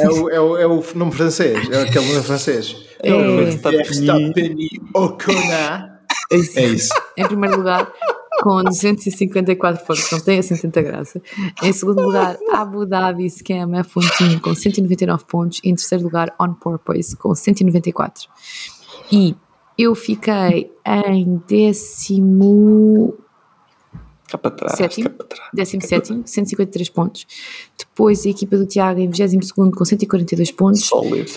É 0.00 0.08
o, 0.08 0.30
é 0.30 0.40
o, 0.40 0.56
é 0.56 0.66
o 0.66 0.82
nome 0.94 1.12
francês. 1.12 1.68
É 1.70 1.82
aquele 1.82 2.06
nome 2.06 2.22
francês. 2.22 2.76
É. 3.02 3.14
o 3.14 3.36
Verstappen. 3.36 3.82
Verstappen 3.82 4.56
Ocona. 4.94 6.00
É 6.30 6.36
isso. 6.36 6.58
É 6.58 6.64
isso. 6.64 6.94
Em 7.16 7.26
primeiro 7.26 7.58
lugar, 7.58 7.92
com 8.48 8.64
254 8.64 9.84
pontos, 9.84 10.10
não 10.10 10.20
tem 10.20 10.38
assim 10.38 10.56
tanta 10.56 10.80
graça. 10.80 11.20
Em 11.62 11.70
segundo 11.70 12.00
lugar, 12.00 12.38
Abu 12.50 12.86
Dhabi 12.86 13.28
Scam 13.28 13.68
F1 13.72 14.16
Team 14.16 14.38
com 14.40 14.54
199 14.54 15.24
pontos. 15.26 15.60
Em 15.62 15.74
terceiro 15.74 16.04
lugar, 16.04 16.34
On 16.40 16.54
Purpose 16.54 17.14
com 17.14 17.34
194. 17.34 18.26
E 19.12 19.36
eu 19.76 19.94
fiquei 19.94 20.72
em 20.86 21.42
décimo. 21.46 23.14
Cá 24.28 24.38
para 24.38 24.50
trás, 24.50 24.78
Sétimo. 24.78 25.10
cá 25.10 25.24
trás. 25.24 25.50
17, 25.52 26.22
153 26.24 26.88
pontos. 26.88 27.26
Depois 27.78 28.24
a 28.24 28.30
equipa 28.30 28.56
do 28.56 28.64
Tiago 28.64 28.98
em 28.98 29.10
22 29.10 29.52
com 29.52 29.84
142 29.84 30.52
pontos. 30.52 30.84
Sólido. 30.84 31.32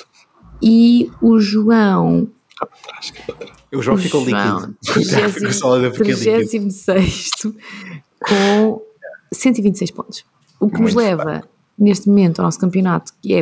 E 0.61 1.11
o 1.21 1.39
João, 1.39 2.29
Cá 2.57 2.65
para 2.67 2.77
trás, 2.77 3.11
cá 3.11 3.23
para 3.25 3.35
trás. 3.35 3.60
O 3.73 3.81
João 3.81 3.95
o 3.95 3.99
ficou 3.99 4.27
João, 4.27 4.59
líquido. 4.59 4.77
O 4.89 5.03
João 5.03 5.29
ficou 5.29 5.53
sólido 5.53 5.95
porque 5.95 6.11
é 6.11 6.15
líquido. 6.15 6.67
36 6.69 7.31
com 8.19 8.81
126 9.33 9.91
pontos. 9.91 10.25
O 10.59 10.69
que 10.69 10.81
nos 10.81 10.93
Muito 10.93 10.97
leva 10.97 11.43
neste 11.77 12.07
momento 12.07 12.39
ao 12.39 12.45
nosso 12.45 12.59
campeonato, 12.59 13.13
que 13.21 13.33
é 13.33 13.39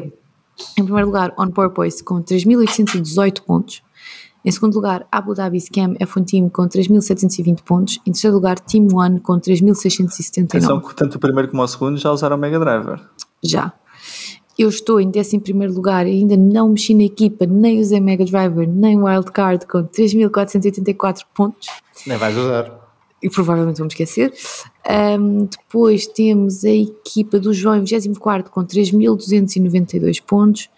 em 0.78 0.84
primeiro 0.84 1.08
lugar 1.08 1.34
On 1.38 1.50
Purpose 1.50 2.04
com 2.04 2.22
3.818 2.22 3.42
pontos. 3.42 3.82
Em 4.44 4.52
segundo 4.52 4.76
lugar, 4.76 5.06
Abu 5.12 5.34
Dhabi 5.34 5.60
Scam 5.60 5.96
F1 5.96 6.26
Team 6.26 6.50
com 6.50 6.64
3.720 6.64 7.62
pontos. 7.64 8.00
Em 8.06 8.12
terceiro 8.12 8.36
lugar, 8.36 8.58
Team 8.60 8.88
One 8.94 9.20
com 9.20 9.34
Atenção 9.34 9.56
3.679. 9.56 10.88
que 10.88 10.96
tanto 10.96 11.16
o 11.16 11.20
primeiro 11.20 11.50
como 11.50 11.62
o 11.62 11.68
segundo 11.68 11.98
já 11.98 12.12
usaram 12.12 12.38
o 12.38 12.40
Mega 12.40 12.58
Driver. 12.58 13.02
Já. 13.44 13.74
Eu 14.60 14.68
estou 14.68 15.00
em 15.00 15.10
11 15.10 15.40
primeiro 15.40 15.74
lugar 15.74 16.06
e 16.06 16.12
ainda 16.12 16.36
não 16.36 16.68
mexi 16.68 16.94
na 16.94 17.04
equipa, 17.04 17.46
nem 17.46 17.80
usei 17.80 18.02
Mega 18.02 18.26
Driver, 18.26 18.68
nem 18.68 19.02
Wildcard 19.02 19.66
com 19.66 19.86
3.484 19.86 21.22
pontos. 21.34 21.70
Nem 22.06 22.18
vais 22.18 22.36
usar. 22.36 22.78
e 23.24 23.30
provavelmente 23.30 23.78
vamos 23.78 23.94
esquecer. 23.94 24.34
Ahm, 24.86 25.46
depois 25.46 26.08
temos 26.08 26.66
a 26.66 26.72
equipa 26.72 27.40
do 27.40 27.54
João 27.54 27.78
em 27.78 27.86
24 27.86 28.52
com 28.52 28.66
3.292 28.66 30.22
pontos 30.22 30.70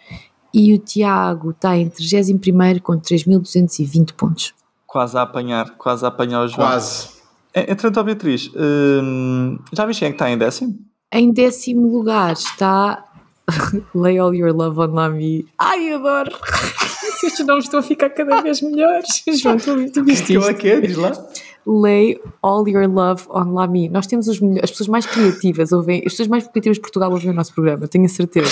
e 0.53 0.75
o 0.75 0.77
Tiago 0.77 1.49
está 1.49 1.75
em 1.75 1.89
31 1.89 2.79
com 2.83 2.93
3.220 2.93 4.13
pontos. 4.13 4.53
Quase 4.85 5.17
a 5.17 5.23
apanhar, 5.23 5.71
quase 5.77 6.05
a 6.05 6.09
apanhar 6.09 6.43
o 6.43 6.47
João. 6.47 6.67
Quase. 6.67 7.09
Entretanto, 7.55 7.99
ó, 7.99 8.03
Beatriz, 8.03 8.51
hum, 8.55 9.57
já 9.73 9.87
viste 9.87 10.01
quem 10.01 10.09
é 10.09 10.11
que 10.11 10.15
está 10.15 10.29
em 10.29 10.37
décimo? 10.37 10.77
Em 11.11 11.31
décimo 11.31 11.87
lugar 11.91 12.33
está 12.33 13.10
Lay 13.95 14.17
All 14.17 14.33
Your 14.33 14.53
Love 14.53 14.79
on 14.79 14.93
Lamy. 14.93 15.45
Ai, 15.57 15.93
adoro! 15.93 16.31
Estes 17.23 17.45
nomes 17.45 17.65
estão 17.65 17.79
a 17.79 17.83
ficar 17.83 18.09
cada 18.09 18.41
vez 18.41 18.61
melhores. 18.61 19.23
João, 19.39 19.57
tu, 19.57 19.91
tu 19.91 20.03
viste 20.03 20.33
isto? 20.33 20.53
que 20.55 20.69
é? 20.69 20.81
Diz 20.81 20.97
lá. 20.97 21.11
Lay 21.65 22.19
All 22.41 22.67
Your 22.67 22.87
Love 22.87 23.25
on 23.29 23.53
Lamy. 23.53 23.89
Nós 23.89 24.07
temos 24.07 24.27
os 24.27 24.39
as 24.63 24.71
pessoas 24.71 24.87
mais 24.87 25.05
criativas, 25.05 25.71
ouvem, 25.71 25.99
as 25.99 26.13
pessoas 26.13 26.27
mais 26.27 26.47
criativas 26.47 26.77
de 26.77 26.81
Portugal 26.81 27.11
ouvem 27.11 27.29
o 27.29 27.33
nosso 27.33 27.53
programa, 27.53 27.87
tenho 27.87 28.05
a 28.05 28.09
certeza. 28.09 28.49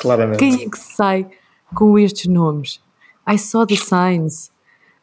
Claramente. 0.00 0.38
Quem 0.38 0.54
é 0.62 0.70
que 0.70 0.78
sai 0.78 1.26
com 1.74 1.98
estes 1.98 2.26
nomes? 2.26 2.80
I 3.28 3.36
saw 3.36 3.66
the 3.66 3.76
signs. 3.76 4.50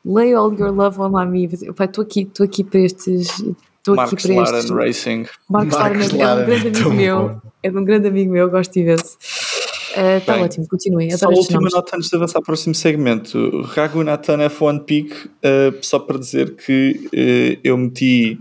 Lay 0.05 0.33
all 0.33 0.53
your 0.53 0.71
love 0.71 0.99
on 0.99 1.09
Lamy. 1.09 1.49
Estou 1.51 2.03
aqui, 2.03 2.21
estou 2.21 2.45
aqui 2.45 2.63
para 2.63 2.79
estes. 2.79 3.43
Estou 3.85 3.93
aqui 3.93 4.15
Marcos 4.15 4.23
para 4.23 4.35
Laren 4.35 4.57
estes. 4.57 4.71
Racing. 4.71 5.25
Marcos 5.47 5.77
Marcos 5.77 6.11
Laren 6.11 6.23
é 6.23 6.33
um 6.33 6.45
grande 6.45 6.67
amigo 6.67 6.89
meu. 6.89 7.29
bom. 7.29 7.41
É 7.61 7.69
de 7.69 7.77
um 7.77 7.85
grande 7.85 8.07
amigo 8.07 8.31
meu, 8.31 8.49
gosto 8.49 8.75
imenso. 8.77 9.15
Está 9.19 10.33
Bem, 10.33 10.43
ótimo, 10.43 10.67
continuem. 10.67 11.11
Só 11.15 11.27
a 11.27 11.29
última 11.29 11.59
nomes. 11.59 11.73
nota 11.73 11.95
antes 11.95 12.09
de 12.09 12.15
avançar 12.15 12.33
para 12.33 12.41
o 12.41 12.45
próximo 12.45 12.73
segmento. 12.73 13.61
Ragunathan 13.61 14.39
F1 14.49 14.79
Peak, 14.85 15.29
eh, 15.43 15.71
só 15.81 15.99
para 15.99 16.17
dizer 16.17 16.55
que 16.55 17.07
eh, 17.13 17.59
eu 17.63 17.77
meti, 17.77 18.39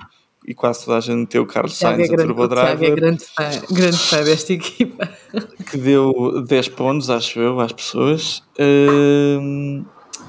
e 0.49 0.55
quase 0.55 0.83
toda 0.87 0.97
a 0.97 1.01
gente 1.01 1.17
meteu 1.17 1.43
o 1.43 1.47
Carlos 1.47 1.79
Tiago 1.79 1.97
Sainz 1.97 2.09
é 2.09 2.13
a 2.13 2.17
grande, 2.17 2.35
Turbo 2.35 2.45
o 2.45 2.49
Tiago 2.49 2.71
é 2.71 2.77
Driver, 2.77 2.97
grande 2.97 3.25
fã, 3.25 3.51
grande 3.71 3.99
fã 3.99 4.25
desta 4.25 4.53
equipa. 4.55 5.11
que 5.71 5.77
deu 5.77 6.43
10 6.49 6.69
pontos, 6.71 7.11
acho 7.11 7.39
eu, 7.39 7.61
às 7.61 7.73
pessoas. 7.73 8.43
Eh, 8.59 9.83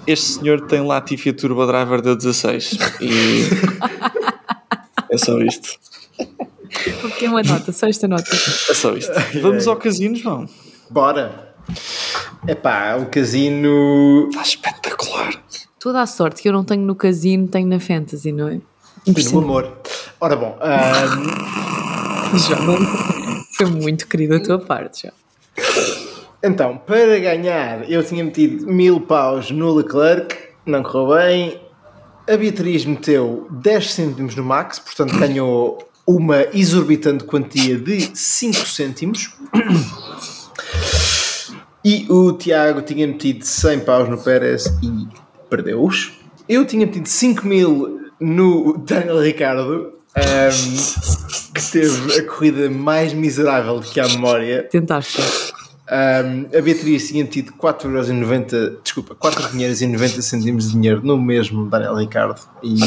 este 0.05 0.25
senhor 0.25 0.61
tem 0.67 0.81
Latifi 0.81 1.29
a 1.29 1.33
Turbo 1.33 1.65
Driver 1.65 2.01
deu 2.01 2.17
16. 2.17 2.77
E 2.99 3.45
é 5.15 5.17
só 5.17 5.39
isto. 5.39 5.79
Porque 7.01 7.25
é 7.25 7.29
uma 7.29 7.41
nota, 7.41 7.71
só 7.71 7.87
esta 7.87 8.07
nota. 8.07 8.33
É 8.33 8.73
só 8.73 8.93
isto. 8.95 9.13
Vamos 9.41 9.67
ao 9.67 9.75
casino, 9.77 10.15
João. 10.15 10.47
Bora. 10.89 11.53
Epá, 12.47 12.95
o 12.97 13.07
casino. 13.07 14.27
Está 14.29 14.41
espetacular. 14.41 15.43
Toda 15.79 16.01
a 16.01 16.05
sorte 16.05 16.41
que 16.41 16.49
eu 16.49 16.53
não 16.53 16.63
tenho 16.63 16.81
no 16.81 16.95
casino, 16.95 17.47
tenho 17.47 17.67
na 17.67 17.79
fantasy, 17.79 18.31
não 18.31 18.49
é? 18.49 18.59
E 19.05 19.23
no 19.31 19.39
amor. 19.39 19.71
Ora 20.19 20.35
bom, 20.35 20.57
ahm, 20.59 22.37
João, 22.37 22.77
foi 23.55 23.67
muito 23.67 24.07
querido 24.07 24.35
a 24.35 24.39
tua 24.39 24.59
parte, 24.59 25.03
já. 25.03 25.13
Então, 26.43 26.77
para 26.77 27.19
ganhar, 27.19 27.89
eu 27.89 28.03
tinha 28.03 28.23
metido 28.23 28.65
mil 28.65 28.99
paus 29.01 29.51
no 29.51 29.73
Leclerc, 29.73 30.35
não 30.65 30.81
correu 30.81 31.15
bem. 31.15 31.61
A 32.27 32.35
Beatriz 32.37 32.85
meteu 32.85 33.47
10 33.51 33.93
cêntimos 33.93 34.35
no 34.35 34.43
Max, 34.43 34.79
portanto 34.79 35.15
ganhou 35.15 35.77
uma 36.07 36.41
exorbitante 36.53 37.23
quantia 37.23 37.77
de 37.77 38.17
5 38.17 38.65
cêntimos. 38.67 39.29
E 41.83 42.07
o 42.09 42.33
Tiago 42.33 42.81
tinha 42.81 43.05
metido 43.05 43.45
100 43.45 43.81
paus 43.81 44.09
no 44.09 44.17
Pérez 44.17 44.65
e 44.81 45.07
perdeu-os. 45.47 46.13
Eu 46.49 46.65
tinha 46.65 46.87
metido 46.87 47.07
5 47.07 47.45
mil 47.45 48.01
no 48.19 48.75
Daniel 48.79 49.21
Ricardo, 49.21 49.93
um, 50.17 51.53
que 51.53 51.71
teve 51.71 52.19
a 52.19 52.25
corrida 52.25 52.71
mais 52.71 53.13
miserável 53.13 53.79
que 53.81 53.99
a 53.99 54.07
memória. 54.07 54.63
Tentaste. 54.63 55.21
Um, 55.87 56.57
a 56.57 56.61
Beatriz 56.61 57.09
tinha 57.09 57.23
metido 57.23 57.53
4,90€, 57.53 58.81
desculpa, 58.83 59.13
4 59.13 59.51
dinheiros 59.51 59.81
e 59.81 59.87
90 59.87 60.21
centimos 60.21 60.65
de 60.65 60.71
dinheiro 60.71 61.01
no 61.03 61.17
mesmo 61.17 61.69
Daniel 61.69 61.95
Ricardo 61.95 62.41
e 62.63 62.79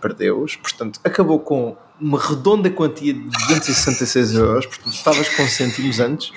perdeu-os. 0.00 0.54
Portanto, 0.56 1.00
acabou 1.02 1.40
com 1.40 1.76
uma 2.00 2.20
redonda 2.20 2.70
quantia 2.70 3.12
de 3.12 3.20
266 3.20 4.34
euros. 4.34 4.66
Portanto, 4.66 4.94
estavas 4.94 5.28
com 5.30 5.46
cêntimos 5.48 5.98
antes, 5.98 6.32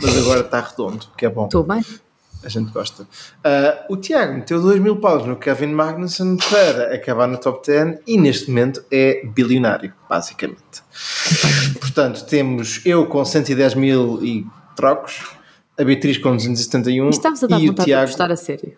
mas 0.00 0.16
agora 0.18 0.40
está 0.40 0.60
redondo, 0.60 1.06
que 1.16 1.24
é 1.24 1.30
bom. 1.30 1.46
Estou 1.46 1.62
bem. 1.62 1.82
A 2.44 2.48
gente 2.48 2.70
gosta. 2.70 3.02
Uh, 3.02 3.94
o 3.94 3.96
Tiago 3.96 4.34
meteu 4.34 4.60
2 4.60 4.78
mil 4.78 4.96
paus 4.96 5.26
no 5.26 5.36
Kevin 5.36 5.68
Magnussen 5.68 6.36
para 6.48 6.94
acabar 6.94 7.26
no 7.26 7.38
top 7.38 7.66
10 7.66 8.00
e 8.06 8.18
neste 8.18 8.50
momento 8.50 8.84
é 8.90 9.26
bilionário, 9.26 9.92
basicamente. 10.08 10.82
Portanto, 11.80 12.24
temos 12.26 12.82
eu 12.84 13.06
com 13.06 13.24
110 13.24 13.74
mil 13.74 14.22
e 14.22 14.46
trocos, 14.76 15.35
a 15.78 15.84
Beatriz 15.84 16.18
com 16.18 16.34
271 16.36 17.10
Estavas 17.10 17.42
a 17.44 17.46
dar 17.46 17.60
e 17.60 17.68
o 17.70 17.74
Tiago 17.74 18.04
apostar 18.04 18.30
a 18.30 18.36
sério. 18.36 18.72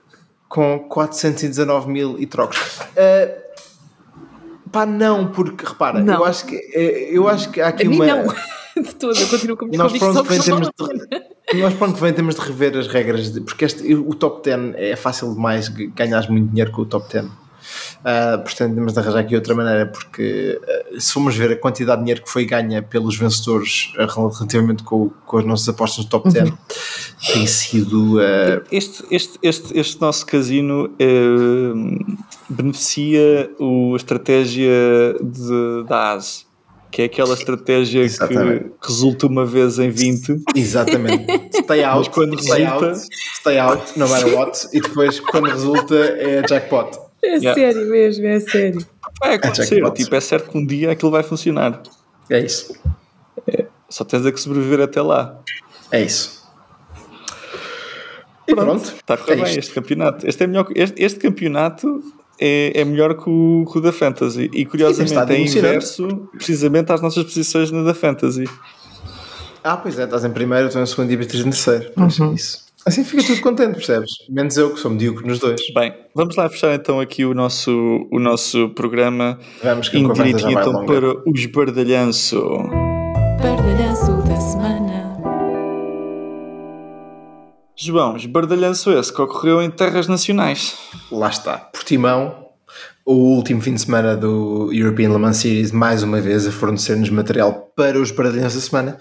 com 0.49 0.81
419 0.89 1.91
mil 1.91 2.17
e 2.19 2.27
trocos. 2.27 2.59
Uh, 2.81 3.49
pá, 4.71 4.85
não, 4.87 5.31
porque 5.33 5.65
repara, 5.67 6.01
Não. 6.03 6.15
eu 6.15 6.25
acho 6.25 6.47
que 6.47 6.57
eh, 6.75 7.09
eu 7.13 7.29
acho 7.29 7.51
que 7.51 7.61
há 7.61 7.69
aqui 7.69 7.87
A 7.87 7.89
mim 7.91 7.97
uma. 7.97 8.07
não. 8.07 8.35
De 8.79 8.95
todo, 8.95 9.19
eu 9.19 9.27
continuo 9.27 9.57
com 9.57 9.65
a 9.65 9.69
minha 9.69 9.79
Nós 9.79 9.93
pronto, 9.99 10.15
não 10.15 10.23
temos 10.25 10.45
de, 10.45 11.61
nós 11.61 11.75
pronto, 11.75 12.01
bem 12.01 12.13
temos 12.13 12.37
de 12.37 12.41
rever 12.43 12.77
as 12.77 12.87
regras, 12.87 13.33
de- 13.33 13.41
porque 13.41 13.65
este, 13.65 13.93
o 13.93 14.15
top 14.15 14.41
10 14.49 14.75
é 14.77 14.95
fácil 14.95 15.35
demais 15.35 15.67
g- 15.67 15.89
ganhares 15.89 16.29
muito 16.29 16.49
dinheiro 16.51 16.71
com 16.71 16.83
o 16.83 16.87
top 16.87 17.13
10. 17.13 17.27
Ah, 18.05 18.39
portanto, 18.43 18.75
temos 18.75 18.93
de 18.93 18.99
arranjar 18.99 19.19
aqui 19.21 19.35
outra 19.35 19.55
maneira, 19.55 19.87
porque 19.87 20.61
ah, 20.67 21.01
se 21.01 21.13
formos 21.13 21.35
ver 21.37 21.53
a 21.53 21.57
quantidade 21.57 21.99
de 21.99 22.05
dinheiro 22.05 22.23
que 22.23 22.31
foi 22.31 22.45
ganha 22.45 22.83
pelos 22.83 23.17
vencedores 23.17 23.93
ah, 23.99 24.07
relativamente 24.07 24.83
com, 24.83 25.11
com 25.27 25.39
as 25.39 25.45
nossas 25.45 25.69
apostas 25.69 26.05
no 26.05 26.11
top 26.11 26.31
10, 26.31 26.53
tem 27.33 27.47
sido. 27.47 28.19
Este, 28.71 29.05
este, 29.11 29.39
este, 29.43 29.79
este 29.79 30.01
nosso 30.01 30.25
casino 30.27 30.91
beneficia 32.49 33.51
o, 33.59 33.95
a 33.95 33.97
estratégia 33.97 34.73
de, 35.21 35.85
da 35.89 36.13
ASE, 36.15 36.47
que 36.91 37.03
é 37.03 37.05
aquela 37.05 37.35
estratégia 37.35 38.01
Exatamente. 38.03 38.65
que 38.81 38.89
resulta 38.89 39.27
uma 39.27 39.45
vez 39.45 39.79
em 39.79 39.91
20. 39.91 40.43
Exatamente. 40.55 41.27
Stay 41.57 41.83
out, 41.85 41.99
Mas 41.99 42.09
quando 42.09 42.39
stay 42.43 42.65
resulta- 42.65 42.87
out, 42.89 43.01
stay 43.41 43.59
out, 43.59 43.99
no 43.99 44.09
matter 44.09 44.35
what, 44.35 44.69
e 44.73 44.81
depois 44.81 45.21
quando 45.21 45.47
resulta 45.51 45.95
é 45.97 46.43
jackpot. 46.49 46.99
É 47.23 47.37
Yeah. 47.37 47.55
sério 47.55 47.89
mesmo, 47.91 48.27
é 48.27 48.41
sério. 48.41 48.87
Vai 49.21 49.35
acontecer, 49.35 49.77
jackpot. 49.77 50.03
tipo, 50.03 50.15
é 50.15 50.21
certo 50.21 50.51
que 50.51 50.59
um 50.59 50.65
dia 50.65 50.93
aquilo 50.93 51.11
vai 51.11 51.23
funcionar. 51.23 51.83
É 52.31 52.39
isso. 52.41 52.77
Só 53.89 54.05
tens 54.05 54.25
a 54.27 54.31
que 54.31 54.39
sobreviver 54.39 54.81
até 54.81 55.01
lá. 55.03 55.41
É 55.91 56.03
isso. 56.03 56.47
E 58.47 58.55
pronto. 58.55 58.85
Está 58.85 59.15
a 59.15 59.17
correr 59.17 59.33
é 59.33 59.37
bem 59.37 59.45
isto. 59.47 59.59
este 59.59 59.73
campeonato. 59.75 60.27
Este, 60.27 60.45
é 60.45 60.47
melhor, 60.47 60.69
este, 60.75 61.03
este 61.03 61.19
campeonato 61.19 62.03
é, 62.41 62.81
é 62.81 62.85
melhor 62.85 63.15
que 63.15 63.29
o, 63.29 63.65
que 63.71 63.79
o 63.79 63.81
da 63.81 63.93
Fantasy. 63.93 64.51
E 64.53 64.65
curiosamente 64.65 65.33
é 65.33 65.41
inverso 65.41 66.29
precisamente 66.33 66.93
às 66.93 67.01
nossas 67.01 67.25
posições 67.25 67.71
na 67.71 67.83
da 67.83 67.95
Fantasy. 67.95 68.45
Ah, 69.65 69.77
pois 69.77 69.99
é, 69.99 70.05
estás 70.05 70.25
em 70.25 70.31
primeiro, 70.31 70.69
estou 70.69 70.81
em 70.83 70.87
segundo 70.87 71.11
e 71.11 71.17
Beatriz 71.17 71.41
em 71.41 71.51
terceiro. 71.51 71.91
Pois 71.95 72.21
é 72.21 72.27
isso. 72.27 72.68
Assim 72.89 73.05
fica 73.05 73.23
tudo 73.23 73.43
contente, 73.43 73.75
percebes? 73.75 74.11
Menos 74.31 74.57
eu 74.57 74.73
que 74.73 74.81
sou 74.81 74.91
medíocre 74.91 75.27
nos 75.27 75.39
dois. 75.39 75.61
Bem, 75.75 75.95
vamos 76.15 76.35
lá 76.37 76.49
fechar 76.49 76.75
então 76.75 76.99
aqui 76.99 77.23
o 77.23 77.35
nosso, 77.35 78.09
o 78.11 78.19
nosso 78.19 78.71
programa. 78.71 79.39
Vamos 79.63 79.91
que 79.91 80.03
vai 80.03 80.31
então 80.31 80.73
longa. 80.73 80.87
para 80.87 81.11
o 81.11 81.33
esbardalhanço. 81.35 82.41
Pardalhanço 83.43 84.11
da 84.27 84.41
semana. 84.41 85.19
João, 87.77 88.17
esbardalhanço 88.17 88.91
esse 88.93 89.13
que 89.13 89.21
ocorreu 89.21 89.61
em 89.61 89.71
terras 89.71 90.09
nacionais. 90.09 90.75
Lá 91.13 91.29
está. 91.29 91.59
Portimão, 91.59 92.47
o 93.05 93.13
último 93.13 93.61
fim 93.61 93.75
de 93.75 93.83
semana 93.83 94.17
do 94.17 94.73
European 94.73 95.11
Le 95.11 95.19
Mans 95.19 95.37
Series, 95.37 95.73
mais 95.73 96.03
uma 96.03 96.23
vez 96.23 96.47
a 96.47 96.51
fornecer-nos 96.51 97.11
material 97.11 97.71
para 97.77 98.01
os 98.01 98.11
Bardalhões 98.11 98.55
da 98.55 98.61
semana. 98.63 98.99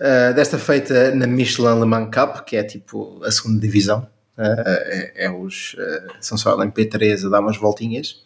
Uh, 0.00 0.34
desta 0.34 0.58
feita 0.58 1.14
na 1.14 1.26
Michelin 1.26 1.78
Le 1.78 1.86
Mans 1.86 2.10
Cup, 2.12 2.44
que 2.44 2.56
é 2.56 2.64
tipo 2.64 3.22
a 3.24 3.30
segunda 3.30 3.60
divisão. 3.60 4.08
Uh, 4.36 4.64
é, 4.66 5.26
é 5.26 5.30
os, 5.30 5.74
uh, 5.74 6.12
são 6.20 6.36
só 6.36 6.56
LMP3 6.56 7.26
a 7.26 7.28
dar 7.28 7.40
umas 7.40 7.56
voltinhas. 7.56 8.22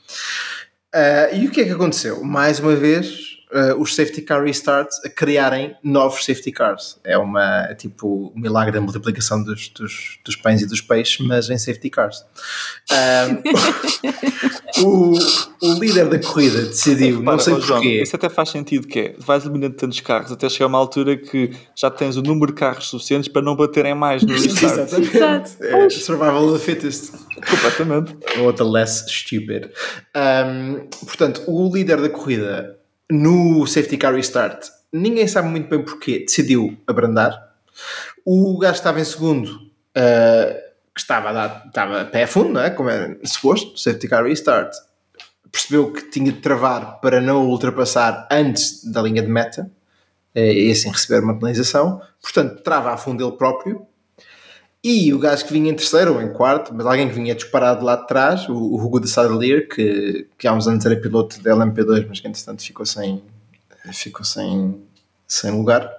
E 1.32 1.46
o 1.46 1.50
que 1.50 1.60
é 1.60 1.64
que 1.64 1.70
aconteceu? 1.70 2.24
Mais 2.24 2.58
uma 2.58 2.74
vez, 2.74 3.37
uh, 3.52 3.80
os 3.80 3.94
safety 3.94 4.22
car 4.22 4.42
restarts 4.42 4.98
a 5.04 5.08
criarem 5.08 5.76
novos 5.82 6.24
safety 6.24 6.52
cars. 6.52 6.98
É 7.04 7.16
uma 7.16 7.66
é 7.66 7.74
tipo 7.74 8.32
o 8.34 8.38
milagre 8.38 8.72
da 8.72 8.80
multiplicação 8.80 9.42
dos, 9.42 9.68
dos, 9.70 10.18
dos 10.24 10.36
pães 10.36 10.62
e 10.62 10.66
dos 10.66 10.80
peixes, 10.80 11.18
mas 11.26 11.50
em 11.50 11.58
safety 11.58 11.90
cars. 11.90 12.24
Um, 12.90 14.82
o, 14.84 15.18
o 15.62 15.74
líder 15.78 16.08
da 16.08 16.18
corrida 16.18 16.62
decidiu, 16.62 17.22
não 17.22 17.36
Repara, 17.36 17.38
sei 17.38 17.54
ó, 17.54 17.60
João, 17.60 17.80
porquê. 17.80 18.02
isso 18.02 18.16
até 18.16 18.28
faz 18.28 18.50
sentido 18.50 18.86
que 18.86 18.98
é, 18.98 19.14
vais 19.18 19.44
eliminando 19.44 19.76
tantos 19.76 20.00
carros 20.00 20.32
até 20.32 20.48
chegar 20.48 20.66
a 20.66 20.68
uma 20.68 20.78
altura 20.78 21.16
que 21.16 21.50
já 21.74 21.90
tens 21.90 22.16
o 22.16 22.22
número 22.22 22.52
de 22.52 22.58
carros 22.58 22.88
suficientes 22.88 23.28
para 23.28 23.42
não 23.42 23.56
baterem 23.56 23.94
mais 23.94 24.22
no 24.22 24.32
restart. 24.34 24.92
Exatamente. 24.92 25.56
É, 25.60 25.90
survival 25.90 26.48
of 26.48 26.58
the 26.58 26.64
fittest. 26.64 27.12
Completamente. 27.34 28.16
Outra 28.40 28.64
less 28.64 29.04
stupid. 29.08 29.70
Um, 30.16 30.88
portanto, 31.04 31.42
o 31.46 31.72
líder 31.72 32.00
da 32.00 32.08
corrida 32.08 32.77
no 33.10 33.66
safety 33.66 33.96
car 33.96 34.14
restart, 34.14 34.68
ninguém 34.92 35.26
sabe 35.26 35.48
muito 35.48 35.68
bem 35.68 35.82
porquê, 35.82 36.20
decidiu 36.20 36.76
abrandar. 36.86 37.54
O 38.24 38.58
gajo 38.58 38.74
estava 38.74 39.00
em 39.00 39.04
segundo, 39.04 39.48
uh, 39.48 40.68
que 40.94 41.00
estava 41.00 41.30
a, 41.30 41.32
dar, 41.32 41.64
estava 41.66 42.00
a 42.02 42.04
pé 42.04 42.26
fundo, 42.26 42.50
não 42.50 42.60
é? 42.60 42.70
como 42.70 42.90
era 42.90 43.18
suposto, 43.24 43.78
safety 43.78 44.08
car 44.08 44.24
restart, 44.24 44.74
percebeu 45.50 45.92
que 45.92 46.10
tinha 46.10 46.32
de 46.32 46.40
travar 46.40 47.00
para 47.00 47.20
não 47.20 47.46
ultrapassar 47.46 48.28
antes 48.30 48.84
da 48.84 49.02
linha 49.02 49.22
de 49.22 49.28
meta 49.28 49.70
eh, 50.34 50.52
e 50.52 50.70
assim 50.70 50.90
receber 50.90 51.22
uma 51.22 51.34
penalização. 51.34 52.02
Portanto, 52.20 52.62
trava 52.62 52.92
a 52.92 52.96
fundo 52.96 53.26
ele 53.26 53.36
próprio. 53.36 53.86
E 54.82 55.12
o 55.12 55.18
gajo 55.18 55.44
que 55.44 55.52
vinha 55.52 55.70
em 55.70 55.74
terceiro 55.74 56.14
ou 56.14 56.22
em 56.22 56.32
quarto, 56.32 56.72
mas 56.72 56.86
alguém 56.86 57.08
que 57.08 57.14
vinha 57.14 57.34
disparado 57.34 57.84
lá 57.84 57.96
de 57.96 58.06
trás, 58.06 58.48
o, 58.48 58.54
o 58.54 58.80
Hugo 58.80 59.00
de 59.00 59.08
Sadelier, 59.08 59.68
que, 59.68 60.28
que 60.38 60.46
há 60.46 60.52
uns 60.52 60.68
anos 60.68 60.86
era 60.86 60.96
piloto 60.96 61.42
da 61.42 61.50
LMP2, 61.50 62.06
mas 62.08 62.20
que 62.20 62.28
entretanto 62.28 62.62
ficou 62.62 62.86
sem, 62.86 63.22
ficou 63.92 64.24
sem, 64.24 64.80
sem 65.26 65.50
lugar, 65.50 65.90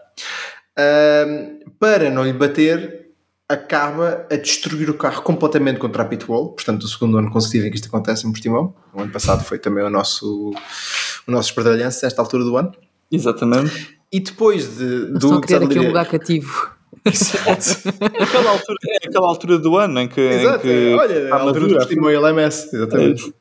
Ahm, 0.80 1.60
para 1.78 2.10
não 2.10 2.24
lhe 2.24 2.32
bater, 2.32 3.10
acaba 3.48 4.26
a 4.32 4.36
destruir 4.36 4.90
o 4.90 4.94
carro 4.94 5.22
completamente 5.24 5.80
contra 5.80 6.04
a 6.04 6.06
pitwall. 6.06 6.54
Portanto, 6.54 6.84
o 6.84 6.88
segundo 6.88 7.18
ano 7.18 7.30
consecutivo 7.32 7.68
em 7.68 7.70
que 7.70 7.76
isto 7.76 7.88
acontece 7.88 8.26
em 8.26 8.32
Portimão. 8.32 8.74
O 8.94 9.02
ano 9.02 9.12
passado 9.12 9.44
foi 9.44 9.60
também 9.60 9.84
o 9.84 9.90
nosso, 9.90 10.54
o 11.28 11.32
nosso 11.32 11.50
espardalhanço, 11.50 12.00
nesta 12.04 12.22
altura 12.22 12.44
do 12.44 12.56
ano. 12.56 12.72
Exatamente. 13.12 13.98
E 14.12 14.20
depois 14.20 14.78
de, 14.78 15.14
Estão 15.14 15.34
a 15.34 15.36
do 15.36 15.42
criar 15.42 15.64
aqui 15.64 15.80
um 15.80 15.88
lugar 15.88 16.08
cativo. 16.08 16.72
Aquela 18.20 18.52
altura, 18.52 18.78
é 18.88 19.08
aquela 19.08 19.28
altura 19.28 19.58
do 19.58 19.78
ano 19.78 20.00
em 20.02 20.08
que, 20.08 20.22
em 20.22 20.42
Exato, 20.42 20.60
que 20.60 20.94
olha, 20.94 21.24
está 21.24 21.36
a 21.36 21.40
altura 21.40 21.54
do 21.54 21.62
madura. 21.62 21.80
Portimão 21.80 22.12
e 22.12 22.16
LMS, 22.16 22.76
exatamente. 22.76 23.34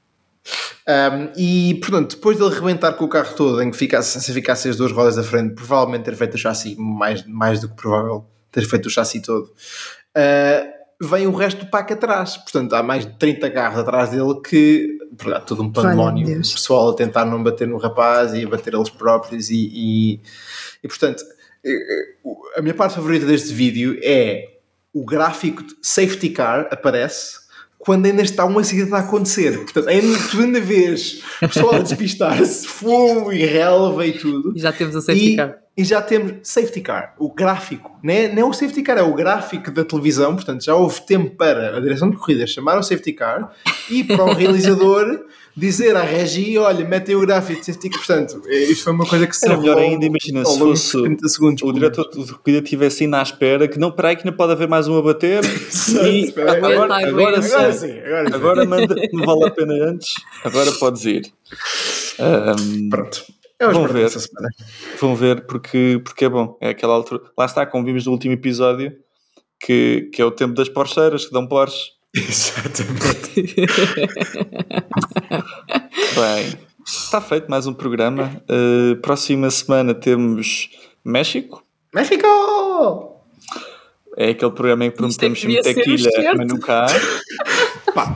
Um, 0.88 1.32
e 1.36 1.74
portanto, 1.82 2.16
depois 2.16 2.38
dele 2.38 2.54
rebentar 2.54 2.94
com 2.94 3.04
o 3.04 3.09
carro 3.09 3.34
todo, 3.34 3.62
em 3.62 3.70
que 3.70 3.76
ficasse, 3.76 4.20
se 4.20 4.32
ficasse 4.32 4.68
as 4.68 4.76
duas 4.76 4.90
rodas 4.90 5.16
da 5.16 5.22
frente, 5.22 5.54
provavelmente 5.54 6.04
ter 6.04 6.14
feito 6.14 6.34
o 6.34 6.38
chassi, 6.38 6.76
mais, 6.78 7.26
mais 7.26 7.61
do 7.61 7.68
que 7.68 7.76
provável 7.76 8.24
ter 8.50 8.62
feito 8.64 8.87
o 8.87 8.91
chassi 8.91 9.20
todo, 9.20 9.45
uh, 9.45 10.78
vem 11.00 11.26
o 11.26 11.33
resto 11.33 11.64
do 11.64 11.70
pack 11.70 11.92
atrás. 11.92 12.37
Portanto, 12.38 12.74
há 12.74 12.83
mais 12.83 13.07
de 13.07 13.12
30 13.12 13.50
carros 13.50 13.78
atrás 13.78 14.11
dele 14.11 14.41
que, 14.41 14.99
portanto, 15.16 15.45
todo 15.45 15.62
um 15.62 15.70
pandemónio. 15.70 16.26
O 16.26 16.41
pessoal 16.41 16.91
a 16.91 16.95
tentar 16.95 17.24
não 17.24 17.42
bater 17.42 17.68
no 17.68 17.76
rapaz 17.76 18.33
e 18.34 18.45
a 18.45 18.49
bater 18.49 18.74
eles 18.74 18.91
próprios. 18.91 19.50
E, 19.50 19.70
e, 19.72 20.20
e, 20.83 20.88
portanto, 20.88 21.22
a 22.57 22.63
minha 22.63 22.75
parte 22.75 22.95
favorita 22.95 23.26
deste 23.26 23.53
vídeo 23.53 23.99
é 24.03 24.57
o 24.93 25.05
gráfico 25.05 25.63
de 25.63 25.75
safety 25.83 26.30
car 26.30 26.68
aparece 26.71 27.47
quando 27.79 28.07
ainda 28.07 28.22
está 28.22 28.45
um 28.45 28.59
acidente 28.59 28.93
a 28.93 28.99
acontecer. 28.99 29.57
Portanto, 29.59 29.89
ainda, 29.89 30.18
tu 30.30 30.41
ainda 30.41 30.61
vês 30.61 31.22
o 31.41 31.49
pessoal 31.49 31.75
a 31.76 31.79
despistar-se, 31.79 32.67
fogo 32.68 33.33
e 33.33 33.45
relva 33.47 34.05
e 34.07 34.13
tudo. 34.18 34.53
E 34.57 34.61
já 34.61 34.72
temos 34.72 34.97
a 34.97 35.01
safety 35.01 35.33
E, 35.33 35.37
car. 35.37 35.59
e 35.76 35.85
já 35.85 36.03
temos 36.03 36.33
safety 36.43 36.80
car, 36.80 37.14
o 37.18 37.33
gráfico, 37.33 37.97
não 38.03 38.13
é, 38.13 38.29
não 38.29 38.43
é 38.43 38.45
o 38.45 38.53
safety 38.53 38.83
car, 38.83 38.99
é 38.99 39.03
o 39.03 39.14
gráfico 39.14 39.71
da 39.71 39.85
televisão, 39.85 40.35
portanto 40.35 40.64
já 40.64 40.75
houve 40.75 41.01
tempo 41.03 41.37
para 41.37 41.76
a 41.76 41.80
direção 41.80 42.11
de 42.11 42.17
corrida 42.17 42.47
chamar 42.49 42.79
o 42.79 42.83
safety 42.83 43.13
car 43.13 43.53
e 43.89 44.03
para 44.03 44.25
o 44.25 44.35
realizador 44.35 45.25
dizer 45.59 45.97
à 45.97 46.03
Regi, 46.03 46.57
olha, 46.57 46.85
mete 46.87 47.11
aí 47.11 47.17
o 47.17 47.21
gráfico 47.21 47.61
de 47.61 47.67
safety 47.67 47.91
car, 47.91 47.99
portanto, 47.99 48.43
é, 48.47 48.57
isto 48.64 48.85
foi 48.85 48.93
uma 48.93 49.07
coisa 49.07 49.26
que 49.26 49.37
se 49.37 49.47
Era 49.47 49.57
melhor 49.59 49.79
ainda, 49.79 50.07
imagina, 50.07 50.45
se 50.45 50.59
fosse 50.59 51.03
30 51.03 51.29
segundos. 51.29 51.63
o 51.63 51.72
diretor 51.72 52.09
de 52.09 52.33
corrida 52.33 52.63
estivesse 52.63 53.05
ainda 53.05 53.18
à 53.18 53.22
espera, 53.22 53.67
que 53.67 53.79
não, 53.79 53.91
peraí 53.91 54.17
que 54.17 54.25
não 54.25 54.33
pode 54.33 54.53
haver 54.53 54.68
mais 54.68 54.87
um 54.87 54.97
a 54.97 55.03
bater. 55.03 55.43
e 56.07 56.25
espera 56.26 56.53
aí. 56.53 56.59
agora, 56.59 57.09
agora, 57.09 57.43
sim, 57.43 57.55
Agora 57.55 57.72
sim, 57.72 57.99
agora 58.01 58.29
sim. 58.29 58.35
agora 58.35 58.64
manda, 58.64 58.95
não 59.13 59.26
vale 59.26 59.45
a 59.47 59.51
pena 59.51 59.75
antes, 59.91 60.09
agora 60.45 60.71
podes 60.72 61.05
ir. 61.05 61.33
Ahm, 62.21 62.89
Pronto. 62.89 63.25
É 63.61 63.67
o 63.67 63.72
Vão 63.72 63.87
Vamos 63.89 63.93
ver. 63.93 64.11
vão 65.01 65.17
ver 65.17 65.47
porque, 65.47 66.01
porque 66.05 66.25
é 66.25 66.29
bom. 66.29 66.57
É 66.61 66.68
aquela 66.71 66.95
altura. 66.95 67.22
Lá 67.37 67.45
está, 67.45 67.67
como 67.67 67.85
vimos 67.85 68.07
no 68.07 68.13
último 68.13 68.35
episódio, 68.35 68.93
que, 69.61 70.09
que 70.13 70.22
é 70.22 70.25
o 70.25 70.30
tempo 70.30 70.55
das 70.55 70.68
porcheiras 70.68 71.26
que 71.26 71.33
dão 71.33 71.47
Porsche. 71.47 71.91
Exatamente. 72.28 73.54
Bem, 76.16 76.58
está 76.84 77.20
feito 77.20 77.49
mais 77.49 77.66
um 77.66 77.74
programa. 77.74 78.42
Uh, 78.50 78.96
próxima 78.96 79.50
semana 79.50 79.95
temos 79.95 80.70
México. 81.04 81.62
México! 81.95 82.26
É 84.16 84.30
aquele 84.30 84.50
programa 84.50 84.84
em 84.86 84.90
que 84.90 84.96
prometemos 84.96 85.40
devia 85.40 85.62
sempre 85.62 85.84
tequila, 85.84 86.34
mas 86.36 86.49
nunca 86.49 86.86
há. 86.86 86.88
Pá, 87.95 88.14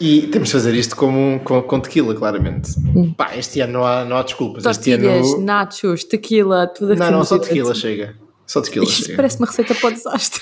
e 0.00 0.28
temos 0.28 0.48
de 0.48 0.52
fazer 0.52 0.74
isto 0.74 0.94
como, 0.94 1.40
com, 1.40 1.60
com 1.62 1.80
tequila, 1.80 2.14
claramente. 2.14 2.72
Pá, 3.16 3.36
este 3.36 3.60
ano 3.60 3.72
não 3.72 3.86
há, 3.86 4.04
não 4.04 4.16
há 4.16 4.22
desculpas. 4.22 4.64
Este 4.64 4.90
Tortilhas, 4.90 5.26
ano. 5.32 5.44
nachos, 5.44 6.04
tequila, 6.04 6.68
tudo 6.68 6.92
aquilo. 6.92 7.10
Não, 7.10 7.18
não, 7.18 7.24
só 7.24 7.38
tequila 7.38 7.74
chega. 7.74 8.16
Só 8.46 8.60
tequila 8.60 8.84
Isto 8.84 9.06
chega. 9.06 9.16
parece 9.16 9.38
uma 9.38 9.46
receita 9.46 9.74
para 9.74 9.88
o 9.88 9.92
desastre. 9.92 10.40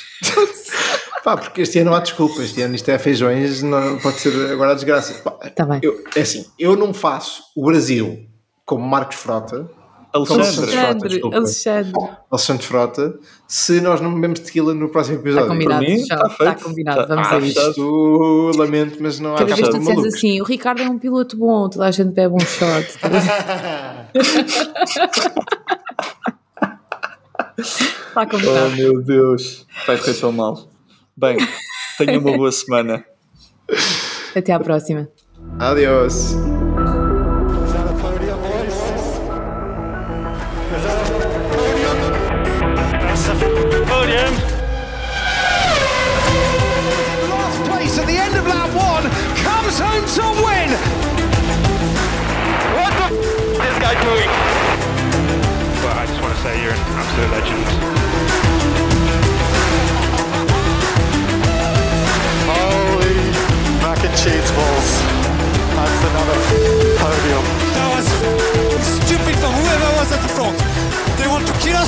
Pá, 1.25 1.37
porque 1.37 1.63
este 1.63 1.79
ano 1.79 1.91
não 1.91 1.97
há 1.97 2.01
desculpas. 2.01 2.41
Este 2.47 2.63
ano 2.63 2.75
isto 2.75 2.89
é 2.91 2.99
feijões, 2.99 3.63
não 3.63 3.99
pode 3.99 4.19
ser 4.19 4.51
agora 4.51 4.73
a 4.73 4.75
desgraça. 4.75 5.15
Pá, 5.23 5.31
Tá 5.55 5.65
bem. 5.65 5.79
eu, 5.83 6.03
é 6.17 6.21
assim, 6.23 6.45
eu 6.59 6.77
não 6.77 6.93
faço 6.93 7.43
o 7.57 7.65
Brasil 7.67 8.27
como 8.67 8.85
Marcos 8.87 9.17
Frota, 9.17 9.71
Alexandre. 10.13 10.45
Frota, 10.47 10.61
Alexandre, 10.77 11.09
desculpa. 11.09 11.37
Alexandre. 11.37 11.93
Alexandre 12.31 12.67
Frota, 12.67 13.19
se 13.49 13.81
nós 13.81 14.01
não 14.01 14.13
bebemos 14.15 14.41
tequila 14.41 14.75
no 14.75 14.89
próximo 14.89 15.17
Está 15.19 15.29
episódio. 15.31 15.49
combinado, 15.51 15.81
mim, 15.85 15.99
já, 16.05 16.15
está 16.17 16.27
está 16.27 16.45
feito. 16.45 16.65
combinado. 16.65 17.01
Está- 17.03 17.15
Vamos 17.15 17.29
Ah, 17.31 17.37
a 17.37 17.39
isto. 17.39 18.51
lamento, 18.59 18.99
mas 19.01 19.21
não 19.21 19.35
há 19.35 19.39
Cada 19.39 19.55
vez 19.55 19.69
que 19.69 19.75
tu 19.75 19.79
disseres 19.79 20.05
assim, 20.15 20.41
o 20.41 20.45
Ricardo 20.45 20.83
é 20.83 20.89
um 20.91 20.99
piloto 20.99 21.37
bom, 21.37 21.69
toda 21.69 21.87
a 21.87 21.91
gente 21.93 22.11
bebe 22.13 22.35
um 22.35 22.41
shot. 22.41 22.99
Está 27.59 28.23
Oh 28.23 28.27
combinado. 28.27 28.71
meu 28.77 29.03
Deus, 29.03 29.67
vai 29.87 29.97
correr 29.99 30.15
tão 30.15 30.33
mal. 30.33 30.69
Bem, 31.17 31.37
tenha 31.99 32.19
uma 32.19 32.37
boa 32.37 32.51
semana. 32.53 33.05
Até 34.35 34.53
à 34.53 34.61
próxima. 34.61 35.09
Adiós. 35.59 36.35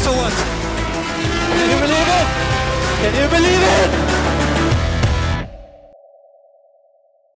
Us 0.07 0.17
what? 0.17 0.33
Can 1.57 1.71
you 1.71 1.79
believe 1.81 2.09
it? 2.19 2.27
Can 3.01 3.15
you 3.15 3.29
believe 3.29 4.11
it? 4.11 4.14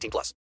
18 0.00 0.10
plus. 0.10 0.34